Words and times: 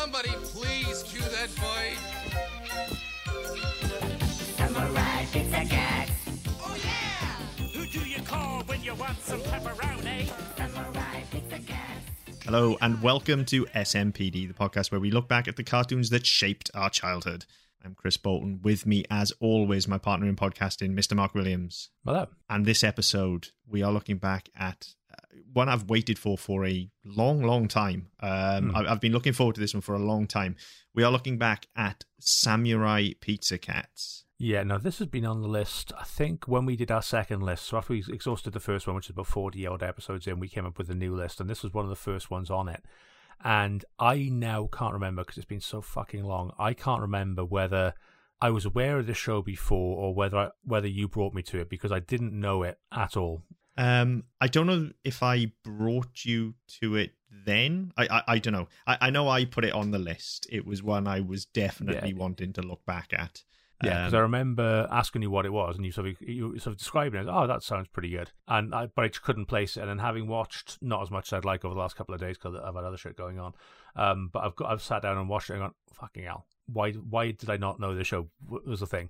Somebody 0.00 0.30
please 0.44 1.02
cue 1.02 1.20
that 1.20 1.50
fight. 1.50 1.98
Samurai 4.56 5.26
Pizza 5.30 5.64
Cats. 5.68 6.12
Oh 6.62 6.74
yeah! 6.82 7.66
Who 7.74 7.84
do 7.84 8.08
you 8.08 8.22
call 8.22 8.62
when 8.62 8.82
you 8.82 8.94
want 8.94 9.20
some 9.20 9.40
pepperoni? 9.40 10.32
Samurai 10.56 11.20
Pizza 11.30 11.58
Cats. 11.66 12.44
Hello, 12.46 12.78
and 12.80 13.02
welcome 13.02 13.44
to 13.44 13.66
SMPD, 13.66 14.48
the 14.48 14.54
podcast 14.54 14.90
where 14.90 15.02
we 15.02 15.10
look 15.10 15.28
back 15.28 15.46
at 15.46 15.56
the 15.56 15.64
cartoons 15.64 16.08
that 16.08 16.24
shaped 16.24 16.70
our 16.72 16.88
childhood. 16.88 17.44
I'm 17.84 17.94
Chris 17.94 18.16
Bolton. 18.16 18.60
With 18.62 18.86
me, 18.86 19.04
as 19.10 19.34
always, 19.38 19.86
my 19.86 19.98
partner 19.98 20.26
in 20.28 20.36
podcasting, 20.36 20.94
Mr. 20.98 21.14
Mark 21.14 21.34
Williams. 21.34 21.90
Hello. 22.06 22.26
And 22.48 22.64
this 22.64 22.82
episode, 22.82 23.48
we 23.68 23.82
are 23.82 23.92
looking 23.92 24.16
back 24.16 24.48
at 24.58 24.94
one 25.52 25.68
I've 25.68 25.88
waited 25.90 26.18
for 26.18 26.36
for 26.38 26.64
a 26.66 26.88
long, 27.04 27.42
long 27.42 27.68
time. 27.68 28.08
Um, 28.20 28.74
I- 28.74 28.86
I've 28.90 29.00
been 29.00 29.12
looking 29.12 29.32
forward 29.32 29.54
to 29.56 29.60
this 29.60 29.74
one 29.74 29.80
for 29.80 29.94
a 29.94 29.98
long 29.98 30.26
time. 30.26 30.56
We 30.94 31.02
are 31.02 31.10
looking 31.12 31.38
back 31.38 31.66
at 31.76 32.04
Samurai 32.18 33.10
Pizza 33.20 33.58
Cats. 33.58 34.24
Yeah, 34.38 34.62
now 34.62 34.78
this 34.78 34.98
has 35.00 35.08
been 35.08 35.26
on 35.26 35.42
the 35.42 35.48
list. 35.48 35.92
I 35.98 36.04
think 36.04 36.48
when 36.48 36.64
we 36.64 36.74
did 36.74 36.90
our 36.90 37.02
second 37.02 37.42
list, 37.42 37.66
so 37.66 37.76
after 37.76 37.92
we 37.92 38.02
exhausted 38.08 38.52
the 38.54 38.60
first 38.60 38.86
one, 38.86 38.96
which 38.96 39.06
is 39.06 39.10
about 39.10 39.26
40 39.26 39.66
odd 39.66 39.82
episodes 39.82 40.26
in, 40.26 40.40
we 40.40 40.48
came 40.48 40.64
up 40.64 40.78
with 40.78 40.88
a 40.88 40.94
new 40.94 41.14
list, 41.14 41.40
and 41.40 41.50
this 41.50 41.62
was 41.62 41.74
one 41.74 41.84
of 41.84 41.90
the 41.90 41.96
first 41.96 42.30
ones 42.30 42.50
on 42.50 42.66
it. 42.68 42.82
And 43.44 43.84
I 43.98 44.28
now 44.32 44.68
can't 44.72 44.94
remember 44.94 45.22
because 45.22 45.36
it's 45.36 45.46
been 45.46 45.60
so 45.60 45.82
fucking 45.82 46.24
long. 46.24 46.52
I 46.58 46.72
can't 46.74 47.00
remember 47.02 47.44
whether 47.44 47.94
I 48.40 48.50
was 48.50 48.64
aware 48.64 48.98
of 48.98 49.06
the 49.06 49.14
show 49.14 49.42
before 49.42 49.98
or 49.98 50.14
whether 50.14 50.36
I, 50.38 50.48
whether 50.64 50.88
you 50.88 51.08
brought 51.08 51.34
me 51.34 51.42
to 51.42 51.58
it 51.58 51.68
because 51.68 51.92
I 51.92 52.00
didn't 52.00 52.32
know 52.32 52.62
it 52.62 52.78
at 52.92 53.16
all. 53.16 53.42
Um, 53.80 54.24
I 54.40 54.46
don't 54.48 54.66
know 54.66 54.90
if 55.04 55.22
I 55.22 55.52
brought 55.64 56.24
you 56.24 56.54
to 56.80 56.96
it 56.96 57.12
then. 57.46 57.92
I 57.96 58.04
I, 58.10 58.22
I 58.34 58.38
don't 58.38 58.52
know. 58.52 58.68
I, 58.86 58.98
I 59.06 59.10
know 59.10 59.28
I 59.28 59.44
put 59.46 59.64
it 59.64 59.72
on 59.72 59.90
the 59.90 59.98
list. 59.98 60.46
It 60.50 60.66
was 60.66 60.82
one 60.82 61.06
I 61.06 61.20
was 61.20 61.46
definitely 61.46 62.10
Yeah. 62.10 62.16
wanting 62.16 62.52
to 62.54 62.62
look 62.62 62.84
back 62.84 63.12
at. 63.12 63.44
Yeah, 63.82 64.00
because 64.00 64.12
Um, 64.12 64.18
I 64.18 64.22
remember 64.22 64.86
asking 64.90 65.22
you 65.22 65.30
what 65.30 65.46
it 65.46 65.52
was, 65.54 65.76
and 65.76 65.86
you 65.86 65.92
sort 65.92 66.08
of 66.08 66.20
you 66.20 66.58
sort 66.58 66.72
of 66.74 66.76
described 66.76 67.14
it 67.14 67.20
as, 67.20 67.26
"Oh, 67.28 67.46
that 67.46 67.62
sounds 67.62 67.88
pretty 67.88 68.10
good," 68.10 68.30
and 68.46 68.74
I, 68.74 68.86
but 68.94 69.06
I 69.06 69.08
just 69.08 69.22
couldn't 69.22 69.46
place 69.46 69.78
it. 69.78 69.80
And 69.80 69.88
then 69.88 69.98
having 70.00 70.26
watched 70.26 70.76
not 70.82 71.00
as 71.02 71.10
much 71.10 71.28
as 71.28 71.32
I'd 71.38 71.46
like 71.46 71.64
over 71.64 71.72
the 71.74 71.80
last 71.80 71.96
couple 71.96 72.14
of 72.14 72.20
days 72.20 72.36
because 72.36 72.56
I've 72.62 72.74
had 72.74 72.84
other 72.84 72.98
shit 72.98 73.16
going 73.16 73.38
on, 73.38 73.54
um, 73.96 74.28
but 74.30 74.40
I've 74.44 74.56
got 74.56 74.70
I've 74.70 74.82
sat 74.82 75.00
down 75.00 75.16
and 75.16 75.30
watched 75.30 75.48
it 75.48 75.54
and 75.54 75.62
gone, 75.62 75.74
"Fucking 75.94 76.24
hell, 76.24 76.46
why 76.66 76.92
why 76.92 77.30
did 77.30 77.48
I 77.48 77.56
not 77.56 77.80
know 77.80 77.94
this 77.94 78.06
show 78.08 78.28
was 78.46 78.82
a 78.82 78.86
thing?" 78.86 79.08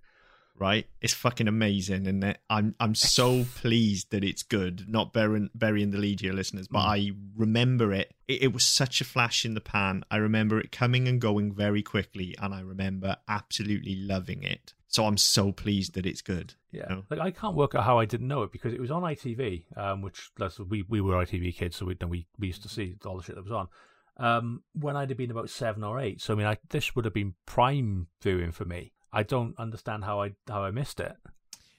Right? 0.61 0.86
It's 1.00 1.14
fucking 1.14 1.48
amazing, 1.48 2.06
and 2.06 2.39
I'm 2.48 2.75
I'm 2.78 2.94
so 2.94 3.44
pleased 3.56 4.11
that 4.11 4.22
it's 4.22 4.42
good. 4.42 4.89
Not 4.89 5.12
burying 5.12 5.50
burying 5.55 5.91
the 5.91 5.98
lead 5.98 6.20
here, 6.20 6.33
listeners, 6.33 6.69
but 6.69 6.80
I 6.80 7.12
remember 7.36 7.92
it. 7.92 8.14
it. 8.28 8.42
It 8.42 8.52
was 8.52 8.64
such 8.64 9.00
a 9.00 9.05
flash 9.05 9.44
in 9.44 9.55
the 9.55 9.61
pan. 9.61 10.05
I 10.11 10.19
remember 10.19 10.61
it 10.61 10.70
coming 10.70 11.08
and 11.08 11.20
going 11.20 11.52
very 11.52 11.83
quickly, 11.83 12.36
and 12.41 12.55
I 12.55 12.61
remember 12.61 13.17
absolutely 13.27 13.97
loving 13.97 14.42
it. 14.42 14.75
So 14.86 15.06
I'm 15.06 15.17
so 15.17 15.52
pleased 15.52 15.94
that 15.94 16.05
it's 16.05 16.20
good. 16.20 16.55
Yeah, 16.72 16.86
you 16.91 16.97
know? 16.97 17.02
like 17.11 17.20
I 17.20 17.30
can't 17.30 17.56
work 17.56 17.74
out 17.74 17.84
how 17.84 17.98
I 17.98 18.05
didn't 18.05 18.28
know 18.28 18.42
it 18.42 18.52
because 18.52 18.74
it 18.74 18.80
was 18.80 18.91
on 18.91 19.02
ITV, 19.02 19.64
um, 19.77 20.02
which 20.02 20.30
we 20.69 20.84
we 20.89 21.00
were 21.00 21.14
ITV 21.14 21.56
kids, 21.56 21.77
so 21.77 21.86
we 21.86 21.97
we 22.06 22.27
we 22.39 22.48
used 22.48 22.62
to 22.62 22.69
see 22.69 22.97
all 23.06 23.17
the 23.17 23.22
shit 23.22 23.36
that 23.36 23.45
was 23.45 23.52
on. 23.52 23.69
Um, 24.17 24.62
when 24.74 24.97
I'd 24.97 25.08
have 25.08 25.17
been 25.17 25.30
about 25.30 25.48
seven 25.48 25.83
or 25.83 25.98
eight, 25.98 26.20
so 26.20 26.34
I 26.34 26.36
mean, 26.36 26.47
I, 26.47 26.58
this 26.69 26.95
would 26.95 27.06
have 27.06 27.14
been 27.14 27.34
prime 27.47 28.08
viewing 28.20 28.52
for 28.52 28.67
me. 28.67 28.92
I 29.12 29.22
don't 29.22 29.58
understand 29.58 30.05
how 30.05 30.22
I 30.22 30.33
how 30.48 30.64
I 30.64 30.70
missed 30.70 31.00
it. 31.00 31.16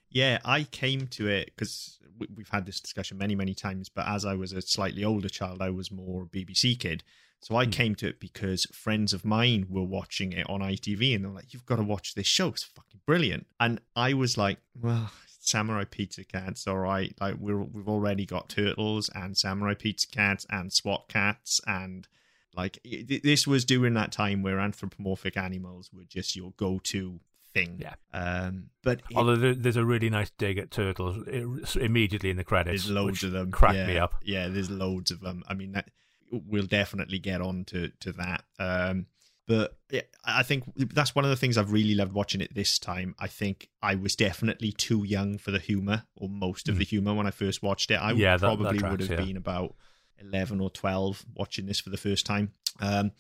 Yeah, 0.10 0.40
I 0.44 0.64
came 0.64 1.08
to 1.08 1.28
it 1.28 1.52
because 1.56 2.00
we've 2.36 2.50
had 2.50 2.66
this 2.66 2.80
discussion 2.80 3.18
many, 3.18 3.36
many 3.36 3.54
times. 3.54 3.90
But 3.90 4.08
as 4.08 4.26
I 4.26 4.36
was 4.36 4.52
a 4.52 4.62
slightly 4.62 5.04
older 5.04 5.30
child, 5.30 5.62
I 5.62 5.70
was 5.70 5.92
more 5.92 6.24
a 6.24 6.26
BBC 6.26 6.78
kid. 6.78 7.04
So 7.42 7.56
I 7.56 7.66
hmm. 7.66 7.72
came 7.72 7.96
to 7.96 8.08
it 8.08 8.20
because 8.20 8.66
friends 8.66 9.14
of 9.14 9.26
mine 9.26 9.66
were 9.70 9.84
watching 9.84 10.32
it 10.34 10.48
on 10.50 10.62
ITV 10.62 11.16
and 11.16 11.26
they're 11.26 11.32
like, 11.32 11.54
you've 11.54 11.66
got 11.66 11.78
to 11.78 11.84
watch 11.84 12.14
this 12.14 12.28
show. 12.28 12.50
It's 12.50 12.64
fucking 12.64 13.02
brilliant. 13.06 13.48
And 13.60 13.82
I 13.96 14.14
was 14.14 14.38
like, 14.38 14.60
well, 14.80 15.12
Samurai 15.40 15.86
Pizza 15.86 16.24
Cats, 16.24 16.68
all 16.68 16.78
right. 16.78 17.14
Like, 17.20 17.36
we're, 17.40 17.58
we've 17.58 17.90
already 17.90 18.26
got 18.26 18.50
Turtles 18.50 19.10
and 19.16 19.36
Samurai 19.36 19.74
Pizza 19.74 20.08
Cats 20.08 20.46
and 20.50 20.72
SWAT 20.72 21.06
Kats. 21.10 21.60
And 21.66 22.08
like, 22.56 22.78
it- 22.84 23.24
this 23.24 23.48
was 23.48 23.66
during 23.66 23.96
that 23.96 24.12
time 24.12 24.44
where 24.44 24.60
anthropomorphic 24.60 25.36
animals 25.36 25.90
were 25.92 26.04
just 26.04 26.36
your 26.36 26.54
go 26.58 26.80
to 26.84 27.20
thing. 27.54 27.80
Yeah. 27.82 27.96
Um, 28.14 28.70
but 28.84 29.00
it- 29.10 29.16
Although 29.16 29.54
there's 29.54 29.76
a 29.78 29.86
really 29.86 30.10
nice 30.10 30.32
dig 30.38 30.58
at 30.58 30.72
turtles 30.72 31.76
immediately 31.76 32.30
in 32.30 32.38
the 32.38 32.44
credits. 32.44 32.84
There's 32.84 32.92
loads 32.92 33.24
of 33.24 33.32
them. 33.32 33.52
Cracked 33.52 33.76
yeah. 33.76 33.88
me 33.88 33.98
up. 33.98 34.16
Yeah, 34.24 34.48
there's 34.48 34.70
loads 34.70 35.12
of 35.12 35.20
them. 35.22 35.44
I 35.48 35.54
mean, 35.54 35.74
that, 35.74 35.90
we'll 36.32 36.66
definitely 36.66 37.20
get 37.20 37.42
on 37.42 37.66
to 37.66 37.90
to 38.00 38.12
that. 38.14 38.44
Um, 38.60 39.08
but 39.48 39.78
yeah, 39.90 40.02
I 40.24 40.44
think 40.44 40.64
that's 40.76 41.14
one 41.14 41.26
of 41.26 41.32
the 41.32 41.36
things 41.36 41.58
I've 41.58 41.74
really 41.74 41.96
loved 41.96 42.14
watching 42.14 42.40
it 42.42 42.54
this 42.56 42.80
time. 42.80 43.16
I 43.20 43.28
think 43.28 43.70
I 43.82 43.96
was 43.96 44.16
definitely 44.16 44.72
too 44.72 45.04
young 45.04 45.38
for 45.38 45.52
the 45.52 45.60
humor, 45.60 46.04
or 46.16 46.30
most 46.30 46.70
of 46.70 46.78
the 46.78 46.86
humor 46.86 47.14
when 47.14 47.28
I 47.28 47.32
first 47.32 47.62
watched 47.62 47.92
it. 47.92 47.96
I. 47.96 48.12
Yeah, 48.14 48.38
that- 48.38 48.48
that 48.48 48.58
probably 48.58 48.90
would 48.90 49.02
have 49.02 49.10
yeah. 49.20 49.26
been 49.26 49.38
about 49.38 49.76
eleven 50.20 50.62
or 50.62 50.70
twelve 50.70 51.26
watching 51.36 51.66
this 51.66 51.80
for 51.80 51.90
the 51.90 51.98
first 51.98 52.26
time. 52.26 52.54
Um, 52.80 53.12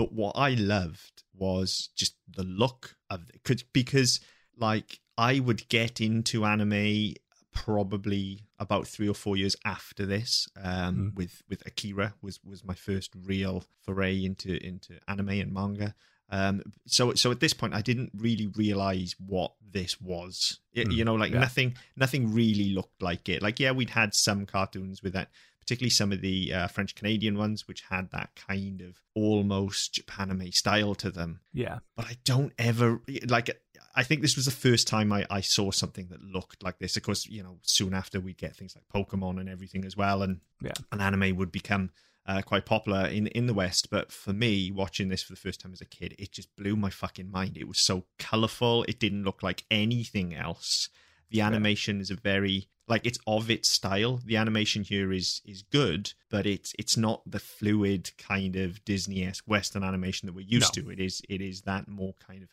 but 0.00 0.12
what 0.20 0.34
I 0.36 0.50
loved 0.54 1.16
was 1.34 1.90
just 2.00 2.14
the 2.38 2.44
look 2.44 2.96
of 3.14 3.18
it, 3.34 3.42
'cause- 3.44 3.64
because 3.80 4.20
like 4.56 5.00
I 5.18 5.32
would 5.46 5.62
get 5.68 6.00
into 6.00 6.44
anime 6.44 7.14
probably 7.52 8.46
about 8.58 8.86
three 8.86 9.08
or 9.08 9.14
four 9.14 9.36
years 9.36 9.56
after 9.64 10.06
this 10.06 10.48
um, 10.56 11.12
with 11.14 11.42
with 11.48 11.60
Akira 11.66 12.14
was 12.22 12.42
was 12.44 12.64
my 12.64 12.74
first 12.74 13.10
real 13.14 13.64
foray 13.84 14.24
into 14.24 14.50
into 14.64 14.98
anime 15.08 15.28
and 15.44 15.52
manga. 15.52 15.94
Um, 16.32 16.62
so 16.86 17.14
so 17.14 17.30
at 17.32 17.40
this 17.40 17.52
point, 17.54 17.74
I 17.74 17.82
didn't 17.82 18.12
really 18.14 18.46
realize 18.46 19.16
what 19.18 19.52
this 19.76 20.00
was. 20.00 20.60
It- 20.72 20.92
you 20.92 21.04
know, 21.04 21.16
like 21.16 21.32
yeah. 21.32 21.40
nothing 21.40 21.76
nothing 21.96 22.32
really 22.32 22.70
looked 22.70 23.02
like 23.02 23.28
it. 23.28 23.42
Like 23.42 23.58
yeah, 23.60 23.72
we'd 23.72 23.90
had 23.90 24.14
some 24.14 24.46
cartoons 24.46 25.02
with 25.02 25.12
that, 25.14 25.30
particularly 25.70 25.90
some 25.90 26.10
of 26.10 26.20
the 26.20 26.52
uh, 26.52 26.66
French 26.66 26.96
Canadian 26.96 27.38
ones, 27.38 27.68
which 27.68 27.84
had 27.88 28.10
that 28.10 28.30
kind 28.34 28.80
of 28.80 29.00
almost 29.14 30.02
Japanime 30.04 30.52
style 30.52 30.96
to 30.96 31.12
them 31.12 31.38
Yeah, 31.52 31.78
but 31.96 32.06
I 32.06 32.16
don't 32.24 32.52
ever 32.58 33.00
like. 33.28 33.50
I 33.94 34.02
think 34.02 34.20
this 34.20 34.34
was 34.34 34.46
the 34.46 34.50
first 34.50 34.88
time 34.88 35.12
I, 35.12 35.26
I 35.30 35.42
saw 35.42 35.70
something 35.70 36.08
that 36.10 36.22
looked 36.22 36.64
like 36.64 36.80
this. 36.80 36.96
Of 36.96 37.04
course, 37.04 37.24
you 37.26 37.44
know, 37.44 37.58
soon 37.62 37.94
after 37.94 38.18
we'd 38.18 38.36
get 38.36 38.56
things 38.56 38.74
like 38.74 38.84
Pokemon 38.92 39.38
and 39.38 39.48
everything 39.48 39.84
as 39.84 39.96
well, 39.96 40.22
and 40.22 40.40
yeah. 40.60 40.72
an 40.90 41.00
anime 41.00 41.36
would 41.36 41.52
become 41.52 41.90
uh, 42.26 42.42
quite 42.42 42.66
popular 42.66 43.06
in 43.06 43.28
in 43.28 43.46
the 43.46 43.54
West. 43.54 43.90
But 43.92 44.10
for 44.10 44.32
me, 44.32 44.72
watching 44.72 45.08
this 45.08 45.22
for 45.22 45.32
the 45.32 45.40
first 45.40 45.60
time 45.60 45.72
as 45.72 45.80
a 45.80 45.86
kid, 45.86 46.16
it 46.18 46.32
just 46.32 46.56
blew 46.56 46.74
my 46.74 46.90
fucking 46.90 47.30
mind. 47.30 47.56
It 47.56 47.68
was 47.68 47.86
so 47.86 48.06
colorful. 48.18 48.82
It 48.88 48.98
didn't 48.98 49.22
look 49.22 49.40
like 49.40 49.62
anything 49.70 50.34
else. 50.34 50.88
The 51.30 51.40
animation 51.42 52.00
is 52.00 52.10
a 52.10 52.16
very 52.16 52.68
like 52.88 53.06
it's 53.06 53.18
of 53.26 53.50
its 53.50 53.68
style. 53.68 54.20
The 54.24 54.36
animation 54.36 54.82
here 54.82 55.12
is 55.12 55.40
is 55.44 55.62
good, 55.62 56.12
but 56.28 56.44
it's 56.46 56.72
it's 56.78 56.96
not 56.96 57.22
the 57.24 57.38
fluid 57.38 58.10
kind 58.18 58.56
of 58.56 58.84
Disney 58.84 59.24
esque 59.24 59.46
Western 59.46 59.84
animation 59.84 60.26
that 60.26 60.34
we're 60.34 60.40
used 60.46 60.76
No. 60.76 60.82
to. 60.82 60.90
It 60.90 61.00
is 61.00 61.22
it 61.28 61.40
is 61.40 61.62
that 61.62 61.88
more 61.88 62.14
kind 62.26 62.42
of 62.42 62.48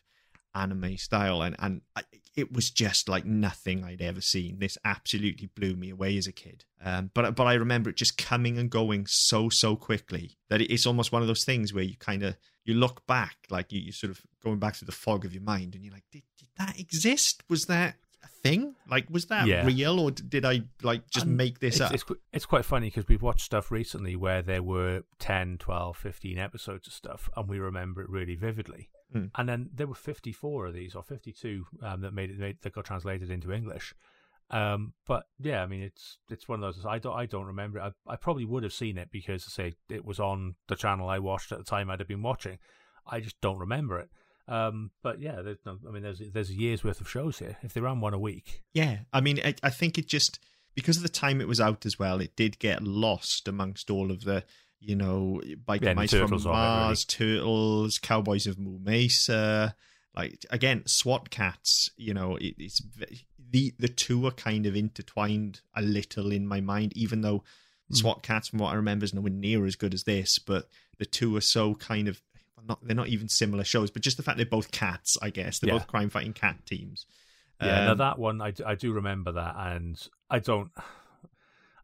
anime 0.54 0.96
style 0.96 1.42
and 1.42 1.54
and 1.58 1.82
I, 1.94 2.02
it 2.34 2.52
was 2.52 2.70
just 2.70 3.08
like 3.08 3.24
nothing 3.24 3.84
I'd 3.84 4.00
ever 4.00 4.20
seen 4.20 4.58
this 4.58 4.78
absolutely 4.84 5.46
blew 5.46 5.76
me 5.76 5.90
away 5.90 6.16
as 6.16 6.26
a 6.26 6.32
kid 6.32 6.64
um 6.82 7.10
but 7.14 7.36
but 7.36 7.46
I 7.46 7.54
remember 7.54 7.90
it 7.90 7.96
just 7.96 8.16
coming 8.18 8.58
and 8.58 8.68
going 8.70 9.06
so 9.06 9.50
so 9.50 9.76
quickly 9.76 10.36
that 10.48 10.60
it's 10.62 10.86
almost 10.86 11.12
one 11.12 11.20
of 11.22 11.28
those 11.28 11.44
things 11.44 11.72
where 11.72 11.84
you 11.84 11.96
kind 11.98 12.22
of 12.24 12.36
you 12.64 12.74
look 12.74 13.06
back 13.06 13.36
like 13.50 13.72
you, 13.72 13.80
you 13.80 13.92
sort 13.92 14.10
of 14.10 14.22
going 14.42 14.58
back 14.58 14.74
to 14.78 14.84
the 14.86 14.90
fog 14.90 15.24
of 15.24 15.34
your 15.34 15.42
mind 15.42 15.74
and 15.74 15.84
you're 15.84 15.92
like 15.92 16.06
did, 16.10 16.22
did 16.38 16.48
that 16.56 16.80
exist 16.80 17.44
was 17.48 17.66
that 17.66 17.94
thing 18.28 18.74
like 18.88 19.08
was 19.10 19.26
that 19.26 19.46
Yeah. 19.46 19.66
real 19.66 19.98
or 20.00 20.10
did 20.10 20.44
I 20.44 20.62
like 20.82 21.08
just 21.10 21.26
And 21.26 21.36
make 21.36 21.58
this 21.58 21.74
it's, 21.76 21.80
up 21.80 21.92
It's, 21.92 22.04
it's 22.32 22.46
quite 22.46 22.64
funny 22.64 22.88
because 22.88 23.08
we've 23.08 23.22
watched 23.22 23.42
stuff 23.44 23.70
recently 23.70 24.14
where 24.16 24.42
there 24.42 24.62
were 24.62 25.02
10, 25.18 25.58
12, 25.58 25.96
15 25.96 26.38
episodes 26.38 26.86
of 26.86 26.92
stuff 26.92 27.28
and 27.36 27.48
we 27.48 27.58
remember 27.58 28.02
it 28.02 28.08
really 28.10 28.34
vividly. 28.36 28.90
Mm. 29.14 29.30
And 29.36 29.48
then 29.48 29.70
there 29.74 29.86
were 29.86 29.94
54 29.94 30.66
of 30.66 30.74
these 30.74 30.94
or 30.94 31.02
52 31.02 31.66
um, 31.82 32.02
that 32.02 32.12
made 32.12 32.30
it 32.30 32.38
made, 32.38 32.58
that 32.62 32.72
got 32.74 32.84
translated 32.84 33.30
into 33.30 33.52
English. 33.52 33.94
Um, 34.50 34.94
but 35.06 35.24
yeah, 35.38 35.62
I 35.62 35.66
mean, 35.66 35.82
it's 35.82 36.18
it's 36.30 36.48
one 36.48 36.62
of 36.62 36.74
those. 36.74 36.86
I 36.86 36.98
don't 36.98 37.14
I 37.14 37.26
don't 37.26 37.44
remember. 37.44 37.78
it. 37.78 37.82
I 38.08 38.12
I 38.12 38.16
probably 38.16 38.46
would 38.46 38.62
have 38.62 38.72
seen 38.72 38.96
it 38.96 39.10
because 39.10 39.44
I 39.46 39.50
say 39.50 39.74
it 39.90 40.04
was 40.06 40.18
on 40.18 40.54
the 40.68 40.76
channel 40.76 41.08
I 41.08 41.18
watched 41.18 41.52
at 41.52 41.58
the 41.58 41.64
time 41.64 41.90
I'd 41.90 41.98
have 42.00 42.08
been 42.08 42.22
watching. 42.22 42.58
I 43.06 43.20
just 43.20 43.38
don't 43.42 43.58
remember 43.58 43.98
it. 43.98 44.08
Um, 44.48 44.90
but 45.02 45.20
yeah, 45.20 45.42
there's 45.42 45.58
I 45.66 45.90
mean, 45.90 46.02
there's 46.02 46.20
there's 46.32 46.50
a 46.50 46.54
year's 46.54 46.82
worth 46.82 47.00
of 47.00 47.08
shows 47.08 47.38
here. 47.38 47.56
If 47.62 47.74
they 47.74 47.80
ran 47.80 48.00
one 48.00 48.14
a 48.14 48.18
week, 48.18 48.62
Yeah, 48.72 49.00
I 49.12 49.20
mean, 49.20 49.40
I, 49.44 49.54
I 49.62 49.70
think 49.70 49.98
it 49.98 50.08
just 50.08 50.40
because 50.74 50.96
of 50.96 51.02
the 51.02 51.08
time 51.08 51.40
it 51.40 51.48
was 51.48 51.60
out 51.60 51.84
as 51.84 51.98
well, 51.98 52.20
it 52.20 52.34
did 52.36 52.58
get 52.58 52.82
lost 52.82 53.46
amongst 53.48 53.90
all 53.90 54.10
of 54.10 54.24
the, 54.24 54.44
you 54.80 54.94
know, 54.96 55.40
Biker 55.66 55.82
Yeah, 55.82 55.94
Mice 55.94 56.10
from 56.10 56.20
Turtles 56.20 56.46
of 56.46 56.50
it, 56.50 56.54
really. 56.54 56.60
Mars, 56.62 57.04
Turtles, 57.04 57.98
Cowboys 57.98 58.46
of 58.46 58.58
Moo 58.58 58.78
Mesa, 58.78 59.74
like 60.16 60.44
again, 60.50 60.82
SWAT 60.86 61.30
Kats. 61.30 61.90
You 61.96 62.14
know, 62.14 62.36
it, 62.36 62.54
it's 62.58 62.80
the 63.50 63.74
the 63.78 63.88
two 63.88 64.26
are 64.26 64.30
kind 64.32 64.66
of 64.66 64.74
intertwined 64.76 65.60
a 65.76 65.82
little 65.82 66.32
in 66.32 66.46
my 66.46 66.60
mind, 66.60 66.92
even 66.96 67.20
though 67.20 67.44
Hmm. 67.90 67.94
SWAT 67.94 68.22
Kats, 68.22 68.48
from 68.48 68.58
what 68.58 68.72
I 68.72 68.74
remember, 68.74 69.04
is 69.04 69.14
nowhere 69.14 69.32
near 69.32 69.64
as 69.64 69.74
good 69.74 69.94
as 69.94 70.04
this, 70.04 70.38
but 70.38 70.68
the 70.98 71.06
two 71.06 71.34
are 71.36 71.40
so 71.40 71.74
kind 71.74 72.06
of. 72.06 72.20
Not 72.66 72.78
they're 72.86 72.96
not 72.96 73.08
even 73.08 73.28
similar 73.28 73.64
shows, 73.64 73.90
but 73.90 74.02
just 74.02 74.16
the 74.16 74.22
fact 74.22 74.36
they're 74.36 74.46
both 74.46 74.70
cats, 74.70 75.16
I 75.20 75.30
guess 75.30 75.58
they're 75.58 75.68
Yeah. 75.72 75.78
both 75.78 75.86
crime 75.86 76.10
fighting 76.10 76.32
cat 76.32 76.64
teams. 76.66 77.06
Yeah, 77.60 77.84
now 77.86 77.92
Um, 77.92 77.98
that 77.98 78.18
one 78.18 78.40
I, 78.40 78.52
I 78.64 78.74
do 78.76 78.92
remember 78.92 79.32
that, 79.32 79.54
and 79.58 80.00
I 80.30 80.38
don't. 80.38 80.70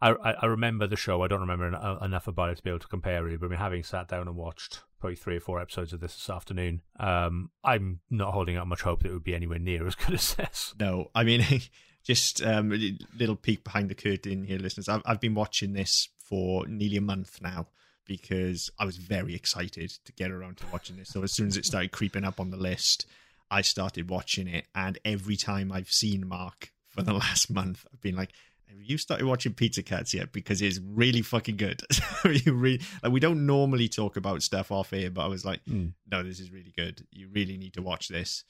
I, 0.00 0.10
I 0.12 0.32
I 0.42 0.46
remember 0.46 0.86
the 0.86 0.96
show. 0.96 1.22
I 1.22 1.28
don't 1.28 1.40
remember 1.40 1.66
en- 1.66 1.74
uh, 1.74 1.98
enough 2.02 2.26
about 2.28 2.50
it 2.50 2.56
to 2.56 2.62
be 2.62 2.70
able 2.70 2.80
to 2.80 2.88
compare 2.88 3.26
it. 3.28 3.40
But 3.40 3.46
I 3.46 3.48
mean, 3.50 3.58
having 3.58 3.82
sat 3.82 4.08
down 4.08 4.28
and 4.28 4.36
watched 4.36 4.82
probably 5.00 5.16
three 5.16 5.36
or 5.36 5.40
four 5.40 5.60
episodes 5.60 5.92
of 5.92 6.00
this 6.00 6.14
this 6.14 6.30
afternoon, 6.30 6.82
um, 7.00 7.50
I'm 7.62 8.00
not 8.10 8.32
holding 8.32 8.56
out 8.56 8.66
much 8.66 8.82
hope 8.82 9.02
that 9.02 9.10
it 9.10 9.12
would 9.14 9.24
be 9.24 9.34
anywhere 9.34 9.58
near 9.58 9.86
as 9.86 9.94
good 9.94 10.14
as 10.14 10.34
this. 10.34 10.74
No, 10.78 11.10
I 11.14 11.24
mean, 11.24 11.44
just 12.04 12.42
um, 12.42 12.72
a 12.72 12.96
little 13.18 13.36
peek 13.36 13.64
behind 13.64 13.88
the 13.88 13.94
curtain 13.94 14.44
here, 14.44 14.58
listeners. 14.58 14.88
I've, 14.88 15.02
I've 15.06 15.20
been 15.20 15.34
watching 15.34 15.72
this 15.72 16.08
for 16.28 16.66
nearly 16.66 16.96
a 16.96 17.00
month 17.02 17.40
now 17.42 17.68
because 18.06 18.70
I 18.78 18.84
was 18.84 18.96
very 18.96 19.34
excited 19.34 19.90
to 20.04 20.12
get 20.12 20.30
around 20.30 20.58
to 20.58 20.64
watching 20.72 20.96
this. 20.96 21.08
So 21.08 21.22
as 21.22 21.32
soon 21.32 21.48
as 21.48 21.56
it 21.56 21.64
started 21.64 21.92
creeping 21.92 22.24
up 22.24 22.40
on 22.40 22.50
the 22.50 22.56
list, 22.56 23.06
I 23.50 23.60
started 23.62 24.10
watching 24.10 24.46
it. 24.48 24.66
And 24.74 24.98
every 25.04 25.36
time 25.36 25.72
I've 25.72 25.90
seen 25.92 26.26
Mark 26.28 26.72
for 26.88 27.02
the 27.02 27.12
last 27.24 27.50
month, 27.50 27.86
I've 27.92 28.00
been 28.00 28.16
like, 28.16 28.32
have 28.68 28.80
you 28.82 28.98
started 28.98 29.26
watching 29.26 29.52
Pizza 29.54 29.82
Cats 29.82 30.12
yet? 30.14 30.32
Because 30.32 30.60
it's 30.60 30.80
really 30.84 31.22
fucking 31.22 31.56
good. 31.56 31.82
you 32.24 32.54
really, 32.54 32.80
like, 33.02 33.12
we 33.12 33.20
don't 33.20 33.46
normally 33.46 33.88
talk 33.88 34.16
about 34.16 34.42
stuff 34.42 34.72
off 34.72 34.90
here, 34.90 35.10
but 35.10 35.22
I 35.24 35.28
was 35.28 35.44
like, 35.44 35.64
Mm. 35.64 35.92
no, 36.10 36.22
this 36.22 36.40
is 36.40 36.50
really 36.50 36.72
good. 36.76 37.06
You 37.12 37.28
really 37.32 37.56
need 37.56 37.74
to 37.74 37.82
watch 37.82 38.08
this. 38.08 38.42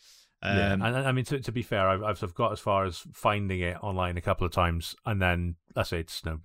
yeah, 0.42 0.72
Um, 0.72 0.82
and 0.82 0.96
I 0.96 1.12
mean 1.12 1.24
to 1.26 1.40
to 1.40 1.52
be 1.52 1.62
fair, 1.62 1.88
I've 1.88 2.02
I've 2.22 2.34
got 2.34 2.52
as 2.52 2.60
far 2.60 2.84
as 2.84 2.98
finding 3.12 3.60
it 3.60 3.76
online 3.82 4.16
a 4.16 4.20
couple 4.22 4.46
of 4.46 4.52
times, 4.52 4.94
and 5.06 5.20
then 5.20 5.56
let's 5.76 5.90
say 5.90 6.00
it's 6.00 6.24
no. 6.24 6.40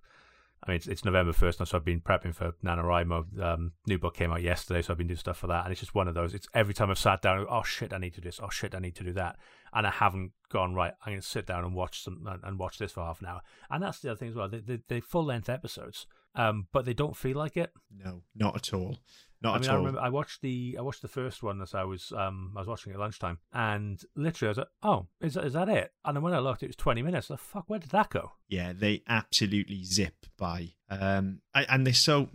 I 0.64 0.72
mean, 0.72 0.76
it's, 0.76 0.88
it's 0.88 1.06
November 1.06 1.32
1st 1.32 1.60
now, 1.60 1.66
so 1.66 1.78
I've 1.78 1.86
been 1.86 2.02
prepping 2.02 2.36
for 2.36 2.52
NaNoWriMo. 2.64 3.42
Um, 3.42 3.72
new 3.88 3.98
book 3.98 4.16
came 4.16 4.32
out 4.32 4.42
yesterday, 4.42 4.82
so 4.82 4.92
I've 4.92 4.98
been 4.98 5.08
doing 5.08 5.18
stuff 5.18 5.38
for 5.38 5.48
that. 5.48 5.64
And 5.64 5.72
it's 5.72 5.80
just 5.80 5.96
one 5.96 6.10
of 6.10 6.16
those. 6.16 6.34
It's 6.34 6.48
every 6.54 6.74
time 6.74 6.90
I've 6.90 7.00
sat 7.00 7.22
down, 7.22 7.46
oh 7.50 7.64
shit, 7.64 7.94
I 7.94 7.98
need 7.98 8.14
to 8.16 8.22
do 8.22 8.28
this. 8.28 8.42
Oh 8.44 8.50
shit, 8.50 8.76
I 8.76 8.80
need 8.80 8.96
to 8.96 9.04
do 9.04 9.14
that. 9.14 9.38
And 9.74 9.88
I 9.88 9.92
haven't 9.92 10.32
gone, 10.52 10.74
right, 10.74 10.94
I'm 11.06 11.14
going 11.14 11.22
to 11.22 11.28
sit 11.28 11.46
down 11.46 11.64
and 11.64 11.74
watch 11.74 12.04
some 12.04 12.28
and, 12.44 12.60
watch 12.60 12.78
this 12.78 12.92
for 12.92 13.06
half 13.06 13.22
an 13.22 13.28
hour. 13.28 13.42
And 13.70 13.82
that's 13.82 14.00
the 14.00 14.12
other 14.12 14.18
thing 14.18 14.30
as 14.30 14.36
well. 14.36 14.50
They, 14.50 14.60
they, 14.60 14.80
they're 14.88 15.02
full 15.02 15.24
length 15.24 15.48
episodes, 15.48 16.08
um, 16.36 16.68
but 16.74 16.86
they 16.86 16.94
don't 16.94 17.16
feel 17.16 17.38
like 17.38 17.56
it. 17.56 17.72
no, 17.96 18.24
not 18.36 18.56
at 18.56 18.74
all. 18.74 18.98
Not 19.42 19.54
I 19.54 19.56
at 19.56 19.62
mean, 19.62 19.70
all. 19.70 19.76
I 19.76 19.80
remember 19.80 20.02
I 20.02 20.10
watched 20.10 20.42
the 20.42 20.76
I 20.78 20.82
watched 20.82 21.02
the 21.02 21.08
first 21.08 21.42
one 21.44 21.62
as 21.62 21.74
I 21.74 21.84
was 21.84 22.12
um 22.16 22.52
I 22.56 22.60
was 22.60 22.68
watching 22.68 22.92
it 22.92 22.96
at 22.96 23.00
lunchtime, 23.00 23.38
and 23.54 24.02
literally 24.16 24.50
I 24.50 24.52
was 24.52 24.58
like, 24.58 24.68
oh, 24.84 25.08
is 25.22 25.36
that, 25.36 25.46
is 25.46 25.54
that 25.54 25.70
it? 25.70 25.94
And 26.04 26.16
then 26.16 26.24
when 26.24 26.34
I 26.34 26.40
looked, 26.40 26.62
it 26.64 26.68
was 26.68 26.76
twenty 26.76 27.02
minutes. 27.02 27.30
Was 27.30 27.40
like, 27.40 27.48
fuck, 27.48 27.64
where 27.70 27.80
did 27.80 27.92
that 27.92 28.10
go? 28.10 28.34
yeah, 28.50 28.74
they 28.76 29.02
absolutely 29.08 29.84
zip 29.84 30.26
by. 30.38 30.74
Um, 30.90 31.42
I, 31.54 31.64
and 31.64 31.86
they're 31.86 31.94
so. 31.94 32.30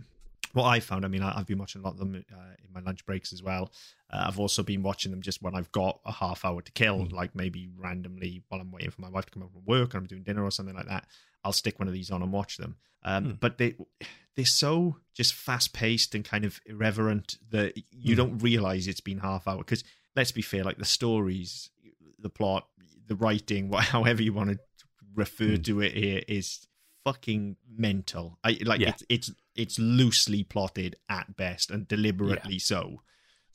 What 0.53 0.63
I 0.63 0.79
found, 0.79 1.03
I 1.03 1.09
mean, 1.09 1.21
I, 1.21 1.37
I've 1.37 1.47
been 1.47 1.57
watching 1.57 1.81
a 1.81 1.83
lot 1.83 1.95
of 1.95 1.99
them 1.99 2.15
uh, 2.15 2.37
in 2.65 2.73
my 2.73 2.79
lunch 2.79 3.05
breaks 3.05 3.33
as 3.33 3.43
well. 3.43 3.73
Uh, 4.09 4.23
I've 4.27 4.39
also 4.39 4.63
been 4.63 4.83
watching 4.83 5.11
them 5.11 5.21
just 5.21 5.41
when 5.41 5.53
I've 5.53 5.69
got 5.73 5.99
a 6.05 6.13
half 6.13 6.45
hour 6.45 6.61
to 6.61 6.71
kill, 6.71 6.99
Mm. 6.99 7.11
like 7.11 7.35
maybe 7.35 7.67
randomly 7.77 8.41
while 8.47 8.61
I'm 8.61 8.71
waiting 8.71 8.91
for 8.91 9.01
my 9.01 9.09
wife 9.09 9.25
to 9.25 9.31
come 9.31 9.41
home 9.41 9.51
from 9.51 9.65
work 9.65 9.93
and 9.93 10.01
I'm 10.03 10.07
doing 10.07 10.23
dinner 10.23 10.45
or 10.45 10.51
something 10.51 10.73
like 10.73 10.87
that. 10.87 11.07
I'll 11.45 11.53
stick 11.53 11.79
one 11.79 11.87
of 11.87 11.93
these 11.93 12.11
on 12.11 12.21
and 12.21 12.33
watch 12.33 12.57
them. 12.57 12.75
Um, 13.03 13.25
Mm. 13.25 13.39
But 13.39 13.57
they 13.57 13.75
they're 14.35 14.45
so 14.45 14.97
just 15.13 15.33
fast 15.33 15.71
paced 15.71 16.13
and 16.13 16.25
kind 16.25 16.43
of 16.43 16.59
irreverent 16.65 17.37
that 17.51 17.77
you 17.91 18.15
Mm. 18.15 18.17
don't 18.17 18.37
realize 18.39 18.85
it's 18.87 18.99
been 18.99 19.19
half 19.19 19.47
hour. 19.47 19.59
Because 19.59 19.85
let's 20.15 20.33
be 20.33 20.41
fair, 20.41 20.63
like 20.65 20.77
the 20.77 20.83
stories, 20.85 21.69
the 22.19 22.29
plot, 22.29 22.67
the 23.07 23.15
writing, 23.15 23.71
however 23.95 24.21
you 24.21 24.33
want 24.33 24.49
to 24.49 24.59
refer 25.13 25.55
Mm. 25.57 25.63
to 25.65 25.81
it 25.81 25.93
here, 25.95 26.21
is 26.27 26.67
fucking 27.05 27.55
mental. 27.69 28.39
I 28.43 28.57
like 28.65 28.81
Yeah. 28.81 28.89
it's 28.89 29.03
it's 29.09 29.31
it's 29.55 29.79
loosely 29.79 30.43
plotted 30.43 30.95
at 31.07 31.37
best 31.37 31.69
and 31.71 31.87
deliberately 31.87 32.59
so. 32.59 33.03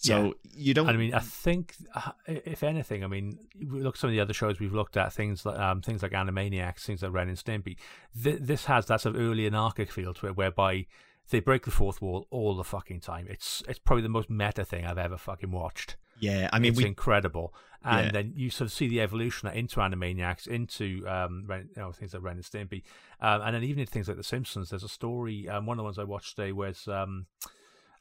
So 0.02 0.35
you 0.55 0.75
don't. 0.75 0.88
I 0.88 0.93
mean, 0.94 1.14
I 1.14 1.19
think 1.20 1.75
uh, 1.94 2.12
if 2.26 2.62
anything, 2.62 3.05
I 3.05 3.06
mean, 3.06 3.38
we 3.58 3.81
look 3.81 3.97
at 3.97 4.00
some 4.00 4.08
of 4.08 4.12
the 4.12 4.20
other 4.20 4.32
shows 4.32 4.58
we've 4.58 4.73
looked 4.75 4.97
at, 4.97 5.12
things 5.12 5.44
like 5.44 5.58
um, 5.58 5.82
things 5.82 6.02
like 6.02 6.12
Animaniacs, 6.12 6.81
things 6.81 7.02
like 7.02 7.12
Ren 7.12 7.29
and 7.29 7.37
Stimpy. 7.37 7.76
Th- 8.23 8.38
this 8.41 8.64
has 8.64 8.87
that 8.87 9.02
sort 9.02 9.14
of 9.17 9.20
early 9.20 9.47
anarchic 9.47 9.91
feel 9.93 10.14
to 10.14 10.26
it, 10.29 10.37
whereby 10.37 10.87
they 11.29 11.41
break 11.41 11.64
the 11.64 11.70
fourth 11.70 12.00
wall 12.02 12.26
all 12.31 12.56
the 12.56 12.64
fucking 12.64 13.00
time. 13.00 13.26
It's 13.29 13.62
it's 13.69 13.79
probably 13.79 14.02
the 14.02 14.08
most 14.08 14.31
meta 14.31 14.64
thing 14.64 14.87
I've 14.87 14.99
ever 14.99 15.17
fucking 15.19 15.50
watched. 15.50 15.97
yeah, 16.19 16.49
I 16.53 16.58
mean, 16.58 16.70
it's 16.73 16.79
we 16.79 16.87
incredible. 16.87 17.55
And 17.82 18.06
Yeah. 18.06 18.12
then 18.12 18.32
you 18.37 18.50
sort 18.50 18.67
of 18.67 18.73
see 18.73 18.88
the 18.88 19.00
evolution 19.00 19.49
into 19.49 19.81
Animaniacs, 19.81 20.46
into 20.46 21.06
um, 21.08 21.44
Ren, 21.46 21.70
you 21.75 21.81
know, 21.82 21.93
things 21.93 22.12
like 22.12 22.23
Ren 22.23 22.37
and 22.37 22.44
Stimpy, 22.44 22.82
um, 23.20 23.41
and 23.43 23.55
then 23.55 23.64
even 23.64 23.81
in 23.81 23.87
things 23.87 24.06
like 24.08 24.19
The 24.19 24.25
Simpsons. 24.25 24.69
There's 24.70 24.82
a 24.85 24.88
story. 24.88 25.49
Um, 25.49 25.64
one 25.67 25.76
of 25.76 25.79
the 25.79 25.85
ones 25.85 25.99
I 25.99 26.05
watched 26.05 26.37
today 26.37 26.53
was 26.53 26.87
um, 26.88 27.25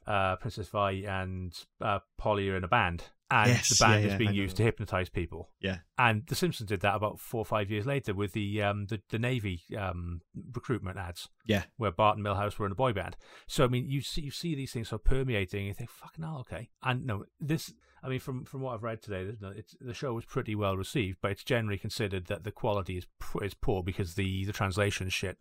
uh, 0.07 0.35
Princess 0.37 0.67
Vi 0.69 0.91
and 1.07 1.53
uh, 1.81 1.99
Polly 2.17 2.49
are 2.49 2.57
in 2.57 2.63
a 2.63 2.67
band, 2.67 3.03
and 3.31 3.49
Yes, 3.49 3.69
the 3.69 3.85
band 3.85 4.01
yeah, 4.01 4.07
is 4.07 4.11
yeah, 4.13 4.17
being 4.17 4.33
used 4.33 4.57
to 4.57 4.63
hypnotize 4.63 5.09
people. 5.09 5.49
yeah, 5.59 5.79
And 5.97 6.25
The 6.27 6.35
Simpsons 6.35 6.69
did 6.69 6.81
that 6.81 6.95
about 6.95 7.19
four 7.19 7.39
or 7.39 7.45
five 7.45 7.69
years 7.69 7.85
later 7.85 8.13
with 8.13 8.33
the 8.33 8.61
um, 8.63 8.87
the, 8.87 9.01
the 9.09 9.19
Navy 9.19 9.61
um, 9.77 10.21
recruitment 10.53 10.97
ads 10.97 11.29
yeah, 11.45 11.63
where 11.77 11.91
Bart 11.91 12.17
and 12.17 12.25
Milhouse 12.25 12.57
were 12.57 12.65
in 12.65 12.71
a 12.71 12.75
boy 12.75 12.93
band. 12.93 13.17
So 13.47 13.63
I 13.65 13.67
mean, 13.67 13.89
you 13.89 14.01
see 14.01 14.21
you 14.21 14.31
see 14.31 14.55
these 14.55 14.71
things 14.71 14.89
sort 14.89 15.01
of 15.01 15.05
permeating. 15.05 15.59
And 15.59 15.67
you 15.67 15.73
think, 15.73 15.89
"Fucking 15.91 16.23
hell, 16.23 16.39
okay." 16.39 16.69
And 16.83 17.05
no, 17.05 17.25
this. 17.39 17.73
I 18.01 18.07
mean, 18.07 18.19
from 18.19 18.45
from 18.45 18.61
what 18.61 18.73
I've 18.73 18.83
read 18.83 19.01
today, 19.01 19.29
it's, 19.57 19.75
the 19.81 19.93
show 19.93 20.13
was 20.13 20.23
pretty 20.25 20.55
well 20.55 20.77
received, 20.77 21.17
but 21.21 21.31
it's 21.31 21.43
generally 21.43 21.77
considered 21.77 22.27
that 22.27 22.45
the 22.45 22.51
quality 22.51 22.97
is 22.97 23.05
is 23.41 23.53
poor 23.53 23.83
because 23.83 24.15
the 24.15 24.45
the 24.45 24.53
translation 24.53 25.09
shit. 25.09 25.37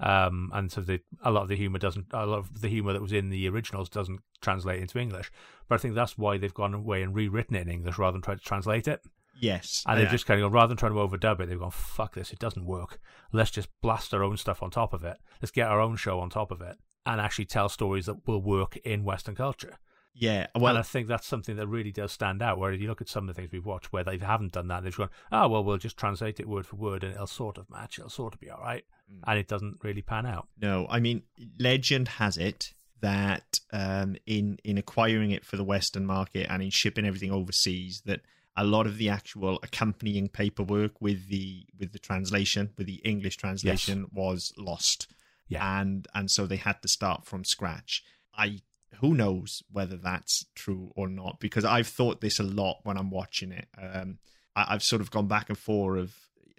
Um, 0.00 0.50
and 0.52 0.70
so 0.70 0.80
the 0.80 1.00
a 1.22 1.30
lot 1.30 1.42
of 1.42 1.48
the 1.48 1.56
humor 1.56 1.78
doesn't 1.78 2.06
a 2.12 2.26
lot 2.26 2.38
of 2.38 2.60
the 2.60 2.68
humor 2.68 2.92
that 2.92 3.02
was 3.02 3.12
in 3.12 3.30
the 3.30 3.48
originals 3.48 3.88
doesn't 3.88 4.20
translate 4.40 4.80
into 4.80 4.98
English. 4.98 5.30
But 5.68 5.76
I 5.76 5.78
think 5.78 5.94
that's 5.94 6.18
why 6.18 6.38
they've 6.38 6.52
gone 6.52 6.74
away 6.74 7.02
and 7.02 7.14
rewritten 7.14 7.56
it 7.56 7.62
in 7.62 7.70
English 7.70 7.98
rather 7.98 8.12
than 8.12 8.22
try 8.22 8.34
to 8.34 8.40
translate 8.40 8.86
it. 8.88 9.00
yes. 9.40 9.84
And 9.86 10.00
they've 10.00 10.10
just 10.10 10.26
kind 10.26 10.40
of 10.40 10.44
gone, 10.44 10.52
rather 10.52 10.68
than 10.68 10.76
trying 10.76 10.92
to 10.92 10.98
overdub 10.98 11.40
it, 11.40 11.48
they've 11.48 11.58
gone, 11.58 11.70
fuck 11.70 12.14
this, 12.14 12.32
it 12.32 12.38
doesn't 12.38 12.66
work. 12.66 13.00
Let's 13.32 13.50
just 13.50 13.68
blast 13.82 14.14
our 14.14 14.22
own 14.22 14.36
stuff 14.36 14.62
on 14.62 14.70
top 14.70 14.92
of 14.92 15.04
it. 15.04 15.18
Let's 15.42 15.50
get 15.50 15.68
our 15.68 15.80
own 15.80 15.96
show 15.96 16.20
on 16.20 16.30
top 16.30 16.50
of 16.50 16.60
it 16.60 16.76
and 17.04 17.20
actually 17.20 17.44
tell 17.44 17.68
stories 17.68 18.06
that 18.06 18.26
will 18.26 18.42
work 18.42 18.76
in 18.78 19.04
Western 19.04 19.34
culture. 19.34 19.78
yeah. 20.14 20.46
and 20.54 20.62
Well, 20.62 20.76
I 20.76 20.82
think 20.82 21.08
that's 21.08 21.26
something 21.26 21.56
that 21.56 21.66
really 21.66 21.92
does 21.92 22.12
stand 22.12 22.42
out. 22.42 22.58
Where 22.58 22.72
if 22.72 22.80
you 22.80 22.88
look 22.88 23.02
at 23.02 23.08
some 23.08 23.28
of 23.28 23.34
the 23.34 23.40
things 23.40 23.52
we've 23.52 23.66
watched 23.66 23.92
where 23.92 24.04
they 24.04 24.18
haven't 24.18 24.52
done 24.52 24.68
that, 24.68 24.82
they've 24.82 24.96
gone, 24.96 25.10
oh, 25.30 25.48
well, 25.48 25.62
we'll 25.62 25.76
just 25.78 25.96
translate 25.96 26.40
it 26.40 26.48
word 26.48 26.66
for 26.66 26.76
word 26.76 27.04
and 27.04 27.14
it'll 27.14 27.26
sort 27.26 27.58
of 27.58 27.68
match, 27.70 27.98
it'll 27.98 28.10
sort 28.10 28.34
of 28.34 28.40
be 28.40 28.50
all 28.50 28.60
right. 28.60 28.84
Mm. 29.12 29.20
And 29.26 29.38
it 29.38 29.48
doesn't 29.48 29.78
really 29.82 30.02
pan 30.02 30.26
out. 30.26 30.48
No, 30.60 30.86
I 30.88 31.00
mean, 31.00 31.22
legend 31.58 32.08
has 32.08 32.36
it 32.36 32.72
that 33.00 33.60
um, 33.72 34.16
in 34.26 34.58
in 34.64 34.78
acquiring 34.78 35.30
it 35.30 35.44
for 35.44 35.56
the 35.56 35.64
Western 35.64 36.06
market 36.06 36.46
and 36.50 36.62
in 36.62 36.70
shipping 36.70 37.06
everything 37.06 37.30
overseas, 37.30 38.02
that 38.06 38.20
a 38.56 38.64
lot 38.64 38.86
of 38.86 38.96
the 38.96 39.10
actual 39.10 39.58
accompanying 39.62 40.28
paperwork 40.28 41.00
with 41.00 41.28
the 41.28 41.66
with 41.78 41.92
the 41.92 41.98
translation, 41.98 42.70
with 42.78 42.86
the 42.86 43.00
English 43.04 43.36
translation, 43.36 44.06
was 44.12 44.52
lost. 44.56 45.08
Yeah. 45.48 45.80
and 45.80 46.08
and 46.14 46.28
so 46.30 46.46
they 46.46 46.56
had 46.56 46.82
to 46.82 46.88
start 46.88 47.24
from 47.24 47.44
scratch. 47.44 48.02
I 48.36 48.62
who 49.00 49.14
knows 49.14 49.62
whether 49.70 49.96
that's 49.96 50.46
true 50.54 50.90
or 50.96 51.08
not 51.08 51.38
because 51.38 51.64
I've 51.64 51.86
thought 51.86 52.20
this 52.20 52.38
a 52.40 52.44
lot 52.44 52.80
when 52.82 52.96
I'm 52.96 53.10
watching 53.10 53.52
it. 53.52 53.68
Um, 53.80 54.18
I, 54.54 54.66
I've 54.70 54.82
sort 54.82 55.02
of 55.02 55.10
gone 55.10 55.28
back 55.28 55.48
and 55.48 55.58
forth 55.58 56.00
of 56.00 56.14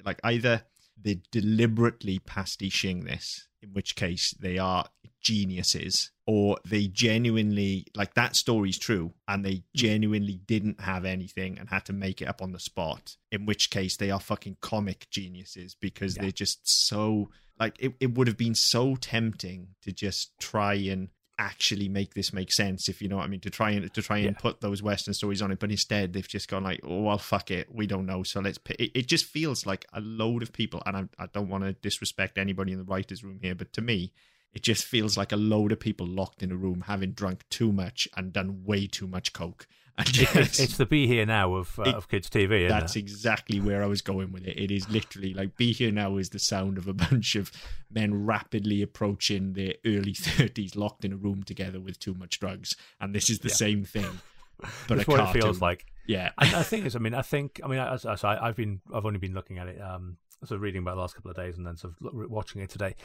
like 0.06 0.20
either 0.24 0.64
they're 1.02 1.16
deliberately 1.32 2.20
pastiching 2.20 3.06
this, 3.06 3.48
in 3.62 3.70
which 3.70 3.96
case 3.96 4.32
they 4.40 4.58
are 4.58 4.86
geniuses, 5.22 6.12
or 6.26 6.58
they 6.66 6.88
genuinely 6.88 7.86
like 7.96 8.14
that 8.14 8.36
story's 8.36 8.78
true 8.78 9.14
and 9.28 9.44
they 9.44 9.56
mm. 9.56 9.64
genuinely 9.76 10.40
didn't 10.46 10.82
have 10.82 11.06
anything 11.06 11.58
and 11.58 11.70
had 11.70 11.86
to 11.86 11.94
make 11.94 12.22
it 12.22 12.28
up 12.28 12.42
on 12.42 12.52
the 12.52 12.60
spot. 12.60 13.18
In 13.32 13.46
which 13.46 13.70
case 13.70 13.98
they 13.98 14.12
are 14.12 14.20
fucking 14.20 14.58
comic 14.62 15.08
geniuses 15.10 15.76
because 15.76 16.16
Yeah. 16.16 16.24
they're 16.24 16.32
just 16.32 16.68
so 16.68 17.30
like 17.60 17.76
it, 17.80 17.96
it 18.00 18.14
would 18.16 18.28
have 18.28 18.38
been 18.38 18.56
so 18.56 18.96
tempting 18.96 19.70
to 19.82 19.92
just 19.92 20.38
try 20.40 20.76
and 20.76 21.10
actually 21.40 21.88
make 21.88 22.14
this 22.16 22.34
make 22.34 22.52
sense 22.52 22.90
if 22.90 23.02
you 23.02 23.08
know 23.08 23.18
what 23.18 23.24
I 23.26 23.28
mean 23.28 23.40
to 23.42 23.50
try 23.50 23.70
and 23.72 23.94
to 23.94 24.02
try 24.02 24.18
and 24.18 24.26
Yeah. 24.36 24.40
put 24.42 24.62
those 24.62 24.82
western 24.82 25.14
stories 25.14 25.42
on 25.42 25.52
it 25.52 25.60
but 25.60 25.70
instead 25.72 26.14
they've 26.14 26.28
just 26.28 26.48
gone 26.50 26.64
like 26.64 26.80
oh 26.84 27.02
well 27.04 27.18
fuck 27.18 27.52
it 27.52 27.74
we 27.74 27.86
don't 27.88 28.06
know 28.06 28.24
so 28.24 28.40
let's. 28.40 28.60
It, 28.80 28.92
it 28.96 29.08
just 29.08 29.26
feels 29.26 29.66
like 29.66 29.86
a 29.94 30.02
load 30.02 30.42
of 30.42 30.52
people 30.52 30.82
and 30.86 30.98
I, 30.98 31.04
I 31.24 31.28
don't 31.28 31.50
want 31.50 31.64
to 31.64 31.74
disrespect 31.74 32.38
anybody 32.38 32.72
in 32.72 32.80
the 32.80 32.84
writers 32.86 33.24
room 33.24 33.40
here 33.42 33.56
but 33.56 33.72
to 33.74 33.82
me 33.82 34.14
it 34.54 34.64
just 34.64 34.86
feels 34.86 35.18
like 35.18 35.32
a 35.32 35.36
load 35.38 35.72
of 35.72 35.80
people 35.80 36.08
locked 36.08 36.42
in 36.42 36.52
a 36.52 36.56
room 36.56 36.86
having 36.88 37.12
drunk 37.12 37.44
too 37.50 37.72
much 37.72 38.08
and 38.18 38.34
done 38.34 38.64
way 38.66 38.88
too 38.88 39.06
much 39.06 39.32
coke 39.34 39.68
It's, 40.14 40.78
the 40.78 40.86
be 40.86 41.08
here 41.08 41.26
now 41.26 41.56
of, 41.56 41.78
uh, 41.80 41.84
It- 41.84 41.96
of 41.96 42.08
kids' 42.08 42.30
TV. 42.30 42.68
That's 42.70 42.96
it? 42.96 43.00
exactly 43.00 43.60
where 43.60 43.82
I 43.82 43.88
was 43.88 44.02
going 44.02 44.32
with 44.32 44.46
it. 44.48 44.58
It 44.58 44.70
is 44.72 44.88
literally 44.90 45.34
like 45.34 45.58
Be 45.58 45.74
Here 45.74 45.92
Now 45.92 46.18
is 46.18 46.30
the 46.30 46.40
sound 46.40 46.78
of 46.78 46.88
a 46.88 46.94
bunch 47.10 47.36
of 47.36 47.52
men 47.92 48.26
rapidly 48.26 48.82
approaching 48.82 49.54
their 49.54 49.74
early 49.86 50.14
30s, 50.14 50.76
locked 50.76 51.04
in 51.04 51.14
a 51.14 51.18
room 51.18 51.44
together 51.44 51.80
with 51.80 52.00
too 52.00 52.14
much 52.14 52.40
drugs. 52.40 52.76
And 53.02 53.14
this 53.16 53.30
is 53.30 53.40
the 53.40 53.50
Yeah. 53.50 53.56
same 53.56 53.84
thing. 53.86 54.20
But 54.60 54.70
That's 54.98 55.08
a 55.08 55.12
what 55.12 55.20
cartoon. 55.20 55.40
it 55.40 55.44
feels 55.44 55.62
like. 55.62 55.86
Yeah. 56.08 56.32
I, 56.38 56.60
I 56.60 56.64
think 56.64 56.86
it's. 56.86 56.96
I 56.96 57.00
mean, 57.00 57.14
I 57.14 57.22
think. 57.22 57.60
I 57.64 57.68
mean, 57.68 57.80
as, 57.80 58.06
as 58.06 58.24
I, 58.24 58.38
I've 58.44 58.56
been. 58.56 58.82
I've 58.94 59.06
only 59.06 59.20
been 59.20 59.34
looking 59.36 59.58
at 59.60 59.68
it. 59.68 59.80
Um, 59.82 60.18
sort 60.46 60.58
of 60.58 60.62
reading 60.62 60.82
about 60.82 60.96
the 60.96 61.02
last 61.02 61.16
couple 61.16 61.30
of 61.30 61.38
days, 61.38 61.58
and 61.58 61.66
then 61.68 61.76
sort 61.78 61.94
of 62.02 62.14
watching 62.30 62.62
it 62.62 62.70
today. 62.72 62.96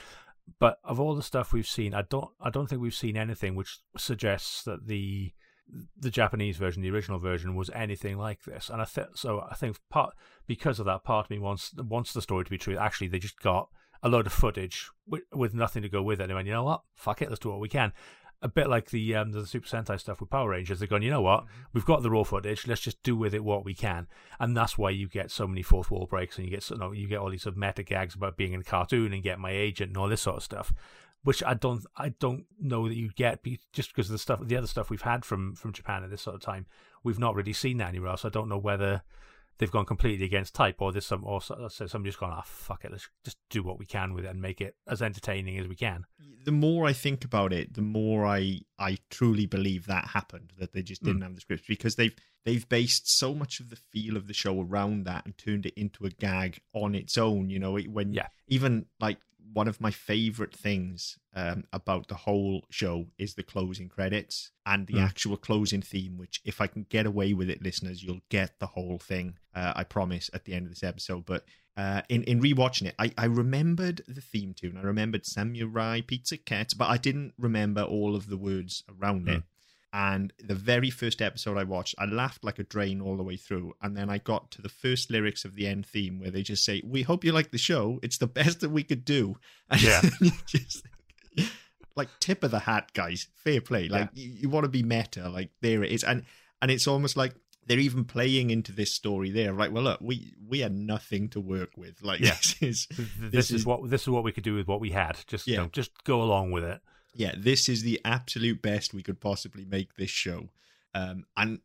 But 0.59 0.79
of 0.83 0.99
all 0.99 1.15
the 1.15 1.23
stuff 1.23 1.53
we've 1.53 1.67
seen, 1.67 1.93
I 1.95 2.03
don't. 2.03 2.31
I 2.41 2.49
don't 2.49 2.69
think 2.69 2.81
we've 2.81 2.95
seen 2.95 3.17
anything 3.19 3.55
which 3.55 3.81
suggests 3.99 4.63
that 4.65 4.87
the 4.87 5.33
the 5.99 6.11
Japanese 6.11 6.57
version, 6.57 6.83
the 6.83 6.91
original 6.91 7.19
version, 7.19 7.55
was 7.55 7.71
anything 7.71 8.19
like 8.19 8.45
this. 8.45 8.69
And 8.69 8.83
I 8.83 8.85
think 8.85 9.09
so. 9.17 9.47
I 9.51 9.55
think 9.55 9.79
part 9.91 10.15
because 10.47 10.79
of 10.79 10.87
that, 10.87 11.05
part 11.05 11.27
of 11.27 11.31
me 11.31 11.39
wants 11.39 11.73
wants 11.75 12.13
the 12.13 12.23
story 12.23 12.45
to 12.45 12.51
be 12.51 12.59
true. 12.59 12.77
Actually, 12.77 13.09
they 13.09 13.19
just 13.19 13.41
got 13.41 13.69
a 14.03 14.09
load 14.09 14.27
of 14.27 14.33
footage 14.33 14.91
with, 15.07 15.23
with 15.33 15.55
nothing 15.55 15.83
to 15.83 15.89
go 15.89 16.03
with 16.03 16.21
it. 16.21 16.25
And 16.25 16.35
went, 16.35 16.47
you 16.47 16.53
know 16.53 16.65
what? 16.65 16.83
Fuck 16.95 17.23
it, 17.23 17.29
let's 17.29 17.41
do 17.41 17.51
what 17.51 17.61
we 17.61 17.69
can. 17.69 17.93
A 18.45 18.49
bit 18.49 18.69
like 18.69 18.91
the 18.91 19.15
um, 19.15 19.31
the 19.31 19.47
Super 19.47 19.69
Sentai 19.69 20.01
stuff 20.01 20.21
with 20.21 20.31
Power 20.31 20.51
Rangers. 20.51 20.81
They're 20.81 20.89
going, 20.89 21.05
you 21.05 21.11
know 21.11 21.23
what? 21.23 21.45
We've 21.73 21.85
got 21.85 22.03
the 22.03 22.11
raw 22.11 22.25
footage. 22.25 22.67
Let's 22.67 22.81
just 22.81 23.01
do 23.05 23.17
with 23.17 23.35
it 23.35 23.45
what 23.45 23.65
we 23.65 23.73
can. 23.73 24.09
And 24.41 24.57
that's 24.57 24.77
why 24.77 24.91
you 24.91 25.09
get 25.09 25.31
so 25.31 25.47
many 25.47 25.63
fourth 25.63 25.93
wall 25.93 26.07
breaks, 26.07 26.37
and 26.37 26.45
you 26.45 26.51
get 26.51 26.65
so, 26.65 26.75
no, 26.75 26.91
you 26.91 27.07
get 27.07 27.21
all 27.21 27.31
these 27.31 27.45
sort 27.45 27.55
of 27.55 27.61
meta 27.61 27.85
gags 27.85 28.17
about 28.17 28.37
being 28.37 28.53
in 28.53 28.61
a 28.61 28.65
cartoon 28.65 29.13
and 29.13 29.23
get 29.23 29.39
my 29.39 29.53
agent 29.53 29.91
and 29.91 29.97
all 29.97 30.09
this 30.09 30.23
sort 30.23 30.39
of 30.39 30.43
stuff 30.43 30.75
which 31.25 31.43
I 31.45 31.55
don't 31.55 31.85
I 31.97 32.11
don't 32.11 32.45
know 32.61 32.89
that 32.89 32.97
you 32.97 33.11
get 33.15 33.43
just 33.73 33.91
because 33.95 34.09
of 34.09 34.13
the 34.13 34.19
stuff 34.19 34.41
the 34.47 34.57
other 34.57 34.67
stuff 34.67 34.91
we've 34.91 35.03
had 35.03 35.25
from 35.25 35.55
from 35.55 35.73
Japan 35.73 36.03
at 36.05 36.11
this 36.11 36.23
sort 36.23 36.35
of 36.37 36.43
time 36.43 36.67
we've 37.05 37.19
not 37.19 37.35
really 37.35 37.53
seen 37.53 37.79
that 37.79 37.89
anywhere 37.89 38.11
else. 38.11 38.25
I 38.25 38.29
don't 38.29 38.49
know 38.49 38.59
whether 38.59 39.03
they've 39.59 39.71
gone 39.71 39.85
completely 39.85 40.25
against 40.25 40.55
type 40.55 40.81
or 40.81 40.91
there's 40.93 41.07
some 41.07 41.25
or 41.25 41.41
so, 41.41 41.69
so 41.69 41.87
somebody's 41.87 42.17
gone 42.17 42.33
ah 42.33 42.43
fuck 42.45 42.85
it 42.85 42.91
let's 42.91 43.09
just 43.25 43.37
do 43.51 43.63
what 43.63 43.79
we 43.79 43.85
can 43.87 44.15
with 44.15 44.25
it 44.25 44.29
and 44.29 44.41
make 44.41 44.61
it 44.61 44.75
as 44.89 45.03
entertaining 45.03 45.59
as 45.59 45.69
we 45.69 45.77
can. 45.77 46.05
the 46.45 46.51
more 46.53 46.87
I 46.87 46.93
think 46.93 47.25
about 47.25 47.53
it, 47.53 47.75
the 47.75 47.83
more 47.83 48.27
I 48.27 48.61
I 48.79 48.99
truly 49.11 49.47
believe 49.47 49.87
that 49.87 50.09
happened 50.09 50.53
that 50.59 50.73
they 50.73 50.83
just 50.83 51.03
didn't 51.03 51.19
Hmm. 51.19 51.25
have 51.25 51.35
the 51.37 51.41
scripts 51.43 51.67
because 51.69 51.95
they've 51.97 52.15
they've 52.45 52.69
based 52.69 53.09
so 53.19 53.35
much 53.35 53.61
of 53.61 53.71
the 53.71 53.77
feel 53.77 54.17
of 54.17 54.27
the 54.27 54.35
show 54.35 54.61
around 54.61 55.05
that 55.05 55.25
and 55.25 55.39
turned 55.39 55.67
it 55.67 55.75
into 55.75 56.05
a 56.07 56.11
gag 56.11 56.61
on 56.73 56.97
its 56.97 57.17
own. 57.17 57.49
You 57.51 57.61
know, 57.61 57.77
it- 57.77 57.87
when 57.93 58.13
Yeah. 58.13 58.27
even 58.49 58.87
like 58.99 59.19
one 59.53 59.69
of 59.69 59.81
my 59.81 59.91
favorite 59.91 60.55
things 60.55 61.19
um, 61.35 61.65
about 61.73 62.09
the 62.09 62.15
whole 62.15 62.65
show 62.71 63.07
is 63.19 63.35
the 63.35 63.43
closing 63.43 63.89
credits 63.89 64.51
and 64.65 64.87
the 64.87 64.95
Mm. 64.95 65.05
actual 65.05 65.37
closing 65.37 65.83
theme. 65.83 66.17
Which, 66.17 66.41
if 66.45 66.61
I 66.61 66.67
can 66.67 66.87
get 66.89 67.07
away 67.07 67.33
with 67.35 67.49
it, 67.51 67.63
listeners, 67.63 68.03
you'll 68.03 68.21
get 68.29 68.59
the 68.59 68.67
whole 68.69 68.99
thing. 68.99 69.37
Uh, 69.55 69.73
I 69.77 69.85
promise 69.85 70.31
at 70.33 70.45
the 70.45 70.55
end 70.55 70.67
of 70.67 70.73
this 70.73 70.83
episode, 70.83 71.25
but. 71.27 71.45
Uh, 71.75 72.03
in 72.11 72.23
in 72.25 72.39
rewatching 72.39 72.85
it, 72.87 72.95
I, 72.99 73.13
I 73.17 73.25
remembered 73.25 74.03
the 74.07 74.21
theme 74.21 74.53
tune. 74.53 74.77
I 74.77 74.83
remembered 74.83 75.25
Samurai 75.25 76.03
Pizza 76.07 76.37
Cat, 76.37 76.75
but 76.77 76.91
I 76.91 76.99
didn't 76.99 77.33
remember 77.39 77.81
all 77.83 78.15
of 78.15 78.27
the 78.29 78.37
words 78.37 78.85
around 78.91 79.27
it. 79.27 79.43
And 79.95 80.33
the 80.43 80.55
very 80.55 80.89
first 80.89 81.21
episode 81.21 81.59
I 81.59 81.65
watched, 81.65 81.95
I 81.99 82.07
laughed 82.07 82.45
like 82.45 82.59
a 82.59 82.63
drain 82.65 83.03
all 83.03 83.17
the 83.19 83.23
way 83.23 83.37
through. 83.37 83.75
And 83.83 83.95
then 83.95 84.09
I 84.09 84.17
got 84.19 84.51
to 84.53 84.63
the 84.63 84.71
first 84.71 85.11
lyrics 85.11 85.45
of 85.45 85.55
the 85.55 85.67
end 85.67 85.85
theme 85.85 86.19
where 86.19 86.31
they 86.31 86.43
just 86.43 86.65
say, 86.65 86.81
"We 86.85 87.03
hope 87.03 87.25
you 87.25 87.33
like 87.33 87.51
the 87.51 87.59
show. 87.59 87.99
It's 88.03 88.17
the 88.19 88.27
best 88.41 88.61
that 88.61 88.71
we 88.71 88.85
could 88.85 89.05
do." 89.05 89.37
And 89.71 89.83
Yeah. 89.83 90.01
just 90.47 90.87
like 91.95 92.09
tip 92.21 92.43
of 92.43 92.51
the 92.51 92.61
hat, 92.61 92.93
guys. 92.95 93.29
Fair 93.35 93.61
play. 93.61 93.89
Like 93.89 94.11
you, 94.15 94.31
you 94.31 94.49
want 94.49 94.65
to 94.65 94.69
be 94.71 94.83
meta. 94.83 95.29
Like 95.29 95.51
there 95.61 95.83
it 95.85 95.93
is, 95.93 96.05
and 96.05 96.25
and 96.61 96.71
it's 96.71 96.87
almost 96.87 97.17
like 97.17 97.35
they're 97.67 97.79
even 97.79 98.05
playing 98.05 98.51
into 98.51 98.73
this 98.73 98.95
story 98.95 99.31
there. 99.31 99.53
Right. 99.53 99.71
Well, 99.71 99.85
look, 99.85 100.01
we 100.01 100.33
we 100.49 100.61
had 100.61 100.73
nothing 100.75 101.29
to 101.31 101.41
work 101.41 101.71
with. 101.77 102.03
Like 102.03 102.21
Yeah. 102.21 102.31
this 102.43 102.57
is 102.63 102.87
Th- 102.87 102.97
th- 102.97 103.09
This 103.21 103.31
This, 103.31 103.51
is, 103.51 103.61
is- 103.61 103.67
what 103.67 103.91
this 103.91 104.03
is 104.03 104.09
what 104.09 104.25
we 104.25 104.33
could 104.33 104.45
do 104.45 104.55
with 104.55 104.67
what 104.67 104.81
we 104.81 104.91
had. 104.91 105.19
Just 105.27 105.47
you 105.47 105.55
Yeah. 105.55 105.61
know, 105.65 105.69
just 105.71 105.91
go 106.05 106.23
along 106.23 106.51
with 106.53 106.65
it. 106.65 106.81
Yeah, 107.15 107.35
this 107.37 107.69
is 107.69 107.83
the 107.83 108.01
absolute 108.05 108.63
best 108.63 108.95
we 108.95 109.03
could 109.03 109.21
possibly 109.21 109.65
make 109.65 109.95
this 109.97 110.11
show, 110.11 110.51
um, 110.95 111.25
and 111.37 111.61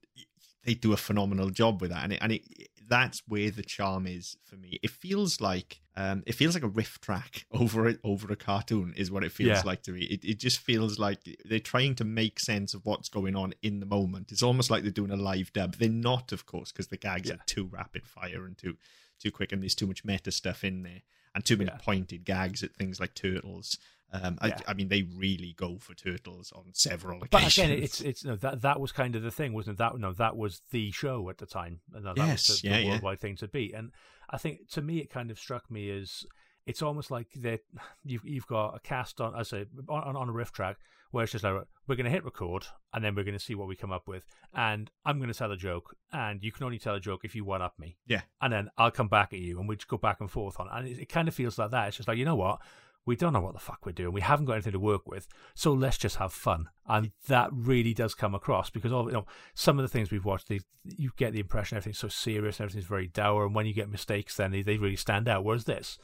they 0.65 0.73
do 0.73 0.91
a 0.93 0.97
phenomenal 0.97 1.49
job 1.49 1.81
with 1.81 1.91
that. 1.91 2.03
And 2.03 2.13
it, 2.13 2.19
and 2.21 2.31
it, 2.33 2.41
that's 2.89 3.21
where 3.27 3.49
the 3.51 3.63
charm 3.63 4.05
is 4.07 4.35
for 4.43 4.55
me. 4.57 4.79
It 4.83 4.89
feels 4.91 5.39
like 5.39 5.81
um, 5.95 6.23
it 6.27 6.33
feels 6.35 6.53
like 6.55 6.63
a 6.63 6.67
riff 6.69 6.99
track 6.99 7.45
over 7.51 7.87
it 7.87 7.99
over 8.03 8.31
a 8.31 8.35
cartoon 8.35 8.93
is 8.97 9.09
what 9.09 9.23
it 9.23 9.31
feels 9.31 9.49
Yeah. 9.49 9.61
like 9.65 9.83
to 9.83 9.91
me. 9.91 10.01
It 10.03 10.23
it 10.25 10.39
just 10.39 10.59
feels 10.59 10.99
like 10.99 11.19
they're 11.45 11.59
trying 11.59 11.95
to 11.95 12.03
make 12.03 12.39
sense 12.39 12.73
of 12.73 12.85
what's 12.85 13.09
going 13.09 13.35
on 13.35 13.53
in 13.61 13.79
the 13.79 13.85
moment. 13.85 14.31
It's 14.31 14.43
almost 14.43 14.69
like 14.69 14.83
they're 14.83 14.91
doing 14.91 15.11
a 15.11 15.15
live 15.17 15.51
dub. 15.53 15.75
They're 15.75 15.89
not, 15.89 16.31
of 16.33 16.45
course, 16.45 16.71
because 16.71 16.87
the 16.87 16.97
gags 16.97 17.29
Yeah. 17.29 17.35
are 17.35 17.45
too 17.45 17.65
rapid 17.65 18.05
fire 18.07 18.45
and 18.45 18.57
too 18.57 18.75
too 19.19 19.31
quick, 19.31 19.51
and 19.51 19.61
there's 19.63 19.73
too 19.75 19.87
much 19.87 20.05
meta 20.05 20.31
stuff 20.31 20.63
in 20.63 20.83
there, 20.83 21.01
and 21.33 21.43
too 21.43 21.57
many 21.57 21.71
Yeah. 21.71 21.77
pointed 21.77 22.23
gags 22.25 22.61
at 22.63 22.75
things 22.75 22.99
like 22.99 23.15
turtles. 23.15 23.77
Um, 24.11 24.37
Yeah. 24.43 24.59
I, 24.67 24.71
I 24.71 24.73
mean, 24.73 24.87
they 24.87 25.03
really 25.03 25.53
go 25.57 25.77
for 25.79 25.93
turtles 25.93 26.51
on 26.55 26.65
several 26.73 27.21
occasions. 27.23 27.29
But 27.31 27.57
again, 27.57 27.83
it's 27.83 28.01
it's 28.01 28.23
no, 28.23 28.35
that 28.37 28.61
that 28.61 28.79
was 28.79 28.91
kind 28.91 29.15
of 29.15 29.21
the 29.21 29.31
thing, 29.31 29.53
wasn't 29.53 29.75
it? 29.75 29.79
That 29.79 29.97
no, 29.97 30.13
that 30.13 30.37
was 30.37 30.61
the 30.71 30.91
show 30.91 31.29
at 31.29 31.37
the 31.37 31.45
time. 31.45 31.81
And 31.93 32.05
that 32.05 32.17
Yes, 32.17 32.49
was 32.49 32.61
the, 32.61 32.67
yeah, 32.67 32.77
the 32.77 32.83
yeah. 32.83 32.89
worldwide 32.91 33.19
thing 33.19 33.35
to 33.37 33.47
be. 33.47 33.73
And 33.73 33.91
I 34.29 34.37
think 34.37 34.69
to 34.71 34.81
me, 34.81 34.99
it 34.99 35.09
kind 35.09 35.31
of 35.31 35.37
struck 35.37 35.69
me 35.69 35.89
as 35.89 36.25
it's 36.65 36.81
almost 36.81 37.09
like 37.11 37.27
that 37.41 37.61
you've 38.03 38.25
you've 38.25 38.47
got 38.47 38.75
a 38.75 38.79
cast 38.79 39.19
on, 39.19 39.35
I 39.35 39.43
say, 39.43 39.65
on 39.89 40.15
on 40.15 40.29
a 40.29 40.31
riff 40.33 40.51
track 40.51 40.77
where 41.11 41.23
it's 41.23 41.31
just 41.31 41.43
like 41.43 41.53
we're 41.87 41.95
going 41.95 42.05
to 42.05 42.11
hit 42.11 42.25
record 42.25 42.65
and 42.93 43.03
then 43.03 43.15
we're 43.15 43.23
going 43.23 43.37
to 43.37 43.43
see 43.43 43.55
what 43.55 43.67
we 43.67 43.75
come 43.77 43.91
up 43.93 44.07
with, 44.07 44.25
and 44.53 44.91
I'm 45.05 45.19
going 45.19 45.31
to 45.31 45.37
tell 45.37 45.51
a 45.51 45.57
joke, 45.57 45.95
and 46.11 46.43
you 46.43 46.51
can 46.51 46.65
only 46.65 46.79
tell 46.79 46.95
a 46.95 46.99
joke 46.99 47.21
if 47.23 47.33
you 47.33 47.45
one 47.45 47.61
up 47.61 47.79
me, 47.79 47.97
yeah, 48.07 48.21
and 48.41 48.51
then 48.51 48.69
I'll 48.77 48.91
come 48.91 49.07
back 49.07 49.31
at 49.33 49.39
you, 49.39 49.59
and 49.59 49.69
we 49.69 49.77
just 49.77 49.87
go 49.87 49.97
back 49.97 50.19
and 50.19 50.29
forth 50.29 50.59
on, 50.59 50.67
it. 50.67 50.71
and 50.73 50.87
it, 50.87 50.99
it 51.03 51.09
kind 51.09 51.27
of 51.29 51.33
feels 51.33 51.57
like 51.57 51.71
that. 51.71 51.87
It's 51.89 51.97
just 51.97 52.07
like 52.09 52.17
you 52.17 52.25
know 52.25 52.35
what. 52.35 52.59
We 53.07 53.15
don't 53.15 53.31
know 53.31 53.39
what 53.39 53.53
the 53.53 53.59
fuck 53.59 53.85
we're 53.85 53.93
doing. 53.93 54.11
We 54.11 54.19
haven't 54.19 54.45
got 54.45 54.53
anything 54.53 54.73
to 54.73 54.79
work 54.79 55.07
with, 55.07 55.29
so 55.55 55.71
let's 55.71 55.97
just 55.97 56.17
have 56.17 56.33
fun. 56.33 56.67
And 56.87 57.11
that 57.27 57.49
really 57.53 57.93
does 57.93 58.13
come 58.13 58.35
across 58.35 58.69
because 58.69 58.91
all 58.91 59.05
you 59.05 59.13
know, 59.13 59.25
some 59.55 59.79
of 59.79 59.83
the 59.83 59.89
things 59.89 60.11
we've 60.11 60.25
watched, 60.25 60.49
they, 60.49 60.59
you 60.83 61.11
get 61.15 61.31
the 61.31 61.39
impression 61.39 61.77
everything's 61.77 61.99
so 61.99 62.09
serious, 62.09 62.59
everything's 62.59 62.85
very 62.85 63.07
dour, 63.07 63.45
and 63.45 63.55
when 63.55 63.65
you 63.65 63.73
get 63.73 63.89
mistakes, 63.89 64.35
then 64.35 64.51
they, 64.51 64.61
they 64.61 64.77
really 64.77 64.97
stand 64.97 65.29
out. 65.29 65.45
Whereas 65.45 65.63
this, 65.63 65.97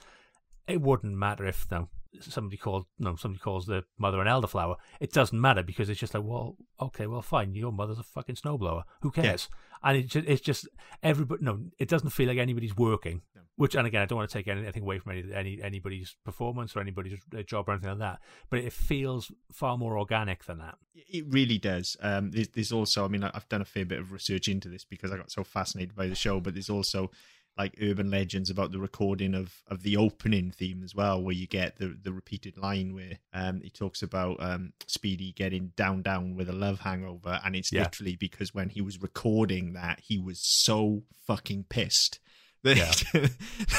it 0.65 0.81
wouldn't 0.81 1.13
matter 1.13 1.45
if 1.45 1.67
no 1.69 1.89
somebody 2.21 2.57
called 2.57 2.85
no 2.99 3.15
somebody 3.15 3.39
calls 3.39 3.65
the 3.65 3.83
mother 3.97 4.21
an 4.21 4.27
elderflower. 4.27 4.75
It 5.01 5.11
doesn't 5.11 5.39
matter 5.39 5.61
because 5.61 5.89
it's 5.89 5.99
just 5.99 6.13
like, 6.13 6.23
well, 6.23 6.55
okay, 6.79 7.07
well, 7.07 7.21
fine, 7.21 7.53
your 7.53 7.73
mother's 7.73 7.99
a 7.99 8.03
fucking 8.03 8.35
snowblower. 8.35 8.83
Who 9.01 9.11
cares? 9.11 9.49
And 9.83 9.97
it 9.97 10.07
just, 10.07 10.27
it's 10.27 10.41
just 10.41 10.69
everybody. 11.01 11.43
No, 11.43 11.59
it 11.77 11.89
doesn't 11.89 12.11
feel 12.11 12.29
like 12.29 12.37
anybody's 12.37 12.77
working. 12.77 13.23
Which, 13.55 13.75
and 13.75 13.85
again, 13.85 14.01
I 14.01 14.05
don't 14.05 14.17
want 14.17 14.31
to 14.31 14.33
take 14.37 14.47
anything 14.47 14.81
away 14.81 14.97
from 14.97 15.11
any, 15.11 15.31
any 15.33 15.61
anybody's 15.61 16.15
performance 16.25 16.75
or 16.75 16.79
anybody's 16.79 17.19
uh, 17.37 17.43
job 17.43 17.69
or 17.69 17.73
anything 17.73 17.89
like 17.91 17.99
that. 17.99 18.19
But 18.49 18.59
it 18.61 18.73
feels 18.73 19.31
far 19.51 19.77
more 19.77 19.97
organic 19.99 20.45
than 20.45 20.57
that. 20.57 20.77
it 20.95 21.25
really 21.27 21.59
does. 21.59 21.95
Um, 22.01 22.31
there's, 22.31 22.47
there's 22.49 22.71
also, 22.71 23.05
I 23.05 23.09
mean, 23.09 23.23
I've 23.23 23.47
done 23.49 23.61
a 23.61 23.65
fair 23.65 23.85
bit 23.85 23.99
of 23.99 24.11
research 24.11 24.47
into 24.47 24.69
this 24.69 24.85
because 24.85 25.11
I 25.11 25.17
got 25.17 25.31
so 25.31 25.43
fascinated 25.43 25.95
by 25.95 26.07
the 26.07 26.15
show, 26.15 26.39
but 26.39 26.55
there's 26.55 26.69
also 26.69 27.11
like 27.55 27.75
urban 27.79 28.09
legends 28.09 28.49
about 28.49 28.71
the 28.71 28.79
recording 28.79 29.35
of, 29.35 29.61
of 29.67 29.83
the 29.83 29.95
opening 29.97 30.49
theme 30.49 30.81
as 30.83 30.95
well, 30.95 31.21
where 31.21 31.35
you 31.35 31.45
get 31.45 31.77
the, 31.77 31.95
the 32.01 32.11
repeated 32.11 32.57
line 32.57 32.95
where 32.95 33.19
um, 33.31 33.61
he 33.61 33.69
talks 33.69 34.01
about 34.01 34.41
um, 34.41 34.73
Speedy 34.87 35.31
getting 35.31 35.71
down, 35.75 36.01
down 36.01 36.35
with 36.35 36.49
a 36.49 36.53
love 36.53 36.79
hangover. 36.79 37.39
And 37.45 37.55
it's 37.55 37.71
Yeah. 37.71 37.83
literally 37.83 38.15
because 38.15 38.55
when 38.55 38.69
he 38.69 38.81
was 38.81 38.99
recording 38.99 39.73
that, 39.73 39.99
he 39.99 40.17
was 40.17 40.39
so 40.41 41.03
fucking 41.27 41.65
pissed 41.69 42.19
that, 42.63 43.03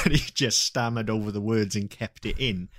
that 0.03 0.11
he 0.11 0.17
just 0.33 0.63
stammered 0.63 1.09
over 1.09 1.31
the 1.31 1.41
words 1.41 1.75
and 1.75 1.89
kept 1.89 2.25
it 2.25 2.37
in. 2.39 2.69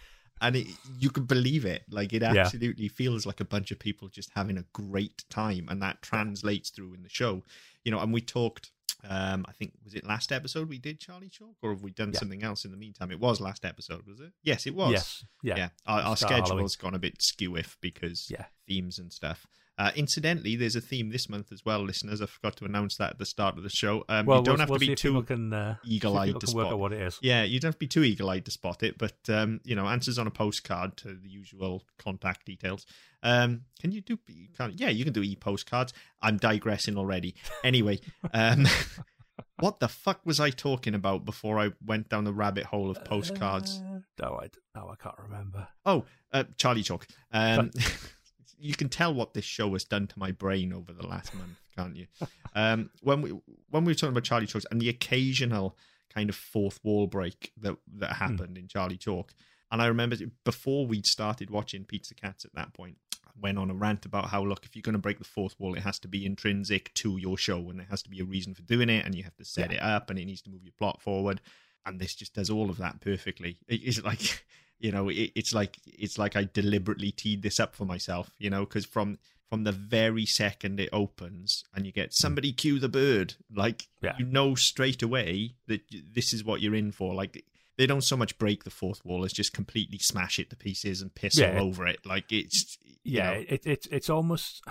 And 0.40 0.54
it, 0.56 0.66
you 0.98 1.08
can 1.10 1.24
believe 1.24 1.64
it. 1.64 1.82
Like, 1.90 2.12
it 2.12 2.20
Yeah. 2.22 2.34
absolutely 2.34 2.88
feels 2.88 3.24
like 3.26 3.40
a 3.40 3.44
bunch 3.44 3.70
of 3.70 3.78
people 3.78 4.08
just 4.08 4.30
having 4.34 4.58
a 4.58 4.64
great 4.72 5.24
time. 5.30 5.66
And 5.70 5.80
that 5.82 6.02
translates 6.02 6.70
through 6.70 6.92
in 6.94 7.02
the 7.02 7.08
show. 7.08 7.42
You 7.84 7.90
know, 7.92 8.00
and 8.00 8.12
we 8.12 8.20
talked 8.20 8.70
um, 9.08 9.44
I 9.48 9.52
think 9.52 9.72
was 9.84 9.94
it 9.94 10.04
last 10.06 10.32
episode 10.32 10.68
we 10.68 10.78
did 10.78 10.98
Charlie 10.98 11.28
Chalk, 11.28 11.54
or 11.62 11.70
have 11.70 11.82
we 11.82 11.90
done 11.92 12.10
Yeah. 12.12 12.18
something 12.18 12.42
else 12.42 12.64
in 12.64 12.70
the 12.72 12.76
meantime? 12.76 13.12
It 13.12 13.20
was 13.20 13.40
last 13.40 13.64
episode, 13.64 14.04
was 14.06 14.18
it? 14.20 14.32
Yes, 14.42 14.66
it 14.66 14.74
was. 14.74 14.90
Yes, 14.92 15.24
yeah, 15.42 15.56
yeah. 15.56 15.68
Our, 15.86 15.96
our 15.98 16.02
Halloween. 16.02 16.16
schedule's 16.16 16.76
gone 16.76 16.94
a 16.94 16.98
bit 16.98 17.22
skew-if 17.22 17.76
because 17.80 18.28
Yeah. 18.30 18.46
themes 18.66 18.98
and 18.98 19.12
stuff. 19.12 19.46
Uh, 19.78 19.90
incidentally, 19.94 20.56
there's 20.56 20.76
a 20.76 20.80
theme 20.80 21.10
this 21.10 21.28
month 21.28 21.52
as 21.52 21.64
well, 21.64 21.84
listeners. 21.84 22.22
I 22.22 22.26
forgot 22.26 22.56
to 22.56 22.64
announce 22.64 22.96
that 22.96 23.10
at 23.10 23.18
the 23.18 23.26
start 23.26 23.58
of 23.58 23.62
the 23.62 23.68
show. 23.68 24.04
Um, 24.08 24.24
Well, 24.24 24.38
you 24.38 24.44
don't 24.44 24.54
we'll, 24.54 24.60
have 24.60 24.70
we'll 24.70 24.78
to 24.78 24.86
be 24.86 24.94
too 24.94 25.18
uh, 25.18 25.74
eagle-eyed 25.84 26.40
to 26.40 26.46
spot. 26.46 26.78
what 26.78 26.92
it 26.92 27.00
is. 27.02 27.18
Yeah, 27.20 27.42
you 27.42 27.60
don't 27.60 27.68
have 27.68 27.74
to 27.74 27.78
be 27.80 27.86
too 27.86 28.02
eagle-eyed 28.02 28.46
to 28.46 28.50
spot 28.50 28.82
it, 28.82 28.96
but 28.96 29.16
um, 29.28 29.60
you 29.64 29.74
know, 29.74 29.86
answers 29.86 30.18
on 30.18 30.26
a 30.26 30.30
postcard 30.30 30.96
to 30.98 31.14
the 31.14 31.28
usual 31.28 31.82
contact 31.98 32.46
details. 32.46 32.86
Um, 33.22 33.62
can 33.80 33.92
you 33.92 34.00
do? 34.00 34.18
You 34.28 34.48
yeah, 34.74 34.88
you 34.88 35.04
can 35.04 35.12
do 35.12 35.22
e-postcards. 35.22 35.92
I'm 36.22 36.38
digressing 36.38 36.96
already. 36.96 37.34
Anyway, 37.62 38.00
um, 38.32 38.66
what 39.60 39.80
the 39.80 39.88
fuck 39.88 40.24
was 40.24 40.40
I 40.40 40.50
talking 40.50 40.94
about 40.94 41.24
before 41.24 41.58
I 41.58 41.72
went 41.84 42.08
down 42.08 42.24
the 42.24 42.32
rabbit 42.32 42.64
hole 42.64 42.90
of 42.90 43.04
postcards? 43.04 43.82
Uh, 43.84 44.00
no, 44.20 44.40
I, 44.40 44.48
no, 44.74 44.88
I 44.88 44.96
can't 44.96 45.18
remember. 45.18 45.68
Oh, 45.84 46.04
uh, 46.32 46.44
Charlie 46.56 46.82
Chalk. 46.82 47.06
Um, 47.32 47.70
you 48.58 48.74
can 48.74 48.88
tell 48.88 49.12
what 49.12 49.34
this 49.34 49.44
show 49.44 49.72
has 49.72 49.84
done 49.84 50.06
to 50.06 50.18
my 50.18 50.32
brain 50.32 50.72
over 50.72 50.92
the 50.92 51.06
last 51.06 51.34
month, 51.34 51.58
can't 51.76 51.96
you? 51.96 52.06
Um, 52.54 52.90
when 53.02 53.22
we 53.22 53.30
when 53.70 53.84
we 53.84 53.90
were 53.90 53.94
talking 53.94 54.10
about 54.10 54.24
Charlie 54.24 54.46
Chalk 54.46 54.64
and 54.70 54.80
the 54.80 54.88
occasional 54.88 55.76
kind 56.12 56.30
of 56.30 56.36
fourth 56.36 56.80
wall 56.82 57.06
break 57.06 57.52
that 57.60 57.76
that 57.98 58.14
happened 58.14 58.58
in 58.58 58.68
Charlie 58.68 58.96
Chalk, 58.96 59.34
and 59.70 59.82
I 59.82 59.86
remember 59.86 60.16
before 60.44 60.86
we'd 60.86 61.06
started 61.06 61.50
watching 61.50 61.84
Pizza 61.84 62.14
Cats 62.14 62.44
at 62.44 62.54
that 62.54 62.72
point, 62.72 62.96
I 63.26 63.30
went 63.40 63.58
on 63.58 63.70
a 63.70 63.74
rant 63.74 64.06
about 64.06 64.30
how 64.30 64.42
look 64.42 64.64
if 64.64 64.74
you're 64.74 64.82
going 64.82 64.94
to 64.94 64.98
break 64.98 65.18
the 65.18 65.24
fourth 65.24 65.58
wall, 65.58 65.74
it 65.74 65.82
has 65.82 65.98
to 66.00 66.08
be 66.08 66.24
intrinsic 66.24 66.94
to 66.94 67.16
your 67.18 67.36
show, 67.36 67.58
and 67.70 67.78
there 67.78 67.86
has 67.90 68.02
to 68.02 68.10
be 68.10 68.20
a 68.20 68.24
reason 68.24 68.54
for 68.54 68.62
doing 68.62 68.88
it, 68.88 69.04
and 69.04 69.14
you 69.14 69.22
have 69.22 69.36
to 69.36 69.44
set 69.44 69.72
it 69.72 69.82
up, 69.82 70.10
and 70.10 70.18
it 70.18 70.24
needs 70.24 70.42
to 70.42 70.50
move 70.50 70.64
your 70.64 70.74
plot 70.78 71.02
forward 71.02 71.40
and 71.86 72.00
this 72.00 72.14
just 72.14 72.34
does 72.34 72.50
all 72.50 72.68
of 72.68 72.78
that 72.78 73.00
perfectly. 73.00 73.58
It's 73.68 74.02
like, 74.02 74.44
you 74.78 74.92
know, 74.92 75.08
it, 75.08 75.32
it's 75.34 75.52
like 75.52 75.78
it's 75.86 76.18
like 76.18 76.36
I 76.36 76.48
deliberately 76.52 77.12
teed 77.12 77.42
this 77.42 77.60
up 77.60 77.74
for 77.74 77.84
myself, 77.84 78.30
you 78.38 78.50
know, 78.50 78.60
because 78.60 78.84
from 78.84 79.18
from 79.48 79.64
the 79.64 79.72
very 79.72 80.26
second 80.26 80.80
it 80.80 80.88
opens 80.92 81.64
and 81.74 81.86
you 81.86 81.92
get 81.92 82.06
hmm. 82.06 82.12
somebody 82.12 82.52
cue 82.52 82.78
the 82.78 82.88
bird 82.88 83.34
like 83.54 83.84
Yeah. 84.02 84.16
you 84.18 84.24
know 84.26 84.56
straight 84.56 85.02
away 85.02 85.54
that 85.68 85.82
this 86.12 86.32
is 86.32 86.44
what 86.44 86.60
you're 86.60 86.74
in 86.74 86.90
for 86.90 87.14
like 87.14 87.44
they 87.78 87.86
don't 87.86 88.02
so 88.02 88.16
much 88.16 88.38
break 88.38 88.64
the 88.64 88.70
fourth 88.70 89.04
wall 89.04 89.24
as 89.24 89.32
just 89.32 89.52
completely 89.52 89.98
smash 89.98 90.40
it 90.40 90.50
to 90.50 90.56
pieces 90.56 91.00
and 91.00 91.14
piss 91.14 91.38
Yeah. 91.38 91.58
all 91.60 91.68
over 91.68 91.86
it 91.86 92.04
like 92.04 92.32
it's 92.32 92.76
yeah, 93.06 93.34
know, 93.34 93.44
it, 93.48 93.66
it's 93.66 93.86
it's 93.86 94.10
almost 94.10 94.62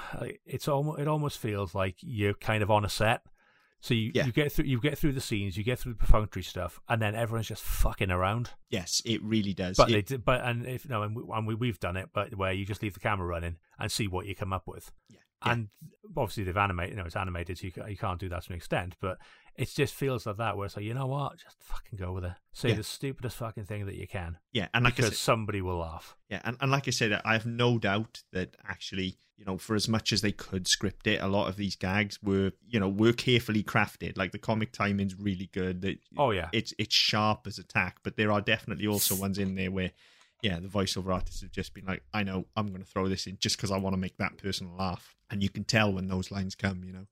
it's 0.46 0.68
almost 0.68 1.00
it 1.00 1.08
almost 1.08 1.40
feels 1.40 1.74
like 1.74 1.96
you're 2.02 2.34
kind 2.34 2.62
of 2.62 2.70
on 2.70 2.84
a 2.84 2.90
set. 2.90 3.22
So 3.86 3.94
you, 3.94 4.12
Yeah. 4.16 4.26
you 4.26 4.32
get 4.32 4.52
through 4.52 4.66
you 4.66 4.80
get 4.82 4.98
through 4.98 5.12
the 5.14 5.22
scenes, 5.22 5.58
you 5.58 5.64
get 5.64 5.78
through 5.78 5.94
the 5.94 6.00
perfunctory 6.00 6.42
stuff, 6.42 6.80
and 6.90 7.00
then 7.00 7.14
everyone's 7.14 7.48
just 7.48 7.62
fucking 7.62 8.10
around. 8.10 8.50
yes 8.72 9.00
it 9.06 9.22
really 9.22 9.54
does 9.54 9.78
But 9.78 9.92
It- 9.92 10.08
they 10.08 10.18
but 10.18 10.42
and 10.44 10.66
if 10.66 10.90
no, 10.90 11.04
and, 11.04 11.16
we, 11.16 11.24
and 11.32 11.46
we 11.46 11.54
we've 11.54 11.80
done 11.80 11.96
it, 11.96 12.10
but 12.12 12.34
where 12.36 12.52
you 12.52 12.66
just 12.66 12.82
leave 12.82 12.96
the 12.96 13.00
camera 13.00 13.28
running 13.28 13.58
and 13.78 13.92
see 13.92 14.08
what 14.08 14.26
you 14.26 14.34
come 14.36 14.52
up 14.54 14.68
with. 14.68 14.92
Yeah. 15.10 15.20
And 15.46 15.70
obviously 16.18 16.44
they've 16.44 16.58
animated, 16.58 16.92
you 16.92 16.98
know, 16.98 17.06
it's 17.06 17.16
animated, 17.16 17.58
so 17.58 17.68
you, 17.68 17.72
you 17.88 17.98
can't 17.98 18.20
do 18.20 18.30
that 18.30 18.44
to 18.44 18.50
an 18.52 18.56
extent. 18.58 18.96
But 19.00 19.18
it 19.56 19.70
just 19.70 19.94
feels 19.94 20.26
like 20.26 20.38
that, 20.38 20.58
where 20.58 20.66
it's 20.66 20.76
like, 20.76 20.86
you 20.86 20.94
know 20.94 21.08
what, 21.08 21.38
just 21.38 21.56
fucking 21.62 21.98
go 21.98 22.12
with 22.14 22.26
it. 22.26 22.34
Say 22.54 22.70
Yeah. 22.70 22.76
the 22.76 22.84
stupidest 22.84 23.38
fucking 23.38 23.66
thing 23.66 23.86
that 23.86 23.96
you 23.96 24.08
can, 24.08 24.38
yeah 24.52 24.68
and 24.74 24.84
like 24.84 24.94
I 24.94 24.96
because 24.98 25.12
said, 25.12 25.18
somebody 25.18 25.62
will 25.62 25.78
laugh. 25.78 26.16
Yeah, 26.30 26.42
and, 26.44 26.58
and 26.60 26.72
like 26.72 26.88
I 26.88 26.92
said, 26.92 27.22
I 27.24 27.34
have 27.34 27.46
no 27.46 27.78
doubt 27.78 28.24
that 28.34 28.56
actually, 28.68 29.18
you 29.38 29.46
know, 29.46 29.58
for 29.58 29.76
as 29.76 29.88
much 29.88 30.12
as 30.14 30.22
they 30.22 30.32
could 30.32 30.68
script 30.68 31.08
it, 31.08 31.22
a 31.22 31.28
lot 31.28 31.48
of 31.48 31.56
these 31.58 31.76
gags 31.76 32.22
were, 32.24 32.52
you 32.68 32.80
know, 32.80 32.90
were 32.90 33.14
carefully 33.14 33.64
crafted. 33.64 34.18
Like 34.18 34.32
the 34.32 34.38
comic 34.40 34.72
timing's 34.72 35.16
really 35.16 35.50
good. 35.54 35.82
That 35.82 36.00
Oh 36.18 36.32
yeah, 36.32 36.50
it's 36.54 36.74
it's 36.80 36.96
sharp 36.96 37.46
as 37.48 37.58
attack, 37.60 37.98
but 38.04 38.18
there 38.18 38.32
are 38.32 38.42
definitely 38.42 38.88
also 38.88 39.16
ones 39.16 39.38
in 39.38 39.56
there 39.56 39.72
where, 39.72 39.92
yeah, 40.42 40.60
the 40.60 40.68
voiceover 40.68 41.14
artists 41.14 41.42
have 41.42 41.52
just 41.52 41.74
been 41.74 41.86
like, 41.86 42.04
I 42.14 42.24
know 42.24 42.46
I'm 42.58 42.68
going 42.68 42.84
to 42.84 42.90
throw 42.90 43.08
this 43.08 43.26
in 43.28 43.38
just 43.40 43.56
because 43.58 43.72
I 43.72 43.78
want 43.78 43.94
to 43.94 43.98
make 44.00 44.18
that 44.18 44.38
person 44.38 44.76
laugh, 44.78 45.15
and 45.30 45.42
you 45.44 45.50
can 45.50 45.64
tell 45.64 45.92
when 45.94 46.08
those 46.08 46.32
lines 46.32 46.56
come. 46.56 46.84
You 46.84 46.94
know, 46.94 47.08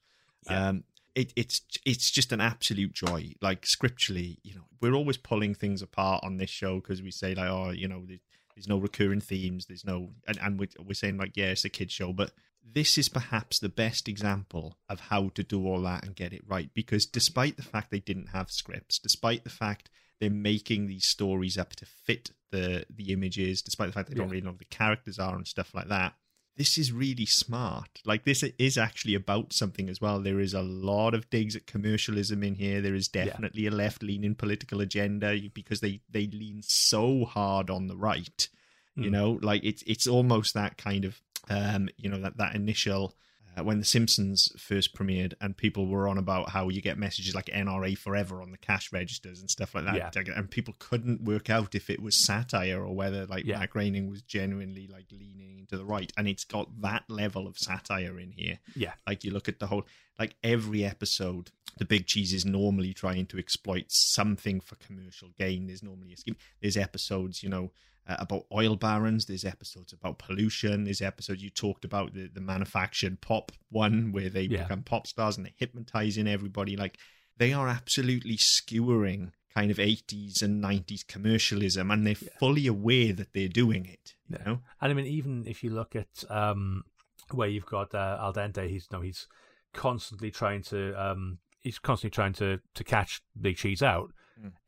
Yeah. 0.50 0.70
um, 0.70 0.84
it, 1.15 1.32
it's 1.36 1.62
it's 1.86 2.10
just 2.10 2.32
an 2.32 2.41
absolute 2.41 2.93
joy. 2.93 3.34
Like 3.41 3.65
scripturally, 3.65 4.39
you 4.43 4.55
know, 4.55 4.65
we're 4.82 4.93
always 4.93 5.17
pulling 5.17 5.53
things 5.55 5.82
apart 5.82 6.24
on 6.24 6.38
this 6.38 6.50
show 6.50 6.75
because 6.79 7.01
we 7.01 7.12
say 7.12 7.36
like, 7.36 7.50
oh, 7.50 7.70
you 7.70 7.88
know, 7.88 8.03
there's, 8.05 8.22
there's 8.55 8.67
no 8.67 8.77
recurring 8.77 9.22
themes, 9.22 9.65
there's 9.65 9.86
no, 9.86 10.10
and, 10.27 10.39
and 10.41 10.60
we're, 10.60 10.70
we're 10.84 10.93
saying 10.93 11.17
like, 11.17 11.36
yeah, 11.36 11.48
it's 11.51 11.65
a 11.65 11.70
kids 11.70 11.93
show, 11.93 12.13
but 12.13 12.32
this 12.65 12.98
is 12.98 13.10
perhaps 13.10 13.60
the 13.60 13.70
best 13.70 14.08
example 14.08 14.77
of 14.89 15.00
how 15.01 15.29
to 15.29 15.43
do 15.43 15.67
all 15.67 15.82
that 15.82 16.05
and 16.05 16.15
get 16.15 16.34
it 16.34 16.41
right. 16.48 16.70
Because 16.74 17.05
despite 17.05 17.58
the 17.58 17.63
fact 17.63 17.91
they 17.91 18.00
didn't 18.00 18.27
have 18.29 18.50
scripts, 18.51 18.98
despite 19.00 19.43
the 19.43 19.50
fact 19.50 19.89
they're 20.20 20.29
making 20.29 20.88
these 20.88 21.05
stories 21.05 21.58
up 21.58 21.75
to 21.75 21.86
fit 21.86 22.32
the 22.51 22.86
the 22.89 23.12
images, 23.12 23.62
despite 23.62 23.88
the 23.89 23.93
fact 23.93 24.10
they 24.10 24.15
don't 24.15 24.29
really 24.29 24.41
know 24.41 24.55
the 24.58 24.65
characters 24.65 25.20
are 25.20 25.36
and 25.36 25.48
stuff 25.48 25.74
like 25.75 25.89
that, 25.89 26.13
this 26.55 26.77
is 26.77 26.91
really 26.91 27.25
smart. 27.25 28.01
Like 28.05 28.25
this 28.25 28.43
is 28.43 28.77
actually 28.77 29.15
about 29.15 29.53
something 29.53 29.89
as 29.89 30.00
well. 30.00 30.19
There 30.19 30.39
is 30.39 30.53
a 30.53 30.62
lot 30.62 31.13
of 31.13 31.29
digs 31.29 31.55
at 31.55 31.65
commercialism 31.65 32.43
in 32.43 32.55
here. 32.55 32.81
There 32.81 32.95
is 32.95 33.07
definitely 33.07 33.65
a 33.65 33.72
left-leaning 33.72 34.36
political 34.36 34.81
agenda 34.81 35.38
because 35.53 35.79
they 35.79 36.01
they 36.10 36.27
lean 36.27 36.62
so 36.62 37.25
hard 37.25 37.69
on 37.69 37.88
the 37.88 37.98
right. 37.98 38.48
You 38.95 39.10
Mm. 39.10 39.12
know, 39.12 39.39
like 39.41 39.63
it's 39.63 39.83
it's 39.88 40.05
almost 40.05 40.53
that 40.53 40.77
kind 40.77 41.05
of 41.05 41.19
um, 41.50 41.89
you 41.98 42.10
know 42.10 42.22
that 42.22 42.38
that 42.38 42.55
initial 42.55 43.15
uh, 43.57 43.63
when 43.63 43.79
the 43.79 43.86
Simpsons 43.86 44.50
first 44.57 44.95
premiered 44.95 45.33
and 45.41 45.55
people 45.55 45.88
were 45.88 46.07
on 46.07 46.17
about 46.17 46.50
how 46.50 46.69
you 46.69 46.81
get 46.81 46.98
messages 46.98 47.36
like 47.36 47.45
NRA 47.48 47.98
forever 47.98 48.41
on 48.41 48.51
the 48.51 48.57
cash 48.57 48.91
registers 48.91 49.39
and 49.39 49.50
stuff 49.50 49.75
like 49.75 49.86
that, 49.86 50.15
Yeah. 50.15 50.33
and 50.36 50.50
people 50.50 50.75
couldn't 50.79 51.22
work 51.24 51.50
out 51.50 51.75
if 51.75 51.89
it 51.89 52.01
was 52.01 52.25
satire 52.25 52.83
or 52.83 52.95
whether 52.95 53.25
like 53.25 53.45
Yeah. 53.45 53.60
Matt 53.60 53.69
Groening 53.72 54.10
was 54.10 54.22
genuinely 54.22 54.88
like 54.88 55.05
leaning 55.12 55.67
to 55.69 55.77
the 55.77 55.86
right, 55.86 56.12
and 56.17 56.27
it's 56.27 56.43
got 56.43 56.81
that 56.81 57.03
level 57.10 57.48
of 57.48 57.57
satire 57.57 58.19
in 58.19 58.31
here. 58.31 58.60
yeah, 58.75 58.93
Like 59.07 59.24
you 59.24 59.31
look 59.31 59.48
at 59.48 59.60
the 59.60 59.67
whole, 59.67 59.88
like 60.19 60.36
every 60.43 60.83
episode, 60.83 61.51
the 61.77 61.86
big 61.86 62.05
cheese 62.05 62.33
is 62.33 62.45
normally 62.45 62.93
trying 62.93 63.25
to 63.28 63.38
exploit 63.39 63.86
something 63.89 64.60
for 64.62 64.75
commercial 64.75 65.30
gain. 65.39 65.67
There's 65.67 65.82
normally 65.84 66.13
a 66.13 66.17
scheme. 66.17 66.36
There's 66.62 66.78
episodes, 66.78 67.41
you 67.43 67.49
know, 67.49 67.71
uh, 68.08 68.16
about 68.20 68.46
oil 68.52 68.76
barons. 68.76 69.26
There's 69.26 69.46
episodes 69.46 69.94
about 69.94 70.20
pollution. 70.20 70.84
There's 70.84 71.02
episodes 71.02 71.42
you 71.44 71.50
talked 71.50 71.86
about 71.86 72.13
the 72.13 72.28
the 72.28 72.42
manufactured 72.42 73.22
pop 73.22 73.52
one 73.70 74.12
where 74.12 74.30
they 74.30 74.48
Yeah. 74.48 74.63
become 74.63 74.84
pop 74.84 75.08
stars 75.08 75.38
and 75.38 75.46
they're 75.46 75.54
hypnotizing 75.58 76.28
everybody. 76.28 76.76
Like 76.76 76.98
they 77.38 77.54
are 77.54 77.68
absolutely 77.68 78.38
skewering 78.38 79.32
kind 79.56 79.70
of 79.70 79.78
80s 79.78 80.42
and 80.42 80.63
90s 80.63 81.06
commercialism, 81.08 81.92
and 81.92 82.06
they're 82.08 82.16
fully 82.16 82.66
aware 82.68 83.13
that 83.13 83.34
they're 83.34 83.48
doing 83.48 83.86
it. 83.86 84.16
You 84.28 84.38
Yeah. 84.39 84.46
know, 84.46 84.60
And 84.82 84.92
I 84.92 84.94
mean, 84.96 85.06
even 85.06 85.46
if 85.48 85.63
you 85.63 85.70
look 85.70 85.96
at 85.96 86.24
um, 86.30 86.84
where 87.32 87.48
you've 87.48 87.66
got 87.68 87.94
uh, 87.94 88.18
Al 88.20 88.34
Dente, 88.34 88.68
he's 88.68 88.88
no, 88.92 89.02
he's 89.02 89.28
constantly 89.74 90.32
trying 90.32 90.62
to 90.63 90.94
um, 90.94 91.39
he's 91.62 91.80
constantly 91.80 92.13
trying 92.13 92.34
to 92.34 92.60
to 92.74 92.84
catch 92.84 93.22
Big 93.39 93.58
Cheese 93.58 93.82
out. 93.84 94.12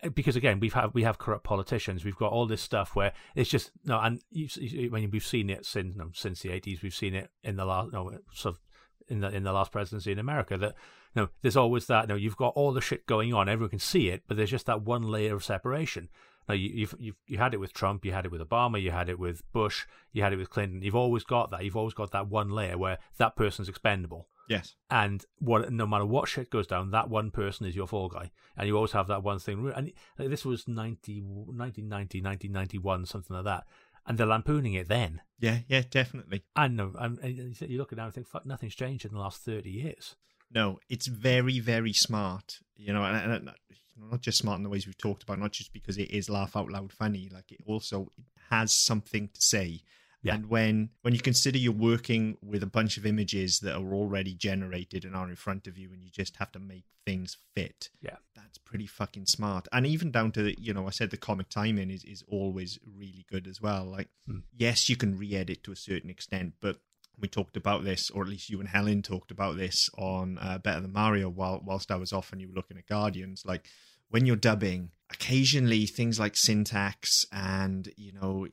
Uh, 0.04 0.10
Because 0.10 0.36
again, 0.36 0.60
we've 0.60 0.74
had 0.74 0.94
we 0.94 1.04
have 1.04 1.18
corrupt 1.18 1.44
politicians. 1.44 2.06
We've 2.06 2.16
got 2.16 2.32
all 2.32 2.46
this 2.46 2.62
stuff 2.62 2.96
where 2.96 3.14
it's 3.36 3.50
just 3.50 3.72
no, 3.84 4.00
and 4.00 4.22
you, 4.32 4.48
you, 4.56 4.92
when 4.92 5.10
we've 5.12 5.26
seen 5.26 5.50
it 5.50 5.66
since 5.66 5.96
since 6.14 6.42
the 6.42 6.52
eighties, 6.52 6.82
we've 6.82 6.94
seen 6.94 7.16
it 7.16 7.30
in 7.44 7.56
the 7.56 7.66
last 7.66 7.92
no, 7.92 8.18
sort 8.34 8.56
of 8.56 8.62
in 9.08 9.22
the 9.22 9.30
in 9.30 9.44
the 9.44 9.54
last 9.54 9.72
presidency 9.72 10.12
in 10.12 10.20
America. 10.20 10.58
That 10.58 10.76
no, 11.16 11.30
there's 11.42 11.58
always 11.58 11.86
that. 11.88 12.08
No, 12.08 12.16
you've 12.16 12.38
got 12.38 12.54
all 12.56 12.74
the 12.74 12.82
shit 12.82 13.06
going 13.06 13.34
on. 13.34 13.50
Everyone 13.50 13.70
can 13.70 13.80
see 13.80 14.10
it, 14.10 14.24
but 14.28 14.38
there's 14.38 14.52
just 14.52 14.66
that 14.66 14.82
one 14.82 15.04
layer 15.04 15.36
of 15.36 15.44
separation. 15.44 16.10
Now 16.48 16.56
you, 16.56 16.70
you've 16.70 16.96
you've 17.00 17.16
you 17.28 17.38
had 17.38 17.54
it 17.54 17.60
with 17.60 17.74
Trump, 17.74 18.06
you 18.06 18.12
had 18.12 18.26
it 18.26 18.32
with 18.32 18.42
Obama, 18.42 18.82
you 18.82 18.92
had 18.92 19.10
it 19.10 19.18
with 19.18 19.42
Bush, 19.52 19.88
you 20.12 20.22
had 20.22 20.34
it 20.34 20.38
with 20.38 20.50
Clinton. 20.52 20.82
You've 20.82 20.96
always 20.96 21.24
got 21.24 21.50
that. 21.52 21.64
You've 21.64 21.78
always 21.78 21.96
got 21.96 22.12
that 22.12 22.28
one 22.28 22.50
layer 22.50 22.78
where 22.78 23.00
that 23.18 23.36
person's 23.36 23.70
expendable, 23.70 24.28
yes, 24.48 24.76
and 24.90 25.26
what 25.40 25.72
no 25.72 25.86
matter 25.86 26.06
what 26.06 26.28
shit 26.28 26.50
goes 26.50 26.68
down, 26.68 26.92
that 26.92 27.10
one 27.10 27.32
person 27.32 27.66
is 27.66 27.76
your 27.76 27.88
fall 27.88 28.10
guy, 28.10 28.32
and 28.58 28.68
you 28.68 28.76
always 28.76 28.92
have 28.92 29.08
that 29.08 29.24
one 29.24 29.40
thing. 29.40 29.72
And 29.76 29.92
like, 30.18 30.30
this 30.30 30.46
was 30.46 30.68
90, 30.68 31.22
1990, 31.22 32.22
1991, 32.22 33.06
something 33.06 33.36
like 33.36 33.46
that, 33.46 33.66
and 34.06 34.18
they're 34.18 34.28
lampooning 34.28 34.74
it 34.74 34.88
then. 34.88 35.22
yeah, 35.40 35.60
yeah, 35.68 35.84
definitely. 35.90 36.44
And 36.56 36.80
and, 36.80 37.20
and 37.20 37.62
you 37.62 37.78
look 37.78 37.92
at 37.92 38.00
it 38.00 38.02
and 38.02 38.14
think, 38.14 38.28
fuck, 38.28 38.46
nothing's 38.46 38.76
changed 38.76 39.06
in 39.06 39.14
the 39.14 39.20
last 39.20 39.42
thirty 39.42 39.72
years. 39.72 40.16
No, 40.52 40.80
it's 40.90 41.08
very, 41.08 41.60
very 41.60 41.94
smart. 41.94 42.60
You 42.78 42.94
know, 42.94 43.04
and, 43.04 43.18
and, 43.18 43.34
and 43.34 43.52
you 43.70 44.02
know, 44.02 44.12
not 44.12 44.22
just 44.22 44.38
smart 44.38 44.58
in 44.58 44.64
the 44.64 44.70
ways 44.70 44.86
we've 44.86 44.98
talked 44.98 45.24
about, 45.24 45.40
not 45.40 45.52
just 45.52 45.74
because 45.74 45.98
it 45.98 46.12
is 46.12 46.30
laugh 46.30 46.56
out 46.56 46.70
loud 46.70 46.94
funny. 46.94 47.30
Like 47.34 47.52
it 47.52 47.62
also 47.66 48.12
has 48.50 48.72
something 48.72 49.30
to 49.34 49.42
say. 49.42 49.82
Yeah. 50.26 50.36
And 50.36 50.50
when 50.50 50.90
when 51.04 51.14
you 51.14 51.20
consider 51.20 51.58
you're 51.60 51.72
working 51.72 52.38
with 52.42 52.64
a 52.64 52.68
bunch 52.78 52.98
of 52.98 53.06
images 53.06 53.60
that 53.60 53.76
are 53.76 53.94
already 53.94 54.34
generated 54.34 55.06
and 55.06 55.16
are 55.16 55.30
in 55.30 55.36
front 55.36 55.68
of 55.68 55.78
you, 55.78 55.92
and 55.94 56.04
you 56.04 56.10
just 56.10 56.38
have 56.38 56.52
to 56.54 56.60
make 56.60 56.86
things 57.06 57.38
fit, 57.56 57.90
Yeah. 58.02 58.18
that's 58.36 58.58
pretty 58.58 58.88
fucking 58.88 59.28
smart. 59.28 59.68
And 59.72 59.86
even 59.86 60.10
down 60.10 60.32
to 60.32 60.42
the, 60.42 60.56
you 60.60 60.74
know, 60.74 60.88
I 60.88 60.90
said 60.90 61.12
the 61.12 61.18
comic 61.18 61.50
timing 61.50 61.92
is 61.92 62.04
is 62.04 62.24
always 62.28 62.80
really 62.84 63.26
good 63.30 63.46
as 63.48 63.62
well. 63.62 63.86
Like, 63.86 64.10
Hmm. 64.26 64.40
yes, 64.58 64.90
you 64.90 64.96
can 64.96 65.16
re-edit 65.18 65.64
to 65.66 65.72
a 65.72 65.76
certain 65.76 66.10
extent, 66.10 66.56
but 66.60 66.82
we 67.18 67.28
talked 67.28 67.56
about 67.56 67.84
this, 67.84 68.10
or 68.10 68.24
at 68.24 68.28
least 68.30 68.50
you 68.50 68.60
and 68.60 68.68
Helen 68.70 69.02
talked 69.04 69.30
about 69.32 69.56
this 69.58 69.90
on 69.98 70.38
uh, 70.40 70.58
Better 70.58 70.82
Than 70.82 70.92
Mario 70.94 71.30
while 71.30 71.62
whilst 71.64 71.92
I 71.92 71.96
was 71.98 72.12
off 72.12 72.32
and 72.32 72.42
you 72.42 72.48
were 72.50 72.56
looking 72.56 72.78
at 72.78 72.88
Guardians. 72.88 73.44
Like 73.46 73.68
when 74.10 74.26
you're 74.26 74.36
dubbing, 74.36 74.90
occasionally 75.12 75.86
things 75.86 76.20
like 76.20 76.36
syntax 76.36 77.26
and 77.32 77.88
you 77.96 78.12
know. 78.12 78.48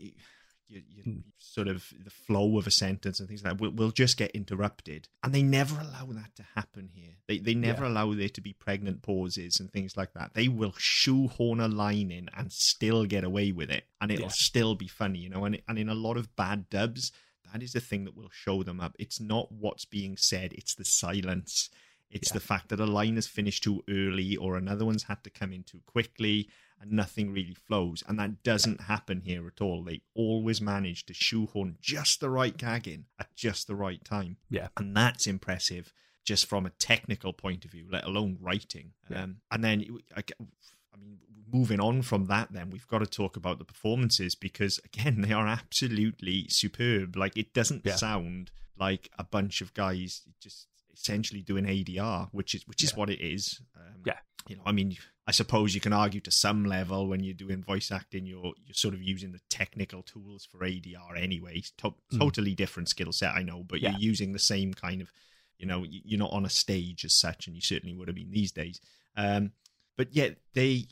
You, 0.72 1.02
hmm. 1.02 1.10
you, 1.10 1.22
sort 1.38 1.68
of 1.68 1.84
the 2.04 2.10
flow 2.10 2.58
of 2.58 2.66
a 2.66 2.70
sentence 2.70 3.20
and 3.20 3.28
things 3.28 3.44
like 3.44 3.54
that 3.58 3.60
will, 3.60 3.70
will 3.72 3.90
just 3.90 4.16
get 4.16 4.30
interrupted. 4.32 5.08
And 5.22 5.34
they 5.34 5.42
never 5.42 5.74
allow 5.78 6.06
that 6.12 6.34
to 6.36 6.44
happen 6.54 6.88
here. 6.92 7.12
They, 7.28 7.38
they 7.38 7.54
never 7.54 7.84
Yeah. 7.84 7.90
allow 7.90 8.14
there 8.14 8.28
to 8.30 8.40
be 8.40 8.52
pregnant 8.52 9.02
pauses 9.02 9.60
and 9.60 9.70
things 9.70 9.96
like 9.96 10.14
that. 10.14 10.34
They 10.34 10.48
will 10.48 10.74
shoehorn 10.78 11.60
a 11.60 11.68
line 11.68 12.10
in 12.10 12.28
and 12.36 12.52
still 12.52 13.04
get 13.04 13.24
away 13.24 13.52
with 13.52 13.70
it. 13.70 13.84
And 14.00 14.10
it'll 14.10 14.26
Yeah. 14.26 14.32
still 14.32 14.74
be 14.74 14.88
funny 14.88 15.18
you 15.20 15.28
know? 15.28 15.44
And, 15.44 15.60
and 15.68 15.78
in 15.78 15.88
a 15.88 15.94
lot 15.94 16.16
of 16.16 16.34
bad 16.36 16.68
dubs 16.70 17.12
that 17.52 17.62
is 17.62 17.72
the 17.72 17.80
thing 17.80 18.04
that 18.04 18.16
will 18.16 18.30
show 18.32 18.62
them 18.62 18.80
up. 18.80 18.96
It's 18.98 19.20
not 19.20 19.52
what's 19.52 19.84
being 19.84 20.16
said. 20.16 20.54
It's 20.54 20.74
the 20.74 20.84
silence. 20.86 21.68
It's 22.10 22.30
Yeah. 22.30 22.34
the 22.34 22.40
fact 22.40 22.68
that 22.70 22.80
a 22.80 22.86
line 22.86 23.18
is 23.18 23.26
finished 23.26 23.62
too 23.62 23.82
early 23.90 24.36
or 24.36 24.56
another 24.56 24.84
one's 24.86 25.02
had 25.04 25.22
to 25.24 25.30
come 25.30 25.52
in 25.52 25.62
too 25.62 25.82
quickly 25.86 26.48
and 26.82 26.90
nothing 26.92 27.32
really 27.32 27.54
flows. 27.54 28.02
And 28.06 28.18
that 28.18 28.42
doesn't 28.42 28.82
happen 28.82 29.22
here 29.24 29.46
at 29.46 29.60
all. 29.62 29.82
They 29.84 30.02
always 30.14 30.60
manage 30.60 31.06
to 31.06 31.14
shoehorn 31.14 31.78
just 31.80 32.20
the 32.20 32.28
right 32.28 32.56
gag 32.56 32.86
in 32.88 33.06
at 33.18 33.34
just 33.36 33.66
the 33.68 33.76
right 33.76 34.04
time. 34.04 34.36
Yeah. 34.50 34.68
And 34.76 34.94
that's 34.96 35.26
impressive 35.26 35.92
just 36.24 36.46
from 36.46 36.66
a 36.66 36.70
technical 36.70 37.32
point 37.32 37.64
of 37.64 37.70
view, 37.70 37.86
let 37.90 38.04
alone 38.04 38.36
writing. 38.40 38.92
Yeah. 39.08 39.22
Um, 39.24 39.36
and 39.50 39.64
then, 39.64 39.98
I, 40.16 40.20
I 40.20 40.96
mean, 40.98 41.18
moving 41.52 41.80
on 41.80 42.02
from 42.02 42.26
that, 42.26 42.52
then 42.52 42.70
we've 42.70 42.86
got 42.86 42.98
to 42.98 43.06
talk 43.06 43.36
about 43.36 43.58
the 43.58 43.64
performances 43.64 44.34
because, 44.34 44.78
again, 44.84 45.20
they 45.22 45.32
are 45.32 45.46
absolutely 45.48 46.46
superb. 46.48 47.16
Like, 47.16 47.36
it 47.36 47.52
doesn't 47.54 47.82
Yeah. 47.84 47.96
sound 47.96 48.50
like 48.78 49.10
a 49.18 49.24
bunch 49.24 49.60
of 49.60 49.74
guys 49.74 50.22
just 50.40 50.66
essentially 50.94 51.42
doing 51.42 51.64
ADR, 51.66 52.28
which 52.32 52.54
is 52.54 52.66
which 52.66 52.82
is 52.84 52.90
Yeah. 52.92 52.96
what 52.96 53.10
it 53.10 53.20
is. 53.20 53.60
Um, 53.76 54.02
Yeah. 54.06 54.18
you 54.48 54.56
know, 54.56 54.62
I 54.64 54.72
mean, 54.72 54.96
I 55.26 55.30
suppose 55.30 55.74
you 55.74 55.80
can 55.80 55.92
argue 55.92 56.20
to 56.22 56.30
some 56.32 56.64
level 56.64 57.06
when 57.06 57.22
you're 57.22 57.34
doing 57.34 57.62
voice 57.62 57.92
acting, 57.92 58.26
you're 58.26 58.52
you're 58.64 58.74
sort 58.74 58.94
of 58.94 59.02
using 59.02 59.30
the 59.32 59.40
technical 59.50 60.02
tools 60.02 60.44
for 60.50 60.58
ADR 60.64 61.16
anyway. 61.16 61.62
To- 61.78 61.94
Mm. 62.12 62.18
Totally 62.18 62.54
different 62.54 62.88
skill 62.88 63.12
set, 63.12 63.34
I 63.34 63.42
know, 63.42 63.62
but 63.64 63.80
Yeah. 63.80 63.90
you're 63.92 64.00
using 64.00 64.32
the 64.32 64.38
same 64.38 64.74
kind 64.74 65.00
of, 65.00 65.12
you 65.58 65.66
know, 65.66 65.84
you're 65.88 66.18
not 66.18 66.32
on 66.32 66.44
a 66.44 66.50
stage 66.50 67.04
as 67.04 67.14
such, 67.14 67.46
and 67.46 67.54
you 67.54 67.62
certainly 67.62 67.94
would 67.94 68.08
have 68.08 68.16
been 68.16 68.30
these 68.32 68.52
days. 68.52 68.80
Um, 69.16 69.52
but 69.96 70.12
yet 70.14 70.38
they, 70.54 70.86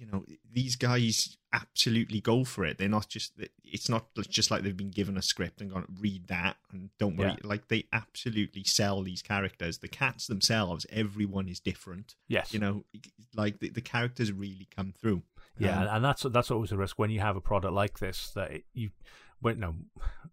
you 0.00 0.06
know, 0.10 0.24
these 0.50 0.76
guys 0.76 1.36
absolutely 1.52 2.20
go 2.20 2.42
for 2.42 2.64
it. 2.64 2.78
They're 2.78 2.88
not 2.88 3.08
just. 3.08 3.32
It's 3.62 3.88
not 3.88 4.06
just 4.28 4.50
like 4.50 4.62
they've 4.62 4.76
been 4.76 4.90
given 4.90 5.18
a 5.18 5.22
script 5.22 5.60
and 5.60 5.70
gone 5.70 5.84
read 6.00 6.28
that 6.28 6.56
and 6.72 6.88
don't 6.98 7.16
worry. 7.16 7.36
Yeah. 7.42 7.48
Like 7.48 7.68
they 7.68 7.84
absolutely 7.92 8.64
sell 8.64 9.02
these 9.02 9.20
characters. 9.20 9.78
The 9.78 9.88
cats 9.88 10.26
themselves, 10.26 10.86
everyone 10.90 11.48
is 11.48 11.60
different 11.60 12.14
Yes. 12.28 12.54
you 12.54 12.58
know 12.60 12.84
like 13.36 13.60
the, 13.60 13.68
the 13.68 13.80
characters 13.80 14.32
really 14.32 14.68
come 14.74 14.92
through 15.00 15.22
Yeah, 15.58 15.82
Um, 15.82 15.88
and 15.96 16.04
that's 16.04 16.22
that's 16.22 16.50
always 16.50 16.72
a 16.72 16.76
risk 16.76 16.98
when 16.98 17.10
you 17.10 17.20
have 17.20 17.36
a 17.36 17.40
product 17.40 17.74
like 17.74 17.98
this 17.98 18.30
that 18.30 18.50
it, 18.50 18.64
you, 18.72 18.90
when 19.40 19.58
no, 19.60 19.74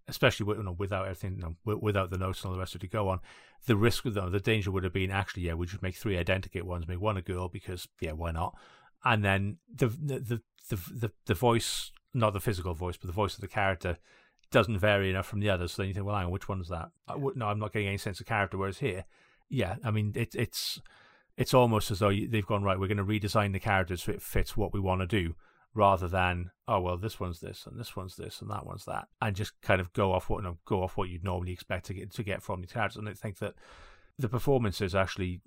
especially 0.08 0.46
with, 0.46 0.58
you 0.58 0.64
know, 0.64 0.76
without 0.78 1.06
everything, 1.06 1.36
you 1.36 1.56
know, 1.66 1.78
without 1.82 2.10
the 2.10 2.18
notes 2.18 2.42
and 2.42 2.48
all 2.48 2.54
the 2.54 2.60
rest 2.60 2.76
of 2.76 2.80
it 2.80 2.88
to 2.88 2.88
go 2.88 3.10
on, 3.10 3.20
the 3.66 3.76
risk, 3.76 4.04
though, 4.06 4.30
the 4.30 4.40
danger 4.40 4.72
would 4.72 4.84
have 4.84 4.94
been 4.94 5.12
actually, 5.12 5.44
yeah, 5.44 5.54
we 5.54 5.66
just 5.66 5.82
make 5.82 5.96
three 5.96 6.18
identical 6.18 6.66
ones, 6.66 6.88
make 6.88 7.00
one 7.02 7.18
a 7.18 7.22
girl 7.22 7.48
because 7.50 7.88
yeah, 8.02 8.12
why 8.12 8.32
not? 8.32 8.56
And 9.04 9.24
then 9.24 9.58
the 9.74 9.88
the 9.88 10.42
the 10.70 10.78
the 11.00 11.12
the, 11.26 11.34
voice, 11.34 11.92
not 12.14 12.34
the 12.34 12.40
physical 12.40 12.74
voice, 12.74 12.98
but 12.98 13.08
the 13.08 13.14
voice 13.14 13.36
of 13.36 13.42
the 13.42 13.48
character 13.48 13.98
doesn't 14.52 14.80
vary 14.80 15.10
enough 15.10 15.28
from 15.28 15.40
the 15.40 15.50
others. 15.50 15.74
So 15.74 15.82
then 15.82 15.88
you 15.90 15.94
think, 15.94 16.06
well, 16.06 16.16
hang 16.16 16.26
on, 16.26 16.32
which 16.32 16.50
one's 16.50 16.70
that? 16.70 16.90
Uh, 17.08 17.18
Would- 17.18 17.38
no, 17.38 17.48
I'm 17.48 17.60
not 17.60 17.74
getting 17.74 17.88
any 17.88 17.98
sense 17.98 18.20
of 18.20 18.26
character. 18.26 18.58
Whereas 18.58 18.80
here, 18.80 19.06
yeah, 19.50 19.76
I 19.84 19.92
mean, 19.92 20.14
it, 20.16 20.36
it's 20.36 20.82
it's 21.38 21.54
almost 21.54 21.92
as 21.92 22.00
though 22.00 22.10
they've 22.10 22.46
gone 22.46 22.64
right. 22.64 22.80
We're 22.80 22.88
going 22.88 22.98
to 22.98 23.04
redesign 23.06 23.54
the 23.54 23.60
characters 23.60 24.04
so 24.04 24.12
it 24.12 24.22
fits 24.22 24.58
what 24.58 24.74
we 24.74 24.80
want 24.80 25.02
to 25.02 25.08
do, 25.08 25.36
rather 25.74 26.08
than 26.08 26.52
oh 26.68 26.80
well, 26.80 26.98
this 26.98 27.20
one's 27.20 27.40
this 27.40 27.66
and 27.66 27.80
this 27.80 27.96
one's 27.96 28.16
this 28.16 28.42
and 28.42 28.50
that 28.50 28.66
one's 28.66 28.86
that, 28.86 29.08
and 29.22 29.36
just 29.36 29.54
kind 29.62 29.80
of 29.80 29.94
go 29.94 30.12
off 30.12 30.30
what 30.30 30.40
you 30.40 30.44
know, 30.50 30.58
go 30.66 30.84
off 30.84 30.98
what 30.98 31.10
you'd 31.10 31.24
normally 31.24 31.54
expect 31.54 31.86
to 31.86 31.94
get 31.94 32.12
to 32.12 32.24
get 32.24 32.42
from 32.42 32.62
the 32.62 32.68
characters. 32.68 32.98
And 32.98 33.08
I 33.08 33.14
think 33.14 33.38
that 33.40 33.54
the 34.18 34.30
performances 34.30 34.96
actually, 34.96 35.42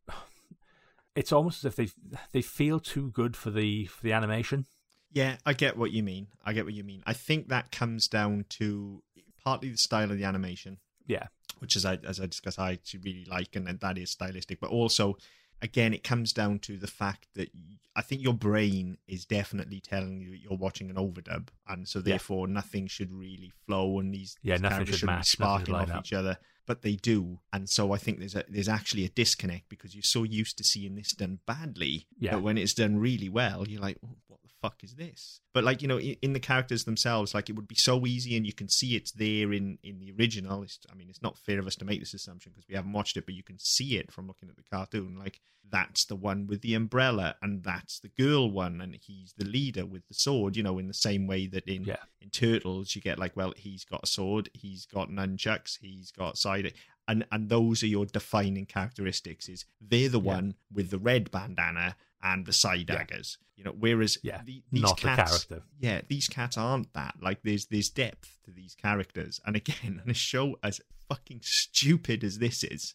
it's 1.17 1.33
almost 1.33 1.65
as 1.65 1.73
if 1.73 1.77
they 1.77 1.89
they 2.33 2.43
feel 2.43 2.81
too 2.81 3.11
good 3.11 3.37
for 3.37 3.51
the 3.51 3.87
for 3.87 4.03
the 4.03 4.13
animation. 4.13 4.67
yeah 5.13 5.37
i 5.45 5.53
get 5.53 5.77
what 5.77 5.91
you 5.91 6.03
mean. 6.03 6.29
I 6.45 6.53
get 6.53 6.65
what 6.65 6.75
you 6.75 6.85
mean. 6.85 7.03
I 7.07 7.13
think 7.13 7.49
that 7.49 7.73
comes 7.73 8.09
down 8.09 8.45
to 8.51 9.03
partly 9.45 9.71
the 9.71 9.77
style 9.79 10.11
of 10.11 10.19
the 10.19 10.25
animation. 10.25 10.79
Yeah, 11.07 11.27
which 11.59 11.75
is 11.77 11.85
as 11.87 12.21
i 12.21 12.27
discussed 12.27 12.59
i 12.59 12.73
actually 12.73 13.01
really 13.05 13.25
like 13.29 13.57
and 13.57 13.67
that 13.81 13.99
is 13.99 14.11
stylistic. 14.11 14.61
But 14.61 14.71
also 14.71 15.17
again 15.63 15.93
it 15.93 16.05
comes 16.05 16.33
down 16.33 16.59
to 16.61 16.77
the 16.79 16.87
fact 16.87 17.27
that 17.35 17.51
I 17.97 18.03
think 18.03 18.23
your 18.23 18.35
brain 18.35 18.99
is 19.09 19.27
definitely 19.27 19.81
telling 19.81 20.21
you 20.21 20.31
that 20.31 20.39
you're 20.41 20.57
watching 20.57 20.91
an 20.91 20.97
overdub. 20.97 21.49
And 21.67 21.89
so 21.89 21.99
Yeah. 21.99 22.05
therefore 22.05 22.47
nothing 22.47 22.87
should 22.87 23.13
really 23.13 23.53
flow 23.67 23.99
and 23.99 24.15
these, 24.15 24.37
Yeah, 24.43 24.55
these 24.55 24.63
nothing 24.63 24.75
characters 24.77 24.99
should 25.01 25.07
be 25.07 25.13
match, 25.13 25.39
nothing 25.41 25.59
should 25.59 25.67
sparking 25.67 25.75
off 25.97 26.05
each 26.07 26.13
other 26.13 26.39
but 26.71 26.83
they 26.83 26.95
do 26.95 27.41
and 27.53 27.69
so 27.69 27.91
i 27.93 27.99
think 27.99 28.21
there's 28.21 28.37
a 28.37 28.45
there's 28.49 28.69
actually 28.69 29.05
a 29.05 29.09
disconnect 29.09 29.69
because 29.69 29.93
you're 29.93 30.05
so 30.17 30.23
used 30.23 30.57
to 30.57 30.63
seeing 30.63 30.95
this 30.95 31.13
done 31.13 31.41
badly 31.45 32.07
Yeah. 32.21 32.33
but 32.35 32.43
when 32.43 32.57
it's 32.57 32.75
done 32.75 32.97
really 33.09 33.29
well 33.29 33.67
you're 33.69 33.81
like 33.89 33.99
"Oh, 34.07 34.30
fuck 34.61 34.83
is 34.85 34.95
this 34.95 35.41
but 35.55 35.65
like 35.65 35.81
you 35.83 35.89
know 35.89 35.99
in, 35.99 36.17
in 36.23 36.33
the 36.33 36.41
characters 36.41 36.85
themselves 36.85 37.33
like 37.35 37.49
it 37.49 37.57
would 37.57 37.67
be 37.69 37.75
so 37.75 38.05
easy 38.07 38.37
and 38.37 38.47
you 38.47 38.53
can 38.53 38.69
see 38.69 38.95
it's 38.95 39.13
there 39.13 39.53
in 39.53 39.79
in 39.83 39.99
the 39.99 40.13
original 40.19 40.63
it's, 40.63 40.79
i 40.93 40.95
mean 40.95 41.09
it's 41.09 41.23
not 41.23 41.39
fair 41.39 41.59
of 41.59 41.67
us 41.67 41.77
to 41.77 41.85
make 41.85 41.99
this 42.01 42.13
assumption 42.15 42.53
because 42.53 42.69
we 42.69 42.75
haven't 42.75 42.93
watched 42.93 43.17
it 43.17 43.25
but 43.25 43.35
you 43.35 43.43
can 43.43 43.59
see 43.59 43.97
it 43.97 44.13
from 44.13 44.27
looking 44.27 44.49
at 44.49 44.57
the 44.57 44.63
cartoon 44.71 45.17
like 45.19 45.41
that's 45.71 46.05
the 46.07 46.17
one 46.17 46.47
with 46.47 46.63
the 46.63 46.75
umbrella 46.75 47.37
and 47.43 47.63
that's 47.63 48.01
the 48.01 48.09
girl 48.19 48.51
one 48.51 48.81
and 48.81 48.97
he's 49.01 49.33
the 49.39 49.45
leader 49.45 49.87
with 49.87 50.07
the 50.09 50.15
sword 50.15 50.57
you 50.57 50.63
know 50.63 50.79
in 50.79 50.89
the 50.89 50.95
same 50.95 51.27
way 51.27 51.47
that 51.47 51.65
in 51.67 51.85
Yeah. 51.85 51.97
in 52.21 52.29
turtles 52.31 52.95
you 52.95 53.01
get 53.01 53.19
like 53.19 53.37
well 53.37 53.55
he's 53.57 53.85
got 53.85 54.01
a 54.03 54.07
sword 54.07 54.51
he's 54.53 54.85
got 54.87 55.11
nunchucks 55.11 55.79
he's 55.81 56.11
got 56.11 56.37
side 56.37 56.73
and 57.09 57.25
and 57.33 57.49
those 57.49 57.83
are 57.83 57.87
your 57.87 58.05
defining 58.05 58.67
characteristics 58.67 59.49
is 59.49 59.65
they're 59.81 60.09
the 60.09 60.21
Yeah. 60.21 60.35
one 60.35 60.55
with 60.73 60.91
the 60.91 60.99
red 60.99 61.31
bandana 61.31 61.97
and 62.23 62.47
the 62.47 62.53
side 62.53 62.87
Yeah. 62.89 62.97
daggers 62.99 63.39
you 63.57 63.65
know 63.65 63.75
whereas 63.79 64.19
Yeah, 64.23 64.41
the, 64.45 64.63
these 64.73 64.83
not 64.83 64.97
the 65.01 65.09
cats 65.09 65.45
character. 65.45 65.67
yeah 65.79 66.01
these 66.09 66.29
cats 66.29 66.57
aren't 66.57 66.93
that 66.95 67.15
like 67.21 67.41
there's 67.43 67.67
there's 67.67 67.91
depth 67.91 68.39
to 68.45 68.51
these 68.51 68.75
characters 68.75 69.41
and 69.45 69.57
again 69.57 70.01
on 70.05 70.11
a 70.11 70.15
show 70.15 70.57
as 70.63 70.81
fucking 71.09 71.41
stupid 71.43 72.23
as 72.25 72.39
this 72.39 72.63
is 72.65 72.95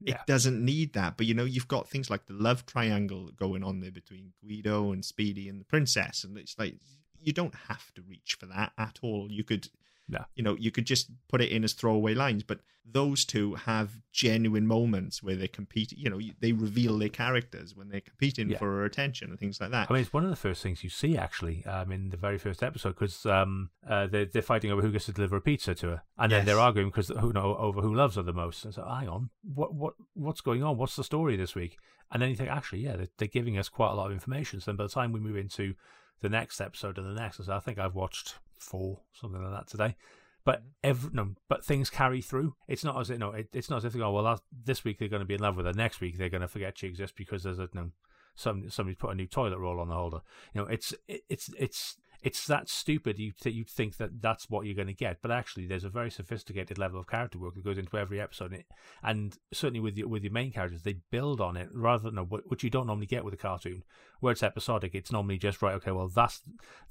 Yeah. 0.00 0.14
it 0.14 0.20
doesn't 0.26 0.62
need 0.64 0.92
that 0.94 1.16
but 1.16 1.26
you 1.26 1.34
know 1.34 1.44
you've 1.44 1.68
got 1.68 1.88
things 1.88 2.10
like 2.10 2.26
the 2.26 2.34
love 2.34 2.66
triangle 2.66 3.30
going 3.36 3.62
on 3.64 3.80
there 3.80 3.90
between 3.92 4.32
guido 4.42 4.92
and 4.92 5.04
speedy 5.04 5.48
and 5.48 5.60
the 5.60 5.64
princess 5.64 6.24
and 6.24 6.36
it's 6.36 6.56
like 6.58 6.74
you 7.18 7.32
don't 7.32 7.54
have 7.68 7.92
to 7.94 8.02
reach 8.02 8.36
for 8.38 8.46
that 8.46 8.72
at 8.78 8.98
all 9.02 9.28
you 9.30 9.42
could 9.44 9.68
No. 10.08 10.24
you 10.34 10.42
know 10.42 10.54
you 10.56 10.70
could 10.70 10.86
just 10.86 11.10
put 11.28 11.40
it 11.40 11.50
in 11.50 11.64
as 11.64 11.72
throwaway 11.72 12.14
lines 12.14 12.42
but 12.44 12.60
those 12.88 13.24
two 13.24 13.54
have 13.54 13.90
genuine 14.12 14.64
moments 14.64 15.20
where 15.20 15.34
they 15.34 15.48
compete 15.48 15.90
you 15.92 16.08
know 16.08 16.20
they 16.40 16.52
reveal 16.52 16.96
their 16.98 17.08
characters 17.08 17.74
when 17.74 17.88
they're 17.88 18.00
competing 18.00 18.48
Yeah. 18.50 18.58
for 18.58 18.66
her 18.66 18.84
attention 18.84 19.30
and 19.30 19.38
things 19.38 19.60
like 19.60 19.72
that 19.72 19.90
I 19.90 19.92
mean, 19.92 20.02
it's 20.02 20.12
one 20.12 20.22
of 20.22 20.30
the 20.30 20.36
first 20.36 20.62
things 20.62 20.84
you 20.84 20.90
see 20.90 21.16
actually 21.16 21.64
um, 21.66 21.90
in 21.90 22.10
the 22.10 22.16
very 22.16 22.38
first 22.38 22.62
episode 22.62 22.90
because 22.90 23.26
um, 23.26 23.70
uh, 23.88 24.06
they're, 24.06 24.26
they're 24.26 24.42
fighting 24.42 24.70
over 24.70 24.80
who 24.82 24.92
gets 24.92 25.06
to 25.06 25.12
deliver 25.12 25.36
a 25.36 25.40
pizza 25.40 25.74
to 25.74 25.86
her, 25.88 26.02
and 26.18 26.30
then 26.30 26.38
Yes. 26.40 26.46
they're 26.46 26.60
arguing 26.60 26.88
because 26.90 27.08
who 27.08 27.32
know 27.32 27.56
over 27.56 27.80
who 27.80 27.92
loves 27.94 28.14
her 28.14 28.22
the 28.22 28.32
most. 28.32 28.64
And 28.64 28.72
so, 28.72 28.84
hang 28.84 29.08
on, 29.08 29.30
what 29.42 29.74
what 29.74 29.94
what's 30.14 30.40
going 30.40 30.62
on? 30.62 30.76
What's 30.76 30.94
the 30.96 31.04
story 31.04 31.34
this 31.36 31.54
week? 31.56 31.78
And 32.12 32.22
then 32.22 32.30
you 32.30 32.36
think, 32.36 32.50
actually, 32.50 32.82
yeah, 32.82 32.94
they're, 32.96 33.08
they're 33.18 33.26
giving 33.28 33.58
us 33.58 33.68
quite 33.68 33.90
a 33.90 33.94
lot 33.94 34.06
of 34.06 34.12
information. 34.12 34.60
So 34.60 34.70
then 34.70 34.76
by 34.76 34.84
the 34.84 34.90
time 34.90 35.10
we 35.10 35.18
move 35.18 35.36
into 35.36 35.74
the 36.20 36.28
next 36.28 36.60
episode 36.60 36.98
and 36.98 37.06
the 37.06 37.20
next, 37.20 37.44
so 37.44 37.52
I 37.52 37.60
think 37.60 37.78
I've 37.78 37.94
watched 37.94 38.36
four 38.58 39.00
something 39.12 39.42
like 39.42 39.52
that 39.52 39.68
today. 39.68 39.96
But 40.44 40.60
mm-hmm. 40.60 40.68
every 40.84 41.10
no, 41.12 41.34
but 41.48 41.64
things 41.64 41.90
carry 41.90 42.22
through. 42.22 42.54
It's 42.68 42.84
not 42.84 42.98
as 43.00 43.10
you 43.10 43.18
know, 43.18 43.32
it, 43.32 43.48
it's 43.52 43.68
not 43.68 43.78
as 43.78 43.84
if 43.84 43.92
they 43.92 43.98
go, 43.98 44.12
well, 44.12 44.40
this 44.64 44.84
week 44.84 44.98
they're 44.98 45.08
going 45.08 45.20
to 45.20 45.26
be 45.26 45.34
in 45.34 45.40
love 45.40 45.56
with 45.56 45.66
her. 45.66 45.72
Next 45.72 46.00
week 46.00 46.16
they're 46.16 46.28
going 46.28 46.42
to 46.42 46.48
forget 46.48 46.78
she 46.78 46.86
exists 46.86 47.14
because 47.16 47.42
there's 47.42 47.58
a 47.58 47.62
you 47.62 47.80
know, 47.80 47.90
some 48.36 48.70
somebody's 48.70 48.98
put 48.98 49.10
a 49.10 49.14
new 49.14 49.26
toilet 49.26 49.58
roll 49.58 49.80
on 49.80 49.88
the 49.88 49.94
holder. 49.94 50.20
You 50.54 50.62
know, 50.62 50.68
it's 50.68 50.94
it, 51.08 51.22
it's 51.28 51.50
it's 51.58 51.96
it's 52.22 52.46
that 52.46 52.68
stupid 52.68 53.18
you 53.18 53.32
that 53.42 53.52
you'd 53.52 53.68
think 53.70 53.96
that 53.98 54.20
that's 54.20 54.48
what 54.50 54.66
you're 54.66 54.74
going 54.74 54.86
to 54.88 54.94
get, 54.94 55.18
but 55.22 55.30
actually 55.30 55.66
there's 55.66 55.84
a 55.84 55.88
very 55.90 56.10
sophisticated 56.10 56.78
level 56.78 56.98
of 57.00 57.06
character 57.06 57.38
work 57.38 57.54
that 57.54 57.64
goes 57.64 57.78
into 57.78 57.96
every 57.96 58.20
episode, 58.20 58.52
and, 58.52 58.60
it, 58.60 58.66
and 59.02 59.38
certainly 59.52 59.80
with 59.80 59.96
your 59.96 60.08
with 60.08 60.22
your 60.24 60.32
main 60.32 60.52
characters, 60.52 60.82
they 60.82 60.96
build 61.10 61.40
on 61.40 61.56
it 61.56 61.68
rather 61.72 62.10
than 62.10 62.28
what 62.28 62.48
which 62.50 62.64
you 62.64 62.70
don't 62.70 62.86
normally 62.86 63.06
get 63.06 63.24
with 63.24 63.34
a 63.34 63.36
cartoon, 63.38 63.82
where 64.20 64.32
it's 64.32 64.42
episodic. 64.42 64.94
It's 64.94 65.12
normally 65.12 65.38
just 65.38 65.62
right, 65.62 65.74
okay, 65.74 65.90
well 65.92 66.08
that's 66.08 66.40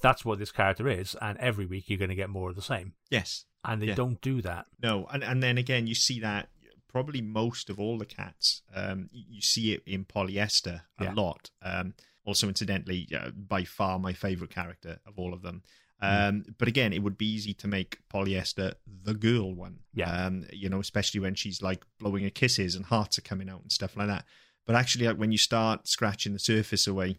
that's 0.01 0.23
what 0.25 0.39
this 0.39 0.51
character 0.51 0.87
is, 0.87 1.15
and 1.21 1.37
every 1.39 1.65
week 1.65 1.89
you're 1.89 1.99
going 1.99 2.09
to 2.09 2.15
get 2.15 2.29
more 2.29 2.49
of 2.49 2.55
the 2.55 2.61
same, 2.61 2.93
yes 3.09 3.45
and 3.67 3.81
they 3.81 3.87
Yeah. 3.87 3.95
don't 3.95 4.21
do 4.21 4.41
that. 4.43 4.67
No, 4.81 5.07
and 5.11 5.23
and 5.23 5.41
then 5.41 5.57
again, 5.57 5.87
you 5.87 5.95
see 5.95 6.19
that 6.19 6.49
probably 6.87 7.19
most 7.21 7.69
of 7.69 7.79
all 7.79 7.97
the 7.97 8.05
cats. 8.05 8.61
Um, 8.73 9.09
you, 9.11 9.23
you 9.29 9.41
see 9.41 9.73
it 9.73 9.81
in 9.87 10.05
Polly 10.05 10.39
Esther 10.39 10.83
a 10.99 11.05
Yeah. 11.05 11.13
lot. 11.13 11.49
Um, 11.63 11.95
also, 12.25 12.47
incidentally, 12.47 13.07
uh, 13.15 13.29
by 13.29 13.63
far 13.63 13.99
my 13.99 14.13
favorite 14.13 14.49
character 14.49 14.99
of 15.05 15.17
all 15.17 15.33
of 15.33 15.41
them. 15.41 15.63
Hmm. 16.01 16.05
Um, 16.05 16.45
But 16.57 16.67
again, 16.67 16.91
it 16.91 17.03
would 17.03 17.17
be 17.17 17.31
easy 17.31 17.53
to 17.53 17.67
make 17.67 17.99
Polly 18.09 18.35
Esther 18.35 18.73
the 19.03 19.13
girl 19.13 19.53
one. 19.53 19.79
Yeah. 19.93 20.11
Um, 20.11 20.45
you 20.51 20.67
know, 20.67 20.79
especially 20.79 21.21
when 21.21 21.35
she's 21.35 21.61
like 21.61 21.85
blowing 21.99 22.23
her 22.23 22.29
kisses 22.29 22.75
and 22.75 22.85
hearts 22.85 23.17
are 23.17 23.21
coming 23.21 23.49
out 23.49 23.61
and 23.61 23.71
stuff 23.71 23.95
like 23.95 24.07
that. 24.07 24.25
But 24.65 24.75
actually, 24.75 25.07
like 25.07 25.17
when 25.17 25.31
you 25.31 25.37
start 25.37 25.87
scratching 25.87 26.33
the 26.33 26.39
surface 26.39 26.87
away, 26.87 27.17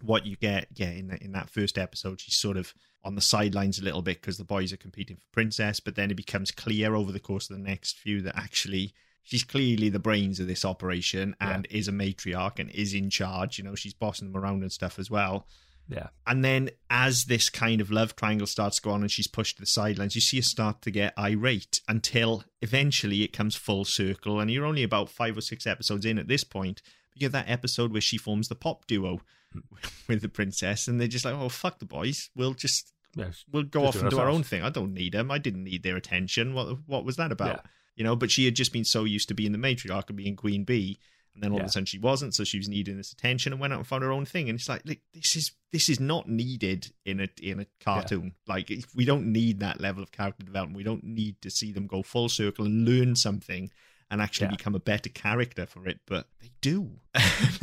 what 0.00 0.24
you 0.24 0.36
get, 0.36 0.68
yeah, 0.74 0.90
in 0.90 1.08
the, 1.08 1.22
in 1.22 1.32
that 1.32 1.50
first 1.50 1.76
episode, 1.78 2.20
she's 2.20 2.36
sort 2.36 2.56
of 2.56 2.72
on 3.02 3.16
the 3.16 3.20
sidelines 3.20 3.78
a 3.78 3.84
little 3.84 4.02
bit 4.02 4.20
because 4.20 4.38
the 4.38 4.44
boys 4.44 4.72
are 4.72 4.76
competing 4.76 5.16
for 5.16 5.26
princess. 5.32 5.80
But 5.80 5.96
then 5.96 6.10
it 6.10 6.16
becomes 6.16 6.50
clear 6.50 6.94
over 6.94 7.12
the 7.12 7.20
course 7.20 7.50
of 7.50 7.56
the 7.56 7.62
next 7.62 7.98
few 7.98 8.22
that 8.22 8.36
actually 8.36 8.94
she's 9.26 9.44
clearly 9.44 9.88
the 9.88 9.98
brains 9.98 10.38
of 10.40 10.46
this 10.46 10.64
operation 10.64 11.34
and 11.40 11.66
is 11.68 11.88
a 11.88 11.92
matriarch 11.92 12.58
and 12.60 12.70
is 12.70 12.94
in 12.94 13.10
charge. 13.10 13.58
You 13.58 13.64
know, 13.64 13.74
she's 13.74 13.92
bossing 13.92 14.32
them 14.32 14.40
around 14.40 14.62
and 14.62 14.70
stuff 14.72 14.98
as 14.98 15.10
well. 15.10 15.46
Yeah, 15.88 16.08
And 16.26 16.44
then 16.44 16.70
as 16.90 17.26
this 17.26 17.48
kind 17.48 17.80
of 17.80 17.92
love 17.92 18.16
triangle 18.16 18.46
starts 18.48 18.76
to 18.76 18.82
go 18.82 18.90
on 18.90 19.02
and 19.02 19.10
she's 19.10 19.28
pushed 19.28 19.56
to 19.56 19.62
the 19.62 19.66
sidelines, 19.66 20.14
you 20.16 20.20
see 20.20 20.38
her 20.38 20.42
start 20.42 20.82
to 20.82 20.90
get 20.90 21.16
irate 21.16 21.80
until 21.86 22.42
eventually 22.60 23.22
it 23.22 23.32
comes 23.32 23.54
full 23.54 23.84
circle. 23.84 24.40
And 24.40 24.50
you're 24.50 24.64
only 24.64 24.82
about 24.82 25.10
five 25.10 25.36
or 25.36 25.40
six 25.40 25.66
episodes 25.66 26.04
in 26.04 26.18
at 26.18 26.26
this 26.26 26.42
point. 26.42 26.82
You 27.14 27.20
get 27.20 27.32
that 27.32 27.48
episode 27.48 27.92
where 27.92 28.00
she 28.00 28.18
forms 28.18 28.48
the 28.48 28.56
pop 28.56 28.86
duo 28.86 29.20
with 30.08 30.22
the 30.22 30.28
princess, 30.28 30.88
and 30.88 31.00
they're 31.00 31.08
just 31.08 31.24
like, 31.24 31.34
"Oh 31.34 31.48
fuck 31.48 31.78
the 31.78 31.84
boys, 31.84 32.30
we'll 32.34 32.54
just 32.54 32.92
yeah, 33.14 33.30
we'll 33.50 33.62
go 33.62 33.86
off 33.86 33.96
and 33.96 34.10
do 34.10 34.18
our 34.18 34.28
own 34.28 34.42
thing. 34.42 34.62
I 34.62 34.70
don't 34.70 34.92
need 34.92 35.14
them. 35.14 35.30
I 35.30 35.38
didn't 35.38 35.64
need 35.64 35.82
their 35.82 35.96
attention. 35.96 36.52
What 36.52 36.78
what 36.86 37.04
was 37.04 37.16
that 37.16 37.32
about? 37.32 37.48
Yeah. 37.64 37.70
You 37.96 38.04
know, 38.04 38.14
but 38.14 38.30
she 38.30 38.44
had 38.44 38.54
just 38.54 38.72
been 38.72 38.84
so 38.84 39.04
used 39.04 39.28
to 39.28 39.34
being 39.34 39.52
the 39.52 39.58
matriarch 39.58 40.08
and 40.08 40.16
being 40.16 40.36
queen 40.36 40.64
bee, 40.64 40.98
and 41.34 41.42
then 41.42 41.50
all 41.52 41.60
of 41.60 41.66
a 41.66 41.68
sudden 41.70 41.86
she 41.86 41.98
wasn't, 41.98 42.34
so 42.34 42.44
she 42.44 42.58
was 42.58 42.68
needing 42.68 42.96
this 42.96 43.12
attention 43.12 43.52
and 43.52 43.60
went 43.60 43.72
out 43.72 43.78
and 43.78 43.86
found 43.86 44.02
her 44.02 44.12
own 44.12 44.24
thing. 44.26 44.48
And 44.48 44.58
it's 44.58 44.68
like, 44.68 44.82
like 44.84 45.00
this 45.14 45.34
is 45.36 45.52
this 45.72 45.88
is 45.88 45.98
not 45.98 46.28
needed 46.28 46.92
in 47.04 47.20
a 47.20 47.28
in 47.42 47.60
a 47.60 47.66
cartoon. 47.82 48.34
Like 48.46 48.70
if 48.70 48.94
we 48.94 49.04
don't 49.04 49.32
need 49.32 49.60
that 49.60 49.80
level 49.80 50.02
of 50.02 50.12
character 50.12 50.44
development. 50.44 50.76
We 50.76 50.82
don't 50.84 51.04
need 51.04 51.40
to 51.42 51.50
see 51.50 51.72
them 51.72 51.86
go 51.86 52.02
full 52.02 52.28
circle 52.28 52.64
and 52.66 52.86
learn 52.88 53.16
something 53.16 53.70
and 54.10 54.20
actually 54.22 54.46
Yeah. 54.46 54.52
become 54.56 54.74
a 54.74 54.80
better 54.80 55.08
character 55.10 55.66
for 55.66 55.86
it, 55.88 56.00
but 56.06 56.28
they 56.40 56.50
do. 56.60 56.92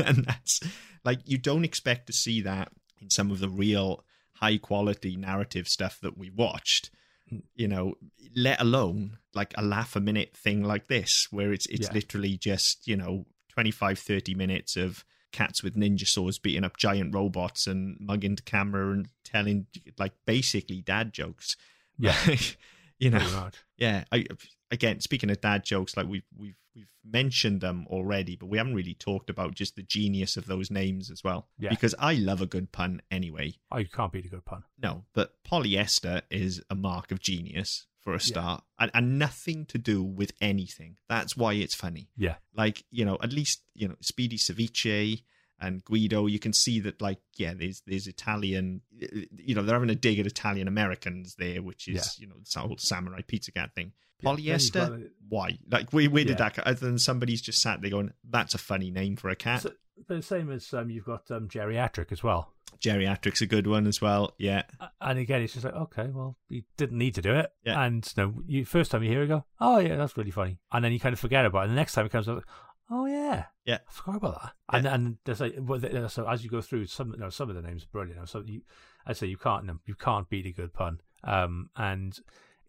and 0.06 0.26
that's 0.26 0.60
like 1.06 1.19
you 1.26 1.38
don't 1.38 1.63
expect 1.65 2.08
to 2.08 2.13
see 2.13 2.41
that 2.41 2.72
in 3.02 3.10
some 3.10 3.32
of 3.32 3.39
the 3.39 3.50
real 3.50 4.04
high 4.34 4.58
quality 4.58 5.15
narrative 5.15 5.67
stuff 5.67 6.00
that 6.02 6.17
we 6.17 6.30
watched. 6.30 6.89
Hmm. 7.30 7.39
You 7.56 7.67
know, 7.69 7.93
let 8.36 8.60
alone 8.62 9.17
like 9.36 9.54
a 9.58 9.63
laugh 9.63 9.96
a 9.96 10.00
minute 10.00 10.36
thing 10.36 10.63
like 10.63 10.88
this, 10.88 11.28
where 11.32 11.52
it's 11.54 11.65
it's 11.67 11.88
Yeah. 11.88 11.93
literally 11.93 12.38
just, 12.38 12.88
you 12.88 12.96
know, 12.96 13.26
25, 13.50 14.00
30 14.00 14.34
minutes 14.36 14.76
of 14.76 15.06
cats 15.32 15.63
with 15.63 15.76
ninja 15.76 16.08
swords 16.08 16.38
beating 16.39 16.63
up 16.63 16.78
giant 16.78 17.13
robots 17.13 17.65
and 17.67 17.98
mugging 18.00 18.36
the 18.36 18.41
camera 18.43 18.91
and 18.93 19.08
telling 19.24 19.65
like 19.98 20.13
basically 20.26 20.82
dad 20.82 21.12
jokes. 21.13 21.58
Yeah. 21.98 22.15
you 23.00 23.10
know, 23.10 23.50
yeah. 23.78 24.04
I 24.12 24.26
again 24.72 25.00
speaking 25.02 25.30
of 25.30 25.41
dad 25.41 25.63
jokes, 25.63 25.98
like 25.98 26.08
we've 26.08 26.26
we've 26.38 26.56
we've 26.76 26.88
mentioned 27.04 27.62
them 27.62 27.86
already, 27.89 28.36
but 28.36 28.48
we 28.48 28.58
haven't 28.58 28.76
really 28.76 28.93
talked 28.96 29.30
about 29.30 29.56
just 29.56 29.76
the 29.76 29.84
genius 29.84 30.38
of 30.38 30.46
those 30.46 30.72
names 30.72 31.12
as 31.12 31.24
well. 31.24 31.48
Yeah. 31.60 31.69
Because 31.69 31.93
I 32.00 32.13
love 32.15 32.41
a 32.41 32.46
good 32.46 32.72
pun 32.72 33.02
anyway. 33.12 33.56
Oh, 33.72 33.78
i 33.78 33.84
can't 33.84 34.12
beat 34.12 34.26
a 34.26 34.30
good 34.30 34.46
pun. 34.46 34.63
No, 34.82 35.04
but 35.13 35.43
Polly 35.43 35.78
Esther 35.78 36.22
is 36.30 36.62
a 36.69 36.76
mark 36.76 37.12
of 37.12 37.19
genius 37.19 37.88
for 38.04 38.13
a 38.13 38.20
start, 38.20 38.63
and, 38.80 38.92
and 38.94 39.18
nothing 39.18 39.66
to 39.68 39.78
do 39.78 40.04
with 40.04 40.34
anything. 40.42 40.98
That's 41.08 41.38
why 41.38 41.54
it's 41.54 41.76
funny. 41.76 42.10
Yeah. 42.18 42.36
Like 42.56 42.84
you 42.92 43.06
know, 43.06 43.18
at 43.22 43.32
least 43.32 43.63
you 43.74 43.88
know 43.88 43.96
Speedy 44.02 44.38
Cerviche 44.38 45.24
and 45.60 45.84
Guido. 45.84 46.28
You 46.28 46.39
can 46.39 46.54
see 46.54 46.80
that, 46.82 47.02
like, 47.02 47.20
yeah, 47.38 47.54
there's 47.56 47.82
there's 47.88 48.08
Italian. 48.08 48.82
You 49.00 49.56
know, 49.56 49.63
they're 49.63 49.76
having 49.76 49.89
a 49.89 49.96
dig 49.96 50.20
at 50.20 50.28
Italian 50.28 50.68
Americans 50.68 51.36
there, 51.39 51.62
which 51.62 51.88
is 51.88 52.20
you 52.20 52.28
know 52.28 52.36
the 52.54 52.60
whole 52.60 52.78
samurai 52.78 53.22
pizza 53.26 53.52
cat 53.52 53.72
thing. 53.74 53.94
Yeah, 54.23 54.29
Polly 54.29 54.51
Esther, 54.51 55.09
why? 55.29 55.57
Like, 55.69 55.91
where, 55.93 56.09
where 56.09 56.23
did 56.23 56.39
Yeah. 56.39 56.49
that? 56.49 56.59
Other 56.67 56.79
than 56.86 56.97
somebody's 56.99 57.41
just 57.41 57.62
sat 57.62 57.81
there 57.81 57.91
going, 57.91 58.12
"That's 58.27 58.53
a 58.53 58.57
funny 58.57 58.91
name 58.91 59.15
for 59.17 59.29
a 59.29 59.36
cat." 59.36 59.62
So, 59.63 59.71
but 60.07 60.15
the 60.15 60.21
same 60.23 60.51
as 60.51 60.73
um, 60.73 60.89
you've 60.89 61.05
got 61.05 61.29
um, 61.31 61.47
geriatric 61.47 62.12
as 62.12 62.23
well. 62.23 62.51
Geriatric's 62.79 63.41
a 63.41 63.45
good 63.45 63.67
one 63.67 63.88
as 63.88 64.01
well. 64.01 64.33
Yeah, 64.38 64.63
And 64.99 65.17
again, 65.19 65.41
it's 65.41 65.53
just 65.53 65.63
like, 65.65 65.73
okay, 65.75 66.07
well, 66.07 66.38
you 66.49 66.63
didn't 66.75 66.97
need 66.97 67.15
to 67.15 67.21
do 67.21 67.33
it. 67.36 67.49
Yeah. 67.63 67.81
And 67.81 68.05
no, 68.17 68.33
you 68.45 68.65
first 68.65 68.91
time 68.91 69.03
you 69.03 69.09
hear 69.09 69.23
it, 69.23 69.27
go, 69.27 69.45
oh 69.62 69.77
yeah, 69.79 69.95
that's 69.95 70.17
really 70.17 70.31
funny. 70.31 70.57
And 70.71 70.83
then 70.83 70.91
you 70.91 70.99
kind 70.99 71.13
of 71.13 71.19
forget 71.19 71.45
about 71.45 71.59
it. 71.59 71.63
And 71.65 71.71
the 71.71 71.75
next 71.75 71.93
time 71.93 72.05
it 72.05 72.12
comes 72.12 72.27
up, 72.27 72.43
oh 72.89 73.05
yeah, 73.05 73.45
Yeah. 73.65 73.77
I 73.88 73.91
forgot 73.91 74.15
about 74.17 74.41
that. 74.41 74.51
And 74.69 74.86
and 74.88 75.17
there's 75.23 75.39
like, 75.39 75.55
well, 75.59 76.09
so 76.09 76.27
as 76.27 76.43
you 76.43 76.49
go 76.49 76.62
through, 76.62 76.88
some 76.88 77.13
no, 77.17 77.29
some 77.29 77.49
of 77.49 77.55
the 77.55 77.62
names 77.62 77.83
are 77.83 77.88
brilliant. 77.91 78.27
So 78.27 78.43
you, 78.45 78.63
I 79.05 79.13
say 79.13 79.27
you 79.27 79.38
can't 79.38 79.69
you 79.86 79.95
can't 79.95 80.27
beat 80.27 80.45
a 80.47 80.51
good 80.51 80.73
pun. 80.73 80.99
Um, 81.23 81.69
and 81.77 82.19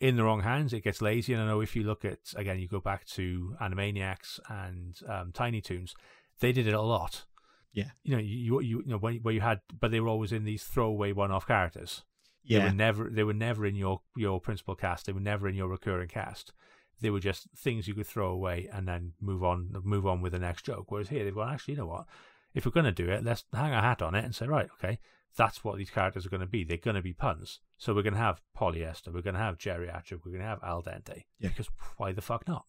in 0.00 0.16
the 0.16 0.24
wrong 0.24 0.42
hands, 0.42 0.72
it 0.72 0.85
gets 0.85 1.00
lazy. 1.00 1.33
And 1.33 1.42
I 1.42 1.46
know 1.46 1.61
if 1.61 1.76
you 1.76 1.83
look 1.83 2.04
at 2.04 2.18
again, 2.37 2.59
you 2.59 2.68
go 2.68 2.80
back 2.80 3.04
to 3.07 3.57
Animaniacs 3.61 4.40
and 4.48 4.96
um, 5.09 5.33
Tiny 5.33 5.61
Toons, 5.61 5.94
they 6.40 6.52
did 6.52 6.66
it 6.66 6.74
a 6.74 6.83
lot. 6.83 7.24
Yeah. 7.72 7.90
You 8.02 8.16
know, 8.16 8.22
you 8.22 8.61
you, 8.61 8.83
you 8.83 8.83
know 8.87 8.98
when, 8.98 9.16
where 9.16 9.35
you 9.35 9.40
had, 9.40 9.61
but 9.78 9.90
they 9.90 10.00
were 10.00 10.09
always 10.09 10.33
in 10.33 10.44
these 10.44 10.62
throwaway 10.62 11.12
one-off 11.12 11.46
characters. 11.46 12.02
Yeah, 12.44 12.59
They 12.59 12.64
were 12.66 12.74
never 12.74 13.11
they 13.11 13.24
were 13.24 13.35
never 13.35 13.66
in 13.66 13.74
your 13.74 14.02
your 14.16 14.40
principal 14.40 14.74
cast. 14.74 15.07
They 15.07 15.12
were 15.12 15.20
never 15.20 15.48
in 15.48 15.54
your 15.54 15.68
recurring 15.68 16.09
cast. 16.09 16.52
They 17.00 17.11
were 17.11 17.20
just 17.20 17.48
things 17.57 17.88
you 17.88 17.94
could 17.94 18.07
throw 18.07 18.30
away 18.30 18.68
and 18.72 18.87
then 18.87 19.12
move 19.20 19.42
on 19.42 19.70
move 19.83 20.07
on 20.07 20.20
with 20.20 20.33
the 20.33 20.38
next 20.38 20.64
joke. 20.64 20.90
Whereas 20.90 21.09
here 21.09 21.24
they've 21.24 21.35
gone, 21.35 21.52
actually, 21.52 21.74
you 21.74 21.78
know 21.80 21.87
what? 21.87 22.07
If 22.54 22.64
we're 22.64 22.72
gonna 22.72 22.92
do 22.92 23.11
it, 23.11 23.24
let's 23.24 23.44
hang 23.52 23.72
a 23.72 23.80
hat 23.80 24.02
on 24.02 24.14
it 24.14 24.24
and 24.24 24.35
say, 24.35 24.46
right, 24.46 24.68
okay, 24.78 24.98
that's 25.37 25.64
what 25.64 25.77
these 25.77 25.90
characters 25.90 26.27
are 26.27 26.31
gonna 26.31 26.47
be. 26.47 26.64
They're 26.64 26.77
gonna 26.77 27.03
be 27.03 27.12
puns. 27.12 27.61
So 27.77 27.94
we're 27.94 28.03
gonna 28.03 28.16
have 28.16 28.40
Polly 28.55 28.85
Esther, 28.85 29.12
we're 29.12 29.23
gonna 29.23 29.38
have 29.38 29.59
geriatric, 29.59 30.20
we're 30.25 30.33
gonna 30.33 30.44
have 30.44 30.62
al 30.62 30.83
dente. 30.83 31.25
Yeah. 31.38 31.49
Because 31.49 31.68
why 31.97 32.12
the 32.12 32.23
fuck 32.23 32.47
not? 32.47 32.64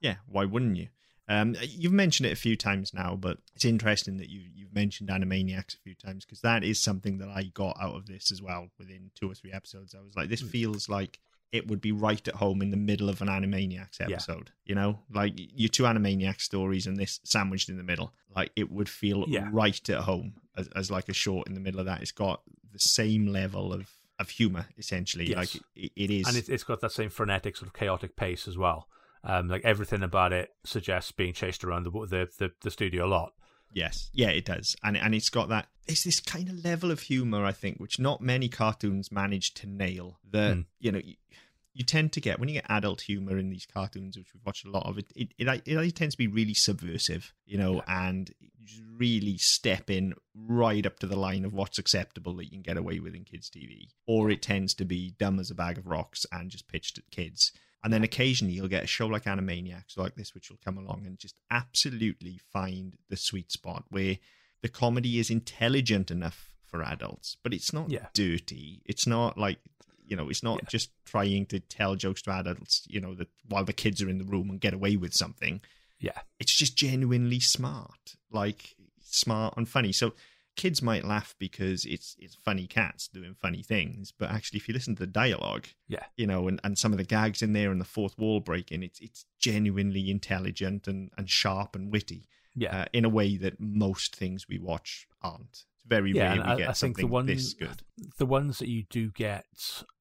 Yeah, 0.00 0.16
why 0.26 0.44
wouldn't 0.44 0.76
you? 0.76 0.88
Um, 1.28 1.54
you've 1.60 1.92
mentioned 1.92 2.26
it 2.26 2.32
a 2.32 2.36
few 2.36 2.56
times 2.56 2.92
now, 2.92 3.14
but 3.14 3.38
it's 3.54 3.64
interesting 3.64 4.16
that 4.16 4.28
you 4.28 4.42
you've 4.52 4.74
mentioned 4.74 5.10
Animaniacs 5.10 5.74
a 5.74 5.80
few 5.84 5.94
times 5.94 6.24
because 6.24 6.40
that 6.40 6.64
is 6.64 6.82
something 6.82 7.18
that 7.18 7.28
I 7.28 7.44
got 7.54 7.76
out 7.80 7.94
of 7.94 8.06
this 8.06 8.32
as 8.32 8.42
well. 8.42 8.68
Within 8.78 9.12
two 9.14 9.30
or 9.30 9.34
three 9.34 9.52
episodes, 9.52 9.94
I 9.94 10.02
was 10.02 10.16
like, 10.16 10.28
this 10.28 10.42
feels 10.42 10.88
like 10.88 11.20
it 11.52 11.66
would 11.68 11.80
be 11.80 11.92
right 11.92 12.26
at 12.28 12.34
home 12.36 12.62
in 12.62 12.70
the 12.70 12.76
middle 12.76 13.08
of 13.08 13.20
an 13.22 13.28
Animaniacs 13.28 13.98
Yeah. 14.00 14.06
episode. 14.10 14.50
You 14.64 14.74
know, 14.74 15.00
like 15.12 15.32
your 15.36 15.68
two 15.68 15.82
Animaniacs 15.84 16.42
stories 16.42 16.86
and 16.86 16.96
this 16.96 17.20
sandwiched 17.24 17.68
in 17.68 17.76
the 17.76 17.82
middle. 17.82 18.12
Like 18.34 18.52
it 18.56 18.70
would 18.70 18.88
feel 18.88 19.24
Yeah. 19.28 19.48
right 19.52 19.88
at 19.90 19.98
home 20.02 20.34
as, 20.56 20.68
as 20.76 20.90
like 20.90 21.08
a 21.08 21.12
short 21.12 21.48
in 21.48 21.54
the 21.54 21.60
middle 21.60 21.80
of 21.80 21.86
that. 21.86 22.02
It's 22.02 22.12
got 22.12 22.42
the 22.72 22.78
same 22.78 23.26
level 23.26 23.72
of 23.72 23.90
of 24.18 24.28
humor 24.28 24.66
essentially. 24.76 25.26
Yes. 25.30 25.36
Like 25.36 25.62
it, 25.74 25.92
it 25.96 26.10
is. 26.10 26.28
And 26.28 26.36
it, 26.36 26.48
it's 26.48 26.62
got 26.62 26.80
that 26.82 26.92
same 26.92 27.08
frenetic 27.10 27.56
sort 27.56 27.68
of 27.68 27.72
chaotic 27.72 28.16
pace 28.16 28.46
as 28.46 28.56
well. 28.58 28.86
Um, 29.24 29.48
like 29.48 29.64
everything 29.64 30.02
about 30.02 30.32
it 30.32 30.50
suggests 30.64 31.10
being 31.12 31.32
chased 31.32 31.64
around 31.64 31.84
the 31.84 31.90
the 31.90 32.28
the, 32.38 32.52
the 32.60 32.70
studio 32.70 33.06
a 33.06 33.08
lot. 33.08 33.32
Yes, 33.72 34.10
yeah, 34.12 34.28
it 34.30 34.44
does, 34.44 34.74
and 34.82 34.96
and 34.96 35.14
it's 35.14 35.30
got 35.30 35.48
that. 35.48 35.68
It's 35.86 36.04
this 36.04 36.20
kind 36.20 36.48
of 36.48 36.64
level 36.64 36.90
of 36.90 37.00
humor, 37.00 37.44
I 37.44 37.52
think, 37.52 37.78
which 37.78 37.98
not 37.98 38.20
many 38.20 38.48
cartoons 38.48 39.10
manage 39.10 39.54
to 39.54 39.66
nail. 39.66 40.18
That 40.30 40.54
Hmm. 40.54 40.60
you 40.78 40.92
know, 40.92 41.00
you, 41.02 41.14
you 41.72 41.84
tend 41.84 42.12
to 42.12 42.20
get 42.20 42.38
when 42.38 42.48
you 42.48 42.54
get 42.54 42.66
adult 42.68 43.02
humor 43.02 43.38
in 43.38 43.50
these 43.50 43.66
cartoons, 43.66 44.16
which 44.16 44.34
we've 44.34 44.44
watched 44.44 44.64
a 44.66 44.70
lot 44.70 44.86
of. 44.86 44.98
It 44.98 45.06
it 45.14 45.32
it, 45.38 45.62
it 45.66 45.94
tends 45.96 46.14
to 46.14 46.18
be 46.18 46.26
really 46.26 46.54
subversive, 46.54 47.32
you 47.46 47.58
know, 47.58 47.82
and 47.86 48.32
really 48.96 49.36
step 49.38 49.88
in 49.90 50.14
right 50.34 50.84
up 50.86 50.98
to 51.00 51.06
the 51.06 51.16
line 51.16 51.44
of 51.44 51.52
what's 51.52 51.78
acceptable 51.78 52.34
that 52.36 52.44
you 52.44 52.50
can 52.50 52.62
get 52.62 52.76
away 52.76 53.00
with 53.00 53.14
in 53.14 53.24
kids' 53.24 53.50
TV, 53.50 53.88
or 54.06 54.30
it 54.30 54.42
tends 54.42 54.74
to 54.74 54.84
be 54.84 55.14
dumb 55.18 55.38
as 55.40 55.50
a 55.50 55.54
bag 55.54 55.78
of 55.78 55.86
rocks 55.86 56.26
and 56.32 56.50
just 56.50 56.68
pitched 56.68 56.98
at 56.98 57.10
kids. 57.10 57.52
And 57.82 57.92
then 57.92 58.04
occasionally 58.04 58.54
you'll 58.54 58.68
get 58.68 58.84
a 58.84 58.86
show 58.86 59.06
like 59.06 59.24
Animaniacs 59.24 59.96
like 59.96 60.14
this, 60.14 60.34
which 60.34 60.50
will 60.50 60.58
come 60.64 60.76
along 60.76 61.04
and 61.06 61.18
just 61.18 61.34
absolutely 61.50 62.38
find 62.52 62.96
the 63.08 63.16
sweet 63.16 63.50
spot 63.50 63.84
where 63.88 64.18
the 64.62 64.68
comedy 64.68 65.18
is 65.18 65.30
intelligent 65.30 66.10
enough 66.10 66.54
for 66.66 66.82
adults, 66.82 67.36
but 67.42 67.54
it's 67.54 67.72
not 67.72 67.90
Yeah. 67.90 68.08
dirty. 68.12 68.82
It's 68.84 69.06
not 69.06 69.38
like 69.38 69.58
you 70.06 70.16
know, 70.16 70.28
it's 70.28 70.42
not 70.42 70.58
Yeah. 70.64 70.68
just 70.68 70.90
trying 71.04 71.46
to 71.46 71.60
tell 71.60 71.94
jokes 71.94 72.22
to 72.22 72.32
adults, 72.32 72.84
you 72.88 73.00
know, 73.00 73.14
that 73.14 73.28
while 73.48 73.64
the 73.64 73.72
kids 73.72 74.02
are 74.02 74.08
in 74.10 74.18
the 74.18 74.24
room 74.24 74.50
and 74.50 74.60
get 74.60 74.74
away 74.74 74.96
with 74.96 75.14
something. 75.14 75.60
Yeah. 76.00 76.20
It's 76.40 76.52
just 76.52 76.76
genuinely 76.76 77.38
smart, 77.38 78.16
like 78.28 78.74
smart 79.00 79.56
and 79.56 79.68
funny. 79.68 79.92
So 79.92 80.14
kids 80.56 80.82
might 80.82 81.04
laugh 81.04 81.34
because 81.38 81.84
it's 81.84 82.16
it's 82.18 82.34
funny 82.34 82.66
cats 82.66 83.08
doing 83.08 83.34
funny 83.34 83.62
things, 83.62 84.12
but 84.16 84.30
actually, 84.30 84.58
if 84.58 84.68
you 84.68 84.74
listen 84.74 84.94
to 84.96 85.00
the 85.00 85.06
dialogue, 85.06 85.66
Yeah. 85.88 86.04
you 86.16 86.26
know, 86.26 86.48
and, 86.48 86.60
and 86.64 86.76
some 86.78 86.92
of 86.92 86.98
the 86.98 87.04
gags 87.04 87.40
in 87.42 87.52
there 87.52 87.70
and 87.70 87.80
the 87.80 87.84
fourth 87.86 88.18
wall 88.18 88.40
breaking, 88.40 88.82
it's 88.82 89.00
it's 89.00 89.24
genuinely 89.38 90.10
intelligent 90.10 90.86
and, 90.88 91.10
and 91.16 91.30
sharp 91.30 91.74
and 91.76 91.90
witty 91.92 92.28
Yeah. 92.54 92.80
uh, 92.80 92.84
in 92.92 93.04
a 93.04 93.08
way 93.08 93.36
that 93.38 93.60
most 93.60 94.16
things 94.16 94.46
we 94.48 94.58
watch 94.58 95.06
aren't. 95.22 95.50
It's 95.50 95.66
very 95.86 96.12
yeah, 96.12 96.34
rare 96.34 96.42
we 96.44 96.52
I, 96.52 96.56
get 96.56 96.68
I 96.68 96.72
think 96.72 96.96
the 96.96 97.02
something 97.02 97.08
ones 97.10 97.26
this 97.28 97.54
good. 97.54 97.82
the 98.18 98.26
ones 98.26 98.58
that 98.58 98.68
you 98.68 98.84
do 98.90 99.10
get, 99.10 99.46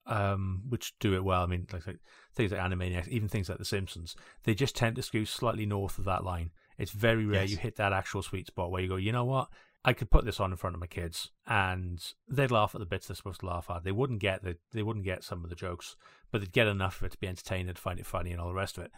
um, 0.06 0.64
which 0.68 0.98
do 1.00 1.14
it 1.14 1.24
well. 1.24 1.44
I 1.44 1.46
mean, 1.46 1.68
like, 1.72 1.86
like 1.88 2.00
things 2.36 2.52
like 2.52 2.62
Animaniacs, 2.62 3.08
even 3.08 3.30
things 3.30 3.50
like 3.50 3.58
The 3.60 3.66
Simpsons, 3.66 4.16
they 4.44 4.54
just 4.56 4.76
tend 4.76 4.96
to 4.98 5.02
skew 5.04 5.26
slightly 5.26 5.66
north 5.66 5.98
of 5.98 6.06
that 6.06 6.24
line. 6.24 6.52
It's 6.78 6.92
very 6.92 7.26
rare 7.26 7.42
Yes. 7.42 7.52
you 7.52 7.58
hit 7.58 7.76
that 7.76 7.92
actual 7.92 8.22
sweet 8.24 8.48
spot 8.48 8.72
where 8.72 8.82
you 8.82 8.88
go, 8.88 8.96
you 8.96 9.12
know 9.12 9.26
what? 9.26 9.50
I 9.86 9.94
could 9.94 10.12
put 10.12 10.26
this 10.26 10.40
on 10.40 10.52
in 10.52 10.58
front 10.58 10.76
of 10.76 10.82
my 10.82 10.88
kids, 10.88 11.32
and 11.48 12.04
they'd 12.28 12.52
laugh 12.52 12.76
at 12.76 12.80
the 12.80 12.86
bits 12.86 13.08
they're 13.08 13.16
supposed 13.16 13.40
to 13.42 13.46
laugh 13.46 13.70
at. 13.70 13.84
They 13.84 13.94
wouldn't 13.94 14.20
get 14.20 14.44
the 14.44 14.58
they 14.74 14.84
wouldn't 14.84 15.06
get 15.06 15.24
some 15.24 15.44
of 15.44 15.50
the 15.50 15.56
jokes, 15.56 15.96
but 16.32 16.42
they'd 16.42 16.52
get 16.52 16.68
enough 16.68 17.00
of 17.00 17.06
it 17.06 17.12
to 17.14 17.18
be 17.18 17.28
entertained 17.28 17.70
and 17.70 17.78
find 17.78 18.00
it 18.00 18.06
funny 18.06 18.32
and 18.32 18.42
all 18.42 18.50
the 18.50 18.54
rest 18.54 18.78
of 18.78 18.84
it. 18.84 18.92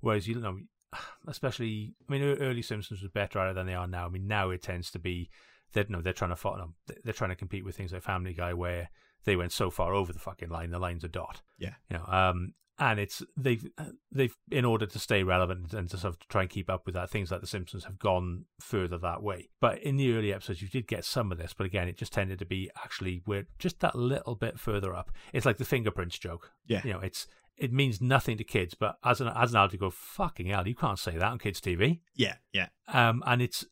Whereas 0.00 0.28
you 0.28 0.36
know, 0.36 0.60
especially 1.26 1.94
I 2.08 2.12
mean, 2.12 2.22
early 2.22 2.62
Simpsons 2.62 3.02
was 3.02 3.10
better 3.10 3.40
at 3.40 3.50
it 3.50 3.54
than 3.54 3.66
they 3.66 3.74
are 3.74 3.88
now. 3.88 4.06
I 4.06 4.10
mean, 4.10 4.28
now 4.28 4.50
it 4.50 4.62
tends 4.62 4.90
to 4.92 4.98
be 4.98 5.28
that 5.72 5.90
no, 5.90 6.00
they're 6.00 6.12
trying 6.12 6.30
to 6.30 6.36
follow, 6.36 6.74
they're 7.04 7.12
trying 7.12 7.30
to 7.30 7.36
compete 7.36 7.64
with 7.64 7.76
things 7.76 7.92
like 7.92 8.02
Family 8.02 8.32
Guy, 8.32 8.54
where 8.54 8.90
they 9.24 9.36
went 9.36 9.52
so 9.52 9.70
far 9.70 9.92
over 9.92 10.12
the 10.12 10.18
fucking 10.18 10.48
line, 10.48 10.70
the 10.70 10.78
line's 10.78 11.04
a 11.04 11.08
dot. 11.08 11.42
Yeah. 11.58 11.74
You 11.90 11.98
know, 11.98 12.06
um, 12.06 12.54
and 12.78 13.00
it's 13.00 13.22
they've 13.36 13.66
they've 14.12 14.36
in 14.50 14.64
order 14.64 14.86
to 14.86 14.98
stay 14.98 15.22
relevant 15.22 15.74
and 15.74 15.90
to 15.90 15.98
sort 15.98 16.14
of 16.14 16.28
try 16.28 16.42
and 16.42 16.50
keep 16.50 16.70
up 16.70 16.86
with 16.86 16.94
that, 16.94 17.10
things 17.10 17.30
like 17.30 17.40
The 17.40 17.46
Simpsons 17.46 17.84
have 17.84 17.98
gone 17.98 18.44
further 18.60 18.98
that 18.98 19.22
way. 19.22 19.48
But 19.60 19.82
in 19.82 19.96
the 19.96 20.14
early 20.14 20.32
episodes, 20.32 20.62
you 20.62 20.68
did 20.68 20.86
get 20.86 21.04
some 21.04 21.32
of 21.32 21.38
this, 21.38 21.54
but 21.56 21.66
again, 21.66 21.88
it 21.88 21.96
just 21.96 22.12
tended 22.12 22.38
to 22.38 22.46
be 22.46 22.70
actually 22.76 23.22
we're 23.26 23.46
just 23.58 23.80
that 23.80 23.96
little 23.96 24.34
bit 24.34 24.58
further 24.58 24.94
up. 24.94 25.10
It's 25.32 25.46
like 25.46 25.58
the 25.58 25.64
fingerprints 25.64 26.18
joke. 26.18 26.52
Yeah. 26.66 26.82
You 26.84 26.92
know, 26.92 27.00
it's 27.00 27.26
it 27.56 27.72
means 27.72 28.00
nothing 28.00 28.38
to 28.38 28.44
kids, 28.44 28.74
but 28.74 28.98
as 29.04 29.20
an 29.20 29.28
as 29.28 29.50
an 29.50 29.56
adult, 29.56 29.72
you 29.72 29.78
go 29.78 29.90
fucking 29.90 30.46
hell, 30.46 30.66
you 30.66 30.74
can't 30.74 30.98
say 30.98 31.12
that 31.12 31.22
on 31.22 31.38
kids' 31.38 31.60
TV. 31.60 32.00
Yeah, 32.14 32.36
yeah. 32.52 32.68
Um, 32.86 33.22
and 33.26 33.42
it's 33.42 33.66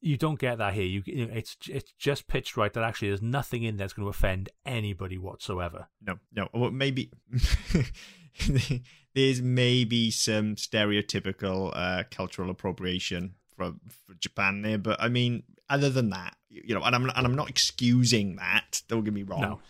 you 0.00 0.16
don't 0.16 0.38
get 0.38 0.58
that 0.58 0.74
here. 0.74 0.84
You, 0.84 1.02
you 1.06 1.26
know, 1.26 1.32
it's 1.32 1.56
it's 1.68 1.92
just 1.98 2.28
pitched 2.28 2.56
right 2.56 2.72
that 2.72 2.84
actually 2.84 3.08
there's 3.08 3.22
nothing 3.22 3.62
in 3.62 3.76
there 3.76 3.84
that's 3.84 3.94
going 3.94 4.04
to 4.04 4.10
offend 4.10 4.48
anybody 4.66 5.18
whatsoever. 5.18 5.88
No, 6.00 6.18
no. 6.32 6.48
Well, 6.52 6.70
maybe 6.70 7.10
there's 9.14 9.42
maybe 9.42 10.10
some 10.10 10.56
stereotypical 10.56 11.72
uh, 11.74 12.04
cultural 12.10 12.50
appropriation 12.50 13.34
from, 13.56 13.80
from 14.06 14.16
Japan 14.18 14.62
there, 14.62 14.78
but 14.78 15.00
I 15.00 15.08
mean, 15.08 15.42
other 15.68 15.90
than 15.90 16.10
that, 16.10 16.36
you 16.48 16.74
know, 16.74 16.82
and 16.82 16.94
I'm 16.94 17.04
and 17.04 17.26
I'm 17.26 17.34
not 17.34 17.48
excusing 17.48 18.36
that. 18.36 18.82
Don't 18.88 19.04
get 19.04 19.14
me 19.14 19.22
wrong. 19.22 19.40
No. 19.40 19.60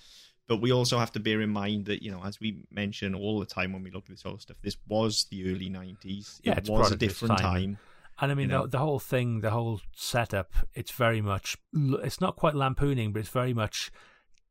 But 0.49 0.61
we 0.61 0.73
also 0.73 0.99
have 0.99 1.13
to 1.13 1.21
bear 1.21 1.41
in 1.41 1.51
mind 1.51 1.87
that, 1.87 2.03
you 2.03 2.11
know, 2.11 2.23
as 2.25 2.41
we 2.41 2.65
mention 2.71 3.15
all 3.15 3.39
the 3.39 3.47
time 3.47 3.73
when 3.73 3.83
we 3.83 3.91
look 3.91 4.05
at 4.05 4.11
this 4.11 4.23
whole 4.23 4.39
stuff, 4.39 4.57
this 4.61 4.77
was 4.89 5.27
the 5.31 5.51
early 5.51 5.71
90s. 5.71 6.41
Yeah, 6.43 6.53
it 6.53 6.61
was 6.63 6.69
a 6.69 6.73
product 6.73 6.95
of 6.95 7.03
its 7.03 7.15
different 7.15 7.39
time. 7.39 7.53
time. 7.53 7.79
And 8.21 8.33
I 8.33 8.35
mean, 8.35 8.51
you 8.51 8.57
know? 8.57 8.63
the, 8.63 8.71
the 8.71 8.79
whole 8.79 8.99
thing, 8.99 9.41
the 9.41 9.51
whole 9.51 9.81
setup, 9.95 10.53
it's 10.75 10.91
very 10.91 11.21
much, 11.21 11.57
it's 11.73 12.21
not 12.21 12.37
quite 12.37 12.55
lampooning, 12.55 13.13
but 13.13 13.21
it's 13.21 13.29
very 13.29 13.55
much 13.55 13.91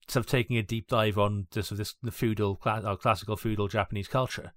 sort 0.08 0.26
of 0.26 0.30
taking 0.30 0.58
a 0.58 0.64
deep 0.64 0.88
dive 0.88 1.18
on 1.18 1.48
this, 1.52 1.70
this 1.70 1.96
the 2.02 2.12
feudal, 2.12 2.56
cla- 2.56 2.84
or 2.86 2.98
classical 2.98 3.36
feudal 3.38 3.68
Japanese 3.68 4.08
culture. 4.08 4.54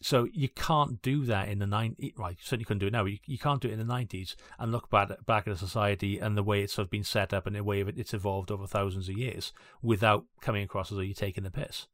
So 0.00 0.28
you 0.34 0.48
can't 0.50 1.00
do 1.00 1.24
that 1.24 1.48
in 1.48 1.60
the 1.60 1.66
90s, 1.66 2.18
right? 2.18 2.32
You 2.32 2.42
certainly 2.42 2.64
couldn't 2.66 2.80
do 2.80 2.88
it 2.88 2.92
now. 2.92 3.06
You, 3.06 3.18
you 3.24 3.38
can't 3.38 3.60
do 3.60 3.68
it 3.68 3.78
in 3.78 3.86
the 3.86 3.90
90s 3.90 4.34
and 4.58 4.70
look 4.70 4.90
back, 4.90 5.08
back 5.24 5.46
at 5.46 5.54
a 5.54 5.56
society 5.56 6.18
and 6.18 6.36
the 6.36 6.42
way 6.42 6.60
it's 6.60 6.74
sort 6.74 6.86
of 6.86 6.90
been 6.90 7.04
set 7.04 7.32
up 7.32 7.46
and 7.46 7.56
the 7.56 7.64
way 7.64 7.80
it's 7.80 8.12
evolved 8.12 8.50
over 8.50 8.66
thousands 8.66 9.08
of 9.08 9.16
years 9.16 9.52
without 9.82 10.24
coming 10.42 10.62
across 10.62 10.92
as 10.92 10.96
though 10.96 11.02
you're 11.02 11.14
taking 11.14 11.44
the 11.44 11.50
piss. 11.50 11.86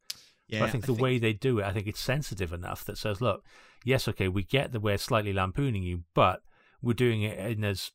Yeah, 0.47 0.59
But 0.59 0.65
I 0.65 0.71
think 0.71 0.85
the 0.87 0.93
way 0.93 1.19
they 1.19 1.31
do 1.31 1.59
it, 1.59 1.65
I 1.65 1.71
think 1.71 1.87
it's 1.87 2.01
sensitive 2.01 2.51
enough 2.51 2.83
that 2.83 2.97
says, 2.97 3.21
look, 3.21 3.45
yes, 3.85 4.09
okay, 4.09 4.27
we 4.27 4.43
get 4.43 4.73
that 4.73 4.81
we're 4.81 4.97
slightly 4.97 5.31
lampooning 5.31 5.83
you, 5.83 6.03
but 6.13 6.41
we're 6.81 6.93
doing 6.93 7.21
it 7.21 7.39
in 7.39 7.63
as 7.63 7.91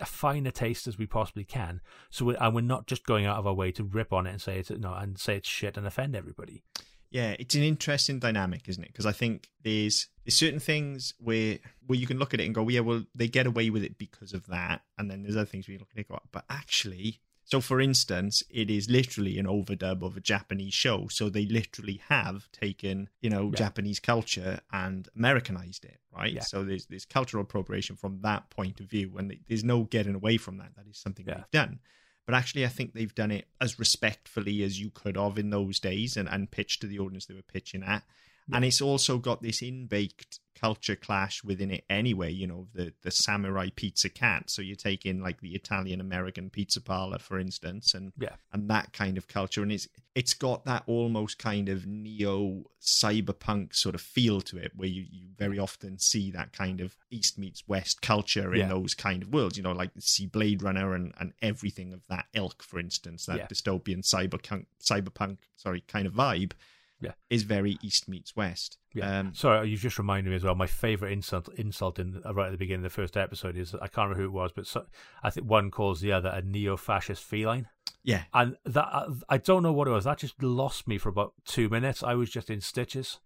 a 0.00 0.06
finer 0.06 0.50
taste 0.50 0.86
as 0.86 0.98
we 0.98 1.06
possibly 1.06 1.44
can. 1.44 1.80
So, 2.10 2.24
we 2.24 2.36
and 2.36 2.54
we're 2.54 2.60
not 2.62 2.86
just 2.86 3.06
going 3.06 3.26
out 3.26 3.38
of 3.38 3.46
our 3.46 3.54
way 3.54 3.72
to 3.72 3.84
rip 3.84 4.12
on 4.12 4.26
it 4.26 4.30
and 4.30 4.40
say 4.40 4.58
it's 4.58 4.70
no, 4.70 4.94
and 4.94 5.18
say 5.18 5.36
it's 5.36 5.48
shit 5.48 5.76
and 5.76 5.86
offend 5.86 6.16
everybody. 6.16 6.64
Yeah, 7.10 7.34
it's 7.38 7.56
an 7.56 7.62
interesting 7.62 8.20
dynamic, 8.20 8.68
isn't 8.68 8.82
it? 8.82 8.92
Because 8.92 9.06
I 9.06 9.12
think 9.12 9.48
there's 9.62 10.08
there's 10.24 10.36
certain 10.36 10.60
things 10.60 11.14
where 11.18 11.58
where 11.86 11.98
you 11.98 12.06
can 12.06 12.18
look 12.18 12.34
at 12.34 12.40
it 12.40 12.46
and 12.46 12.54
go, 12.54 12.68
yeah, 12.68 12.80
well, 12.80 13.04
they 13.14 13.26
get 13.26 13.46
away 13.46 13.70
with 13.70 13.82
it 13.82 13.98
because 13.98 14.32
of 14.32 14.46
that, 14.46 14.82
and 14.96 15.10
then 15.10 15.22
there's 15.22 15.36
other 15.36 15.46
things 15.46 15.66
where 15.66 15.72
you 15.72 15.78
look 15.78 15.90
at 15.92 15.98
it 15.98 16.06
and 16.08 16.16
go, 16.16 16.22
but 16.30 16.44
actually, 16.48 17.20
so 17.50 17.60
for 17.60 17.80
instance, 17.80 18.42
it 18.48 18.70
is 18.70 18.88
literally 18.88 19.38
an 19.38 19.46
overdub 19.46 20.02
of 20.02 20.16
a 20.16 20.20
Japanese 20.20 20.72
show, 20.74 21.08
so 21.08 21.28
they 21.28 21.46
literally 21.46 22.00
have 22.08 22.50
taken 22.52 23.08
you 23.20 23.30
know 23.30 23.46
Yeah. 23.50 23.56
Japanese 23.64 23.98
culture 24.00 24.60
and 24.72 25.08
Americanized 25.16 25.84
it, 25.84 25.98
right? 26.16 26.32
Yeah. 26.32 26.42
So 26.42 26.62
there's 26.64 26.86
there's 26.86 27.04
cultural 27.04 27.42
appropriation 27.42 27.96
from 27.96 28.20
that 28.22 28.50
point 28.50 28.80
of 28.80 28.86
view, 28.86 29.16
and 29.18 29.36
there's 29.48 29.64
no 29.64 29.82
getting 29.84 30.14
away 30.14 30.36
from 30.36 30.58
that. 30.58 30.76
That 30.76 30.86
is 30.86 30.98
something 30.98 31.26
Yeah. 31.26 31.34
they've 31.38 31.50
done. 31.50 31.80
But 32.26 32.34
actually, 32.36 32.64
I 32.64 32.68
think 32.68 32.92
they've 32.92 33.14
done 33.14 33.32
it 33.32 33.48
as 33.60 33.78
respectfully 33.80 34.62
as 34.62 34.78
you 34.78 34.90
could 34.90 35.16
have 35.16 35.36
in 35.36 35.50
those 35.50 35.80
days 35.80 36.16
and, 36.16 36.28
and 36.28 36.48
pitched 36.50 36.80
to 36.82 36.86
the 36.86 37.00
audience 37.00 37.26
they 37.26 37.34
were 37.34 37.42
pitching 37.42 37.82
at. 37.82 38.04
And 38.52 38.64
it's 38.64 38.80
also 38.80 39.18
got 39.18 39.42
this 39.42 39.62
in-baked 39.62 40.40
culture 40.60 40.96
clash 40.96 41.42
within 41.42 41.70
it 41.70 41.84
anyway, 41.88 42.30
you 42.32 42.46
know, 42.46 42.66
the, 42.74 42.92
the 43.02 43.10
samurai 43.10 43.68
pizza 43.74 44.08
cat. 44.08 44.50
So 44.50 44.60
you 44.62 44.74
take 44.74 45.06
in 45.06 45.22
like 45.22 45.40
the 45.40 45.54
Italian 45.54 46.00
American 46.00 46.50
pizza 46.50 46.80
parlor, 46.80 47.18
for 47.18 47.38
instance, 47.38 47.94
and 47.94 48.12
Yeah. 48.18 48.36
and 48.52 48.68
that 48.68 48.92
kind 48.92 49.16
of 49.16 49.26
culture. 49.28 49.62
And 49.62 49.72
it's 49.72 49.88
it's 50.14 50.34
got 50.34 50.64
that 50.64 50.82
almost 50.86 51.38
kind 51.38 51.68
of 51.68 51.86
neo 51.86 52.64
cyberpunk 52.80 53.74
sort 53.74 53.94
of 53.94 54.00
feel 54.00 54.40
to 54.42 54.58
it, 54.58 54.72
where 54.76 54.88
you, 54.88 55.06
you 55.10 55.28
very 55.36 55.58
often 55.58 55.98
see 55.98 56.30
that 56.32 56.52
kind 56.52 56.80
of 56.80 56.96
East 57.10 57.38
meets 57.38 57.66
West 57.68 58.02
culture 58.02 58.52
in 58.52 58.60
Yeah. 58.60 58.68
those 58.68 58.94
kind 58.94 59.22
of 59.22 59.32
worlds, 59.32 59.56
you 59.56 59.62
know, 59.62 59.72
like 59.72 59.90
see 59.98 60.26
Blade 60.26 60.62
Runner 60.62 60.94
and, 60.94 61.14
and 61.20 61.32
everything 61.40 61.92
of 61.92 62.06
that 62.08 62.26
ilk, 62.34 62.62
for 62.62 62.78
instance, 62.78 63.26
that 63.26 63.36
Yeah. 63.38 63.46
dystopian 63.46 64.02
cyberpunk 64.02 64.66
cyberpunk, 64.82 65.38
sorry, 65.56 65.82
kind 65.86 66.06
of 66.06 66.12
vibe 66.12 66.52
Yeah. 67.00 67.12
is 67.30 67.44
very 67.44 67.78
East 67.82 68.08
meets 68.08 68.36
West. 68.36 68.76
Yeah. 68.92 69.20
Um, 69.20 69.34
Sorry, 69.34 69.68
you've 69.68 69.80
just 69.80 69.98
reminded 69.98 70.30
me 70.30 70.36
as 70.36 70.44
well. 70.44 70.54
My 70.54 70.66
favorite 70.66 71.12
insult, 71.12 71.48
insult 71.56 71.98
in 71.98 72.20
uh, 72.26 72.34
right 72.34 72.46
at 72.46 72.52
the 72.52 72.58
beginning 72.58 72.84
of 72.84 72.92
the 72.92 72.94
first 72.94 73.16
episode 73.16 73.56
is 73.56 73.74
I 73.74 73.88
can't 73.88 74.08
remember 74.08 74.22
who 74.22 74.28
it 74.28 74.32
was, 74.32 74.52
but 74.54 74.66
so, 74.66 74.84
I 75.22 75.30
think 75.30 75.48
one 75.48 75.70
calls 75.70 76.00
the 76.00 76.12
other 76.12 76.28
a 76.28 76.42
neo-fascist 76.42 77.22
feline, 77.22 77.68
yeah, 78.02 78.24
and 78.34 78.56
that 78.64 78.84
I, 78.84 79.06
I 79.30 79.38
don't 79.38 79.62
know 79.62 79.72
what 79.72 79.88
it 79.88 79.92
was. 79.92 80.04
That 80.04 80.18
just 80.18 80.42
lost 80.42 80.86
me 80.86 80.98
for 80.98 81.08
about 81.08 81.32
two 81.44 81.68
minutes. 81.68 82.02
I 82.02 82.14
was 82.14 82.30
just 82.30 82.50
in 82.50 82.60
stitches 82.60 83.20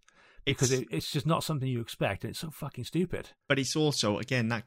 because 0.44 0.70
It's- 0.72 0.86
it, 0.90 0.96
it's 0.96 1.10
just 1.12 1.26
not 1.26 1.44
something 1.44 1.68
you 1.68 1.80
expect, 1.80 2.24
and 2.24 2.30
it's 2.30 2.40
so 2.40 2.50
fucking 2.50 2.84
stupid. 2.84 3.30
but 3.48 3.58
it's 3.58 3.76
also 3.76 4.18
again 4.18 4.48
that 4.48 4.64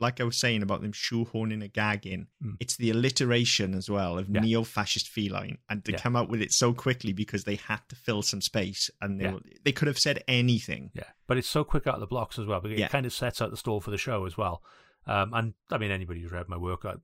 like 0.00 0.22
I 0.22 0.24
was 0.24 0.38
saying 0.38 0.62
about 0.62 0.80
them 0.80 0.92
shoehorning 0.92 1.62
a 1.62 1.68
gag 1.68 2.06
in. 2.06 2.28
Mm. 2.42 2.56
It's 2.60 2.76
the 2.78 2.88
alliteration 2.90 3.74
as 3.74 3.90
well 3.90 4.18
of 4.18 4.26
Yeah. 4.30 4.40
neo-fascist 4.40 5.06
feline, 5.08 5.58
and 5.68 5.84
to 5.84 5.92
Yeah. 5.92 5.98
come 5.98 6.16
out 6.16 6.30
with 6.30 6.40
it 6.40 6.50
so 6.52 6.72
quickly 6.72 7.12
because 7.12 7.44
they 7.44 7.56
had 7.56 7.80
to 7.90 7.96
fill 7.96 8.22
some 8.22 8.40
space, 8.40 8.90
and 9.02 9.20
they 9.20 9.24
Yeah. 9.24 9.32
were, 9.34 9.40
they 9.64 9.72
could 9.72 9.88
have 9.88 9.98
said 9.98 10.24
anything. 10.26 10.92
Yeah, 10.94 11.10
but 11.26 11.36
it's 11.36 11.48
so 11.48 11.62
quick 11.62 11.86
out 11.86 11.94
of 11.94 12.00
the 12.00 12.06
blocks 12.06 12.38
as 12.38 12.46
well. 12.46 12.60
Because 12.60 12.80
it 12.80 12.88
kind 12.90 13.04
of 13.04 13.12
sets 13.12 13.42
out 13.42 13.50
the 13.50 13.56
stall 13.58 13.80
for 13.82 13.90
the 13.90 13.98
show 13.98 14.24
as 14.24 14.38
well. 14.38 14.62
Um, 15.06 15.34
and 15.34 15.54
I 15.70 15.76
mean, 15.76 15.90
anybody 15.90 16.22
who's 16.22 16.32
read 16.32 16.48
my 16.48 16.56
work, 16.56 16.84
I, 16.86 16.94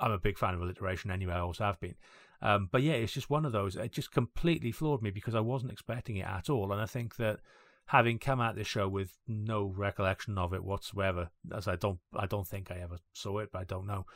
i'm 0.00 0.10
a 0.10 0.18
big 0.18 0.38
fan 0.38 0.54
of 0.54 0.62
alliteration 0.62 1.10
anyway. 1.10 1.34
I 1.34 1.40
always 1.40 1.58
have 1.58 1.78
been. 1.78 1.94
Um, 2.40 2.68
but 2.72 2.82
yeah, 2.82 2.94
it's 2.94 3.12
just 3.12 3.28
one 3.28 3.44
of 3.44 3.52
those. 3.52 3.76
It 3.76 3.92
just 3.92 4.12
completely 4.12 4.72
floored 4.72 5.02
me 5.02 5.10
because 5.10 5.34
I 5.34 5.40
wasn't 5.40 5.72
expecting 5.72 6.16
it 6.16 6.26
at 6.26 6.48
all. 6.48 6.72
And 6.72 6.80
I 6.80 6.86
think 6.86 7.16
that 7.16 7.40
having 7.86 8.18
come 8.18 8.40
at 8.40 8.56
this 8.56 8.66
show 8.66 8.88
with 8.88 9.16
no 9.28 9.64
recollection 9.64 10.38
of 10.38 10.54
it 10.54 10.64
whatsoever, 10.64 11.30
as 11.54 11.68
I 11.68 11.76
don't, 11.76 11.98
I 12.16 12.26
don't 12.26 12.46
think 12.46 12.70
I 12.70 12.76
ever 12.82 12.96
saw 13.12 13.38
it, 13.38 13.50
but 13.52 13.60
I 13.60 13.64
don't 13.64 13.86
know. 13.86 14.06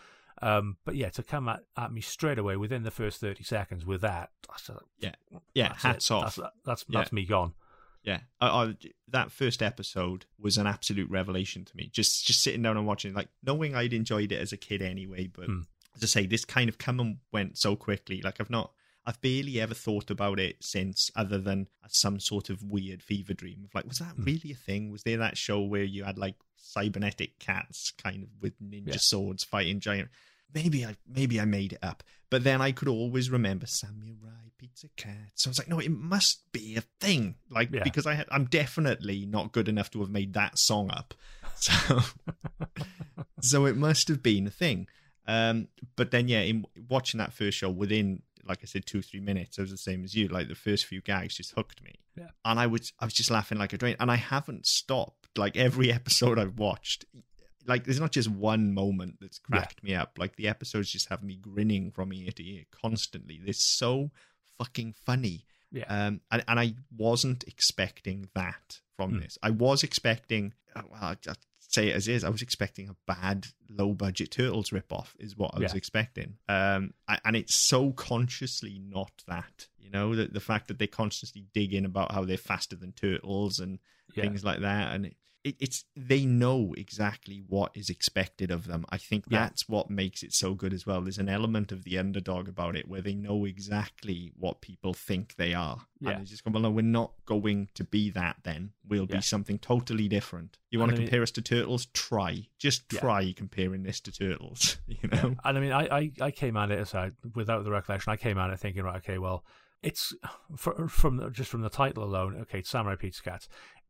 Um, 0.40 0.76
but 0.85 0.94
yeah, 0.94 1.09
to 1.11 1.22
come 1.22 1.48
at, 1.48 1.64
at 1.76 1.92
me 1.92 2.00
straight 2.00 2.38
away 2.38 2.57
within 2.57 2.85
the 2.85 2.90
first 2.92 3.20
thirty 3.20 3.42
seconds 3.44 3.85
with 3.85 4.00
that, 4.02 4.31
that's, 4.48 4.70
Yeah, 5.00 5.14
yeah, 5.52 5.68
that's 5.70 5.83
hats 5.83 6.11
it. 6.11 6.14
off. 6.14 6.37
That's 6.37 6.50
that's, 6.64 6.85
Yeah. 6.88 7.00
that's 7.00 7.12
me 7.12 7.24
gone. 7.26 7.54
Yeah, 8.04 8.20
I, 8.40 8.46
I, 8.46 8.74
that 9.09 9.33
first 9.33 9.61
episode 9.62 10.24
was 10.38 10.57
an 10.57 10.66
absolute 10.68 11.11
revelation 11.11 11.64
to 11.64 11.76
me. 11.76 11.90
Just 11.92 12.24
just 12.26 12.40
sitting 12.40 12.62
down 12.62 12.76
and 12.76 12.87
watching, 12.87 13.12
like 13.14 13.28
knowing 13.44 13.74
I'd 13.74 13.92
enjoyed 13.92 14.31
it 14.31 14.40
as 14.40 14.52
a 14.52 14.57
kid 14.57 14.81
anyway. 14.81 15.26
But 15.26 15.46
Hmm. 15.46 15.62
as 15.96 16.04
I 16.04 16.07
say, 16.07 16.26
this 16.26 16.44
kind 16.44 16.68
of 16.68 16.78
come 16.78 17.00
and 17.00 17.16
went 17.33 17.59
so 17.59 17.74
quickly. 17.74 18.22
Like 18.22 18.40
I've 18.40 18.48
not, 18.48 18.70
I've 19.09 19.21
barely 19.23 19.59
ever 19.61 19.73
thought 19.75 20.11
about 20.11 20.38
it 20.38 20.57
since, 20.61 21.11
other 21.16 21.38
than 21.38 21.66
some 21.88 22.21
sort 22.21 22.51
of 22.51 22.62
weird 22.62 23.03
fever 23.03 23.33
dream 23.33 23.62
of 23.64 23.75
like, 23.75 23.87
was 23.88 23.99
that 24.01 24.14
Hmm. 24.16 24.25
really 24.25 24.53
a 24.53 24.55
thing? 24.55 24.90
Was 24.90 25.03
there 25.03 25.16
that 25.16 25.38
show 25.38 25.62
where 25.62 25.83
you 25.83 26.05
had 26.05 26.18
like 26.18 26.35
cybernetic 26.57 27.38
cats, 27.38 27.90
kind 27.92 28.23
of 28.23 28.29
with 28.42 28.61
ninja 28.62 28.88
Yeah. 28.88 28.97
swords 28.99 29.44
fighting 29.44 29.81
giant? 29.81 30.11
Maybe 30.55 30.85
I 30.85 30.97
maybe 31.07 31.40
I 31.40 31.44
made 31.47 31.73
it 31.75 31.79
up, 31.83 32.03
but 32.31 32.44
then 32.44 32.61
I 32.61 32.73
could 32.73 32.88
always 32.88 33.31
remember 33.31 33.66
samurai 33.66 34.49
pizza 34.59 34.88
cat. 34.97 35.31
So 35.35 35.49
I 35.49 35.51
was 35.53 35.59
like, 35.59 35.68
no, 35.68 35.79
it 35.79 35.90
must 35.90 36.51
be 36.53 36.77
a 36.77 36.81
thing, 37.01 37.37
like 37.51 37.71
Yeah. 37.73 37.85
because 37.85 38.07
I 38.07 38.14
had, 38.14 38.27
I'm 38.31 38.47
definitely 38.47 39.25
not 39.25 39.53
good 39.53 39.68
enough 39.68 39.90
to 39.92 40.01
have 40.01 40.11
made 40.11 40.35
that 40.35 40.59
song 40.59 40.90
up. 40.90 41.14
So 41.61 42.03
so 43.40 43.66
it 43.66 43.77
must 43.77 44.09
have 44.09 44.23
been 44.23 44.47
a 44.47 44.51
thing. 44.51 44.87
Um, 45.27 45.68
but 45.97 46.11
then 46.11 46.29
yeah, 46.29 46.40
in 46.40 46.64
watching 46.88 47.18
that 47.18 47.33
first 47.33 47.59
show, 47.59 47.68
within 47.71 48.23
like 48.48 48.61
I 48.62 48.66
said, 48.66 48.87
two 48.87 49.02
three 49.02 49.20
minutes, 49.20 49.58
I 49.58 49.62
was 49.62 49.70
the 49.70 49.76
same 49.76 50.04
as 50.04 50.14
you. 50.14 50.28
Like 50.28 50.48
the 50.48 50.54
first 50.54 50.87
few 50.87 51.00
gags 51.00 51.37
just 51.37 51.52
hooked 51.54 51.82
me, 51.82 51.94
Yeah. 52.16 52.28
and 52.44 52.58
I 52.58 52.66
was 52.66 52.92
I 52.98 53.04
was 53.04 53.14
just 53.14 53.30
laughing 53.30 53.58
like 53.58 53.72
a 53.72 53.78
drain, 53.78 53.96
and 54.00 54.11
I 54.11 54.16
haven't 54.16 54.66
stopped. 54.66 55.28
Like 55.37 55.56
every 55.56 55.92
episode 56.00 56.38
I've 56.38 56.58
watched, 56.58 57.04
like 57.66 57.84
there's 57.84 58.00
not 58.00 58.12
just 58.12 58.28
one 58.30 58.72
moment 58.72 59.18
that's 59.20 59.40
Yeah. 59.50 59.58
cracked 59.58 59.82
me 59.84 59.94
up. 59.94 60.16
Like 60.18 60.37
the 60.37 60.48
episodes 60.48 60.90
just 60.90 61.08
have 61.11 61.22
me 61.22 61.37
grinning 61.37 61.90
from 61.92 62.12
ear 62.12 62.32
to 62.32 62.42
ear 62.44 62.64
constantly. 62.70 63.38
They're 63.44 63.52
so 63.52 64.11
fucking 64.58 64.94
funny. 65.04 65.44
Yeah. 65.70 65.84
Um, 65.88 66.22
and, 66.30 66.42
and 66.48 66.58
I 66.58 66.74
wasn't 66.96 67.44
expecting 67.46 68.28
that 68.34 68.80
from 68.96 69.11
Hmm. 69.12 69.18
this. 69.20 69.37
I 69.42 69.50
was 69.50 69.82
expecting, 69.82 70.54
uh, 70.74 70.82
well, 70.90 71.02
I 71.02 71.16
say 71.68 71.88
it 71.88 71.96
as 71.96 72.09
is. 72.09 72.24
I 72.24 72.31
was 72.31 72.42
expecting 72.42 72.88
a 72.88 72.96
bad, 73.07 73.46
low 73.68 73.92
budget 73.94 74.31
Turtles 74.31 74.70
ripoff, 74.70 75.09
is 75.18 75.37
what 75.37 75.52
I 75.54 75.61
was 75.61 75.72
Yeah. 75.72 75.76
expecting. 75.76 76.38
Um, 76.48 76.94
and 77.24 77.37
it's 77.37 77.54
so 77.54 77.92
consciously 77.92 78.78
not 78.83 79.12
that. 79.28 79.68
You 79.78 79.90
know, 79.90 80.14
the, 80.16 80.26
the 80.26 80.40
fact 80.40 80.68
that 80.68 80.78
they 80.78 80.87
constantly 80.87 81.46
dig 81.54 81.72
in 81.74 81.85
about 81.85 82.12
how 82.12 82.24
they're 82.24 82.37
faster 82.37 82.74
than 82.76 82.92
turtles 82.92 83.61
and 83.61 83.78
Yeah. 84.14 84.24
things 84.24 84.44
like 84.44 84.61
that. 84.61 84.94
And 84.94 85.07
it, 85.07 85.16
it, 85.44 85.57
it's 85.61 85.85
they 85.96 86.24
know 86.27 86.74
exactly 86.77 87.42
what 87.46 87.70
is 87.77 87.88
expected 87.90 88.51
of 88.51 88.66
them. 88.66 88.85
I 88.90 88.98
think 88.98 89.24
Yeah. 89.29 89.40
that's 89.40 89.68
what 89.68 89.88
makes 89.88 90.22
it 90.22 90.33
so 90.33 90.55
good 90.55 90.72
as 90.72 90.85
well. 90.87 91.01
There's 91.01 91.18
an 91.18 91.29
element 91.29 91.70
of 91.72 91.85
the 91.85 91.96
underdog 91.96 92.48
about 92.48 92.74
it 92.77 92.88
where 92.88 93.01
they 93.01 93.14
know 93.14 93.44
exactly 93.44 94.33
what 94.37 94.61
people 94.61 94.94
think 94.94 95.37
they 95.37 95.55
are. 95.55 95.87
Yeah. 96.01 96.11
And 96.11 96.20
they 96.20 96.24
just 96.24 96.44
go, 96.44 96.51
well, 96.51 96.62
no, 96.62 96.70
we're 96.70 96.83
not 96.83 97.12
going 97.24 97.68
to 97.74 97.85
be 97.85 98.11
that 98.11 98.37
then. 98.42 98.72
We'll 98.87 99.07
Yeah. 99.09 99.16
be 99.16 99.22
something 99.22 99.59
totally 99.59 100.09
different. 100.09 100.59
You 100.70 100.81
want 100.81 100.90
to 100.90 100.96
I 100.96 100.98
mean- 100.98 101.07
compare 101.07 101.22
us 101.22 101.31
to 101.33 101.42
turtles? 101.42 101.87
Try. 101.87 102.48
Just 102.59 102.88
try 102.88 103.33
comparing 103.33 103.85
this 103.85 104.01
to 104.01 104.12
turtles. 104.12 104.79
You 104.88 105.09
know? 105.11 105.37
And 105.44 105.59
I 105.59 105.61
mean, 105.61 105.72
I, 105.72 105.87
I, 105.98 106.12
I 106.20 106.31
came 106.33 106.57
at 106.57 106.70
it 106.72 106.81
aside 106.81 107.12
without 107.35 107.62
the 107.64 107.70
recollection. 107.70 108.12
I 108.12 108.16
came 108.16 108.38
at 108.38 108.51
it 108.51 108.59
thinking, 108.59 108.83
right, 108.83 108.96
okay, 108.96 109.18
well, 109.18 109.44
it's 109.83 110.12
fr- 110.57 110.87
from 110.88 111.18
the- 111.18 111.31
just 111.31 111.51
from 111.51 111.61
the 111.61 111.70
title 111.70 112.03
alone. 112.03 112.36
Okay, 112.43 112.59
it's 112.59 112.70
Samurai 112.70 112.97
Pizza 112.97 113.22
Cats. 113.22 113.49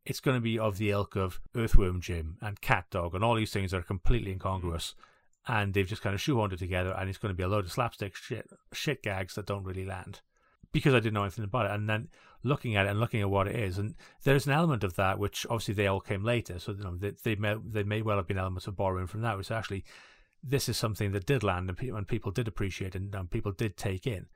It's 0.08 0.20
going 0.20 0.38
to 0.38 0.40
be 0.40 0.58
of 0.58 0.78
the 0.78 0.90
ilk 0.90 1.16
of 1.16 1.38
Earthworm 1.54 2.00
Jim 2.00 2.38
and 2.40 2.62
Cat 2.62 2.86
Dog 2.90 3.14
and 3.14 3.22
all 3.22 3.34
these 3.34 3.52
things 3.52 3.72
that 3.72 3.76
are 3.76 3.82
completely 3.82 4.32
incongruous, 4.32 4.94
and 5.46 5.74
they've 5.74 5.86
just 5.86 6.00
kind 6.00 6.14
of 6.14 6.20
shoehorned 6.20 6.54
it 6.54 6.58
together. 6.58 6.96
And 6.98 7.10
it's 7.10 7.18
going 7.18 7.32
to 7.32 7.36
be 7.36 7.42
a 7.42 7.48
load 7.48 7.66
of 7.66 7.72
slapstick 7.72 8.16
shit, 8.16 8.48
shit 8.72 9.02
gags 9.02 9.34
that 9.34 9.44
don't 9.44 9.64
really 9.64 9.84
land 9.84 10.22
because 10.72 10.94
I 10.94 11.00
didn't 11.00 11.12
know 11.12 11.24
anything 11.24 11.44
about 11.44 11.66
it. 11.66 11.72
And 11.72 11.90
then 11.90 12.08
looking 12.42 12.74
at 12.74 12.86
it 12.86 12.90
and 12.90 13.00
looking 13.00 13.20
at 13.20 13.28
what 13.28 13.48
it 13.48 13.56
is, 13.56 13.76
and 13.76 13.94
there's 14.24 14.46
an 14.46 14.52
element 14.52 14.82
of 14.82 14.96
that 14.96 15.18
which 15.18 15.44
obviously 15.50 15.74
they 15.74 15.86
all 15.86 16.00
came 16.00 16.24
later, 16.24 16.58
so 16.58 16.72
you 16.72 16.84
know 16.84 16.96
they 16.96 17.12
they 17.22 17.34
may 17.34 17.56
they 17.62 17.82
may 17.82 18.00
well 18.00 18.16
have 18.16 18.28
been 18.28 18.38
elements 18.38 18.66
of 18.66 18.76
borrowing 18.76 19.06
from 19.06 19.20
that, 19.20 19.36
which 19.36 19.50
actually 19.50 19.84
this 20.42 20.70
is 20.70 20.76
something 20.78 21.12
that 21.12 21.26
did 21.26 21.42
land 21.42 21.68
and, 21.68 21.76
pe- 21.76 21.88
and 21.88 22.08
people 22.08 22.30
did 22.30 22.48
appreciate 22.48 22.94
and, 22.94 23.14
and 23.14 23.30
people 23.30 23.52
did 23.52 23.76
take 23.76 24.06
in. 24.06 24.26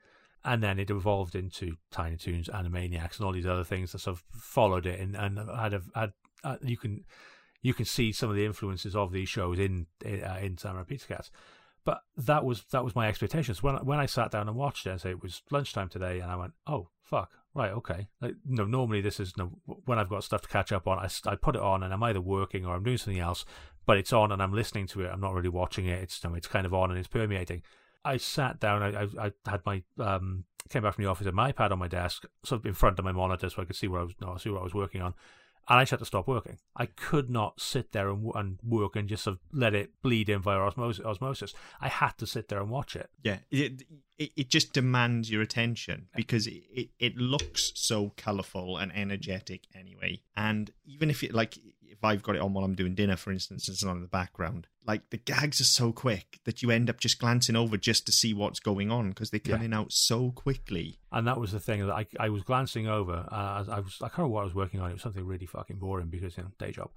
And 0.44 0.62
then 0.62 0.78
it 0.78 0.90
evolved 0.90 1.34
into 1.34 1.76
Tiny 1.90 2.16
Toons, 2.16 2.48
Animaniacs, 2.48 3.18
and 3.18 3.26
all 3.26 3.32
these 3.32 3.46
other 3.46 3.64
things 3.64 3.92
that 3.92 4.00
sort 4.00 4.16
of 4.16 4.24
followed 4.30 4.86
it, 4.86 4.98
and, 5.00 5.16
and 5.16 5.38
had 5.38 5.74
a, 5.74 5.82
had 5.94 6.12
uh, 6.44 6.56
you 6.62 6.76
can 6.76 7.04
you 7.60 7.74
can 7.74 7.84
see 7.84 8.12
some 8.12 8.28
of 8.28 8.36
the 8.36 8.44
influences 8.44 8.96
of 8.96 9.12
these 9.12 9.28
shows 9.28 9.58
in 9.58 9.86
uh, 10.04 10.38
in 10.40 10.58
Samurai 10.58 10.84
Pizza 10.84 11.06
Cats. 11.06 11.30
But 11.84 12.02
that 12.16 12.44
was 12.44 12.64
that 12.72 12.84
was 12.84 12.94
my 12.94 13.08
expectations 13.08 13.62
when 13.62 13.76
when 13.84 13.98
I 13.98 14.06
sat 14.06 14.30
down 14.30 14.48
and 14.48 14.56
watched 14.56 14.86
it. 14.86 14.92
I 14.92 14.96
say 14.96 15.10
it 15.10 15.22
was 15.22 15.42
lunchtime 15.50 15.88
today, 15.88 16.20
and 16.20 16.30
I 16.30 16.36
went, 16.36 16.52
"Oh 16.66 16.88
fuck, 17.02 17.30
right, 17.54 17.72
okay." 17.72 18.08
Like, 18.20 18.34
no, 18.44 18.64
normally 18.64 19.00
this 19.00 19.18
is 19.20 19.36
no 19.36 19.52
when 19.84 19.98
I've 19.98 20.08
got 20.08 20.24
stuff 20.24 20.42
to 20.42 20.48
catch 20.48 20.72
up 20.72 20.86
on. 20.86 20.98
I, 20.98 21.08
I 21.26 21.36
put 21.36 21.56
it 21.56 21.62
on, 21.62 21.82
and 21.82 21.92
I'm 21.92 22.02
either 22.02 22.20
working 22.20 22.64
or 22.66 22.74
I'm 22.74 22.84
doing 22.84 22.98
something 22.98 23.20
else, 23.20 23.44
but 23.86 23.96
it's 23.96 24.12
on, 24.12 24.30
and 24.30 24.42
I'm 24.42 24.52
listening 24.52 24.86
to 24.88 25.02
it. 25.02 25.10
I'm 25.12 25.20
not 25.20 25.34
really 25.34 25.48
watching 25.48 25.86
it. 25.86 26.02
It's 26.02 26.20
it's 26.24 26.48
kind 26.48 26.66
of 26.66 26.74
on 26.74 26.90
and 26.90 26.98
it's 26.98 27.08
permeating. 27.08 27.62
I 28.04 28.16
sat 28.16 28.60
down. 28.60 28.82
I 28.82 29.02
I, 29.02 29.26
I 29.26 29.50
had 29.50 29.60
my 29.64 29.82
um 29.98 30.44
came 30.68 30.82
back 30.82 30.94
from 30.94 31.04
the 31.04 31.10
office, 31.10 31.26
had 31.26 31.34
my 31.34 31.52
iPad 31.52 31.70
on 31.70 31.78
my 31.78 31.88
desk, 31.88 32.24
sort 32.44 32.60
of 32.60 32.66
in 32.66 32.74
front 32.74 32.98
of 32.98 33.04
my 33.04 33.12
monitor, 33.12 33.50
so 33.50 33.62
I 33.62 33.64
could 33.64 33.76
see 33.76 33.88
where 33.88 34.00
I 34.00 34.04
was 34.04 34.14
no, 34.20 34.36
see 34.36 34.50
what 34.50 34.60
I 34.60 34.64
was 34.64 34.74
working 34.74 35.02
on 35.02 35.14
and 35.68 35.78
I 35.78 35.82
just 35.82 35.92
had 35.92 36.00
to 36.00 36.06
stop 36.06 36.26
working. 36.26 36.58
I 36.76 36.86
could 36.86 37.30
not 37.30 37.60
sit 37.60 37.92
there 37.92 38.10
and, 38.10 38.30
and 38.34 38.58
work 38.64 38.96
and 38.96 39.08
just 39.08 39.24
sort 39.24 39.36
of 39.36 39.40
let 39.52 39.74
it 39.74 39.92
bleed 40.02 40.28
in 40.28 40.40
via 40.42 40.58
osmosis. 40.58 41.54
I 41.80 41.88
had 41.88 42.18
to 42.18 42.26
sit 42.26 42.48
there 42.48 42.60
and 42.60 42.68
watch 42.68 42.96
it. 42.96 43.10
Yeah, 43.22 43.38
it 43.50 43.84
it, 44.18 44.30
it 44.36 44.48
just 44.48 44.72
demands 44.72 45.30
your 45.30 45.42
attention 45.42 46.08
because 46.14 46.46
it, 46.46 46.62
it, 46.72 46.90
it 46.98 47.16
looks 47.16 47.72
so 47.74 48.12
colourful 48.16 48.76
and 48.76 48.92
energetic 48.94 49.62
anyway. 49.74 50.20
And 50.36 50.70
even 50.84 51.10
if 51.10 51.22
it 51.22 51.34
like 51.34 51.58
if 52.02 52.02
I've 52.02 52.22
got 52.22 52.36
it 52.36 52.42
on 52.42 52.52
while 52.52 52.64
I'm 52.64 52.74
doing 52.74 52.94
dinner, 52.94 53.16
for 53.16 53.30
instance, 53.30 53.68
it's 53.68 53.84
not 53.84 53.92
in 53.96 54.02
the 54.02 54.08
background. 54.08 54.66
Like 54.84 55.10
the 55.10 55.18
gags 55.18 55.60
are 55.60 55.64
so 55.64 55.92
quick 55.92 56.40
that 56.44 56.62
you 56.62 56.70
end 56.70 56.90
up 56.90 56.98
just 56.98 57.20
glancing 57.20 57.54
over 57.54 57.76
just 57.76 58.06
to 58.06 58.12
see 58.12 58.34
what's 58.34 58.58
going 58.58 58.90
on 58.90 59.10
because 59.10 59.30
they're 59.30 59.38
coming 59.38 59.70
yeah. 59.70 59.78
out 59.78 59.92
so 59.92 60.32
quickly. 60.32 60.98
And 61.12 61.26
that 61.28 61.38
was 61.38 61.52
the 61.52 61.60
thing 61.60 61.86
that 61.86 61.92
I, 61.92 62.06
I 62.18 62.28
was 62.30 62.42
glancing 62.42 62.88
over. 62.88 63.28
Uh, 63.30 63.64
I 63.68 63.80
was 63.80 63.98
I 64.00 64.08
can't 64.08 64.18
remember 64.18 64.34
what 64.34 64.40
I 64.40 64.44
was 64.44 64.54
working 64.54 64.80
on. 64.80 64.90
It 64.90 64.94
was 64.94 65.02
something 65.02 65.24
really 65.24 65.46
fucking 65.46 65.76
boring 65.76 66.08
because 66.08 66.36
you 66.36 66.42
know 66.42 66.50
day 66.58 66.72
job. 66.72 66.90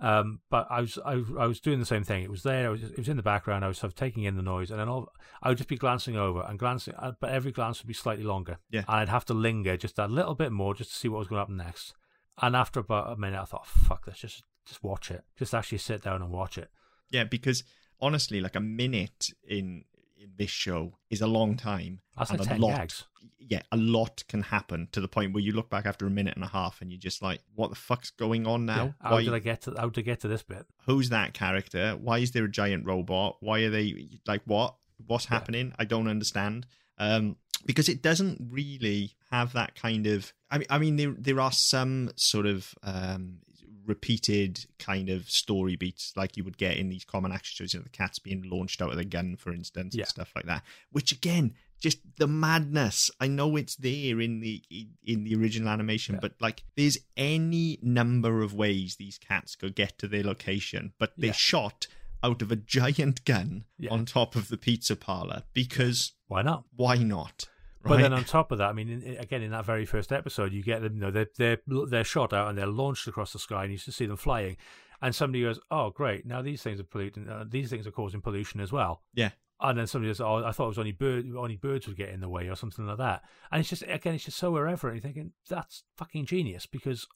Um, 0.00 0.40
but 0.48 0.66
I 0.70 0.80
was 0.80 0.98
I, 1.04 1.22
I, 1.38 1.46
was 1.46 1.60
doing 1.60 1.78
the 1.78 1.84
same 1.84 2.04
thing. 2.04 2.22
It 2.22 2.30
was 2.30 2.42
there. 2.42 2.66
It 2.66 2.70
was, 2.70 2.82
it 2.84 2.96
was 2.96 3.08
in 3.08 3.18
the 3.18 3.22
background. 3.22 3.66
I 3.66 3.68
was 3.68 3.76
sort 3.76 3.92
of 3.92 3.96
taking 3.96 4.22
in 4.22 4.34
the 4.34 4.42
noise, 4.42 4.70
and 4.70 4.80
then 4.80 4.88
all, 4.88 5.12
I 5.42 5.50
would 5.50 5.58
just 5.58 5.68
be 5.68 5.76
glancing 5.76 6.16
over 6.16 6.40
and 6.40 6.58
glancing. 6.58 6.94
Uh, 6.94 7.12
but 7.20 7.30
every 7.30 7.52
glance 7.52 7.82
would 7.82 7.88
be 7.88 7.94
slightly 7.94 8.24
longer. 8.24 8.58
Yeah, 8.70 8.84
and 8.88 8.96
I'd 8.96 9.10
have 9.10 9.26
to 9.26 9.34
linger 9.34 9.76
just 9.76 9.98
a 9.98 10.06
little 10.06 10.34
bit 10.34 10.52
more 10.52 10.74
just 10.74 10.92
to 10.92 10.96
see 10.96 11.08
what 11.08 11.18
was 11.18 11.28
going 11.28 11.36
to 11.36 11.42
happen 11.42 11.58
next. 11.58 11.92
And 12.40 12.56
after 12.56 12.80
about 12.80 13.12
a 13.12 13.16
minute, 13.16 13.40
I 13.40 13.44
thought, 13.44 13.66
"Fuck 13.66 14.06
this! 14.06 14.20
Just 14.20 14.42
just 14.64 14.82
watch 14.82 15.10
it. 15.10 15.22
Just 15.38 15.54
actually 15.54 15.78
sit 15.78 16.02
down 16.02 16.22
and 16.22 16.30
watch 16.30 16.56
it." 16.56 16.70
Yeah, 17.10 17.24
because 17.24 17.62
honestly, 18.00 18.40
like 18.40 18.56
a 18.56 18.60
minute 18.60 19.26
in 19.46 19.84
in 20.20 20.30
this 20.36 20.50
show 20.50 20.98
is 21.08 21.20
a 21.20 21.26
long 21.26 21.56
time. 21.56 22.00
That's 22.16 22.30
and 22.30 22.40
like 22.40 22.50
a 22.50 22.60
lot, 22.60 22.76
gags. 22.76 23.04
Yeah, 23.38 23.62
a 23.72 23.76
lot 23.76 24.22
can 24.28 24.42
happen 24.42 24.88
to 24.92 25.00
the 25.00 25.08
point 25.08 25.32
where 25.32 25.42
you 25.42 25.52
look 25.52 25.70
back 25.70 25.86
after 25.86 26.06
a 26.06 26.10
minute 26.10 26.34
and 26.34 26.44
a 26.44 26.48
half 26.48 26.80
and 26.80 26.90
you're 26.90 27.00
just 27.00 27.22
like, 27.22 27.40
"What 27.54 27.70
the 27.70 27.76
fuck's 27.76 28.10
going 28.10 28.46
on 28.46 28.66
now? 28.66 28.84
Yeah, 28.84 28.92
how 29.00 29.12
Why, 29.12 29.24
did 29.24 29.34
I 29.34 29.38
get 29.38 29.62
to? 29.62 29.74
How 29.76 29.88
did 29.88 30.02
I 30.02 30.04
get 30.04 30.20
to 30.20 30.28
this 30.28 30.42
bit? 30.42 30.66
Who's 30.86 31.08
that 31.08 31.34
character? 31.34 31.96
Why 32.00 32.18
is 32.18 32.32
there 32.32 32.44
a 32.44 32.50
giant 32.50 32.86
robot? 32.86 33.38
Why 33.40 33.60
are 33.60 33.70
they 33.70 34.08
like 34.26 34.42
what? 34.44 34.74
What's 35.06 35.24
happening? 35.24 35.68
Yeah. 35.68 35.76
I 35.78 35.84
don't 35.84 36.08
understand." 36.08 36.66
Um, 36.98 37.36
because 37.64 37.88
it 37.88 38.02
doesn't 38.02 38.38
really 38.50 39.14
have 39.30 39.54
that 39.54 39.74
kind 39.74 40.06
of. 40.06 40.32
I 40.50 40.58
mean, 40.58 40.66
I 40.70 40.78
mean, 40.78 40.96
there 40.96 41.14
there 41.16 41.40
are 41.40 41.52
some 41.52 42.10
sort 42.16 42.46
of 42.46 42.74
um, 42.82 43.38
repeated 43.86 44.66
kind 44.78 45.08
of 45.08 45.30
story 45.30 45.76
beats 45.76 46.12
like 46.16 46.36
you 46.36 46.44
would 46.44 46.58
get 46.58 46.76
in 46.76 46.88
these 46.88 47.04
common 47.04 47.32
action 47.32 47.54
shows, 47.56 47.74
you 47.74 47.80
know, 47.80 47.84
the 47.84 47.90
cat's 47.90 48.18
being 48.18 48.48
launched 48.48 48.80
out 48.82 48.90
of 48.90 48.96
the 48.96 49.04
gun, 49.04 49.36
for 49.36 49.52
instance, 49.52 49.94
yeah. 49.94 50.02
and 50.02 50.08
stuff 50.08 50.32
like 50.34 50.46
that. 50.46 50.62
Which 50.90 51.12
again, 51.12 51.54
just 51.80 51.98
the 52.18 52.26
madness. 52.26 53.10
I 53.20 53.26
know 53.26 53.56
it's 53.56 53.76
there 53.76 54.20
in 54.20 54.40
the 54.40 54.62
in 55.04 55.24
the 55.24 55.34
original 55.34 55.68
animation, 55.68 56.16
yeah. 56.16 56.20
but 56.20 56.34
like 56.40 56.62
there's 56.76 56.98
any 57.16 57.78
number 57.82 58.42
of 58.42 58.54
ways 58.54 58.96
these 58.96 59.18
cats 59.18 59.56
could 59.56 59.74
get 59.74 59.98
to 59.98 60.08
their 60.08 60.22
location, 60.22 60.92
but 60.98 61.12
they're 61.16 61.28
yeah. 61.28 61.32
shot 61.32 61.86
out 62.22 62.42
of 62.42 62.52
a 62.52 62.56
giant 62.56 63.24
gun 63.24 63.64
on 63.90 64.04
top 64.04 64.36
of 64.36 64.48
the 64.48 64.58
pizza 64.58 64.94
parlor 64.94 65.42
because 65.54 66.12
why 66.28 66.42
not? 66.42 66.64
Why 66.76 66.96
not? 66.96 67.48
Right. 67.82 67.90
But 67.90 68.02
then 68.02 68.12
on 68.12 68.24
top 68.24 68.52
of 68.52 68.58
that, 68.58 68.68
I 68.68 68.72
mean, 68.72 68.90
in, 68.90 69.16
again, 69.16 69.42
in 69.42 69.52
that 69.52 69.64
very 69.64 69.86
first 69.86 70.12
episode, 70.12 70.52
you 70.52 70.62
get 70.62 70.82
them, 70.82 70.96
you 70.96 71.00
know, 71.00 71.10
they're, 71.10 71.28
they're, 71.36 71.58
they're 71.88 72.04
shot 72.04 72.32
out 72.32 72.48
and 72.48 72.58
they're 72.58 72.66
launched 72.66 73.08
across 73.08 73.32
the 73.32 73.38
sky 73.38 73.64
and 73.64 73.72
you 73.72 73.78
just 73.78 73.96
see 73.96 74.06
them 74.06 74.16
flying. 74.16 74.56
And 75.00 75.14
somebody 75.14 75.42
goes, 75.42 75.58
oh, 75.70 75.90
great, 75.90 76.26
now 76.26 76.42
these 76.42 76.62
things 76.62 76.78
are 76.78 76.84
polluting, 76.84 77.26
uh, 77.26 77.44
these 77.48 77.70
things 77.70 77.86
are 77.86 77.90
causing 77.90 78.20
pollution 78.20 78.60
as 78.60 78.70
well. 78.70 79.02
Yeah. 79.14 79.30
And 79.62 79.78
then 79.78 79.86
somebody 79.86 80.10
says, 80.10 80.22
"Oh, 80.22 80.42
I 80.42 80.52
thought 80.52 80.64
it 80.64 80.68
was 80.68 80.78
only 80.78 80.92
bird, 80.92 81.26
only 81.36 81.56
birds 81.56 81.86
would 81.86 81.96
get 81.96 82.08
in 82.08 82.20
the 82.20 82.30
way, 82.30 82.48
or 82.48 82.56
something 82.56 82.86
like 82.86 82.96
that." 82.96 83.22
And 83.52 83.60
it's 83.60 83.68
just 83.68 83.82
again, 83.82 84.14
it's 84.14 84.24
just 84.24 84.38
so 84.38 84.56
irreverent. 84.56 84.96
You're 84.96 85.02
thinking 85.02 85.32
that's 85.48 85.84
fucking 85.98 86.24
genius 86.24 86.64
because 86.64 87.06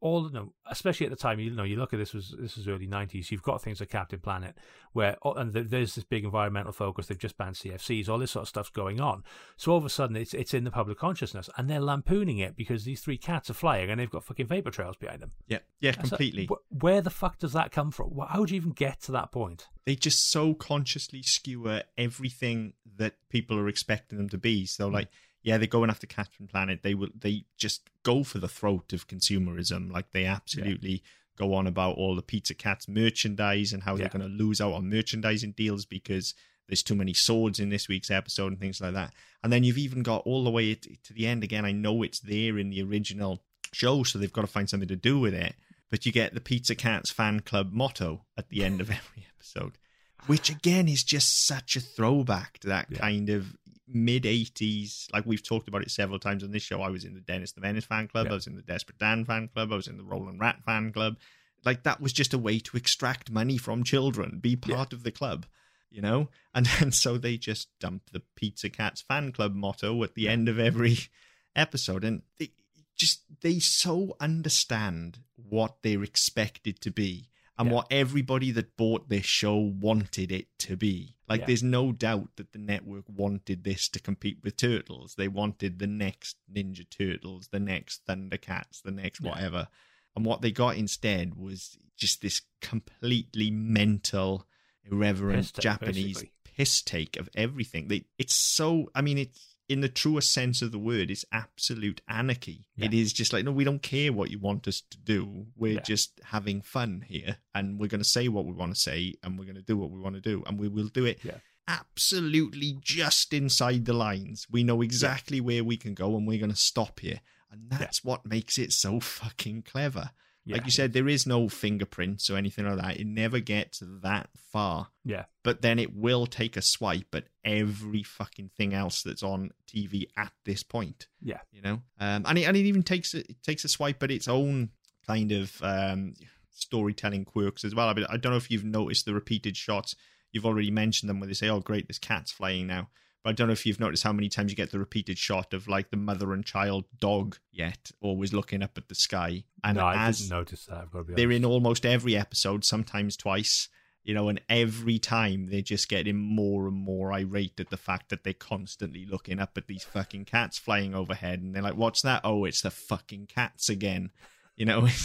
all 0.00 0.28
know, 0.30 0.52
especially 0.70 1.06
at 1.06 1.10
the 1.10 1.16
time, 1.16 1.40
you 1.40 1.50
know, 1.50 1.64
you 1.64 1.76
look 1.76 1.92
at 1.92 1.98
this 1.98 2.14
was 2.14 2.34
this 2.38 2.56
was 2.56 2.68
early 2.68 2.86
'90s. 2.86 3.30
You've 3.30 3.42
got 3.42 3.62
things 3.62 3.80
like 3.80 3.90
Captain 3.90 4.20
Planet, 4.20 4.56
where 4.92 5.16
oh, 5.22 5.32
and 5.32 5.52
there's 5.52 5.94
this 5.94 6.04
big 6.04 6.24
environmental 6.24 6.72
focus. 6.72 7.06
They've 7.06 7.18
just 7.18 7.36
banned 7.36 7.56
CFCs. 7.56 8.08
All 8.08 8.18
this 8.18 8.30
sort 8.30 8.42
of 8.42 8.48
stuff's 8.48 8.70
going 8.70 9.00
on. 9.00 9.24
So 9.56 9.72
all 9.72 9.78
of 9.78 9.84
a 9.84 9.90
sudden, 9.90 10.16
it's 10.16 10.34
it's 10.34 10.54
in 10.54 10.64
the 10.64 10.70
public 10.70 10.98
consciousness, 10.98 11.50
and 11.56 11.68
they're 11.68 11.80
lampooning 11.80 12.38
it 12.38 12.56
because 12.56 12.84
these 12.84 13.00
three 13.00 13.18
cats 13.18 13.50
are 13.50 13.54
flying 13.54 13.90
and 13.90 13.98
they've 14.00 14.10
got 14.10 14.24
fucking 14.24 14.46
vapor 14.46 14.70
trails 14.70 14.96
behind 14.96 15.20
them. 15.20 15.32
Yeah, 15.46 15.58
yeah, 15.80 15.92
completely. 15.92 16.46
So, 16.46 16.60
where 16.68 17.00
the 17.00 17.10
fuck 17.10 17.38
does 17.38 17.52
that 17.54 17.72
come 17.72 17.90
from? 17.90 18.18
How 18.28 18.40
would 18.40 18.50
you 18.50 18.56
even 18.56 18.72
get 18.72 19.00
to 19.02 19.12
that 19.12 19.32
point? 19.32 19.68
They 19.84 19.94
just 19.94 20.30
so 20.30 20.54
consciously 20.54 21.22
skewer 21.22 21.82
everything 21.96 22.74
that 22.98 23.14
people 23.30 23.58
are 23.58 23.68
expecting 23.68 24.18
them 24.18 24.28
to 24.28 24.38
be. 24.38 24.66
So 24.66 24.88
mm. 24.88 24.92
like 24.92 25.08
yeah, 25.42 25.56
they're 25.56 25.66
going 25.66 25.90
after 25.90 26.06
Captain 26.06 26.46
Planet. 26.46 26.80
They 26.82 26.94
will 26.94 27.08
they 27.18 27.44
just 27.56 27.88
go 28.02 28.24
for 28.24 28.38
the 28.38 28.48
throat 28.48 28.92
of 28.92 29.08
consumerism. 29.08 29.90
Like 29.90 30.10
they 30.12 30.24
absolutely 30.24 30.90
yeah. 30.90 30.98
go 31.36 31.54
on 31.54 31.66
about 31.66 31.96
all 31.96 32.14
the 32.16 32.22
Pizza 32.22 32.54
Cats 32.54 32.88
merchandise 32.88 33.72
and 33.72 33.82
how 33.82 33.92
yeah. 33.92 33.98
they're 34.08 34.18
going 34.20 34.30
to 34.30 34.44
lose 34.44 34.60
out 34.60 34.74
on 34.74 34.90
merchandising 34.90 35.52
deals 35.52 35.84
because 35.84 36.34
there's 36.68 36.82
too 36.82 36.94
many 36.94 37.14
swords 37.14 37.60
in 37.60 37.70
this 37.70 37.88
week's 37.88 38.10
episode 38.10 38.48
and 38.48 38.60
things 38.60 38.80
like 38.80 38.94
that. 38.94 39.12
And 39.42 39.52
then 39.52 39.64
you've 39.64 39.78
even 39.78 40.02
got 40.02 40.26
all 40.26 40.44
the 40.44 40.50
way 40.50 40.74
to 40.74 41.12
the 41.12 41.26
end 41.26 41.42
again. 41.42 41.64
I 41.64 41.72
know 41.72 42.02
it's 42.02 42.20
there 42.20 42.58
in 42.58 42.70
the 42.70 42.82
original 42.82 43.40
show, 43.72 44.02
so 44.02 44.18
they've 44.18 44.32
got 44.32 44.42
to 44.42 44.48
find 44.48 44.68
something 44.68 44.88
to 44.88 44.96
do 44.96 45.18
with 45.18 45.34
it. 45.34 45.54
But 45.90 46.04
you 46.04 46.12
get 46.12 46.34
the 46.34 46.40
Pizza 46.40 46.74
Cats 46.74 47.10
fan 47.10 47.40
club 47.40 47.72
motto 47.72 48.24
at 48.36 48.50
the 48.50 48.64
end 48.64 48.82
of 48.82 48.90
every 48.90 49.26
episode, 49.34 49.78
which 50.26 50.50
again 50.50 50.88
is 50.88 51.02
just 51.02 51.46
such 51.46 51.76
a 51.76 51.80
throwback 51.80 52.58
to 52.58 52.68
that 52.68 52.86
yeah. 52.90 52.98
kind 52.98 53.30
of 53.30 53.56
mid 53.90 54.24
80s 54.24 55.06
like 55.12 55.24
we've 55.24 55.42
talked 55.42 55.68
about 55.68 55.82
it 55.82 55.90
several 55.90 56.18
times 56.18 56.44
on 56.44 56.50
this 56.50 56.62
show 56.62 56.82
i 56.82 56.90
was 56.90 57.04
in 57.04 57.14
the 57.14 57.20
dennis 57.20 57.52
the 57.52 57.60
menace 57.60 57.86
fan 57.86 58.06
club 58.06 58.26
yeah. 58.26 58.32
i 58.32 58.34
was 58.34 58.46
in 58.46 58.54
the 58.54 58.62
desperate 58.62 58.98
dan 58.98 59.24
fan 59.24 59.48
club 59.48 59.72
i 59.72 59.76
was 59.76 59.88
in 59.88 59.96
the 59.96 60.04
roland 60.04 60.40
rat 60.40 60.58
fan 60.64 60.92
club 60.92 61.16
like 61.64 61.82
that 61.84 62.00
was 62.00 62.12
just 62.12 62.34
a 62.34 62.38
way 62.38 62.58
to 62.58 62.76
extract 62.76 63.30
money 63.30 63.56
from 63.56 63.82
children 63.82 64.38
be 64.40 64.56
part 64.56 64.92
yeah. 64.92 64.96
of 64.96 65.04
the 65.04 65.10
club 65.10 65.46
you 65.90 66.02
know 66.02 66.28
and 66.54 66.66
then 66.66 66.92
so 66.92 67.16
they 67.16 67.36
just 67.36 67.68
dump 67.80 68.10
the 68.12 68.22
pizza 68.36 68.68
cats 68.68 69.00
fan 69.00 69.32
club 69.32 69.54
motto 69.54 70.02
at 70.02 70.14
the 70.14 70.22
yeah. 70.22 70.30
end 70.30 70.48
of 70.48 70.58
every 70.58 70.98
episode 71.56 72.04
and 72.04 72.22
they 72.38 72.50
just 72.94 73.22
they 73.40 73.58
so 73.58 74.16
understand 74.20 75.20
what 75.36 75.76
they're 75.82 76.02
expected 76.02 76.80
to 76.80 76.90
be 76.90 77.28
and 77.58 77.68
yeah. 77.68 77.74
what 77.74 77.86
everybody 77.90 78.50
that 78.52 78.76
bought 78.76 79.08
this 79.08 79.24
show 79.24 79.56
wanted 79.56 80.30
it 80.30 80.46
to 80.60 80.76
be. 80.76 81.16
Like, 81.28 81.40
yeah. 81.40 81.46
there's 81.48 81.62
no 81.62 81.92
doubt 81.92 82.28
that 82.36 82.52
the 82.52 82.58
network 82.58 83.04
wanted 83.08 83.64
this 83.64 83.88
to 83.90 84.00
compete 84.00 84.38
with 84.42 84.56
Turtles. 84.56 85.16
They 85.16 85.28
wanted 85.28 85.78
the 85.78 85.86
next 85.86 86.36
Ninja 86.50 86.88
Turtles, 86.88 87.48
the 87.48 87.60
next 87.60 88.06
Thundercats, 88.06 88.82
the 88.82 88.92
next 88.92 89.20
whatever. 89.20 89.68
And 90.14 90.24
what 90.24 90.40
they 90.40 90.52
got 90.52 90.76
instead 90.76 91.34
was 91.34 91.76
just 91.96 92.22
this 92.22 92.42
completely 92.62 93.50
mental, 93.50 94.46
irreverent 94.90 95.52
piss 95.52 95.62
Japanese 95.62 96.04
basically. 96.06 96.32
piss 96.44 96.82
take 96.82 97.16
of 97.18 97.28
everything. 97.34 97.88
They, 97.88 98.04
it's 98.18 98.34
so, 98.34 98.90
I 98.94 99.02
mean, 99.02 99.18
it's 99.18 99.56
in 99.68 99.80
the 99.80 99.88
truest 99.88 100.32
sense 100.32 100.62
of 100.62 100.72
the 100.72 100.78
word, 100.78 101.10
it's 101.10 101.24
absolute 101.30 102.00
anarchy. 102.08 102.66
Yeah. 102.76 102.86
It 102.86 102.94
is 102.94 103.12
just 103.12 103.32
like, 103.32 103.44
no, 103.44 103.52
we 103.52 103.64
don't 103.64 103.82
care 103.82 104.12
what 104.12 104.30
you 104.30 104.38
want 104.38 104.66
us 104.66 104.82
to 104.90 104.98
do. 104.98 105.46
We're 105.56 105.74
yeah. 105.74 105.80
just 105.80 106.20
having 106.24 106.62
fun 106.62 107.04
here, 107.06 107.36
and 107.54 107.78
we're 107.78 107.88
going 107.88 108.02
to 108.02 108.08
say 108.08 108.28
what 108.28 108.46
we 108.46 108.52
want 108.52 108.74
to 108.74 108.80
say, 108.80 109.14
and 109.22 109.38
we're 109.38 109.44
going 109.44 109.56
to 109.56 109.62
do 109.62 109.76
what 109.76 109.90
we 109.90 110.00
want 110.00 110.14
to 110.14 110.20
do, 110.20 110.42
and 110.46 110.58
we 110.58 110.68
will 110.68 110.88
do 110.88 111.04
it 111.04 111.18
yeah. 111.22 111.38
absolutely 111.66 112.78
just 112.80 113.32
inside 113.34 113.84
the 113.84 113.92
lines. 113.92 114.46
We 114.50 114.64
know 114.64 114.80
exactly 114.80 115.40
where 115.40 115.62
we 115.62 115.76
can 115.76 115.94
go, 115.94 116.16
and 116.16 116.26
we're 116.26 116.38
going 116.38 116.50
to 116.50 116.56
stop 116.56 117.00
here. 117.00 117.20
And 117.50 117.70
that's 117.70 118.04
what 118.04 118.26
makes 118.26 118.58
it 118.58 118.72
so 118.72 119.00
fucking 119.00 119.62
clever. 119.62 120.10
Yeah. 120.48 120.56
Like 120.56 120.64
you 120.64 120.70
said, 120.70 120.94
there 120.94 121.08
is 121.08 121.26
no 121.26 121.50
fingerprints 121.50 122.30
or 122.30 122.38
anything 122.38 122.64
like 122.64 122.78
that. 122.78 122.96
It 122.98 123.06
never 123.06 123.38
gets 123.38 123.82
that 123.84 124.30
far. 124.50 124.88
Yeah. 125.04 125.24
But 125.44 125.60
then 125.60 125.78
it 125.78 125.94
will 125.94 126.24
take 126.26 126.56
a 126.56 126.62
swipe 126.62 127.14
at 127.14 127.24
every 127.44 128.02
fucking 128.02 128.52
thing 128.56 128.72
else 128.72 129.02
that's 129.02 129.22
on 129.22 129.50
TV 129.70 130.06
at 130.16 130.32
this 130.46 130.62
point. 130.62 131.06
Yeah. 131.20 131.40
You 131.52 131.60
know? 131.60 131.82
Um, 132.00 132.24
and, 132.26 132.38
it, 132.38 132.44
and 132.44 132.56
it 132.56 132.60
even 132.60 132.82
takes 132.82 133.12
a, 133.12 133.18
it 133.18 133.42
takes 133.42 133.64
a 133.66 133.68
swipe 133.68 134.02
at 134.02 134.10
its 134.10 134.26
own 134.26 134.70
kind 135.06 135.32
of 135.32 135.62
um, 135.62 136.14
storytelling 136.50 137.26
quirks 137.26 137.62
as 137.62 137.74
well. 137.74 137.90
I 137.90 137.92
mean, 137.92 138.06
I 138.08 138.16
don't 138.16 138.32
know 138.32 138.38
if 138.38 138.50
you've 138.50 138.64
noticed 138.64 139.04
the 139.04 139.12
repeated 139.12 139.54
shots. 139.54 139.94
You've 140.32 140.46
already 140.46 140.70
mentioned 140.70 141.10
them 141.10 141.20
where 141.20 141.26
they 141.26 141.34
say, 141.34 141.50
oh, 141.50 141.60
great, 141.60 141.88
this 141.88 141.98
cats 141.98 142.32
flying 142.32 142.66
now. 142.66 142.88
I 143.28 143.32
don't 143.32 143.48
know 143.48 143.52
if 143.52 143.66
you've 143.66 143.80
noticed 143.80 144.02
how 144.02 144.12
many 144.12 144.28
times 144.28 144.50
you 144.50 144.56
get 144.56 144.70
the 144.70 144.78
repeated 144.78 145.18
shot 145.18 145.52
of 145.52 145.68
like 145.68 145.90
the 145.90 145.96
mother 145.96 146.32
and 146.32 146.44
child 146.44 146.86
dog 146.98 147.36
yet 147.52 147.90
always 148.00 148.32
looking 148.32 148.62
up 148.62 148.78
at 148.78 148.88
the 148.88 148.94
sky. 148.94 149.44
And 149.62 149.76
no, 149.76 149.84
I 149.84 150.10
didn't 150.10 150.30
notice 150.30 150.66
that. 150.66 150.78
I've 150.78 150.90
got 150.90 150.98
to 151.00 151.04
be 151.04 151.14
they're 151.14 151.26
honest. 151.26 151.36
in 151.36 151.44
almost 151.44 151.86
every 151.86 152.16
episode, 152.16 152.64
sometimes 152.64 153.16
twice, 153.16 153.68
you 154.02 154.14
know, 154.14 154.28
and 154.28 154.40
every 154.48 154.98
time 154.98 155.50
they're 155.50 155.60
just 155.60 155.88
getting 155.88 156.16
more 156.16 156.66
and 156.66 156.76
more 156.76 157.12
irate 157.12 157.60
at 157.60 157.70
the 157.70 157.76
fact 157.76 158.08
that 158.08 158.24
they're 158.24 158.32
constantly 158.32 159.04
looking 159.04 159.38
up 159.38 159.58
at 159.58 159.66
these 159.66 159.84
fucking 159.84 160.24
cats 160.24 160.58
flying 160.58 160.94
overhead, 160.94 161.40
and 161.40 161.54
they're 161.54 161.62
like, 161.62 161.76
"What's 161.76 162.02
that? 162.02 162.22
Oh, 162.24 162.44
it's 162.44 162.62
the 162.62 162.70
fucking 162.70 163.26
cats 163.26 163.68
again," 163.68 164.10
you 164.56 164.64
know. 164.64 164.88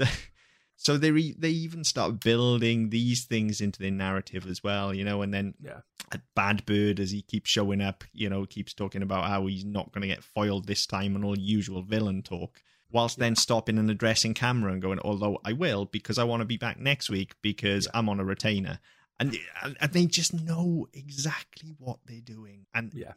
It's, 0.00 0.12
so 0.80 0.96
they 0.96 1.10
re- 1.10 1.34
they 1.36 1.50
even 1.50 1.82
start 1.82 2.20
building 2.20 2.90
these 2.90 3.24
things 3.24 3.60
into 3.60 3.80
their 3.80 3.90
narrative 3.90 4.46
as 4.46 4.62
well, 4.62 4.94
you 4.94 5.04
know, 5.04 5.22
and 5.22 5.34
then 5.34 5.54
Yeah. 5.60 5.80
at 6.12 6.22
Bad 6.36 6.64
Bird 6.64 7.00
as 7.00 7.10
he 7.10 7.20
keeps 7.20 7.50
showing 7.50 7.80
up, 7.80 8.04
you 8.12 8.30
know, 8.30 8.46
keeps 8.46 8.72
talking 8.72 9.02
about 9.02 9.26
how 9.28 9.46
he's 9.46 9.64
not 9.64 9.92
going 9.92 10.02
to 10.02 10.08
get 10.14 10.22
foiled 10.24 10.66
this 10.66 10.86
time 10.86 11.16
and 11.16 11.24
all 11.24 11.36
usual 11.36 11.82
villain 11.82 12.22
talk, 12.22 12.62
whilst 12.92 13.18
then 13.18 13.34
stopping 13.34 13.76
and 13.76 13.90
addressing 13.90 14.34
camera 14.34 14.72
and 14.72 14.80
going, 14.80 15.00
although 15.00 15.40
I 15.44 15.52
will 15.52 15.84
because 15.84 16.16
I 16.16 16.24
want 16.24 16.42
to 16.42 16.46
be 16.46 16.56
back 16.56 16.78
next 16.78 17.10
week 17.10 17.34
because 17.42 17.88
I'm 17.92 18.08
on 18.08 18.20
a 18.20 18.24
retainer. 18.24 18.78
And, 19.20 19.36
and 19.80 19.92
they 19.92 20.06
just 20.06 20.32
know 20.32 20.86
exactly 20.92 21.74
what 21.76 21.98
they're 22.06 22.20
doing. 22.20 22.66
And 22.72 22.94
Yeah. 22.94 23.14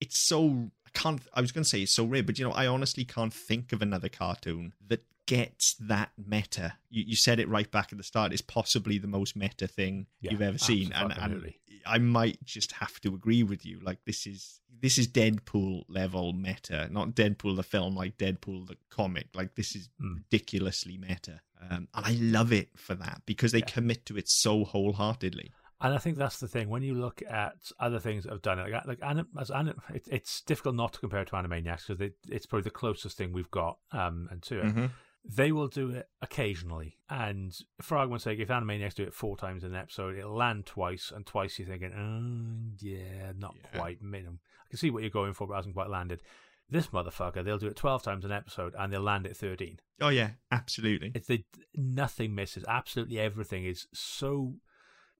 it's 0.00 0.18
so, 0.18 0.72
I 0.84 0.90
can't, 0.92 1.22
I 1.32 1.40
was 1.40 1.52
going 1.52 1.62
to 1.62 1.70
say 1.70 1.82
it's 1.82 1.94
so 1.94 2.04
rare, 2.04 2.24
but 2.24 2.36
you 2.36 2.44
know, 2.44 2.52
I 2.52 2.66
honestly 2.66 3.04
can't 3.04 3.32
think 3.32 3.72
of 3.72 3.80
another 3.80 4.08
cartoon 4.08 4.72
that 4.88 5.04
gets 5.30 5.74
that 5.74 6.10
meta. 6.16 6.74
You, 6.90 7.04
you 7.06 7.16
said 7.16 7.38
it 7.38 7.48
right 7.48 7.70
back 7.70 7.92
at 7.92 7.98
the 7.98 8.04
start. 8.04 8.32
It's 8.32 8.42
possibly 8.42 8.98
the 8.98 9.06
most 9.06 9.36
meta 9.36 9.66
thing 9.68 10.06
Yeah, 10.20 10.32
you've 10.32 10.42
ever 10.42 10.58
seen. 10.58 10.92
And, 10.92 11.12
and. 11.16 11.52
I 11.86 11.98
might 11.98 12.44
just 12.44 12.72
have 12.72 13.00
to 13.00 13.14
agree 13.14 13.42
with 13.42 13.64
you. 13.64 13.80
Like 13.82 13.98
this 14.04 14.26
is 14.26 14.60
this 14.82 14.98
is 14.98 15.08
Deadpool 15.08 15.84
level 15.88 16.32
meta, 16.32 16.88
not 16.90 17.14
Deadpool 17.14 17.56
the 17.56 17.62
film, 17.62 17.94
like 17.94 18.18
Deadpool 18.18 18.66
the 18.66 18.76
comic. 18.90 19.28
Like 19.34 19.54
this 19.54 19.74
is 19.76 19.88
Mm. 20.02 20.16
ridiculously 20.16 20.96
meta, 20.98 21.40
um, 21.62 21.88
and 21.94 22.06
I 22.10 22.12
love 22.20 22.52
it 22.52 22.68
for 22.76 22.94
that 22.96 23.22
because 23.26 23.52
they 23.52 23.58
Yeah. 23.60 23.66
commit 23.76 24.04
to 24.06 24.16
it 24.18 24.28
so 24.28 24.64
wholeheartedly. 24.64 25.52
And 25.82 25.94
I 25.94 25.98
think 25.98 26.18
that's 26.18 26.38
the 26.40 26.48
thing. 26.48 26.68
When 26.68 26.82
you 26.82 26.94
look 26.94 27.22
at 27.28 27.56
other 27.78 27.98
things 27.98 28.24
that 28.24 28.32
have 28.32 28.42
done 28.42 28.58
it, 28.58 28.70
like, 28.70 28.86
like 28.86 29.02
anim, 29.02 29.28
as 29.38 29.50
anim, 29.50 29.80
it, 29.94 30.06
it's 30.10 30.42
difficult 30.42 30.74
not 30.74 30.92
to 30.94 31.00
compare 31.00 31.24
to 31.24 31.32
Animaniacs 31.32 31.86
because 31.88 32.10
it's 32.28 32.44
probably 32.44 32.64
the 32.64 32.70
closest 32.70 33.16
thing 33.16 33.32
we've 33.32 33.50
got 33.50 33.78
um, 33.92 34.28
and 34.30 34.42
to 34.42 34.60
it. 34.60 34.90
They 35.24 35.52
will 35.52 35.68
do 35.68 35.90
it 35.90 36.08
occasionally. 36.22 36.96
And 37.08 37.56
for 37.82 37.98
argument's 37.98 38.24
sake, 38.24 38.38
if 38.38 38.48
Animaniacs 38.48 38.94
do 38.94 39.02
it 39.02 39.12
four 39.14 39.36
times 39.36 39.64
in 39.64 39.70
an 39.74 39.80
episode, 39.80 40.16
it'll 40.16 40.34
land 40.34 40.66
twice, 40.66 41.12
and 41.14 41.26
twice 41.26 41.58
you're 41.58 41.68
thinking, 41.68 41.92
oh, 41.92 42.76
yeah, 42.80 43.32
not 43.36 43.54
Yeah. 43.56 43.78
quite 43.78 44.02
minimum. 44.02 44.40
I 44.64 44.68
can 44.70 44.78
see 44.78 44.90
what 44.90 45.02
you're 45.02 45.10
going 45.10 45.34
for, 45.34 45.46
but 45.46 45.54
it 45.54 45.56
hasn't 45.56 45.74
quite 45.74 45.90
landed. 45.90 46.22
This 46.70 46.86
motherfucker, 46.88 47.44
they'll 47.44 47.58
do 47.58 47.66
it 47.66 47.76
12 47.76 48.02
times 48.02 48.24
an 48.24 48.32
episode, 48.32 48.74
and 48.78 48.92
they'll 48.92 49.02
land 49.02 49.26
at 49.26 49.36
13. 49.36 49.80
Oh 50.00 50.08
yeah, 50.08 50.30
absolutely. 50.52 51.10
It's 51.14 51.26
the 51.26 51.44
nothing 51.74 52.34
misses. 52.34 52.64
Absolutely 52.68 53.18
everything 53.18 53.64
is 53.64 53.88
so 53.92 54.54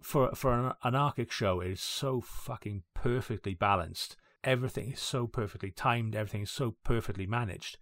for 0.01 0.33
for 0.35 0.53
an 0.53 0.73
anarchic 0.85 1.31
show. 1.33 1.61
It 1.61 1.73
is 1.73 1.81
so 1.83 2.21
fucking 2.21 2.85
perfectly 2.95 3.55
balanced. 3.55 4.17
Everything 4.45 4.93
is 4.93 5.01
so 5.01 5.27
perfectly 5.27 5.73
timed. 5.73 6.15
Everything 6.15 6.43
is 6.43 6.51
so 6.51 6.77
perfectly 6.85 7.27
managed 7.27 7.77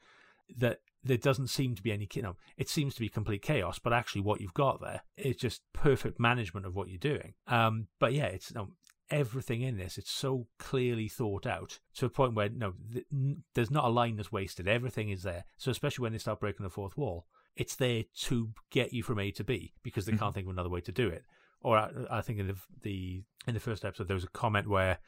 that 0.56 0.80
there 1.08 1.16
doesn't 1.16 1.48
seem 1.48 1.74
to 1.74 1.82
be 1.82 1.92
any. 1.92 2.08
You 2.12 2.22
know, 2.22 2.36
it 2.56 2.68
seems 2.68 2.94
to 2.94 3.00
be 3.00 3.08
complete 3.08 3.42
chaos, 3.42 3.78
but 3.78 3.92
actually, 3.92 4.20
what 4.20 4.40
you've 4.40 4.54
got 4.54 4.80
there 4.80 5.02
is 5.16 5.36
just 5.36 5.62
perfect 5.72 6.20
management 6.20 6.66
of 6.66 6.76
what 6.76 6.88
you're 6.88 6.98
doing. 6.98 7.34
Um, 7.46 7.88
but 7.98 8.12
yeah, 8.12 8.26
it's 8.26 8.54
no. 8.54 8.68
Everything 9.10 9.62
in 9.62 9.78
this, 9.78 9.96
it's 9.96 10.10
so 10.10 10.48
clearly 10.58 11.08
thought 11.08 11.46
out 11.46 11.78
to 11.94 12.04
a 12.04 12.10
point 12.10 12.34
where 12.34 12.50
no, 12.50 12.74
th- 12.92 13.06
n- 13.10 13.42
there's 13.54 13.70
not 13.70 13.86
a 13.86 13.88
line 13.88 14.16
that's 14.16 14.30
wasted. 14.30 14.68
Everything 14.68 15.08
is 15.08 15.22
there. 15.22 15.46
So 15.56 15.70
especially 15.70 16.02
when 16.02 16.12
they 16.12 16.18
start 16.18 16.40
breaking 16.40 16.64
the 16.64 16.68
fourth 16.68 16.94
wall, 16.94 17.24
it's 17.56 17.74
there 17.74 18.04
to 18.24 18.50
get 18.70 18.92
you 18.92 19.02
from 19.02 19.18
A 19.18 19.30
to 19.30 19.44
B 19.44 19.72
because 19.82 20.04
they 20.04 20.12
can't 20.12 20.34
think 20.34 20.46
of 20.46 20.52
another 20.52 20.68
way 20.68 20.82
to 20.82 20.92
do 20.92 21.08
it. 21.08 21.22
Or 21.62 21.78
I, 21.78 21.90
I 22.10 22.20
think 22.20 22.38
in 22.38 22.48
the, 22.48 22.56
the 22.82 23.22
in 23.46 23.54
the 23.54 23.60
first 23.60 23.82
episode 23.82 24.08
there 24.08 24.14
was 24.14 24.24
a 24.24 24.28
comment 24.28 24.68
where 24.68 24.98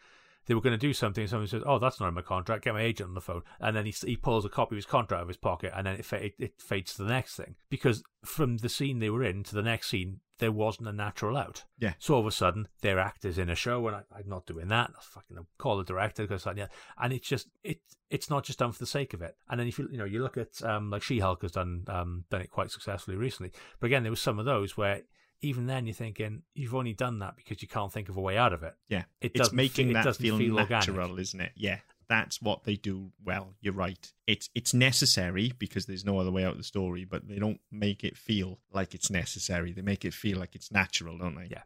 they 0.47 0.55
were 0.55 0.61
going 0.61 0.79
to 0.79 0.79
do 0.79 0.93
something, 0.93 1.23
and 1.23 1.31
someone 1.31 1.49
says, 1.49 1.63
"Oh, 1.67 1.79
that's 1.79 2.01
not 2.01 2.09
in 2.09 2.15
my 2.15 2.23
contract. 2.23 2.65
Get 2.65 2.75
my 2.75 2.83
agent 2.83 3.09
on 3.09 3.15
the 3.15 3.21
phone." 3.21 3.43
And 3.61 3.77
then 3.77 3.87
he 3.87 3.95
he 4.05 4.17
pulls 4.17 4.45
a 4.45 4.49
copy 4.49 4.75
of 4.75 4.79
his 4.79 4.87
contract 4.87 5.21
out 5.21 5.23
of 5.23 5.29
his 5.29 5.37
pocket, 5.37 5.73
and 5.75 5.87
then 5.87 5.97
it 5.97 6.13
it, 6.13 6.35
it 6.39 6.53
fades 6.61 6.95
to 6.95 7.05
the 7.05 7.11
next 7.11 7.37
thing 7.37 7.57
because 7.69 8.03
from 8.25 8.59
the 8.59 8.69
scene 8.69 8.99
they 8.99 9.11
were 9.11 9.25
in 9.25 9.43
to 9.45 9.55
the 9.55 9.63
next 9.63 9.89
scene 9.89 10.21
there 10.41 10.51
wasn't 10.51 10.89
a 10.89 10.93
natural 10.93 11.37
out. 11.37 11.65
Yeah. 11.79 11.93
So 11.99 12.15
all 12.15 12.21
of 12.21 12.27
a 12.27 12.33
sudden 12.33 12.67
they're 12.81 12.99
actors 12.99 13.39
in 13.39 13.49
a 13.49 13.55
show, 13.55 13.87
and 13.87 13.97
I, 13.97 14.03
I'm 14.17 14.29
not 14.29 14.47
doing 14.47 14.69
that. 14.69 14.91
I 14.91 15.01
fucking 15.01 15.47
call 15.59 15.77
the 15.77 15.85
director 15.85 16.27
because 16.27 16.47
yeah, 16.57 16.67
and 16.99 17.13
it's 17.13 17.29
just 17.29 17.49
it 17.63 17.79
it's 18.09 18.29
not 18.29 18.45
just 18.45 18.59
done 18.59 18.73
for 18.73 18.79
the 18.79 18.87
sake 18.87 19.15
of 19.15 19.23
it. 19.23 19.37
And 19.49 19.61
then 19.61 19.69
if 19.69 19.79
you 19.79 19.89
you 19.93 19.99
know 19.99 20.05
you 20.05 20.23
look 20.23 20.37
at 20.37 20.63
um 20.65 20.91
like 20.91 21.03
She 21.03 21.21
Hulk 21.21 21.43
has 21.43 21.53
done 21.53 21.85
um 21.87 22.25
done 22.31 22.41
it 22.41 22.51
quite 22.51 22.71
successfully 22.71 23.17
recently, 23.17 23.53
but 23.79 23.87
again 23.87 24.03
there 24.03 24.13
was 24.13 24.21
some 24.21 24.39
of 24.39 24.45
those 24.45 24.77
where. 24.77 25.03
Even 25.43 25.67
then, 25.67 25.87
you're 25.87 25.95
thinking 25.95 26.43
you've 26.55 26.75
only 26.75 26.93
done 26.93 27.21
that 27.21 27.37
because 27.37 27.63
you 27.63 27.69
can't 27.69 27.93
think 27.93 28.09
of 28.09 28.17
a 28.17 28.21
way 28.21 28.37
out 28.37 28.53
of 28.53 28.63
it. 28.63 28.75
Yeah, 28.89 29.05
It 29.21 29.33
it's 29.35 29.53
making 29.53 29.89
fe- 29.89 29.93
that 29.95 30.05
doesn't 30.05 30.23
feel, 30.23 30.37
feel 30.39 30.59
organic. 30.59 30.89
natural, 30.89 31.19
isn't 31.19 31.41
it? 31.41 31.53
Yeah, 31.57 31.79
that's 32.09 32.43
what 32.43 32.65
they 32.65 32.77
do 32.77 33.11
well. 33.25 33.55
You're 33.61 33.73
right. 33.75 34.13
It's 34.27 34.51
it's 34.55 34.75
necessary 34.75 35.53
because 35.59 35.87
there's 35.87 36.05
no 36.05 36.19
other 36.19 36.31
way 36.31 36.45
out 36.45 36.53
of 36.53 36.59
the 36.59 36.65
story, 36.65 37.05
but 37.05 37.27
they 37.27 37.39
don't 37.39 37.61
make 37.71 38.05
it 38.05 38.17
feel 38.19 38.59
like 38.73 38.95
it's 38.95 39.11
necessary. 39.11 39.73
They 39.73 39.83
make 39.83 40.05
it 40.05 40.13
feel 40.15 40.39
like 40.39 40.55
it's 40.55 40.71
natural, 40.71 41.17
don't 41.19 41.37
they? 41.37 41.49
Yeah. 41.51 41.63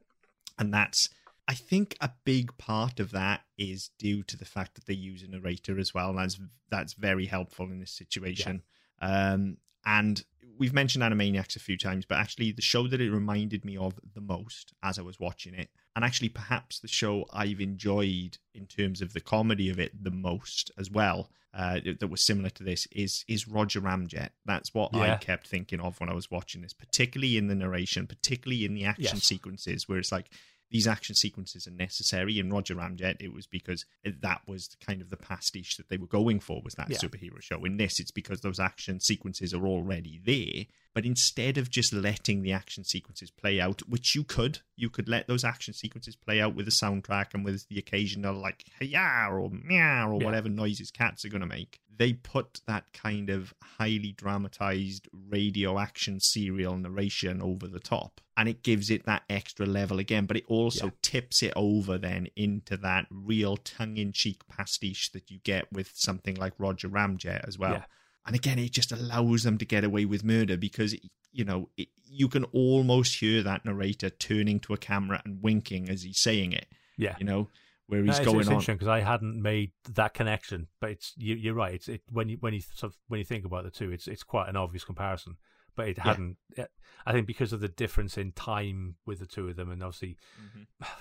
and 0.58 0.72
that's 0.72 1.08
I 1.46 1.52
think 1.54 1.96
a 2.00 2.10
big 2.24 2.56
part 2.56 3.00
of 3.00 3.10
that 3.10 3.42
is 3.58 3.90
due 3.98 4.22
to 4.22 4.36
the 4.36 4.46
fact 4.46 4.76
that 4.76 4.86
they 4.86 4.94
use 4.94 5.22
a 5.22 5.28
narrator 5.28 5.78
as 5.78 5.92
well. 5.92 6.08
And 6.10 6.18
that's 6.18 6.38
that's 6.70 6.92
very 6.94 7.26
helpful 7.26 7.66
in 7.70 7.80
this 7.80 7.90
situation. 7.92 8.62
Um, 9.02 9.58
and 9.84 10.24
we've 10.58 10.72
mentioned 10.72 11.02
Animaniacs 11.02 11.56
a 11.56 11.60
few 11.60 11.76
times, 11.76 12.04
but 12.06 12.18
actually 12.18 12.52
the 12.52 12.62
show 12.62 12.86
that 12.88 13.00
it 13.00 13.10
reminded 13.10 13.64
me 13.64 13.76
of 13.76 13.98
the 14.14 14.20
most 14.20 14.72
as 14.82 14.98
I 14.98 15.02
was 15.02 15.18
watching 15.20 15.54
it, 15.54 15.70
and 15.96 16.04
actually 16.04 16.28
perhaps 16.28 16.80
the 16.80 16.88
show 16.88 17.26
I've 17.32 17.60
enjoyed 17.60 18.38
in 18.54 18.66
terms 18.66 19.00
of 19.02 19.12
the 19.12 19.20
comedy 19.20 19.68
of 19.70 19.78
it 19.78 20.02
the 20.02 20.10
most 20.10 20.70
as 20.78 20.90
well, 20.90 21.30
uh, 21.52 21.78
that 22.00 22.08
was 22.10 22.20
similar 22.20 22.50
to 22.50 22.64
this, 22.64 22.86
is 22.90 23.24
is 23.28 23.46
Roger 23.46 23.80
Ramjet. 23.80 24.30
That's 24.44 24.74
what 24.74 24.94
I 24.94 25.16
kept 25.16 25.46
thinking 25.46 25.80
of 25.80 26.00
when 26.00 26.08
I 26.08 26.14
was 26.14 26.30
watching 26.30 26.62
this, 26.62 26.72
particularly 26.72 27.36
in 27.36 27.46
the 27.46 27.54
narration, 27.54 28.06
particularly 28.06 28.64
in 28.64 28.74
the 28.74 28.84
action 28.84 29.18
Yes. 29.18 29.24
sequences, 29.24 29.88
where 29.88 29.98
it's 29.98 30.10
like 30.12 30.30
these 30.74 30.88
action 30.88 31.14
sequences 31.14 31.68
are 31.68 31.70
necessary. 31.70 32.36
In 32.40 32.52
Roger 32.52 32.74
Ramjet, 32.74 33.18
it 33.22 33.32
was 33.32 33.46
because 33.46 33.86
that 34.04 34.40
was 34.48 34.76
kind 34.84 35.00
of 35.00 35.08
the 35.08 35.16
pastiche 35.16 35.76
that 35.76 35.88
they 35.88 35.96
were 35.96 36.08
going 36.08 36.40
for 36.40 36.60
was 36.64 36.74
that 36.74 36.90
Yeah. 36.90 36.98
superhero 36.98 37.40
show. 37.40 37.64
In 37.64 37.76
this, 37.76 38.00
it's 38.00 38.10
because 38.10 38.40
those 38.40 38.58
action 38.58 38.98
sequences 38.98 39.54
are 39.54 39.64
already 39.64 40.18
there. 40.24 40.66
But 40.92 41.06
instead 41.06 41.58
of 41.58 41.70
just 41.70 41.92
letting 41.92 42.42
the 42.42 42.50
action 42.52 42.82
sequences 42.82 43.30
play 43.30 43.60
out, 43.60 43.88
which 43.88 44.16
you 44.16 44.24
could, 44.24 44.60
you 44.76 44.90
could 44.90 45.08
let 45.08 45.28
those 45.28 45.44
action 45.44 45.74
sequences 45.74 46.16
play 46.16 46.40
out 46.40 46.56
with 46.56 46.66
a 46.66 46.72
soundtrack 46.72 47.34
and 47.34 47.44
with 47.44 47.68
the 47.68 47.78
occasional 47.78 48.34
like 48.34 48.64
yeah 48.80 49.28
or 49.28 49.50
meow 49.50 50.10
or 50.10 50.18
Yeah. 50.20 50.24
whatever 50.26 50.48
noises 50.48 50.90
cats 50.90 51.24
are 51.24 51.28
going 51.28 51.40
to 51.40 51.46
make. 51.46 51.80
They 51.96 52.12
put 52.12 52.60
that 52.66 52.92
kind 52.92 53.30
of 53.30 53.54
highly 53.62 54.12
dramatized 54.12 55.08
radio 55.12 55.78
action 55.78 56.20
serial 56.20 56.76
narration 56.76 57.40
over 57.40 57.66
the 57.68 57.80
top, 57.80 58.20
and 58.36 58.48
it 58.48 58.62
gives 58.62 58.90
it 58.90 59.06
that 59.06 59.22
extra 59.30 59.66
level 59.66 59.98
again. 59.98 60.26
But 60.26 60.36
it 60.38 60.44
also 60.48 60.86
Yeah. 60.86 60.92
tips 61.02 61.42
it 61.42 61.52
over 61.54 61.98
then 61.98 62.28
into 62.36 62.76
that 62.78 63.06
real 63.10 63.56
tongue-in-cheek 63.56 64.46
pastiche 64.48 65.12
that 65.12 65.30
you 65.30 65.38
get 65.44 65.72
with 65.72 65.92
something 65.94 66.34
like 66.36 66.54
Roger 66.58 66.88
Ramjet 66.88 67.46
as 67.46 67.58
well. 67.58 67.72
Yeah. 67.72 67.84
And 68.26 68.34
again, 68.34 68.58
it 68.58 68.72
just 68.72 68.90
allows 68.90 69.42
them 69.42 69.58
to 69.58 69.64
get 69.64 69.84
away 69.84 70.04
with 70.04 70.24
murder 70.24 70.56
because 70.56 70.96
you 71.32 71.44
know 71.44 71.68
it, 71.76 71.88
you 72.06 72.28
can 72.28 72.44
almost 72.44 73.18
hear 73.18 73.42
that 73.42 73.64
narrator 73.64 74.08
turning 74.08 74.60
to 74.60 74.72
a 74.72 74.78
camera 74.78 75.20
and 75.24 75.42
winking 75.42 75.88
as 75.88 76.02
he's 76.04 76.18
saying 76.18 76.52
it. 76.52 76.66
Yeah. 76.96 77.16
You 77.18 77.24
know 77.26 77.50
where 77.86 78.00
No, 78.00 78.06
he's 78.12 78.18
it's, 78.18 78.24
going 78.26 78.40
it's 78.40 78.48
on. 78.48 78.54
interesting 78.54 78.76
because 78.76 78.88
I 78.88 79.00
hadn't 79.00 79.40
made 79.40 79.72
that 79.94 80.14
connection, 80.14 80.68
but 80.80 80.90
it's 80.90 81.12
you, 81.16 81.34
you're 81.34 81.54
right. 81.54 81.74
It's 81.74 81.88
it, 81.88 82.02
when 82.10 82.28
you 82.28 82.36
when 82.40 82.54
you 82.54 82.60
sort 82.60 82.92
of, 82.92 82.98
when 83.08 83.18
you 83.18 83.24
think 83.24 83.44
about 83.44 83.64
the 83.64 83.70
two, 83.70 83.90
it's 83.90 84.06
it's 84.08 84.22
quite 84.22 84.48
an 84.48 84.56
obvious 84.56 84.84
comparison. 84.84 85.36
But 85.76 85.88
it 85.88 85.98
hadn't. 85.98 86.36
yeah, 86.56 86.66
I 87.04 87.12
think 87.12 87.26
because 87.26 87.52
of 87.52 87.60
the 87.60 87.68
difference 87.68 88.16
in 88.16 88.30
time 88.32 88.94
with 89.06 89.18
the 89.18 89.26
two 89.26 89.48
of 89.48 89.56
them, 89.56 89.70
and 89.70 89.82
obviously, 89.82 90.16
Mm-hmm. 90.40 90.84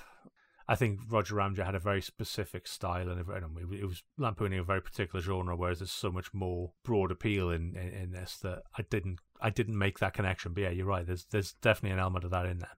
I 0.65 0.75
think 0.75 1.01
Roger 1.09 1.35
Ramjet 1.35 1.65
had 1.65 1.75
a 1.75 1.79
very 1.79 2.01
specific 2.01 2.67
style, 2.67 3.09
and 3.09 3.19
a 3.19 3.23
very, 3.25 3.37
I 3.37 3.41
don't 3.41 3.53
know, 3.53 3.75
it 3.77 3.83
was 3.83 4.01
lampooning 4.17 4.59
a 4.59 4.63
very 4.63 4.81
particular 4.81 5.21
genre. 5.21 5.57
Whereas 5.57 5.79
there's 5.79 5.91
so 5.91 6.09
much 6.09 6.33
more 6.33 6.71
broad 6.85 7.11
appeal 7.11 7.49
in, 7.51 7.75
in 7.75 7.89
in 7.93 8.11
this 8.11 8.37
that 8.43 8.63
I 8.77 8.83
didn't 8.83 9.19
I 9.41 9.49
didn't 9.49 9.77
make 9.77 9.99
that 9.99 10.13
connection. 10.13 10.53
But 10.53 10.61
yeah, 10.61 10.69
you're 10.69 10.85
right. 10.85 11.05
There's 11.05 11.25
there's 11.25 11.51
definitely 11.61 11.95
an 11.95 11.99
element 11.99 12.23
of 12.23 12.31
that 12.31 12.45
in 12.45 12.59
there. 12.59 12.71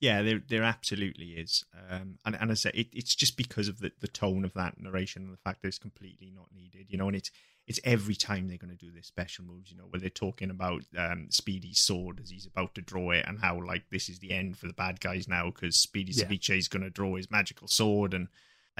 Yeah, 0.00 0.22
there 0.22 0.40
there 0.48 0.62
absolutely 0.62 1.32
is, 1.32 1.62
um, 1.90 2.16
and 2.24 2.34
and 2.40 2.50
as 2.50 2.64
I 2.64 2.70
say, 2.70 2.78
it, 2.78 2.88
it's 2.92 3.14
just 3.14 3.36
because 3.36 3.68
of 3.68 3.80
the, 3.80 3.92
the 4.00 4.08
tone 4.08 4.46
of 4.46 4.54
that 4.54 4.80
narration 4.80 5.24
and 5.24 5.32
the 5.32 5.36
fact 5.44 5.60
that 5.60 5.68
it's 5.68 5.78
completely 5.78 6.32
not 6.34 6.46
needed, 6.54 6.86
you 6.88 6.96
know. 6.96 7.06
And 7.08 7.16
it's 7.16 7.30
it's 7.66 7.78
every 7.84 8.14
time 8.14 8.48
they're 8.48 8.56
going 8.56 8.76
to 8.76 8.84
do 8.84 8.90
their 8.90 9.02
special 9.02 9.44
moves, 9.44 9.70
you 9.70 9.76
know, 9.76 9.84
where 9.84 10.00
they're 10.00 10.08
talking 10.08 10.48
about 10.50 10.82
um, 10.96 11.26
Speedy's 11.30 11.80
sword 11.80 12.18
as 12.20 12.30
he's 12.30 12.46
about 12.46 12.74
to 12.76 12.80
draw 12.80 13.10
it, 13.10 13.26
and 13.28 13.38
how 13.40 13.62
like 13.62 13.84
this 13.90 14.08
is 14.08 14.18
the 14.20 14.32
end 14.32 14.56
for 14.56 14.66
the 14.66 14.72
bad 14.72 15.00
guys 15.00 15.28
now 15.28 15.50
because 15.50 15.76
Speedy 15.76 16.12
Yeah. 16.14 16.24
Cerviche 16.24 16.56
is 16.56 16.68
going 16.68 16.82
to 16.82 16.90
draw 16.90 17.16
his 17.16 17.30
magical 17.30 17.68
sword, 17.68 18.14
and, 18.14 18.28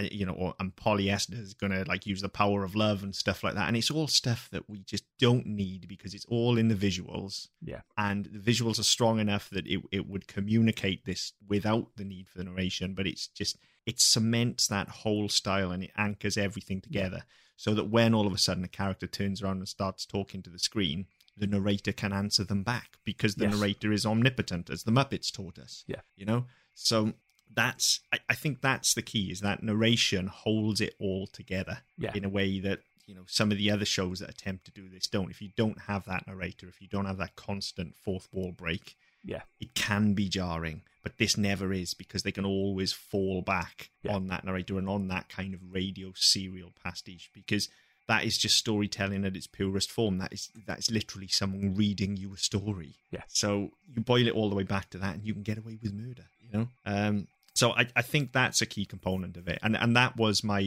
Uh, 0.00 0.08
you 0.10 0.24
know, 0.24 0.32
or, 0.32 0.54
and 0.58 0.74
Polly 0.76 1.10
Esther 1.10 1.36
is 1.36 1.52
going 1.52 1.72
to 1.72 1.84
like 1.86 2.06
use 2.06 2.22
the 2.22 2.28
power 2.28 2.64
of 2.64 2.74
love 2.74 3.02
and 3.02 3.14
stuff 3.14 3.44
like 3.44 3.54
that. 3.54 3.68
And 3.68 3.76
it's 3.76 3.90
all 3.90 4.08
stuff 4.08 4.48
that 4.52 4.68
we 4.68 4.80
just 4.80 5.04
don't 5.18 5.46
need 5.46 5.86
because 5.88 6.14
it's 6.14 6.24
all 6.26 6.56
in 6.56 6.68
the 6.68 6.74
visuals. 6.74 7.48
Yeah. 7.60 7.80
And 7.98 8.26
the 8.26 8.38
visuals 8.38 8.78
are 8.78 8.84
strong 8.84 9.18
enough 9.18 9.50
that 9.50 9.66
it, 9.66 9.82
it 9.92 10.08
would 10.08 10.26
communicate 10.26 11.04
this 11.04 11.32
without 11.46 11.88
the 11.96 12.04
need 12.04 12.28
for 12.28 12.38
the 12.38 12.44
narration, 12.44 12.94
but 12.94 13.06
it's 13.06 13.26
just, 13.26 13.58
it 13.84 14.00
cements 14.00 14.68
that 14.68 14.88
whole 14.88 15.28
style 15.28 15.70
and 15.70 15.82
it 15.84 15.90
anchors 15.96 16.38
everything 16.38 16.80
together 16.80 17.24
so 17.56 17.74
that 17.74 17.90
when 17.90 18.14
all 18.14 18.26
of 18.26 18.32
a 18.32 18.38
sudden 18.38 18.64
a 18.64 18.68
character 18.68 19.06
turns 19.06 19.42
around 19.42 19.58
and 19.58 19.68
starts 19.68 20.06
talking 20.06 20.42
to 20.42 20.50
the 20.50 20.58
screen, 20.58 21.06
the 21.36 21.46
narrator 21.46 21.92
can 21.92 22.12
answer 22.12 22.44
them 22.44 22.62
back 22.62 22.96
because 23.04 23.34
the 23.34 23.44
Yes. 23.44 23.54
narrator 23.54 23.92
is 23.92 24.06
omnipotent, 24.06 24.70
as 24.70 24.84
the 24.84 24.92
Muppets 24.92 25.30
taught 25.30 25.58
us. 25.58 25.84
Yeah. 25.86 26.00
You 26.16 26.24
know? 26.24 26.46
So 26.74 27.12
that's 27.54 28.00
I, 28.12 28.18
I 28.28 28.34
think 28.34 28.60
that's 28.60 28.94
the 28.94 29.02
key 29.02 29.30
is 29.30 29.40
that 29.40 29.62
narration 29.62 30.26
holds 30.28 30.80
it 30.80 30.94
all 30.98 31.26
together 31.26 31.78
Yeah. 31.98 32.12
in 32.14 32.24
a 32.24 32.28
way 32.28 32.60
that 32.60 32.80
you 33.06 33.14
know 33.14 33.24
some 33.26 33.50
of 33.50 33.58
the 33.58 33.70
other 33.70 33.84
shows 33.84 34.20
that 34.20 34.30
attempt 34.30 34.64
to 34.66 34.70
do 34.70 34.88
this 34.88 35.06
don't 35.08 35.30
if 35.30 35.42
you 35.42 35.50
don't 35.56 35.80
have 35.82 36.04
that 36.04 36.26
narrator 36.26 36.68
if 36.68 36.80
you 36.80 36.88
don't 36.88 37.06
have 37.06 37.18
that 37.18 37.34
constant 37.36 37.96
fourth 37.96 38.28
wall 38.32 38.52
break 38.52 38.96
Yeah. 39.24 39.42
it 39.60 39.74
can 39.74 40.14
be 40.14 40.28
jarring 40.28 40.82
but 41.02 41.16
this 41.18 41.36
never 41.36 41.72
is 41.72 41.94
because 41.94 42.22
they 42.22 42.32
can 42.32 42.44
always 42.44 42.92
fall 42.92 43.42
back 43.42 43.90
Yeah. 44.02 44.14
on 44.14 44.28
that 44.28 44.44
narrator 44.44 44.78
and 44.78 44.88
on 44.88 45.08
that 45.08 45.28
kind 45.28 45.54
of 45.54 45.60
radio 45.72 46.12
serial 46.14 46.72
pastiche 46.84 47.30
because 47.34 47.68
that 48.06 48.24
is 48.24 48.38
just 48.38 48.56
storytelling 48.58 49.24
at 49.24 49.36
its 49.36 49.46
purest 49.46 49.90
form 49.90 50.18
that 50.18 50.32
is 50.32 50.50
that 50.66 50.78
is 50.78 50.90
literally 50.90 51.28
someone 51.28 51.74
reading 51.74 52.16
you 52.16 52.32
a 52.32 52.36
story 52.36 52.94
Yeah. 53.10 53.22
so 53.26 53.70
you 53.92 54.02
boil 54.02 54.26
it 54.28 54.34
all 54.34 54.48
the 54.50 54.56
way 54.56 54.62
back 54.64 54.90
to 54.90 54.98
that 54.98 55.14
and 55.16 55.24
you 55.24 55.32
can 55.32 55.42
get 55.42 55.58
away 55.58 55.78
with 55.82 55.92
murder 55.92 56.26
you 56.40 56.50
know 56.52 56.68
um 56.86 57.26
so 57.60 57.72
I, 57.72 57.86
I 57.94 58.02
think 58.02 58.32
that's 58.32 58.62
a 58.62 58.66
key 58.66 58.86
component 58.86 59.36
of 59.36 59.46
it. 59.46 59.58
And 59.62 59.76
and 59.76 59.94
that 59.96 60.16
was 60.16 60.42
my 60.42 60.62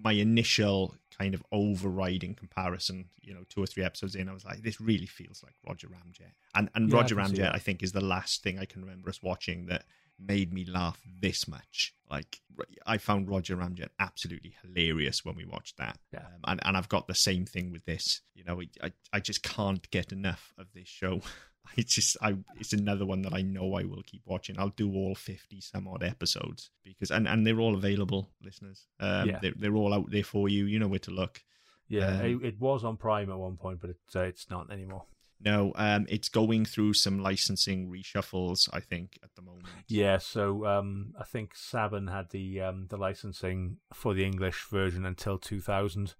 my 0.00 0.12
initial 0.12 0.94
kind 1.18 1.34
of 1.34 1.42
overriding 1.50 2.32
comparison 2.34 3.06
you 3.20 3.34
know 3.34 3.44
two 3.48 3.60
or 3.60 3.66
three 3.66 3.82
episodes 3.82 4.14
in 4.14 4.28
i 4.28 4.32
was 4.32 4.44
like 4.44 4.62
this 4.62 4.80
really 4.80 5.04
feels 5.06 5.42
like 5.42 5.54
roger 5.66 5.88
ramjet 5.88 6.30
and 6.54 6.70
and 6.76 6.88
Yeah, 6.88 6.94
roger 6.98 7.16
ramjet 7.16 7.52
i 7.52 7.58
think 7.58 7.82
is 7.82 7.90
the 7.90 8.00
last 8.14 8.40
thing 8.44 8.56
i 8.60 8.64
can 8.64 8.82
remember 8.82 9.08
us 9.08 9.20
watching 9.20 9.66
that 9.66 9.82
made 10.20 10.52
me 10.52 10.64
laugh 10.64 11.00
this 11.20 11.46
much. 11.46 11.94
Like 12.10 12.40
i 12.86 12.98
found 12.98 13.28
roger 13.28 13.56
ramjet 13.56 13.88
absolutely 13.98 14.54
hilarious 14.62 15.24
when 15.24 15.36
we 15.36 15.44
watched 15.44 15.76
that. 15.78 15.98
Yeah. 16.12 16.20
um, 16.20 16.40
and, 16.46 16.60
and 16.64 16.76
i've 16.76 16.88
got 16.88 17.08
the 17.08 17.14
same 17.14 17.44
thing 17.46 17.72
with 17.72 17.84
this. 17.84 18.22
You 18.34 18.44
know 18.44 18.62
I, 18.82 18.92
I 19.12 19.20
just 19.20 19.42
can't 19.42 19.90
get 19.90 20.12
enough 20.12 20.54
of 20.56 20.66
this 20.72 20.88
show 20.88 21.20
it's 21.76 21.94
just 21.94 22.16
I 22.22 22.36
it's 22.58 22.72
another 22.72 23.06
one 23.06 23.22
that 23.22 23.32
I 23.32 23.42
know 23.42 23.74
I 23.74 23.84
will 23.84 24.02
keep 24.04 24.22
watching. 24.26 24.58
I'll 24.58 24.70
do 24.70 24.92
all 24.94 25.14
fifty 25.14 25.60
some 25.60 25.86
odd 25.88 26.02
episodes 26.02 26.70
because 26.84 27.10
and, 27.10 27.28
and 27.28 27.46
they're 27.46 27.60
all 27.60 27.74
available, 27.74 28.30
listeners. 28.42 28.86
Um, 29.00 29.28
Yeah. 29.28 29.38
they're, 29.40 29.54
they're 29.56 29.76
all 29.76 29.94
out 29.94 30.10
there 30.10 30.24
for 30.24 30.48
you. 30.48 30.66
You 30.66 30.78
know 30.78 30.88
where 30.88 30.98
to 31.00 31.10
look. 31.10 31.42
Yeah, 31.88 32.18
Um, 32.18 32.24
it, 32.26 32.44
it 32.44 32.60
was 32.60 32.84
on 32.84 32.96
Prime 32.98 33.30
at 33.30 33.38
one 33.38 33.56
point, 33.56 33.80
but 33.80 33.90
it's 33.90 34.14
uh, 34.16 34.20
it's 34.20 34.50
not 34.50 34.70
anymore. 34.70 35.04
No, 35.40 35.72
um, 35.76 36.04
it's 36.08 36.28
going 36.28 36.64
through 36.64 36.94
some 36.94 37.20
licensing 37.20 37.88
reshuffles. 37.88 38.68
I 38.72 38.80
think 38.80 39.18
at 39.22 39.34
the 39.36 39.42
moment. 39.42 39.66
Yeah, 39.86 40.18
so 40.18 40.66
um, 40.66 41.14
I 41.18 41.22
think 41.22 41.54
Saban 41.54 42.10
had 42.12 42.30
the 42.30 42.60
um, 42.60 42.86
the 42.88 42.96
licensing 42.96 43.76
for 43.94 44.14
the 44.14 44.24
English 44.24 44.64
version 44.68 45.06
until 45.06 45.38
2000, 45.38 46.14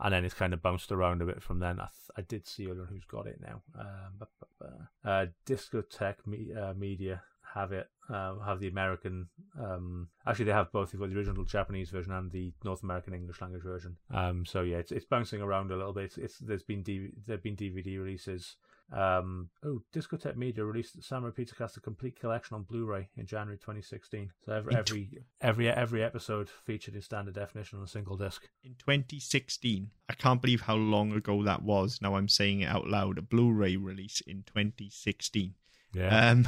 and 0.00 0.12
then 0.14 0.24
it's 0.24 0.34
kind 0.34 0.52
of 0.54 0.62
bounced 0.62 0.92
around 0.92 1.22
a 1.22 1.26
bit 1.26 1.42
from 1.42 1.58
then. 1.58 1.80
I, 1.80 1.84
th- 1.86 2.10
I 2.16 2.22
did 2.22 2.46
see 2.46 2.64
who's 2.64 3.04
got 3.04 3.26
it 3.26 3.40
now. 3.40 3.62
Um, 3.78 4.18
bu- 4.18 4.66
uh, 5.08 5.26
Discotek 5.46 6.26
me- 6.26 6.52
uh, 6.54 6.74
Media 6.74 7.22
have 7.54 7.72
it. 7.72 7.88
Uh, 8.08 8.38
have 8.40 8.60
the 8.60 8.68
American. 8.68 9.28
Um, 9.58 10.08
actually, 10.26 10.46
they 10.46 10.52
have 10.52 10.72
both. 10.72 10.92
They've 10.92 11.00
got 11.00 11.10
the 11.10 11.16
original 11.16 11.44
Japanese 11.44 11.90
version 11.90 12.12
and 12.12 12.30
the 12.30 12.52
North 12.64 12.82
American 12.82 13.14
English 13.14 13.40
language 13.40 13.62
version. 13.62 13.96
Um, 14.10 14.46
so 14.46 14.62
yeah, 14.62 14.76
it's 14.78 14.92
it's 14.92 15.04
bouncing 15.04 15.42
around 15.42 15.70
a 15.70 15.76
little 15.76 15.92
bit. 15.92 16.04
It's, 16.04 16.18
it's 16.18 16.38
there's 16.38 16.62
been 16.62 16.84
there've 17.26 17.42
been 17.42 17.56
DVD 17.56 17.98
releases. 17.98 18.56
Um, 18.90 19.50
oh, 19.64 19.82
Discotek 19.92 20.36
Media 20.36 20.64
released 20.64 21.02
Samurai 21.02 21.30
Pizza 21.30 21.54
Cats 21.54 21.76
a 21.76 21.80
complete 21.80 22.18
collection 22.18 22.54
on 22.54 22.62
Blu-ray 22.62 23.08
in 23.16 23.26
January 23.26 23.58
2016. 23.58 24.30
So 24.44 24.52
every 24.52 24.74
every 24.74 25.10
every 25.40 25.68
every 25.68 26.02
episode 26.02 26.48
featured 26.48 26.94
in 26.94 27.02
standard 27.02 27.34
definition 27.34 27.78
on 27.78 27.84
a 27.84 27.88
single 27.88 28.16
disc. 28.16 28.48
in 28.64 28.76
2016. 28.78 29.90
I 30.08 30.14
can't 30.14 30.40
believe 30.40 30.62
how 30.62 30.76
long 30.76 31.12
ago 31.12 31.42
that 31.44 31.62
was. 31.62 32.00
Now 32.00 32.16
I'm 32.16 32.28
saying 32.28 32.62
it 32.62 32.66
out 32.68 32.86
loud. 32.86 33.18
A 33.18 33.22
Blu-ray 33.22 33.76
release 33.76 34.22
in 34.26 34.42
2016. 34.44 35.54
Yeah, 35.92 36.30
Um, 36.30 36.46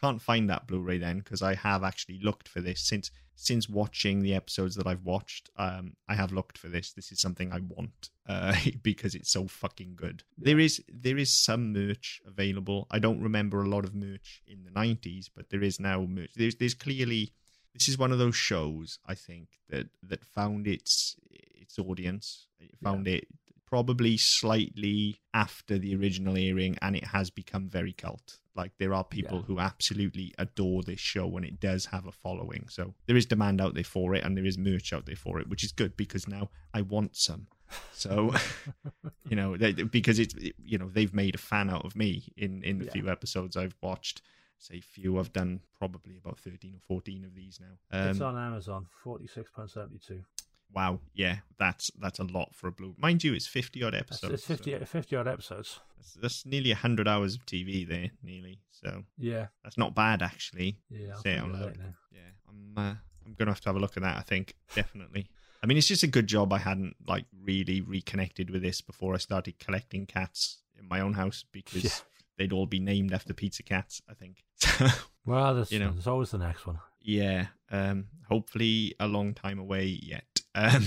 can't 0.00 0.22
find 0.22 0.48
that 0.48 0.66
Blu-ray 0.66 0.98
then 0.98 1.18
because 1.18 1.42
I 1.42 1.54
have 1.54 1.84
actually 1.84 2.20
looked 2.22 2.48
for 2.48 2.60
this 2.60 2.80
since 2.80 3.10
since 3.40 3.68
watching 3.68 4.20
the 4.20 4.34
episodes 4.34 4.74
that 4.74 4.86
I've 4.88 5.04
watched. 5.04 5.48
Um, 5.56 5.94
I 6.08 6.16
have 6.16 6.32
looked 6.32 6.58
for 6.58 6.68
this. 6.68 6.92
This 6.92 7.12
is 7.12 7.20
something 7.20 7.52
I 7.52 7.60
want 7.60 8.10
uh, 8.26 8.56
because 8.82 9.14
it's 9.14 9.30
so 9.30 9.46
fucking 9.46 9.94
good. 9.94 10.24
There 10.36 10.58
is 10.58 10.82
there 10.92 11.16
is 11.16 11.32
some 11.32 11.72
merch 11.72 12.20
available. 12.26 12.86
I 12.90 12.98
don't 12.98 13.22
remember 13.22 13.62
a 13.62 13.68
lot 13.68 13.84
of 13.84 13.94
merch 13.94 14.42
in 14.46 14.64
the 14.64 14.70
'90s, 14.70 15.30
but 15.34 15.50
there 15.50 15.62
is 15.62 15.78
now 15.78 16.04
merch. 16.08 16.30
There's 16.34 16.56
there's 16.56 16.74
clearly 16.74 17.32
this 17.74 17.88
is 17.88 17.96
one 17.96 18.12
of 18.12 18.18
those 18.18 18.36
shows 18.36 18.98
I 19.06 19.14
think 19.14 19.48
that 19.68 19.86
that 20.02 20.24
found 20.24 20.66
its 20.66 21.16
its 21.30 21.78
audience. 21.78 22.46
It 22.58 22.76
found 22.82 23.06
it 23.06 23.28
probably 23.68 24.16
slightly 24.16 25.20
after 25.34 25.78
the 25.78 25.94
original 25.94 26.36
airing 26.36 26.78
and 26.80 26.96
it 26.96 27.04
has 27.04 27.28
become 27.28 27.68
very 27.68 27.92
cult. 27.92 28.38
Like 28.54 28.72
there 28.78 28.94
are 28.94 29.04
people 29.04 29.38
yeah. 29.38 29.44
who 29.44 29.58
absolutely 29.60 30.34
adore 30.38 30.82
this 30.82 31.00
show 31.00 31.36
and 31.36 31.44
it 31.44 31.60
does 31.60 31.86
have 31.86 32.06
a 32.06 32.12
following. 32.12 32.66
So 32.70 32.94
there 33.06 33.16
is 33.16 33.26
demand 33.26 33.60
out 33.60 33.74
there 33.74 33.84
for 33.84 34.14
it 34.14 34.24
and 34.24 34.36
there 34.36 34.46
is 34.46 34.56
merch 34.56 34.92
out 34.92 35.06
there 35.06 35.16
for 35.16 35.38
it, 35.38 35.48
which 35.48 35.64
is 35.64 35.72
good 35.72 35.96
because 35.96 36.26
now 36.26 36.48
I 36.72 36.80
want 36.80 37.14
some. 37.16 37.46
So, 37.92 38.34
you 39.28 39.36
know, 39.36 39.56
they, 39.56 39.72
because 39.72 40.18
it's, 40.18 40.34
you 40.64 40.78
know, 40.78 40.88
they've 40.88 41.14
made 41.14 41.34
a 41.34 41.38
fan 41.38 41.68
out 41.68 41.84
of 41.84 41.94
me 41.94 42.32
in, 42.36 42.62
in 42.64 42.78
the 42.78 42.86
yeah. 42.86 42.92
few 42.92 43.10
episodes 43.10 43.56
I've 43.56 43.76
watched 43.82 44.22
say 44.58 44.80
few. 44.80 45.18
I've 45.18 45.32
done 45.32 45.60
probably 45.78 46.16
about 46.16 46.38
13 46.38 46.74
or 46.74 46.80
14 46.80 47.24
of 47.24 47.34
these 47.34 47.60
now. 47.60 47.98
Um, 47.98 48.10
it's 48.10 48.20
on 48.20 48.36
Amazon, 48.36 48.86
forty 49.04 49.26
six 49.26 49.50
point 49.50 49.70
seventy 49.70 49.98
two 49.98 50.22
wow, 50.74 51.00
yeah, 51.14 51.38
that's 51.58 51.90
that's 51.98 52.18
a 52.18 52.24
lot 52.24 52.54
for 52.54 52.68
a 52.68 52.72
blue. 52.72 52.94
Mind 52.98 53.24
you, 53.24 53.34
it's 53.34 53.46
fifty 53.46 53.82
odd 53.82 53.94
episodes. 53.94 54.34
it's 54.34 54.44
50, 54.46 54.78
so 54.78 54.84
50 54.84 55.16
odd 55.16 55.28
episodes. 55.28 55.80
that's, 55.96 56.14
that's 56.14 56.46
nearly 56.46 56.72
hundred 56.72 57.08
hours 57.08 57.34
of 57.34 57.46
TV 57.46 57.86
there, 57.88 58.10
nearly. 58.22 58.60
So 58.70 59.04
Yeah, 59.16 59.46
that's 59.64 59.76
not 59.78 59.94
bad 59.94 60.22
actually. 60.22 60.78
yeah. 60.90 61.12
I'll 61.14 61.20
Say 61.22 61.32
it 61.32 61.38
out 61.40 61.50
of 61.50 61.60
loud. 61.60 61.68
it 61.70 61.78
now. 61.78 61.94
Yeah, 62.12 62.20
I'm 62.48 62.72
uh, 62.76 62.94
I'm 63.26 63.34
gonna 63.36 63.50
have 63.50 63.60
to 63.62 63.68
have 63.68 63.76
a 63.76 63.80
look 63.80 63.96
at 63.96 64.02
that. 64.02 64.16
I 64.16 64.22
think 64.22 64.54
definitely. 64.74 65.28
I 65.62 65.66
mean, 65.66 65.76
it's 65.76 65.88
just 65.88 66.04
a 66.04 66.06
good 66.08 66.28
job 66.28 66.52
I 66.52 66.58
hadn't 66.58 66.94
like 67.06 67.24
really 67.42 67.80
reconnected 67.80 68.48
with 68.50 68.62
this 68.62 68.80
before 68.80 69.14
I 69.14 69.18
started 69.18 69.58
collecting 69.58 70.06
cats 70.06 70.62
in 70.78 70.86
my 70.86 71.00
own 71.00 71.14
house 71.14 71.44
because 71.50 71.82
Yeah. 71.84 71.90
they'd 72.36 72.52
all 72.52 72.66
be 72.66 72.78
named 72.78 73.12
after 73.12 73.34
pizza 73.34 73.62
cats. 73.64 74.00
I 74.08 74.14
think. 74.14 74.44
Well, 75.26 75.56
there's, 75.56 75.70
You 75.70 75.78
know. 75.78 75.90
there's 75.90 76.06
always 76.06 76.30
the 76.30 76.38
next 76.38 76.66
one. 76.66 76.78
Yeah. 77.08 77.46
Um. 77.70 78.06
Hopefully, 78.28 78.94
a 79.00 79.08
long 79.08 79.32
time 79.34 79.58
away 79.58 79.98
yet. 80.02 80.24
Um. 80.54 80.84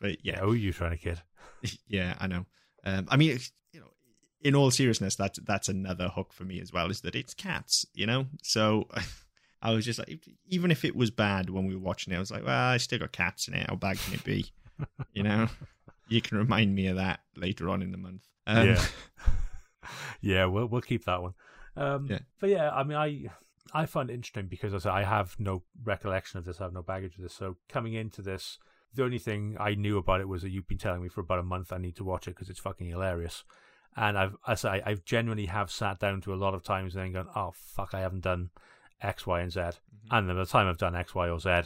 But 0.00 0.24
Yeah, 0.24 0.40
are 0.40 0.54
you 0.54 0.72
trying 0.72 0.90
to 0.90 0.96
kid? 0.98 1.22
yeah, 1.88 2.14
I 2.18 2.26
know. 2.26 2.44
Um, 2.84 3.06
I 3.08 3.16
mean, 3.16 3.38
you 3.72 3.80
know, 3.80 3.86
in 4.42 4.54
all 4.54 4.70
seriousness, 4.70 5.16
that's 5.16 5.38
that's 5.40 5.68
another 5.68 6.08
hook 6.08 6.32
for 6.32 6.44
me 6.44 6.60
as 6.60 6.72
well. 6.72 6.90
Is 6.90 7.00
that 7.02 7.14
it's 7.14 7.32
cats, 7.32 7.86
you 7.94 8.04
know? 8.06 8.26
So 8.42 8.88
I 9.62 9.72
was 9.72 9.84
just 9.86 9.98
like, 9.98 10.26
even 10.46 10.70
if 10.70 10.84
it 10.84 10.94
was 10.94 11.10
bad 11.10 11.48
when 11.48 11.64
we 11.66 11.74
were 11.74 11.80
watching 11.80 12.12
it, 12.12 12.16
I 12.16 12.20
was 12.20 12.30
like, 12.30 12.44
well, 12.44 12.68
I 12.70 12.76
still 12.76 12.98
got 12.98 13.12
cats 13.12 13.48
in 13.48 13.54
it. 13.54 13.66
How 13.68 13.76
bad 13.76 13.98
can 13.98 14.14
it 14.14 14.24
be? 14.24 14.52
you 15.12 15.22
know, 15.22 15.48
you 16.08 16.20
can 16.20 16.36
remind 16.36 16.74
me 16.74 16.88
of 16.88 16.96
that 16.96 17.20
later 17.36 17.70
on 17.70 17.80
in 17.80 17.90
the 17.92 17.98
month. 17.98 18.26
Um, 18.46 18.66
yeah, 18.66 18.84
yeah. 20.20 20.44
We'll 20.44 20.66
we'll 20.66 20.82
keep 20.82 21.04
that 21.06 21.22
one. 21.22 21.34
Um, 21.76 22.08
Yeah. 22.10 22.18
But 22.40 22.50
yeah, 22.50 22.70
I 22.70 22.82
mean, 22.84 22.98
I 22.98 23.30
I 23.72 23.86
find 23.86 24.10
it 24.10 24.14
interesting 24.14 24.46
because 24.46 24.74
as 24.74 24.86
I 24.86 25.00
I 25.00 25.02
have 25.04 25.36
no 25.38 25.62
recollection 25.82 26.38
of 26.38 26.44
this. 26.44 26.60
I 26.60 26.64
have 26.64 26.72
no 26.72 26.82
baggage 26.82 27.16
of 27.16 27.22
this. 27.22 27.34
So 27.34 27.56
coming 27.68 27.94
into 27.94 28.22
this, 28.22 28.58
the 28.94 29.04
only 29.04 29.18
thing 29.18 29.56
I 29.58 29.74
knew 29.74 29.98
about 29.98 30.20
it 30.20 30.28
was 30.28 30.42
that 30.42 30.50
you've 30.50 30.68
been 30.68 30.78
telling 30.78 31.02
me 31.02 31.08
for 31.08 31.20
about 31.20 31.40
a 31.40 31.44
month 31.44 31.72
I 31.72 31.78
need 31.78 31.96
to 31.96 32.04
watch 32.04 32.28
it 32.28 32.32
because 32.32 32.50
it's 32.50 32.60
fucking 32.60 32.88
hilarious. 32.88 33.44
And 33.96 34.18
I've, 34.18 34.36
as 34.46 34.64
I 34.64 34.82
I've 34.84 35.04
genuinely 35.04 35.46
have 35.46 35.70
sat 35.70 35.98
down 35.98 36.20
to 36.22 36.34
a 36.34 36.36
lot 36.36 36.54
of 36.54 36.62
times 36.62 36.94
and 36.94 37.04
then 37.04 37.12
gone, 37.12 37.32
oh 37.34 37.52
fuck, 37.54 37.94
I 37.94 38.00
haven't 38.00 38.24
done 38.24 38.50
X, 39.00 39.26
Y, 39.26 39.40
and 39.40 39.52
Z. 39.52 39.60
And 40.10 40.28
then 40.28 40.36
by 40.36 40.44
the 40.44 40.46
time 40.46 40.68
I've 40.68 40.78
done 40.78 40.96
X, 40.96 41.14
Y, 41.14 41.28
or 41.28 41.40
Z, 41.40 41.62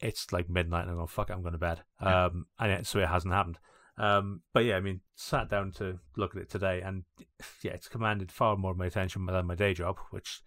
it's 0.00 0.32
like 0.32 0.48
midnight 0.48 0.82
and 0.82 0.90
I'm 0.90 0.96
going, 0.96 1.08
fuck 1.08 1.30
it, 1.30 1.34
I'm 1.34 1.42
going 1.42 1.52
to 1.52 1.58
bed. 1.58 1.82
Yeah. 2.02 2.26
Um, 2.26 2.46
and 2.58 2.72
it, 2.72 2.86
so 2.86 2.98
it 3.00 3.08
hasn't 3.08 3.34
happened. 3.34 3.58
Um, 3.98 4.40
but 4.54 4.64
yeah, 4.64 4.76
I 4.76 4.80
mean, 4.80 5.00
sat 5.14 5.50
down 5.50 5.72
to 5.72 5.98
look 6.16 6.34
at 6.34 6.40
it 6.40 6.48
today, 6.48 6.80
and 6.80 7.04
yeah, 7.62 7.72
it's 7.72 7.88
commanded 7.88 8.32
far 8.32 8.56
more 8.56 8.70
of 8.70 8.78
my 8.78 8.86
attention 8.86 9.26
than 9.26 9.46
my 9.46 9.54
day 9.54 9.74
job, 9.74 9.98
which 10.10 10.40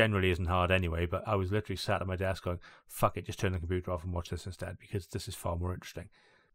generally 0.00 0.30
isn't 0.30 0.46
hard 0.56 0.70
anyway. 0.70 1.06
But 1.06 1.22
I 1.26 1.34
was 1.36 1.50
literally 1.50 1.76
sat 1.76 2.00
at 2.02 2.06
my 2.06 2.16
desk 2.16 2.44
going, 2.44 2.60
"Fuck 2.86 3.16
it, 3.16 3.26
just 3.26 3.38
turn 3.40 3.52
the 3.52 3.58
computer 3.58 3.90
off 3.92 4.04
and 4.04 4.12
watch 4.12 4.30
this 4.30 4.46
instead 4.46 4.78
because 4.78 5.06
this 5.08 5.26
is 5.28 5.34
far 5.34 5.56
more 5.56 5.72
interesting." 5.74 6.08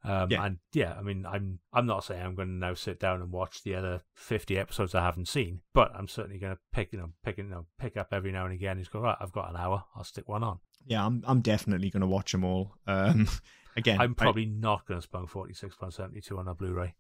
Um, 0.04 0.32
Yeah. 0.32 0.44
And 0.46 0.58
yeah, 0.74 0.96
I 0.98 1.02
mean, 1.02 1.26
I'm 1.26 1.60
I'm 1.74 1.86
not 1.86 2.04
saying 2.04 2.24
I'm 2.24 2.36
going 2.36 2.48
to 2.48 2.66
now 2.68 2.74
sit 2.74 3.00
down 3.00 3.22
and 3.22 3.32
watch 3.32 3.62
the 3.64 3.76
other 3.76 4.02
50 4.16 4.58
episodes 4.58 4.96
I 4.96 5.02
haven't 5.04 5.28
seen, 5.28 5.62
but 5.74 5.92
I'm 5.96 6.08
certainly 6.08 6.40
going 6.40 6.56
to 6.56 6.62
pick 6.72 6.92
you 6.94 7.00
know 7.00 7.10
pick 7.24 7.38
you 7.38 7.44
know 7.44 7.66
pick 7.78 7.98
up 7.98 8.08
every 8.12 8.32
now 8.32 8.46
and 8.46 8.54
again. 8.54 8.72
and 8.78 8.82
Just 8.82 8.92
go 8.94 9.00
right, 9.02 9.18
I've 9.22 9.32
got 9.40 9.50
an 9.50 9.58
hour, 9.58 9.84
I'll 9.96 10.04
stick 10.04 10.28
one 10.28 10.44
on. 10.44 10.60
yeah, 10.88 11.06
I'm 11.06 11.24
I'm 11.28 11.42
definitely 11.42 11.90
going 11.92 12.02
to 12.02 12.08
watch 12.18 12.32
them 12.32 12.44
all. 12.44 12.76
Um, 12.88 13.28
again, 13.78 14.00
I'm 14.02 14.12
I- 14.18 14.24
probably 14.24 14.46
not 14.48 14.86
going 14.88 15.00
to 15.00 15.04
spend 15.10 15.30
forty 15.30 15.54
six 15.54 15.76
pound 15.76 15.94
seventy 15.94 16.22
two 16.22 16.38
on 16.40 16.48
a 16.48 16.56
Blu-ray. 16.56 16.96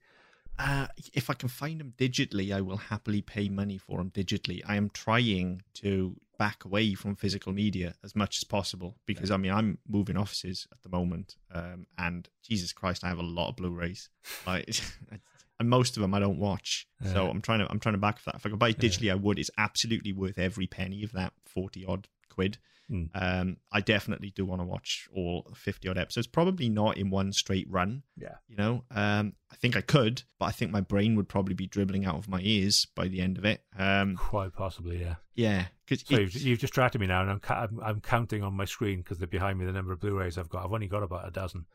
Uh, 0.59 0.85
if 1.13 1.29
I 1.29 1.33
can 1.33 1.49
find 1.49 1.79
them 1.79 1.93
digitally, 1.97 2.53
I 2.53 2.61
will 2.61 2.77
happily 2.77 3.21
pay 3.23 3.49
money 3.49 3.77
for 3.79 3.97
them 3.97 4.11
digitally. 4.11 4.61
I 4.67 4.75
am 4.75 4.89
trying 4.91 5.63
to 5.75 6.15
back 6.41 6.65
away 6.65 6.95
from 6.95 7.15
physical 7.15 7.53
media 7.53 7.93
as 8.03 8.15
much 8.15 8.37
as 8.39 8.43
possible 8.43 8.97
because 9.05 9.29
I 9.29 9.37
mean 9.37 9.51
I'm 9.51 9.77
moving 9.87 10.17
offices 10.17 10.65
at 10.71 10.81
the 10.81 10.89
moment, 10.89 11.35
um, 11.53 11.85
and 11.99 12.27
Jesus 12.41 12.73
Christ, 12.73 13.03
I 13.03 13.09
have 13.09 13.19
a 13.19 13.21
lot 13.21 13.49
of 13.49 13.57
Blu-rays, 13.57 14.09
like, 14.47 14.67
and 15.59 15.69
most 15.69 15.97
of 15.97 16.01
them 16.01 16.15
I 16.15 16.19
don't 16.19 16.39
watch. 16.39 16.87
So 17.13 17.29
I'm 17.29 17.43
trying 17.43 17.59
to 17.59 17.69
I'm 17.69 17.79
trying 17.79 17.93
to 17.93 17.99
back 17.99 18.23
that. 18.23 18.33
If 18.33 18.45
I 18.47 18.49
could 18.49 18.57
buy 18.57 18.69
it 18.69 18.79
digitally, 18.79 19.11
I 19.11 19.15
would. 19.15 19.37
It's 19.37 19.51
absolutely 19.55 20.13
worth 20.13 20.39
every 20.39 20.65
penny 20.65 21.03
of 21.03 21.11
that 21.11 21.33
forty 21.45 21.85
odd 21.85 22.07
quid. 22.27 22.57
Hmm. 22.91 23.05
Um, 23.15 23.57
I 23.71 23.79
definitely 23.79 24.31
do 24.31 24.43
want 24.43 24.59
to 24.59 24.65
watch 24.65 25.07
all 25.15 25.47
50 25.55 25.87
odd 25.87 25.97
episodes. 25.97 26.27
Probably 26.27 26.67
not 26.67 26.97
in 26.97 27.09
one 27.09 27.31
straight 27.31 27.65
run. 27.69 28.03
Yeah. 28.17 28.35
You 28.49 28.57
know, 28.57 28.83
um, 28.91 29.33
I 29.49 29.55
think 29.55 29.77
I 29.77 29.81
could, 29.81 30.23
but 30.37 30.47
I 30.47 30.51
think 30.51 30.71
my 30.71 30.81
brain 30.81 31.15
would 31.15 31.29
probably 31.29 31.55
be 31.55 31.67
dribbling 31.67 32.05
out 32.05 32.17
of 32.17 32.27
my 32.27 32.41
ears 32.41 32.85
by 32.93 33.07
the 33.07 33.21
end 33.21 33.37
of 33.37 33.45
it. 33.45 33.63
Um, 33.79 34.17
Quite 34.17 34.53
possibly, 34.53 34.99
yeah. 34.99 35.15
yeah, 35.33 35.67
So 35.99 36.17
you've, 36.19 36.35
you've 36.35 36.59
distracted 36.59 36.99
me 37.01 37.07
now, 37.07 37.21
and 37.21 37.29
I'm, 37.31 37.39
ca- 37.39 37.67
I'm, 37.69 37.79
I'm 37.83 38.01
counting 38.01 38.43
on 38.43 38.53
my 38.53 38.65
screen 38.65 38.99
because 38.99 39.17
they're 39.17 39.27
behind 39.27 39.59
me 39.59 39.65
the 39.65 39.71
number 39.71 39.91
of 39.93 39.99
Blu-rays 39.99 40.37
I've 40.37 40.49
got. 40.49 40.65
I've 40.65 40.71
only 40.73 40.87
got 40.87 41.03
about 41.03 41.27
a 41.27 41.31
dozen 41.31 41.65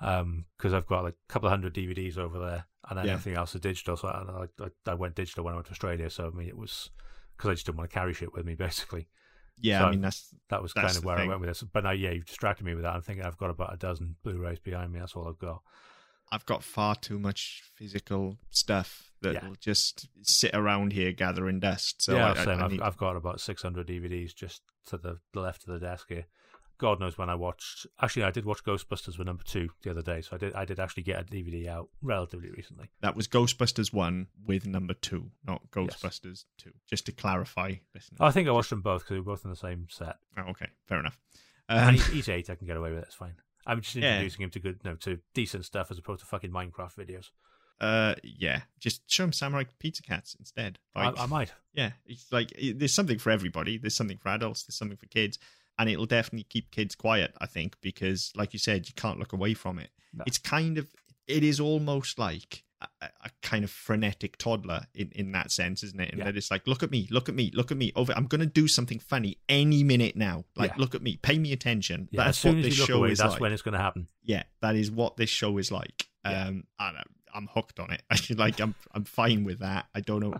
um, 0.00 0.44
because 0.56 0.72
I've 0.74 0.86
got 0.86 1.04
like 1.04 1.14
a 1.28 1.32
couple 1.32 1.48
of 1.48 1.50
hundred 1.50 1.74
DVDs 1.74 2.16
over 2.18 2.38
there, 2.38 2.66
and 2.88 2.98
then 2.98 3.06
Yeah. 3.06 3.12
everything 3.14 3.34
else 3.36 3.54
is 3.54 3.60
digital. 3.60 3.96
So 3.96 4.08
I, 4.08 4.46
I, 4.64 4.68
I 4.90 4.94
went 4.94 5.14
digital 5.16 5.44
when 5.44 5.54
I 5.54 5.56
went 5.56 5.66
to 5.66 5.72
Australia. 5.72 6.08
So 6.10 6.26
I 6.26 6.36
mean, 6.36 6.48
it 6.48 6.56
was 6.56 6.90
because 7.36 7.50
I 7.50 7.54
just 7.54 7.66
didn't 7.66 7.78
want 7.78 7.90
to 7.90 7.94
carry 7.94 8.14
shit 8.14 8.32
with 8.32 8.44
me, 8.46 8.54
basically. 8.66 9.08
yeah, 9.60 9.80
so- 9.80 9.86
I 9.86 9.90
mean 9.90 10.00
that's 10.00 10.34
That 10.50 10.62
was 10.62 10.72
That's 10.74 10.86
kind 10.86 10.96
of 10.98 11.04
where 11.04 11.16
thing. 11.16 11.26
I 11.26 11.28
went 11.28 11.40
with 11.40 11.50
this. 11.50 11.62
But 11.62 11.84
now, 11.84 11.90
yeah, 11.92 12.10
you've 12.10 12.26
distracted 12.26 12.64
me 12.64 12.74
with 12.74 12.84
that. 12.84 12.94
I'm 12.94 13.02
thinking 13.02 13.24
I've 13.24 13.38
got 13.38 13.50
about 13.50 13.74
a 13.74 13.76
dozen 13.76 14.16
Blu-rays 14.22 14.60
behind 14.60 14.92
me. 14.92 15.00
That's 15.00 15.14
all 15.16 15.26
I've 15.28 15.38
got. 15.38 15.62
I've 16.30 16.46
got 16.46 16.62
far 16.62 16.94
too 16.94 17.18
much 17.18 17.62
physical 17.74 18.36
stuff 18.50 19.07
that 19.22 19.34
Yeah. 19.34 19.48
will 19.48 19.56
just 19.60 20.08
sit 20.22 20.54
around 20.54 20.92
here 20.92 21.12
gathering 21.12 21.60
dust. 21.60 22.02
So 22.02 22.14
yeah, 22.16 22.28
I, 22.28 22.30
I- 22.40 22.44
same. 22.44 22.60
I 22.60 22.64
I've, 22.64 22.70
need- 22.72 22.80
I've 22.82 22.96
got 22.96 23.16
about 23.16 23.40
600 23.40 23.86
DVDs 23.86 24.34
just 24.34 24.62
to 24.86 24.96
the, 24.98 25.18
left 25.34 25.66
of 25.66 25.74
the 25.74 25.80
desk 25.86 26.06
here. 26.08 26.26
God 26.78 27.00
knows 27.00 27.18
when 27.18 27.28
I 27.28 27.34
watched. 27.34 27.88
Actually, 28.00 28.22
I 28.22 28.30
did 28.30 28.44
watch 28.44 28.62
Ghostbusters 28.62 29.18
with 29.18 29.26
number 29.26 29.42
two 29.42 29.68
the 29.82 29.90
other 29.90 30.00
day, 30.00 30.20
so 30.20 30.36
I 30.36 30.38
did. 30.38 30.54
I 30.54 30.64
did 30.64 30.78
actually 30.78 31.02
get 31.02 31.20
a 31.20 31.24
DVD 31.24 31.66
out 31.66 31.88
relatively 32.02 32.50
recently. 32.52 32.88
that 33.00 33.16
was 33.16 33.26
Ghostbusters 33.26 33.92
one 33.92 34.28
with 34.46 34.64
number 34.64 34.94
two, 34.94 35.32
not 35.44 35.60
Ghostbusters 35.72 36.44
two. 36.56 36.70
Just 36.88 37.04
to 37.06 37.12
clarify, 37.12 37.74
listeners. 37.96 38.18
I 38.20 38.30
think 38.30 38.46
I 38.46 38.52
watched 38.52 38.70
them 38.70 38.80
both 38.82 39.00
because 39.02 39.14
they 39.16 39.18
were 39.18 39.24
both 39.24 39.44
in 39.44 39.50
the 39.50 39.56
same 39.56 39.88
set. 39.90 40.18
Oh, 40.36 40.42
okay, 40.50 40.68
fair 40.86 41.00
enough. 41.00 41.18
and 41.68 41.80
Um, 41.88 41.94
he's, 41.94 42.06
he's 42.12 42.28
eight. 42.28 42.48
I 42.48 42.54
can 42.54 42.68
get 42.68 42.76
away 42.76 42.90
with 42.90 43.00
it. 43.00 43.06
It's 43.06 43.14
fine. 43.16 43.34
I'm 43.66 43.80
just 43.80 43.96
Yeah. 43.96 44.12
introducing 44.12 44.42
him 44.44 44.50
to 44.50 44.60
good, 44.60 44.84
no, 44.84 44.94
to 44.94 45.18
decent 45.34 45.64
stuff 45.64 45.90
as 45.90 45.98
opposed 45.98 46.20
to 46.20 46.26
fucking 46.26 46.52
Minecraft 46.52 46.94
videos. 46.94 47.30
Uh, 47.80 48.14
yeah, 48.22 48.62
just 48.80 49.08
show 49.10 49.24
him 49.24 49.32
Samurai 49.32 49.64
Pizza 49.78 50.02
Cats 50.02 50.34
instead. 50.38 50.78
Like, 50.96 51.18
I, 51.18 51.22
I 51.24 51.26
might. 51.26 51.52
yeah, 51.74 51.92
it's 52.06 52.30
like 52.32 52.52
it, 52.56 52.78
there's 52.78 52.94
something 52.94 53.18
for 53.18 53.30
everybody. 53.30 53.78
There's 53.78 53.94
something 53.96 54.18
for 54.18 54.28
adults. 54.30 54.64
There's 54.64 54.76
something 54.76 54.96
for 54.96 55.06
kids, 55.06 55.38
and 55.78 55.88
it'll 55.88 56.06
definitely 56.06 56.46
keep 56.48 56.70
kids 56.70 56.94
quiet. 56.94 57.34
I 57.40 57.46
think 57.46 57.76
because, 57.80 58.32
like 58.36 58.52
you 58.52 58.58
said, 58.58 58.88
you 58.88 58.94
can't 58.94 59.18
look 59.18 59.32
away 59.32 59.54
from 59.54 59.78
it. 59.78 59.90
No. 60.14 60.24
It's 60.26 60.38
kind 60.38 60.78
of, 60.78 60.88
it 61.26 61.44
is 61.44 61.60
almost 61.60 62.18
like 62.18 62.64
a, 62.80 62.86
a- 63.24 63.30
kind 63.42 63.62
of 63.64 63.70
frenetic 63.70 64.38
toddler 64.38 64.86
in 64.94 65.10
in 65.14 65.32
that 65.32 65.50
sense, 65.52 65.82
isn't 65.82 66.00
it? 66.00 66.10
And 66.10 66.18
Yeah. 66.18 66.24
that 66.24 66.36
it's 66.36 66.50
like, 66.50 66.66
look 66.66 66.82
at 66.82 66.90
me, 66.90 67.06
look 67.10 67.28
at 67.28 67.34
me, 67.34 67.50
look 67.54 67.70
at 67.70 67.76
me. 67.76 67.92
Over, 67.94 68.12
I'm 68.16 68.26
going 68.26 68.40
to 68.40 68.46
do 68.46 68.66
something 68.68 68.98
funny 68.98 69.36
any 69.48 69.82
minute 69.84 70.16
now. 70.16 70.44
Like, 70.56 70.70
Yeah. 70.70 70.76
look 70.78 70.94
at 70.94 71.02
me, 71.02 71.16
pay 71.20 71.38
me 71.38 71.52
attention. 71.52 72.08
Yeah, 72.10 72.24
That's 72.24 72.42
what 72.44 72.54
this 72.62 72.74
show 72.74 72.98
away, 72.98 73.10
is 73.12 73.18
that's 73.18 73.32
like. 73.32 73.40
when 73.40 73.52
it's 73.52 73.62
going 73.62 73.74
to 73.74 73.78
happen. 73.80 74.08
yeah, 74.24 74.44
that 74.62 74.74
is 74.76 74.90
what 74.90 75.16
this 75.16 75.30
show 75.30 75.58
is 75.58 75.70
like. 75.70 76.06
Um, 76.24 76.34
and 76.34 76.64
I'm, 76.98 77.04
I'm 77.34 77.48
hooked 77.52 77.80
on 77.80 77.90
it. 77.90 78.02
I 78.10 78.16
should 78.16 78.38
like, 78.38 78.60
I'm, 78.60 78.74
I'm 78.92 79.04
fine 79.04 79.44
with 79.44 79.60
that. 79.60 79.86
I 79.94 80.00
don't 80.00 80.20
know, 80.20 80.34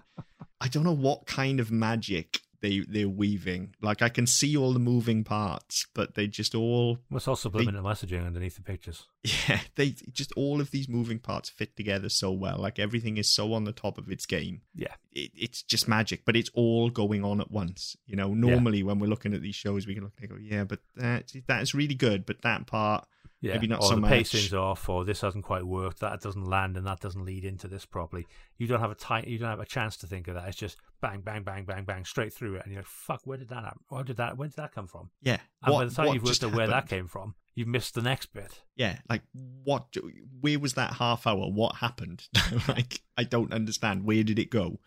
I 0.60 0.68
don't 0.68 0.84
know 0.84 0.94
what 0.94 1.26
kind 1.26 1.60
of 1.60 1.70
magic 1.70 2.40
they 2.60 2.80
they're 2.80 3.08
weaving. 3.08 3.74
Like, 3.80 4.02
I 4.02 4.08
can 4.08 4.26
see 4.26 4.56
all 4.56 4.72
the 4.72 4.78
moving 4.78 5.24
parts, 5.24 5.86
but 5.94 6.14
they 6.14 6.26
just 6.26 6.54
all, 6.54 6.98
What's 7.08 7.28
all 7.28 7.36
subliminal 7.36 7.82
messaging 7.82 8.26
underneath 8.26 8.56
the 8.56 8.62
pictures? 8.62 9.04
yeah, 9.48 9.60
they 9.76 9.90
just 10.12 10.32
all 10.36 10.60
of 10.60 10.70
these 10.70 10.88
moving 10.88 11.18
parts 11.18 11.48
fit 11.48 11.76
together 11.76 12.08
so 12.08 12.32
well. 12.32 12.58
Like 12.58 12.78
everything 12.78 13.16
is 13.16 13.28
so 13.28 13.52
on 13.52 13.64
the 13.64 13.72
top 13.72 13.98
of 13.98 14.10
its 14.10 14.26
game. 14.26 14.62
Yeah. 14.74 14.94
It, 15.12 15.30
it's 15.34 15.62
just 15.62 15.88
magic, 15.88 16.22
but 16.24 16.36
it's 16.36 16.50
all 16.54 16.90
going 16.90 17.24
on 17.24 17.40
at 17.40 17.50
once. 17.50 17.96
You 18.06 18.16
know, 18.16 18.34
normally 18.34 18.82
when 18.82 18.98
we're 18.98 19.06
looking 19.10 19.34
at 19.34 19.42
these 19.42 19.54
shows, 19.54 19.86
we 19.86 19.94
can 19.94 20.04
look 20.04 20.14
and 20.20 20.28
go, 20.28 20.36
yeah, 20.36 20.64
but 20.64 20.80
that 20.96 21.32
that 21.46 21.62
is 21.62 21.74
really 21.74 21.94
good, 21.94 22.26
but 22.26 22.42
that 22.42 22.66
part. 22.66 23.06
Yeah, 23.40 23.52
Maybe 23.54 23.68
not 23.68 23.82
or 23.82 23.88
so 23.90 23.94
the 23.94 24.00
much. 24.00 24.10
pacing's 24.10 24.52
off, 24.52 24.88
or 24.88 25.04
this 25.04 25.20
hasn't 25.20 25.44
quite 25.44 25.64
worked. 25.64 26.00
That 26.00 26.20
doesn't 26.20 26.44
land, 26.44 26.76
and 26.76 26.84
that 26.88 26.98
doesn't 26.98 27.24
lead 27.24 27.44
into 27.44 27.68
this 27.68 27.84
properly. 27.86 28.26
You 28.56 28.66
don't 28.66 28.80
have 28.80 28.90
a 28.90 28.96
time. 28.96 29.26
You 29.28 29.38
don't 29.38 29.50
have 29.50 29.60
a 29.60 29.64
chance 29.64 29.96
to 29.98 30.08
think 30.08 30.26
of 30.26 30.34
that. 30.34 30.48
It's 30.48 30.56
just 30.56 30.76
bang, 31.00 31.20
bang, 31.20 31.44
bang, 31.44 31.64
bang, 31.64 31.84
bang, 31.84 32.04
straight 32.04 32.32
through 32.32 32.56
it, 32.56 32.62
and 32.64 32.72
you're 32.72 32.80
like, 32.80 32.86
"Fuck, 32.88 33.20
where 33.24 33.38
did 33.38 33.48
that? 33.50 33.62
Happen? 33.62 33.80
Where 33.90 34.02
did 34.02 34.16
that? 34.16 34.36
Where 34.36 34.48
did 34.48 34.56
that 34.56 34.72
come 34.72 34.88
from?" 34.88 35.10
Yeah. 35.22 35.38
And 35.62 35.72
what- 35.72 35.80
by 35.80 35.84
the 35.84 35.94
time 35.94 36.14
you've 36.14 36.24
worked 36.24 36.42
out 36.42 36.52
where 36.52 36.66
that 36.66 36.88
came 36.88 37.06
from, 37.06 37.36
you've 37.54 37.68
missed 37.68 37.94
the 37.94 38.02
next 38.02 38.32
bit. 38.32 38.60
Yeah, 38.74 38.98
like 39.08 39.22
what? 39.62 39.96
Where 40.40 40.58
was 40.58 40.74
that 40.74 40.94
half 40.94 41.24
hour? 41.24 41.48
What 41.48 41.76
happened? 41.76 42.26
like 42.68 43.02
I 43.16 43.22
don't 43.22 43.52
understand. 43.52 44.04
Where 44.04 44.24
did 44.24 44.40
it 44.40 44.50
go? 44.50 44.80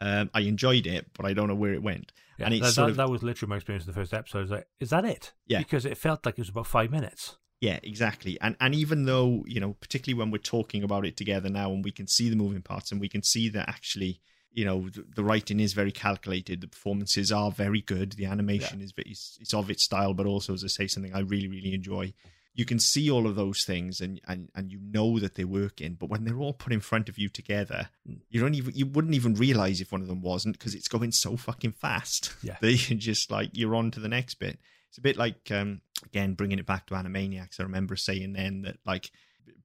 Um, 0.00 0.30
I 0.32 0.40
enjoyed 0.40 0.86
it, 0.86 1.08
but 1.12 1.26
I 1.26 1.34
don't 1.34 1.48
know 1.48 1.54
where 1.56 1.74
it 1.74 1.82
went. 1.82 2.12
Yeah, 2.38 2.46
and 2.46 2.54
it's 2.54 2.68
that, 2.68 2.72
sort 2.72 2.86
that, 2.86 2.90
of 2.92 2.96
that 2.98 3.10
was 3.10 3.22
literally 3.22 3.50
my 3.50 3.56
experience 3.56 3.84
in 3.84 3.92
the 3.92 4.00
first 4.00 4.14
episode. 4.14 4.38
I 4.38 4.42
was 4.42 4.50
like, 4.50 4.66
"Is 4.80 4.88
that 4.90 5.04
it?" 5.04 5.34
Yeah. 5.46 5.58
because 5.58 5.84
it 5.84 5.98
felt 5.98 6.24
like 6.24 6.38
it 6.38 6.40
was 6.40 6.48
about 6.48 6.66
five 6.68 6.90
minutes. 6.90 7.36
Yeah, 7.60 7.80
exactly. 7.82 8.38
And 8.40 8.56
and 8.60 8.74
even 8.74 9.04
though 9.04 9.44
you 9.46 9.60
know, 9.60 9.74
particularly 9.74 10.18
when 10.18 10.30
we're 10.30 10.38
talking 10.38 10.82
about 10.82 11.04
it 11.04 11.16
together 11.16 11.48
now, 11.48 11.72
and 11.72 11.84
we 11.84 11.90
can 11.90 12.06
see 12.06 12.28
the 12.28 12.36
moving 12.36 12.62
parts, 12.62 12.92
and 12.92 13.00
we 13.00 13.08
can 13.08 13.22
see 13.22 13.48
that 13.50 13.68
actually. 13.68 14.20
You 14.50 14.64
know 14.64 14.88
the, 14.88 15.04
the 15.14 15.22
writing 15.22 15.60
is 15.60 15.74
very 15.74 15.92
calculated. 15.92 16.62
The 16.62 16.68
performances 16.68 17.30
are 17.30 17.50
very 17.52 17.82
good. 17.82 18.12
The 18.12 18.24
animation 18.24 18.80
is 18.80 18.92
it's, 18.96 19.38
it's 19.40 19.54
of 19.54 19.70
its 19.70 19.84
style, 19.84 20.14
but 20.14 20.26
also, 20.26 20.54
as 20.54 20.64
I 20.64 20.68
say, 20.68 20.86
something 20.86 21.14
I 21.14 21.20
really 21.20 21.48
really 21.48 21.74
enjoy. 21.74 22.14
You 22.54 22.64
can 22.64 22.80
see 22.80 23.08
all 23.08 23.26
of 23.26 23.36
those 23.36 23.62
things, 23.64 24.00
and 24.00 24.20
and 24.26 24.48
and 24.56 24.72
you 24.72 24.80
know 24.82 25.18
that 25.20 25.34
they're 25.34 25.46
working. 25.46 25.94
But 25.94 26.08
when 26.08 26.24
they're 26.24 26.38
all 26.38 26.54
put 26.54 26.72
in 26.72 26.80
front 26.80 27.08
of 27.08 27.18
you 27.18 27.28
together, 27.28 27.90
you 28.30 28.40
don't 28.40 28.54
even 28.54 28.74
you 28.74 28.86
wouldn't 28.86 29.14
even 29.14 29.34
realize 29.34 29.80
if 29.80 29.92
one 29.92 30.00
of 30.00 30.08
them 30.08 30.22
wasn't 30.22 30.58
because 30.58 30.74
it's 30.74 30.88
going 30.88 31.12
so 31.12 31.36
fucking 31.36 31.72
fast. 31.72 32.32
Yeah. 32.42 32.56
they 32.62 32.74
just 32.74 33.30
like 33.30 33.50
you're 33.52 33.76
on 33.76 33.90
to 33.92 34.00
the 34.00 34.08
next 34.08 34.36
bit. 34.36 34.58
It's 34.88 34.98
a 34.98 35.02
bit 35.02 35.16
like 35.16 35.50
um 35.50 35.80
again 36.04 36.34
bringing 36.34 36.58
it 36.58 36.66
back 36.66 36.86
to 36.86 36.94
Animaniacs. 36.94 37.60
I 37.60 37.64
remember 37.64 37.96
saying 37.96 38.32
then 38.32 38.62
that 38.62 38.78
like 38.84 39.10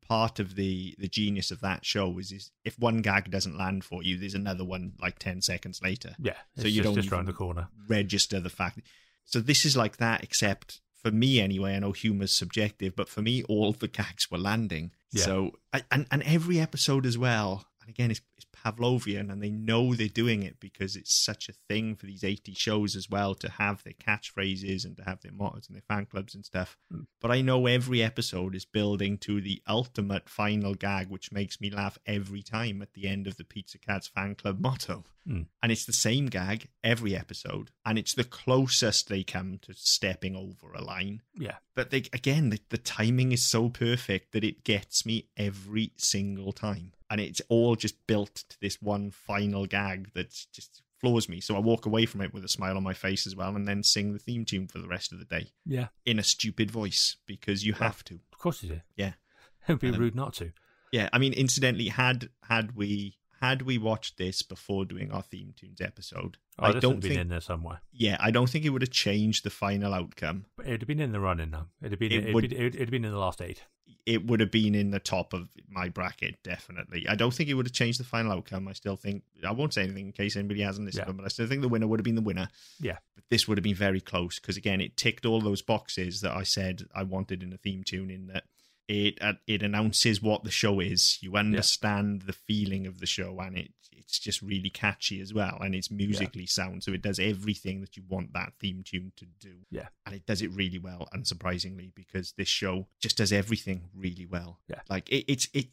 part 0.08 0.40
of 0.40 0.56
the 0.56 0.96
the 1.00 1.08
genius 1.08 1.52
of 1.52 1.62
that 1.62 1.86
show 1.86 2.18
is 2.20 2.32
is 2.32 2.52
if 2.64 2.78
one 2.80 3.02
gag 3.02 3.32
doesn't 3.32 3.58
land 3.58 3.84
for 3.84 4.04
you, 4.04 4.18
there's 4.18 4.34
another 4.34 4.64
one 4.64 4.94
like 5.00 5.20
ten 5.20 5.42
seconds 5.42 5.82
later. 5.82 6.16
Yeah, 6.20 6.36
So 6.58 6.68
you 6.68 6.82
just, 6.82 6.84
don't 6.84 6.96
just 6.96 7.12
around 7.12 7.28
the 7.28 7.34
corner. 7.34 7.70
Register 7.88 8.40
the 8.40 8.50
fact. 8.50 8.82
So 9.26 9.40
this 9.40 9.66
is 9.66 9.78
like 9.78 9.98
that, 9.98 10.24
except 10.24 10.82
for 11.02 11.12
me 11.12 11.40
anyway. 11.40 11.76
I 11.76 11.80
know 11.80 11.92
humor's 11.92 12.36
subjective, 12.36 12.96
but 12.96 13.10
for 13.10 13.22
me, 13.22 13.44
all 13.44 13.72
the 13.72 13.88
gags 13.88 14.30
were 14.30 14.38
landing. 14.38 14.92
Yeah. 15.12 15.24
So 15.24 15.52
and 15.92 16.06
and 16.12 16.24
every 16.24 16.60
episode 16.60 17.06
as 17.06 17.18
well. 17.18 17.66
And 17.82 17.90
again, 17.90 18.12
it's, 18.12 18.22
it's 18.38 18.46
Pavlovian, 18.64 19.32
and 19.32 19.42
they 19.42 19.50
know 19.50 19.94
they're 19.94 20.08
doing 20.08 20.44
it 20.44 20.60
because 20.60 20.96
it's 20.96 21.14
such 21.14 21.50
a 21.50 21.54
thing 21.68 21.96
for 21.96 22.06
these 22.06 22.24
80 22.24 22.54
shows 22.54 22.96
as 22.96 23.10
well 23.10 23.36
to 23.36 23.50
have 23.50 23.84
their 23.84 23.94
catchphrases 23.94 24.86
and 24.86 24.96
to 24.98 25.04
have 25.04 25.22
their 25.22 25.32
mottos 25.32 25.68
and 25.68 25.76
their 25.76 25.84
fan 25.88 26.06
clubs 26.06 26.36
and 26.36 26.46
stuff. 26.46 26.78
Mm. 26.94 27.06
But 27.22 27.32
I 27.32 27.42
know 27.42 27.66
every 27.66 28.02
episode 28.02 28.56
is 28.56 28.66
building 28.66 29.18
to 29.20 29.42
the 29.42 29.62
ultimate 29.68 30.30
final 30.30 30.76
gag, 30.76 31.10
which 31.10 31.32
makes 31.32 31.60
me 31.60 31.70
laugh 31.70 31.98
every 32.06 32.42
time 32.42 32.82
at 32.82 32.94
the 32.94 33.08
end 33.08 33.28
of 33.28 33.38
the 33.38 33.44
Pizza 33.44 33.78
Cats 33.78 34.08
fan 34.08 34.36
club 34.36 34.60
motto. 34.60 35.06
Mm. 35.28 35.46
And 35.62 35.72
it's 35.72 35.86
the 35.86 35.94
same 35.94 36.28
gag 36.28 36.68
every 36.84 37.16
episode, 37.16 37.72
and 37.86 37.98
it's 37.98 38.14
the 38.14 38.24
closest 38.24 39.08
they 39.08 39.24
come 39.24 39.60
to 39.62 39.74
stepping 39.74 40.36
over 40.36 40.74
a 40.74 40.84
line. 40.84 41.22
Yeah, 41.38 41.56
But 41.76 41.92
they 41.92 42.04
again, 42.12 42.50
the, 42.50 42.60
the 42.70 42.78
timing 42.78 43.32
is 43.32 43.44
so 43.44 43.70
perfect 43.70 44.34
that 44.34 44.44
it 44.44 44.64
gets 44.64 45.06
me 45.06 45.30
every 45.38 45.94
single 45.96 46.52
time, 46.52 46.92
and 47.14 47.22
it's 47.22 47.42
all 47.48 47.76
just 47.76 47.96
built 48.08 48.44
to 48.50 48.58
this 48.60 48.82
one 48.82 49.12
final 49.12 49.68
gag 49.68 50.12
that 50.16 50.34
just 50.52 50.82
floors 51.00 51.30
me. 51.30 51.40
So 51.42 51.56
I 51.56 51.60
walk 51.60 51.86
away 51.86 52.06
from 52.08 52.22
it 52.22 52.34
with 52.34 52.44
a 52.44 52.48
smile 52.48 52.76
on 52.76 52.82
my 52.84 52.94
face 52.94 53.28
as 53.28 53.36
well, 53.36 53.56
and 53.56 53.68
then 53.68 53.84
sing 53.84 54.14
the 54.14 54.20
theme 54.20 54.46
tune 54.46 54.68
for 54.68 54.80
the 54.80 54.88
rest 54.88 55.12
of 55.12 55.20
the 55.20 55.26
day 55.26 55.52
yeah, 55.66 55.88
in 56.06 56.18
a 56.18 56.24
stupid 56.24 56.72
voice 56.72 57.18
because 57.28 57.64
you 57.66 57.74
have 57.74 58.04
to. 58.06 58.16
of 58.32 58.40
course 58.40 58.64
you 58.64 58.70
do. 58.70 58.82
Yeah. 58.96 59.14
It'd 59.68 59.80
be 59.80 59.90
Um, 59.90 59.96
rude 60.00 60.16
not 60.16 60.34
to. 60.36 60.52
Yeah, 60.92 61.10
I 61.14 61.20
mean, 61.20 61.34
incidentally, 61.34 61.90
had 61.90 62.30
had 62.44 62.76
we 62.76 63.18
had 63.44 63.62
we 63.64 63.78
watched 63.78 64.18
this 64.18 64.42
before 64.42 64.86
doing 64.86 65.12
our 65.12 65.22
theme 65.22 65.54
tunes 65.56 65.82
episode, 65.82 66.38
Oh, 66.58 66.66
I 66.66 66.80
don't 66.80 67.02
think. 67.02 67.16
in 67.16 67.28
there 67.30 67.42
somewhere. 67.42 67.82
Yeah, 67.92 68.18
I 68.20 68.32
don't 68.32 68.50
think 68.50 68.64
it 68.64 68.70
would 68.70 68.82
have 68.84 68.92
changed 68.92 69.44
the 69.44 69.50
final 69.50 69.94
outcome. 69.94 70.46
But 70.56 70.68
it'd 70.68 70.82
have 70.82 70.88
been 70.88 71.00
in 71.02 71.12
the 71.12 71.20
running 71.20 71.52
now. 71.52 71.68
It'd 71.82 71.92
have 71.94 72.00
been. 72.00 72.12
It 72.12 72.24
It'd, 72.24 72.34
would- 72.36 72.50
be, 72.50 72.56
it'd, 72.56 72.76
it'd 72.76 72.80
have 72.88 72.92
been 72.92 73.06
in 73.06 73.12
the 73.12 73.18
last 73.20 73.42
eight. 73.42 73.64
It 74.06 74.28
would 74.28 74.40
have 74.42 74.52
been 74.52 74.76
in 74.76 74.92
the 74.92 75.00
top 75.00 75.32
of 75.34 75.48
my 75.70 75.88
bracket, 75.90 76.36
definitely. 76.44 77.06
I 77.08 77.16
don't 77.16 77.34
think 77.34 77.48
it 77.50 77.54
would 77.54 77.66
have 77.68 77.74
changed 77.74 78.00
the 78.02 78.04
final 78.04 78.34
outcome. 78.34 78.68
I 78.68 78.74
still 78.74 78.98
think 78.98 79.24
I 79.48 79.52
won't 79.52 79.74
say 79.74 79.84
anything 79.84 80.08
in 80.08 80.12
case 80.12 80.36
anybody 80.36 80.62
hasn't 80.62 80.86
listened, 80.86 81.06
Yeah. 81.08 81.14
but 81.14 81.26
I 81.26 81.30
still 81.30 81.48
think 81.48 81.62
the 81.62 81.70
winner 81.70 81.88
would 81.88 82.00
have 82.02 82.04
been 82.06 82.16
the 82.16 82.22
winner. 82.22 82.50
Yeah. 82.82 82.98
But 83.16 83.24
this 83.30 83.48
would 83.48 83.58
have 83.58 83.64
been 83.64 83.76
very 83.76 84.02
close 84.02 84.40
because 84.40 84.58
again, 84.58 84.82
it 84.82 84.98
ticked 84.98 85.26
all 85.26 85.40
those 85.42 85.62
boxes 85.62 86.20
that 86.22 86.36
I 86.36 86.44
said 86.44 86.84
I 86.94 87.04
wanted 87.04 87.44
in 87.44 87.54
a 87.54 87.58
theme 87.58 87.84
tune. 87.86 88.10
In 88.10 88.28
that 88.28 88.44
It 88.88 89.18
uh, 89.22 89.34
it 89.48 89.64
announces 89.64 90.22
what 90.22 90.44
the 90.44 90.52
show 90.52 90.80
is. 90.80 91.18
You 91.22 91.36
understand 91.36 92.24
the 92.24 92.34
feeling 92.34 92.86
of 92.86 93.00
the 93.00 93.06
show, 93.06 93.40
and 93.40 93.58
it 93.58 93.72
it's 94.14 94.20
just 94.20 94.42
really 94.42 94.70
catchy 94.70 95.22
as 95.22 95.34
well, 95.34 95.58
and 95.62 95.74
it's 95.74 95.90
musically 95.90 96.46
sound. 96.46 96.84
So 96.84 96.92
it 96.92 97.02
does 97.02 97.20
everything 97.20 97.82
that 97.82 97.96
you 97.98 98.04
want 98.08 98.34
that 98.34 98.54
theme 98.60 98.84
tune 98.86 99.14
to 99.18 99.26
do. 99.26 99.56
Yeah. 99.72 99.88
and 100.06 100.14
it 100.14 100.26
does 100.26 100.42
it 100.42 100.52
really 100.52 100.78
well, 100.78 101.08
unsurprisingly, 101.16 101.94
because 101.96 102.34
this 102.38 102.48
show 102.48 102.88
just 103.00 103.18
does 103.18 103.32
everything 103.32 103.86
really 103.96 104.26
well. 104.26 104.60
Yeah. 104.68 104.82
like 104.90 105.10
it, 105.10 105.26
it's 105.32 105.48
it. 105.54 105.68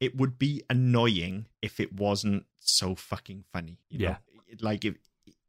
It 0.00 0.16
would 0.16 0.38
be 0.38 0.62
annoying 0.68 1.46
if 1.62 1.80
it 1.80 1.92
wasn't 1.92 2.44
so 2.58 2.94
fucking 2.94 3.44
funny. 3.52 3.78
You 3.88 3.98
know? 4.00 4.16
Yeah. 4.48 4.54
Like 4.60 4.84
if 4.84 4.96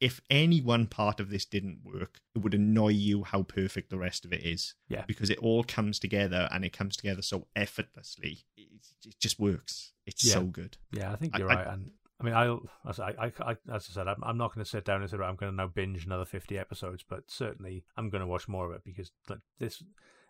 if 0.01 0.19
any 0.29 0.61
one 0.61 0.87
part 0.87 1.19
of 1.19 1.29
this 1.29 1.45
didn't 1.45 1.79
work, 1.83 2.19
it 2.35 2.39
would 2.39 2.53
annoy 2.53 2.89
you 2.89 3.23
how 3.23 3.43
perfect 3.43 3.89
the 3.89 3.97
rest 3.97 4.25
of 4.25 4.33
it 4.33 4.43
is. 4.45 4.75
Yeah. 4.89 5.05
Because 5.07 5.29
it 5.29 5.39
all 5.39 5.63
comes 5.63 5.99
together 5.99 6.49
and 6.51 6.65
it 6.65 6.73
comes 6.73 6.97
together 6.97 7.21
so 7.21 7.47
effortlessly. 7.55 8.39
It, 8.57 8.67
it 9.05 9.15
just 9.19 9.39
works. 9.39 9.93
It's 10.05 10.25
Yeah. 10.25 10.33
so 10.33 10.43
good. 10.43 10.77
Yeah, 10.91 11.11
I 11.11 11.15
think 11.15 11.37
you're 11.37 11.49
I- 11.49 11.55
right. 11.55 11.67
And 11.67 11.91
I 12.19 12.23
mean, 12.23 12.33
I'll, 12.33 12.61
as 12.87 12.99
I, 12.99 13.09
I, 13.19 13.31
I, 13.41 13.51
as 13.73 13.87
I 13.89 13.93
said, 13.93 14.07
I'm, 14.07 14.23
I'm 14.23 14.37
not 14.37 14.53
going 14.55 14.63
to 14.63 14.69
sit 14.69 14.85
down 14.85 15.01
and 15.01 15.09
say, 15.09 15.17
right, 15.17 15.27
I'm 15.27 15.35
going 15.35 15.51
to 15.51 15.55
now 15.55 15.67
binge 15.67 16.05
another 16.05 16.23
50 16.23 16.57
episodes, 16.57 17.03
but 17.07 17.23
certainly 17.27 17.83
I'm 17.97 18.09
going 18.09 18.21
to 18.21 18.27
watch 18.27 18.47
more 18.47 18.69
of 18.69 18.75
it 18.75 18.83
because 18.85 19.11
like, 19.29 19.39
this, 19.59 19.83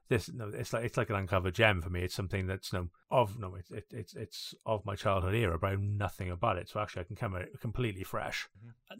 this, 0.07 0.29
no, 0.31 0.51
it's 0.53 0.71
like 0.71 0.85
it's 0.85 0.97
like 0.97 1.09
an 1.09 1.15
uncovered 1.15 1.55
gem 1.55 1.81
for 1.81 1.89
me. 1.89 2.01
It's 2.01 2.13
something 2.13 2.45
that's 2.45 2.71
no 2.71 2.89
of 3.09 3.39
no, 3.39 3.55
it's 3.55 3.71
it, 3.71 3.85
it's 3.91 4.13
it's 4.13 4.53
of 4.65 4.85
my 4.85 4.95
childhood 4.95 5.33
era, 5.33 5.57
but 5.57 5.67
I 5.67 5.75
know 5.75 5.81
nothing 5.81 6.29
about 6.29 6.57
it. 6.57 6.69
So 6.69 6.79
actually, 6.79 7.01
I 7.01 7.05
can 7.05 7.15
come 7.15 7.35
at 7.35 7.43
it 7.43 7.59
completely 7.59 8.03
fresh, 8.03 8.47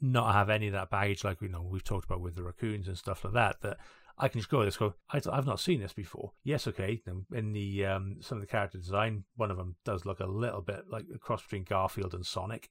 not 0.01 0.33
have 0.33 0.49
any 0.49 0.67
of 0.67 0.73
that 0.73 0.89
baggage 0.89 1.23
like 1.23 1.41
we 1.41 1.47
know 1.47 1.61
we've 1.61 1.83
talked 1.83 2.05
about 2.05 2.21
with 2.21 2.35
the 2.35 2.43
raccoons 2.43 2.87
and 2.87 2.97
stuff 2.97 3.23
like 3.23 3.33
that. 3.33 3.61
That 3.61 3.77
I 4.17 4.27
can 4.29 4.39
just 4.39 4.49
go 4.49 4.65
this 4.65 4.77
go. 4.77 4.95
I, 5.11 5.21
I've 5.31 5.45
not 5.45 5.59
seen 5.59 5.79
this 5.79 5.93
before. 5.93 6.31
Yes, 6.43 6.67
okay. 6.67 7.01
In 7.33 7.53
the 7.53 7.85
um, 7.85 8.17
some 8.21 8.37
of 8.37 8.41
the 8.41 8.47
character 8.47 8.77
design, 8.77 9.25
one 9.35 9.51
of 9.51 9.57
them 9.57 9.75
does 9.85 10.05
look 10.05 10.19
a 10.21 10.25
little 10.25 10.61
bit 10.61 10.85
like 10.89 11.05
a 11.13 11.19
cross 11.19 11.43
between 11.43 11.65
Garfield 11.65 12.13
and 12.13 12.25
Sonic, 12.25 12.69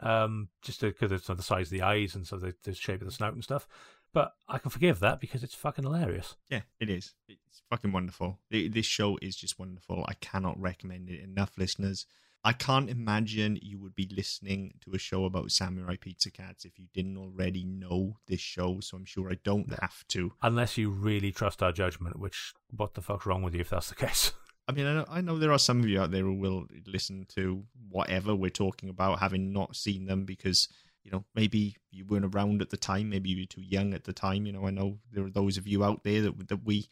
um, 0.00 0.48
just 0.62 0.80
because 0.80 1.28
of 1.28 1.36
the 1.36 1.42
size 1.42 1.68
of 1.68 1.78
the 1.78 1.82
eyes 1.82 2.14
and 2.14 2.26
so 2.26 2.36
the, 2.36 2.54
the 2.64 2.74
shape 2.74 3.00
of 3.00 3.06
the 3.06 3.14
snout 3.14 3.34
and 3.34 3.44
stuff. 3.44 3.68
But 4.12 4.32
I 4.48 4.58
can 4.58 4.70
forgive 4.70 5.00
that 5.00 5.20
because 5.20 5.44
it's 5.44 5.54
fucking 5.54 5.84
hilarious. 5.84 6.36
Yeah, 6.48 6.62
it 6.80 6.90
is. 6.90 7.14
It's 7.28 7.62
fucking 7.70 7.92
wonderful. 7.92 8.38
This 8.50 8.86
show 8.86 9.18
is 9.22 9.36
just 9.36 9.58
wonderful. 9.58 10.04
I 10.08 10.14
cannot 10.14 10.60
recommend 10.60 11.08
it 11.08 11.20
enough, 11.20 11.52
listeners. 11.56 12.06
I 12.42 12.52
can't 12.54 12.88
imagine 12.88 13.58
you 13.60 13.78
would 13.80 13.94
be 13.94 14.08
listening 14.10 14.72
to 14.84 14.94
a 14.94 14.98
show 14.98 15.26
about 15.26 15.52
samurai 15.52 15.96
pizza 16.00 16.30
cats 16.30 16.64
if 16.64 16.78
you 16.78 16.86
didn't 16.94 17.18
already 17.18 17.64
know 17.64 18.16
this 18.26 18.40
show. 18.40 18.80
So 18.80 18.96
I'm 18.96 19.04
sure 19.04 19.30
I 19.30 19.36
don't 19.44 19.70
have 19.80 20.06
to. 20.08 20.32
Unless 20.42 20.78
you 20.78 20.90
really 20.90 21.32
trust 21.32 21.62
our 21.62 21.72
judgment, 21.72 22.18
which 22.18 22.54
what 22.70 22.94
the 22.94 23.02
fuck's 23.02 23.26
wrong 23.26 23.42
with 23.42 23.54
you 23.54 23.60
if 23.60 23.70
that's 23.70 23.90
the 23.90 23.94
case? 23.94 24.32
I 24.68 24.72
mean, 24.72 24.86
I 24.86 24.94
know, 24.94 25.04
I 25.08 25.20
know 25.20 25.38
there 25.38 25.52
are 25.52 25.58
some 25.58 25.80
of 25.80 25.88
you 25.88 26.00
out 26.00 26.12
there 26.12 26.22
who 26.22 26.34
will 26.34 26.66
listen 26.86 27.26
to 27.34 27.64
whatever 27.88 28.34
we're 28.34 28.50
talking 28.50 28.88
about, 28.88 29.18
having 29.18 29.52
not 29.52 29.74
seen 29.74 30.06
them 30.06 30.24
because 30.24 30.68
you 31.02 31.10
know 31.10 31.24
maybe 31.34 31.76
you 31.90 32.04
weren't 32.04 32.34
around 32.34 32.62
at 32.62 32.70
the 32.70 32.76
time, 32.76 33.10
maybe 33.10 33.30
you 33.30 33.42
were 33.42 33.46
too 33.46 33.62
young 33.62 33.94
at 33.94 34.04
the 34.04 34.12
time. 34.12 34.46
You 34.46 34.52
know, 34.52 34.66
I 34.66 34.70
know 34.70 34.98
there 35.12 35.24
are 35.24 35.30
those 35.30 35.56
of 35.56 35.66
you 35.66 35.84
out 35.84 36.04
there 36.04 36.22
that 36.22 36.48
that 36.48 36.64
we 36.64 36.88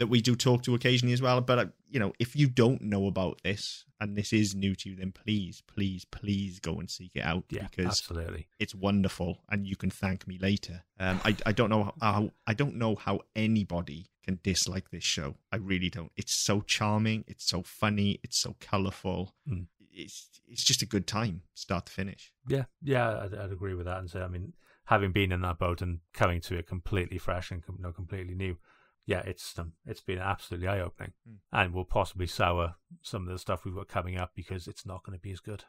that 0.00 0.06
we 0.08 0.22
do 0.22 0.34
talk 0.34 0.62
to 0.62 0.74
occasionally 0.74 1.12
as 1.12 1.22
well. 1.22 1.40
But 1.42 1.58
uh, 1.58 1.66
you 1.88 2.00
know, 2.00 2.12
if 2.18 2.34
you 2.34 2.48
don't 2.48 2.80
know 2.80 3.06
about 3.06 3.42
this 3.44 3.84
and 4.00 4.16
this 4.16 4.32
is 4.32 4.54
new 4.54 4.74
to 4.76 4.88
you, 4.88 4.96
then 4.96 5.12
please, 5.12 5.62
please, 5.66 6.06
please 6.06 6.58
go 6.58 6.80
and 6.80 6.90
seek 6.90 7.12
it 7.14 7.20
out 7.20 7.44
yeah, 7.50 7.66
because 7.70 7.86
absolutely. 7.86 8.48
it's 8.58 8.74
wonderful 8.74 9.42
and 9.50 9.66
you 9.66 9.76
can 9.76 9.90
thank 9.90 10.26
me 10.26 10.38
later. 10.40 10.82
Um, 10.98 11.20
I, 11.24 11.36
I 11.44 11.52
don't 11.52 11.68
know 11.68 11.92
how 12.00 12.30
I 12.46 12.54
don't 12.54 12.76
know 12.76 12.96
how 12.96 13.20
anybody 13.36 14.06
can 14.24 14.40
dislike 14.42 14.90
this 14.90 15.04
show. 15.04 15.36
I 15.52 15.56
really 15.56 15.90
don't. 15.90 16.10
It's 16.16 16.44
so 16.44 16.62
charming. 16.62 17.24
It's 17.28 17.48
so 17.48 17.62
funny. 17.62 18.20
It's 18.24 18.40
so 18.40 18.56
colourful. 18.58 19.34
Mm. 19.48 19.66
It's 20.02 20.28
it's 20.48 20.64
just 20.64 20.82
a 20.82 20.86
good 20.86 21.06
time, 21.06 21.42
start 21.54 21.86
to 21.86 21.92
finish. 21.92 22.32
Yeah, 22.48 22.64
yeah, 22.82 23.20
I'd, 23.24 23.34
I'd 23.34 23.52
agree 23.52 23.74
with 23.74 23.86
that. 23.86 23.98
And 23.98 24.10
say, 24.10 24.20
I 24.20 24.28
mean, 24.28 24.52
having 24.86 25.12
been 25.12 25.32
in 25.32 25.40
that 25.42 25.58
boat 25.58 25.80
and 25.82 26.00
coming 26.12 26.40
to 26.42 26.56
it 26.56 26.66
completely 26.66 27.18
fresh 27.18 27.50
and 27.50 27.62
com- 27.64 27.78
no, 27.80 27.92
completely 27.92 28.34
new, 28.34 28.56
yeah, 29.06 29.20
it's 29.20 29.58
um, 29.58 29.72
it's 29.86 30.00
been 30.00 30.18
absolutely 30.18 30.68
eye 30.68 30.80
opening, 30.80 31.12
Mm. 31.28 31.36
and 31.52 31.72
will 31.74 31.84
possibly 31.84 32.26
sour 32.26 32.74
some 33.02 33.22
of 33.26 33.32
the 33.32 33.38
stuff 33.38 33.64
we've 33.64 33.74
got 33.74 33.88
coming 33.88 34.16
up 34.18 34.32
because 34.34 34.66
it's 34.68 34.84
not 34.86 35.04
going 35.04 35.16
to 35.18 35.22
be 35.22 35.32
as 35.32 35.40
good. 35.40 35.64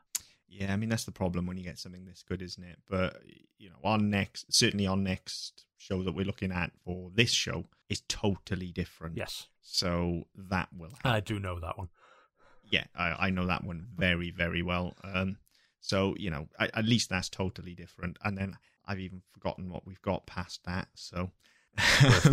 Yeah, 0.47 0.73
I 0.73 0.75
mean 0.75 0.89
that's 0.89 1.05
the 1.05 1.13
problem 1.13 1.45
when 1.45 1.55
you 1.57 1.63
get 1.63 1.79
something 1.79 2.03
this 2.05 2.23
good, 2.27 2.41
isn't 2.41 2.63
it? 2.63 2.77
But 2.89 3.21
you 3.57 3.69
know, 3.69 3.77
our 3.85 3.97
next 3.97 4.53
certainly 4.53 4.85
our 4.85 4.97
next 4.97 5.65
show 5.77 6.03
that 6.03 6.13
we're 6.13 6.25
looking 6.25 6.51
at 6.51 6.71
for 6.83 7.09
this 7.13 7.31
show 7.31 7.65
is 7.89 8.01
totally 8.09 8.71
different. 8.73 9.15
Yes, 9.17 9.47
So 9.61 10.23
that 10.35 10.67
will 10.77 10.91
I 11.05 11.21
do 11.21 11.39
know 11.39 11.59
that 11.61 11.77
one. 11.77 11.87
Yeah, 12.71 12.85
I, 12.95 13.27
I 13.27 13.29
know 13.29 13.45
that 13.47 13.63
one 13.63 13.85
very, 13.95 14.31
very 14.31 14.63
well. 14.63 14.95
Um, 15.03 15.37
so 15.79 16.15
you 16.17 16.29
know, 16.31 16.47
I, 16.59 16.69
at 16.73 16.85
least 16.85 17.09
that's 17.09 17.29
totally 17.29 17.75
different. 17.75 18.17
And 18.23 18.37
then 18.37 18.57
I've 18.87 18.99
even 18.99 19.21
forgotten 19.31 19.69
what 19.69 19.85
we've 19.85 20.01
got 20.01 20.25
past 20.25 20.61
that. 20.65 20.87
So, 20.95 21.31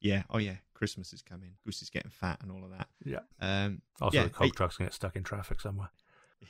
yeah, 0.00 0.22
oh 0.30 0.38
yeah, 0.38 0.56
Christmas 0.74 1.12
is 1.12 1.22
coming. 1.22 1.52
Goose 1.64 1.82
is 1.82 1.90
getting 1.90 2.10
fat 2.10 2.38
and 2.42 2.50
all 2.50 2.64
of 2.64 2.70
that. 2.70 2.88
yeah. 3.04 3.20
Um, 3.40 3.82
Also, 4.00 4.16
yeah, 4.18 4.24
the 4.24 4.30
coke 4.30 4.54
truck's 4.54 4.76
going 4.76 4.86
to 4.86 4.90
get 4.90 4.94
stuck 4.94 5.16
in 5.16 5.22
traffic 5.22 5.60
somewhere. 5.60 5.90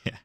yeah. 0.05 0.17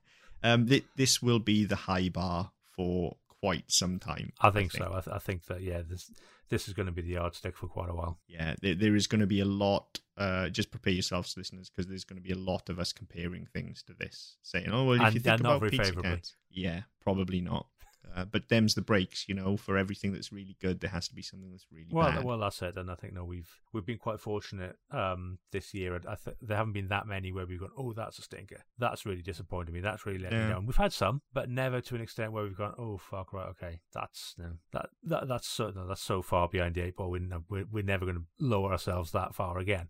Um, 0.43 0.67
th- 0.67 0.85
this 0.97 1.21
will 1.21 1.41
be 1.41 1.65
the 1.65 1.77
high 1.77 2.09
bar 2.09 2.53
for 2.77 3.17
quite 3.41 3.65
some 3.71 3.99
time. 3.99 4.33
I 4.41 4.51
think 4.51 4.73
so. 4.73 4.87
I, 4.95 5.01
th- 5.01 5.15
I 5.15 5.19
think 5.19 5.47
that 5.47 5.61
yeah, 5.63 5.83
this 5.89 6.11
this 6.49 6.69
is 6.69 6.75
going 6.75 6.87
to 6.87 6.93
be 6.93 7.03
the 7.03 7.13
yardstick 7.13 7.57
for 7.57 7.67
quite 7.67 7.89
a 7.91 7.95
while. 7.95 8.19
Yeah, 8.27 8.55
there, 8.63 8.75
there 8.75 8.97
is 8.97 9.07
going 9.07 9.21
to 9.21 9.27
be 9.27 9.41
a 9.41 9.45
lot. 9.45 10.01
Uh, 10.17 10.49
just 10.49 10.71
prepare 10.71 10.93
yourselves, 10.93 11.37
listeners, 11.37 11.71
because 11.71 11.89
there's 11.89 12.05
going 12.05 12.17
to 12.21 12.23
be 12.23 12.33
a 12.33 12.39
lot 12.39 12.69
of 12.69 12.79
us 12.79 12.93
comparing 12.93 13.47
things 13.47 13.83
to 13.85 13.95
this, 13.95 14.37
saying, 14.43 14.69
"Oh, 14.71 14.85
well, 14.85 14.97
if 14.97 15.03
And 15.03 15.15
you 15.15 15.21
think 15.21 15.43
not 15.43 15.51
about 15.51 15.61
very 15.61 15.71
pizza 15.71 15.85
favourably. 15.85 16.11
cats, 16.11 16.37
yeah, 16.51 16.83
probably 17.01 17.41
not." 17.41 17.67
Uh, 18.15 18.25
but 18.25 18.49
them's 18.49 18.75
the 18.75 18.83
breaks, 18.83 19.29
you 19.29 19.35
know. 19.35 19.57
For 19.57 19.77
everything 19.77 20.13
that's 20.13 20.33
really 20.33 20.57
good, 20.61 20.81
there 20.81 20.91
has 20.91 21.09
to 21.09 21.15
be 21.15 21.23
something 21.23 21.51
that's 21.51 21.67
really 21.71 21.87
Well, 21.91 22.11
bad. 22.11 22.25
well, 22.25 22.39
that's 22.39 22.61
it. 22.63 22.77
And 22.77 22.91
I 22.91 22.95
think 22.95 23.13
no, 23.13 23.25
we've 23.25 23.51
we've 23.73 23.85
been 23.87 23.99
quite 23.99 24.19
fortunate 24.21 24.77
um, 24.91 25.39
this 25.53 25.75
year. 25.75 25.95
I 25.97 26.15
th- 26.17 26.37
there 26.41 26.57
haven't 26.57 26.73
been 26.73 26.89
that 26.89 27.07
many 27.07 27.33
where 27.33 27.47
we've 27.47 27.61
gone, 27.61 27.71
oh, 27.77 27.93
that's 27.93 28.19
a 28.19 28.23
stinker. 28.23 28.63
That's 28.79 29.05
really 29.07 29.23
disappointed 29.23 29.73
me. 29.75 29.81
That's 29.81 30.07
really 30.07 30.19
let 30.19 30.33
me 30.33 30.39
Yeah. 30.39 30.49
down. 30.51 30.67
We've 30.67 30.77
had 30.77 30.93
some, 30.93 31.23
but 31.33 31.49
never 31.51 31.81
to 31.81 31.95
an 31.95 32.01
extent 32.01 32.33
where 32.33 32.45
we've 32.45 32.57
gone, 32.57 32.75
oh, 32.79 32.97
fuck, 32.99 33.33
right, 33.33 33.49
okay, 33.49 33.81
that's 33.93 34.35
no, 34.39 34.53
that, 34.73 34.91
that 35.05 35.29
that's 35.29 35.49
so 35.49 35.71
no, 35.75 35.87
that's 35.87 36.03
so 36.03 36.23
far 36.23 36.49
behind 36.49 36.75
the 36.75 36.83
eight 36.83 36.97
ball. 36.97 37.11
We're 37.11 37.29
we're, 37.49 37.65
we're 37.71 37.83
never 37.85 38.05
going 38.05 38.17
to 38.19 38.25
lower 38.39 38.73
ourselves 38.73 39.13
that 39.13 39.35
far 39.35 39.59
again. 39.59 39.89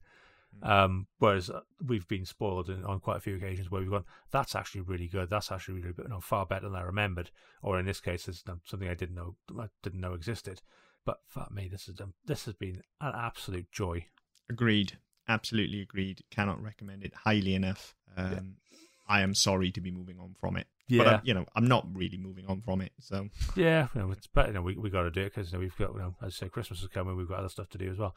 Um, 0.63 1.07
whereas 1.19 1.51
uh, 1.51 1.61
we've 1.85 2.07
been 2.09 2.25
spoiled 2.25 2.69
in, 2.69 2.85
on 2.85 3.01
quite 3.01 3.17
a 3.17 3.21
few 3.21 3.37
occasions 3.37 3.71
where 3.71 3.81
we've 3.81 3.91
gone, 3.91 4.05
that's 4.31 4.55
actually 4.55 4.83
really 4.83 5.07
good. 5.07 5.31
That's 5.31 5.53
actually 5.53 5.81
really 5.81 5.93
good. 5.93 6.09
Know, 6.09 6.21
far 6.21 6.47
better 6.47 6.69
than 6.69 6.77
I 6.77 6.83
remembered. 6.83 7.31
Or 7.63 7.79
in 7.79 7.87
this 7.87 8.01
case, 8.01 8.29
it's 8.29 8.43
um, 8.49 8.61
something 8.65 8.89
I 8.89 8.95
didn't 8.95 9.15
know 9.15 9.37
I 9.59 9.67
didn't 9.83 10.01
know 10.01 10.15
existed. 10.15 10.63
But 11.05 11.21
fuck 11.27 11.51
me, 11.53 11.69
this 11.69 11.89
is 11.89 12.01
um, 12.01 12.15
this 12.27 12.45
has 12.45 12.55
been 12.55 12.83
an 13.01 13.13
absolute 13.15 13.71
joy. 13.73 14.07
Agreed. 14.51 14.99
Absolutely 15.29 15.81
agreed. 15.83 16.23
Cannot 16.31 16.63
recommend 16.63 17.03
it 17.05 17.13
highly 17.15 17.55
enough. 17.55 17.95
Um, 18.17 18.57
I 19.09 19.23
am 19.23 19.35
sorry 19.35 19.71
to 19.73 19.81
be 19.81 19.91
moving 19.91 20.19
on 20.19 20.35
from 20.41 20.57
it. 20.57 20.67
But, 20.89 20.95
Yeah. 20.95 21.03
I, 21.17 21.21
you 21.23 21.35
know, 21.35 21.47
I'm 21.55 21.67
not 21.67 21.87
really 21.95 22.19
moving 22.19 22.47
on 22.47 22.61
from 22.63 22.81
it. 22.81 22.93
So, 23.01 23.29
Yeah, 23.57 23.89
you 23.95 24.01
know, 24.01 24.11
it's 24.11 24.27
but 24.27 24.49
you 24.49 24.55
know, 24.55 24.63
we 24.63 24.77
we 24.77 24.91
got 24.91 25.03
to 25.03 25.11
do 25.11 25.23
it 25.23 25.35
because 25.35 25.53
you 25.53 25.59
know, 25.59 25.61
we've 25.61 25.77
got 25.77 25.93
you 25.93 26.01
know, 26.01 26.15
as 26.23 26.35
I 26.37 26.45
say, 26.45 26.49
Christmas 26.49 26.83
is 26.83 26.89
coming. 26.89 27.17
We've 27.17 27.29
got 27.29 27.39
other 27.39 27.49
stuff 27.49 27.69
to 27.71 27.79
do 27.79 27.91
as 27.91 27.99
well. 27.99 28.15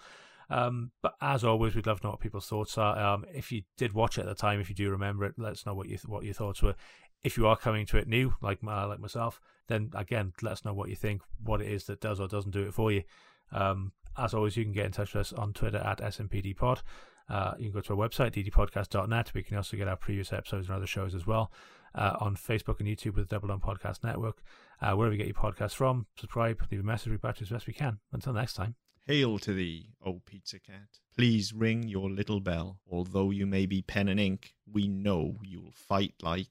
Um, 0.49 0.91
but 1.01 1.13
as 1.21 1.43
always, 1.43 1.75
we'd 1.75 1.87
love 1.87 2.01
to 2.01 2.07
know 2.07 2.11
what 2.11 2.19
people's 2.19 2.47
thoughts 2.47 2.77
are. 2.77 2.97
Um, 2.97 3.25
if 3.33 3.51
you 3.51 3.63
did 3.77 3.93
watch 3.93 4.17
it 4.17 4.21
at 4.21 4.27
the 4.27 4.35
time, 4.35 4.59
if 4.59 4.69
you 4.69 4.75
do 4.75 4.89
remember 4.89 5.25
it, 5.25 5.35
let 5.37 5.53
us 5.53 5.65
know 5.65 5.73
what 5.73 5.87
you 5.87 5.97
what 6.05 6.23
your 6.23 6.33
thoughts 6.33 6.61
were. 6.61 6.75
If 7.23 7.37
you 7.37 7.47
are 7.47 7.55
coming 7.55 7.85
to 7.87 7.97
it 7.97 8.07
new, 8.07 8.33
like 8.41 8.63
my, 8.63 8.83
like 8.85 8.99
myself, 8.99 9.39
then 9.67 9.91
again, 9.95 10.33
let 10.41 10.53
us 10.53 10.65
know 10.65 10.73
what 10.73 10.89
you 10.89 10.95
think, 10.95 11.21
what 11.43 11.61
it 11.61 11.67
is 11.67 11.85
that 11.85 12.01
does 12.01 12.19
or 12.19 12.27
doesn't 12.27 12.51
do 12.51 12.63
it 12.63 12.73
for 12.73 12.91
you. 12.91 13.03
Um, 13.51 13.91
as 14.17 14.33
always, 14.33 14.57
you 14.57 14.63
can 14.63 14.73
get 14.73 14.87
in 14.87 14.91
touch 14.91 15.13
with 15.13 15.21
us 15.21 15.33
on 15.33 15.53
Twitter 15.53 15.77
at 15.77 15.99
SMPDPod. 15.99 16.81
Uh, 17.29 17.53
you 17.57 17.65
can 17.65 17.73
go 17.73 17.81
to 17.81 17.93
our 17.93 18.09
website, 18.09 18.31
ddpodcast.net. 18.33 19.31
We 19.33 19.43
can 19.43 19.57
also 19.57 19.77
get 19.77 19.87
our 19.87 19.95
previous 19.95 20.33
episodes 20.33 20.67
and 20.67 20.75
other 20.75 20.87
shows 20.87 21.15
as 21.15 21.25
well 21.25 21.51
uh, 21.95 22.17
on 22.19 22.35
Facebook 22.35 22.79
and 22.79 22.89
YouTube 22.89 23.15
with 23.15 23.29
the 23.29 23.35
Double 23.35 23.51
On 23.51 23.59
Podcast 23.59 24.03
Network. 24.03 24.43
Uh, 24.81 24.93
wherever 24.93 25.13
you 25.13 25.17
get 25.17 25.27
your 25.27 25.35
podcasts 25.35 25.75
from, 25.75 26.07
subscribe, 26.17 26.61
leave 26.71 26.81
a 26.81 26.83
message, 26.83 27.11
we 27.11 27.17
back 27.17 27.35
to 27.37 27.43
as 27.43 27.49
best 27.49 27.67
we 27.67 27.73
can. 27.73 27.99
Until 28.11 28.33
next 28.33 28.53
time. 28.53 28.75
Hail 29.11 29.37
to 29.37 29.51
thee, 29.53 29.89
O 30.05 30.21
pizza 30.25 30.57
cat. 30.57 30.87
Please 31.17 31.51
ring 31.51 31.83
your 31.83 32.09
little 32.09 32.39
bell. 32.39 32.79
Although 32.89 33.29
you 33.29 33.45
may 33.45 33.65
be 33.65 33.81
pen 33.81 34.07
and 34.07 34.17
ink, 34.17 34.53
we 34.71 34.87
know 34.87 35.35
you'll 35.43 35.73
fight 35.73 36.13
like. 36.21 36.47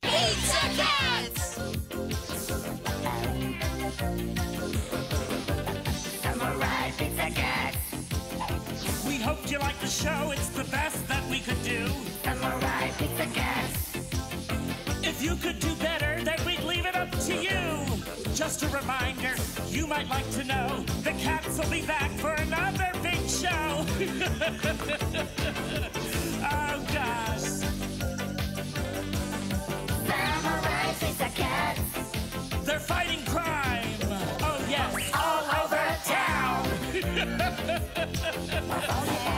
Samurai 6.20 6.90
Pizza 6.98 7.30
Cats. 7.34 7.78
We 9.06 9.16
hoped 9.16 9.50
you 9.50 9.58
liked 9.58 9.80
the 9.80 9.86
show. 9.86 10.30
It's 10.32 10.50
the 10.50 10.64
best 10.64 11.08
that 11.08 11.26
we 11.30 11.40
could 11.40 11.62
do. 11.62 11.88
Samurai 12.22 12.90
Pizza 12.98 13.26
Cats. 13.32 13.96
If 15.02 15.22
you 15.22 15.34
could 15.36 15.60
do 15.60 15.74
better, 15.76 16.22
then 16.22 16.38
we'd 16.44 16.62
leave 16.64 16.84
it 16.84 16.94
up 16.94 17.10
to 17.20 17.34
you 17.42 17.89
just 18.40 18.62
a 18.62 18.68
reminder, 18.68 19.34
you 19.68 19.86
might 19.86 20.08
like 20.08 20.30
to 20.30 20.42
know 20.44 20.82
the 21.02 21.12
cats 21.12 21.58
will 21.58 21.68
be 21.68 21.82
back 21.82 22.10
for 22.12 22.30
another 22.30 22.90
big 23.02 23.28
show. 23.28 23.50
oh 26.48 26.82
gosh. 26.90 27.42
Summarize 30.08 31.02
with 31.02 31.18
the 31.18 31.28
cats. 31.34 31.82
They're 32.64 32.80
fighting 32.80 33.22
crime. 33.26 33.98
Oh 34.40 34.64
yes. 34.70 35.10
All 35.12 35.44
over 35.62 35.98
town. 36.06 36.64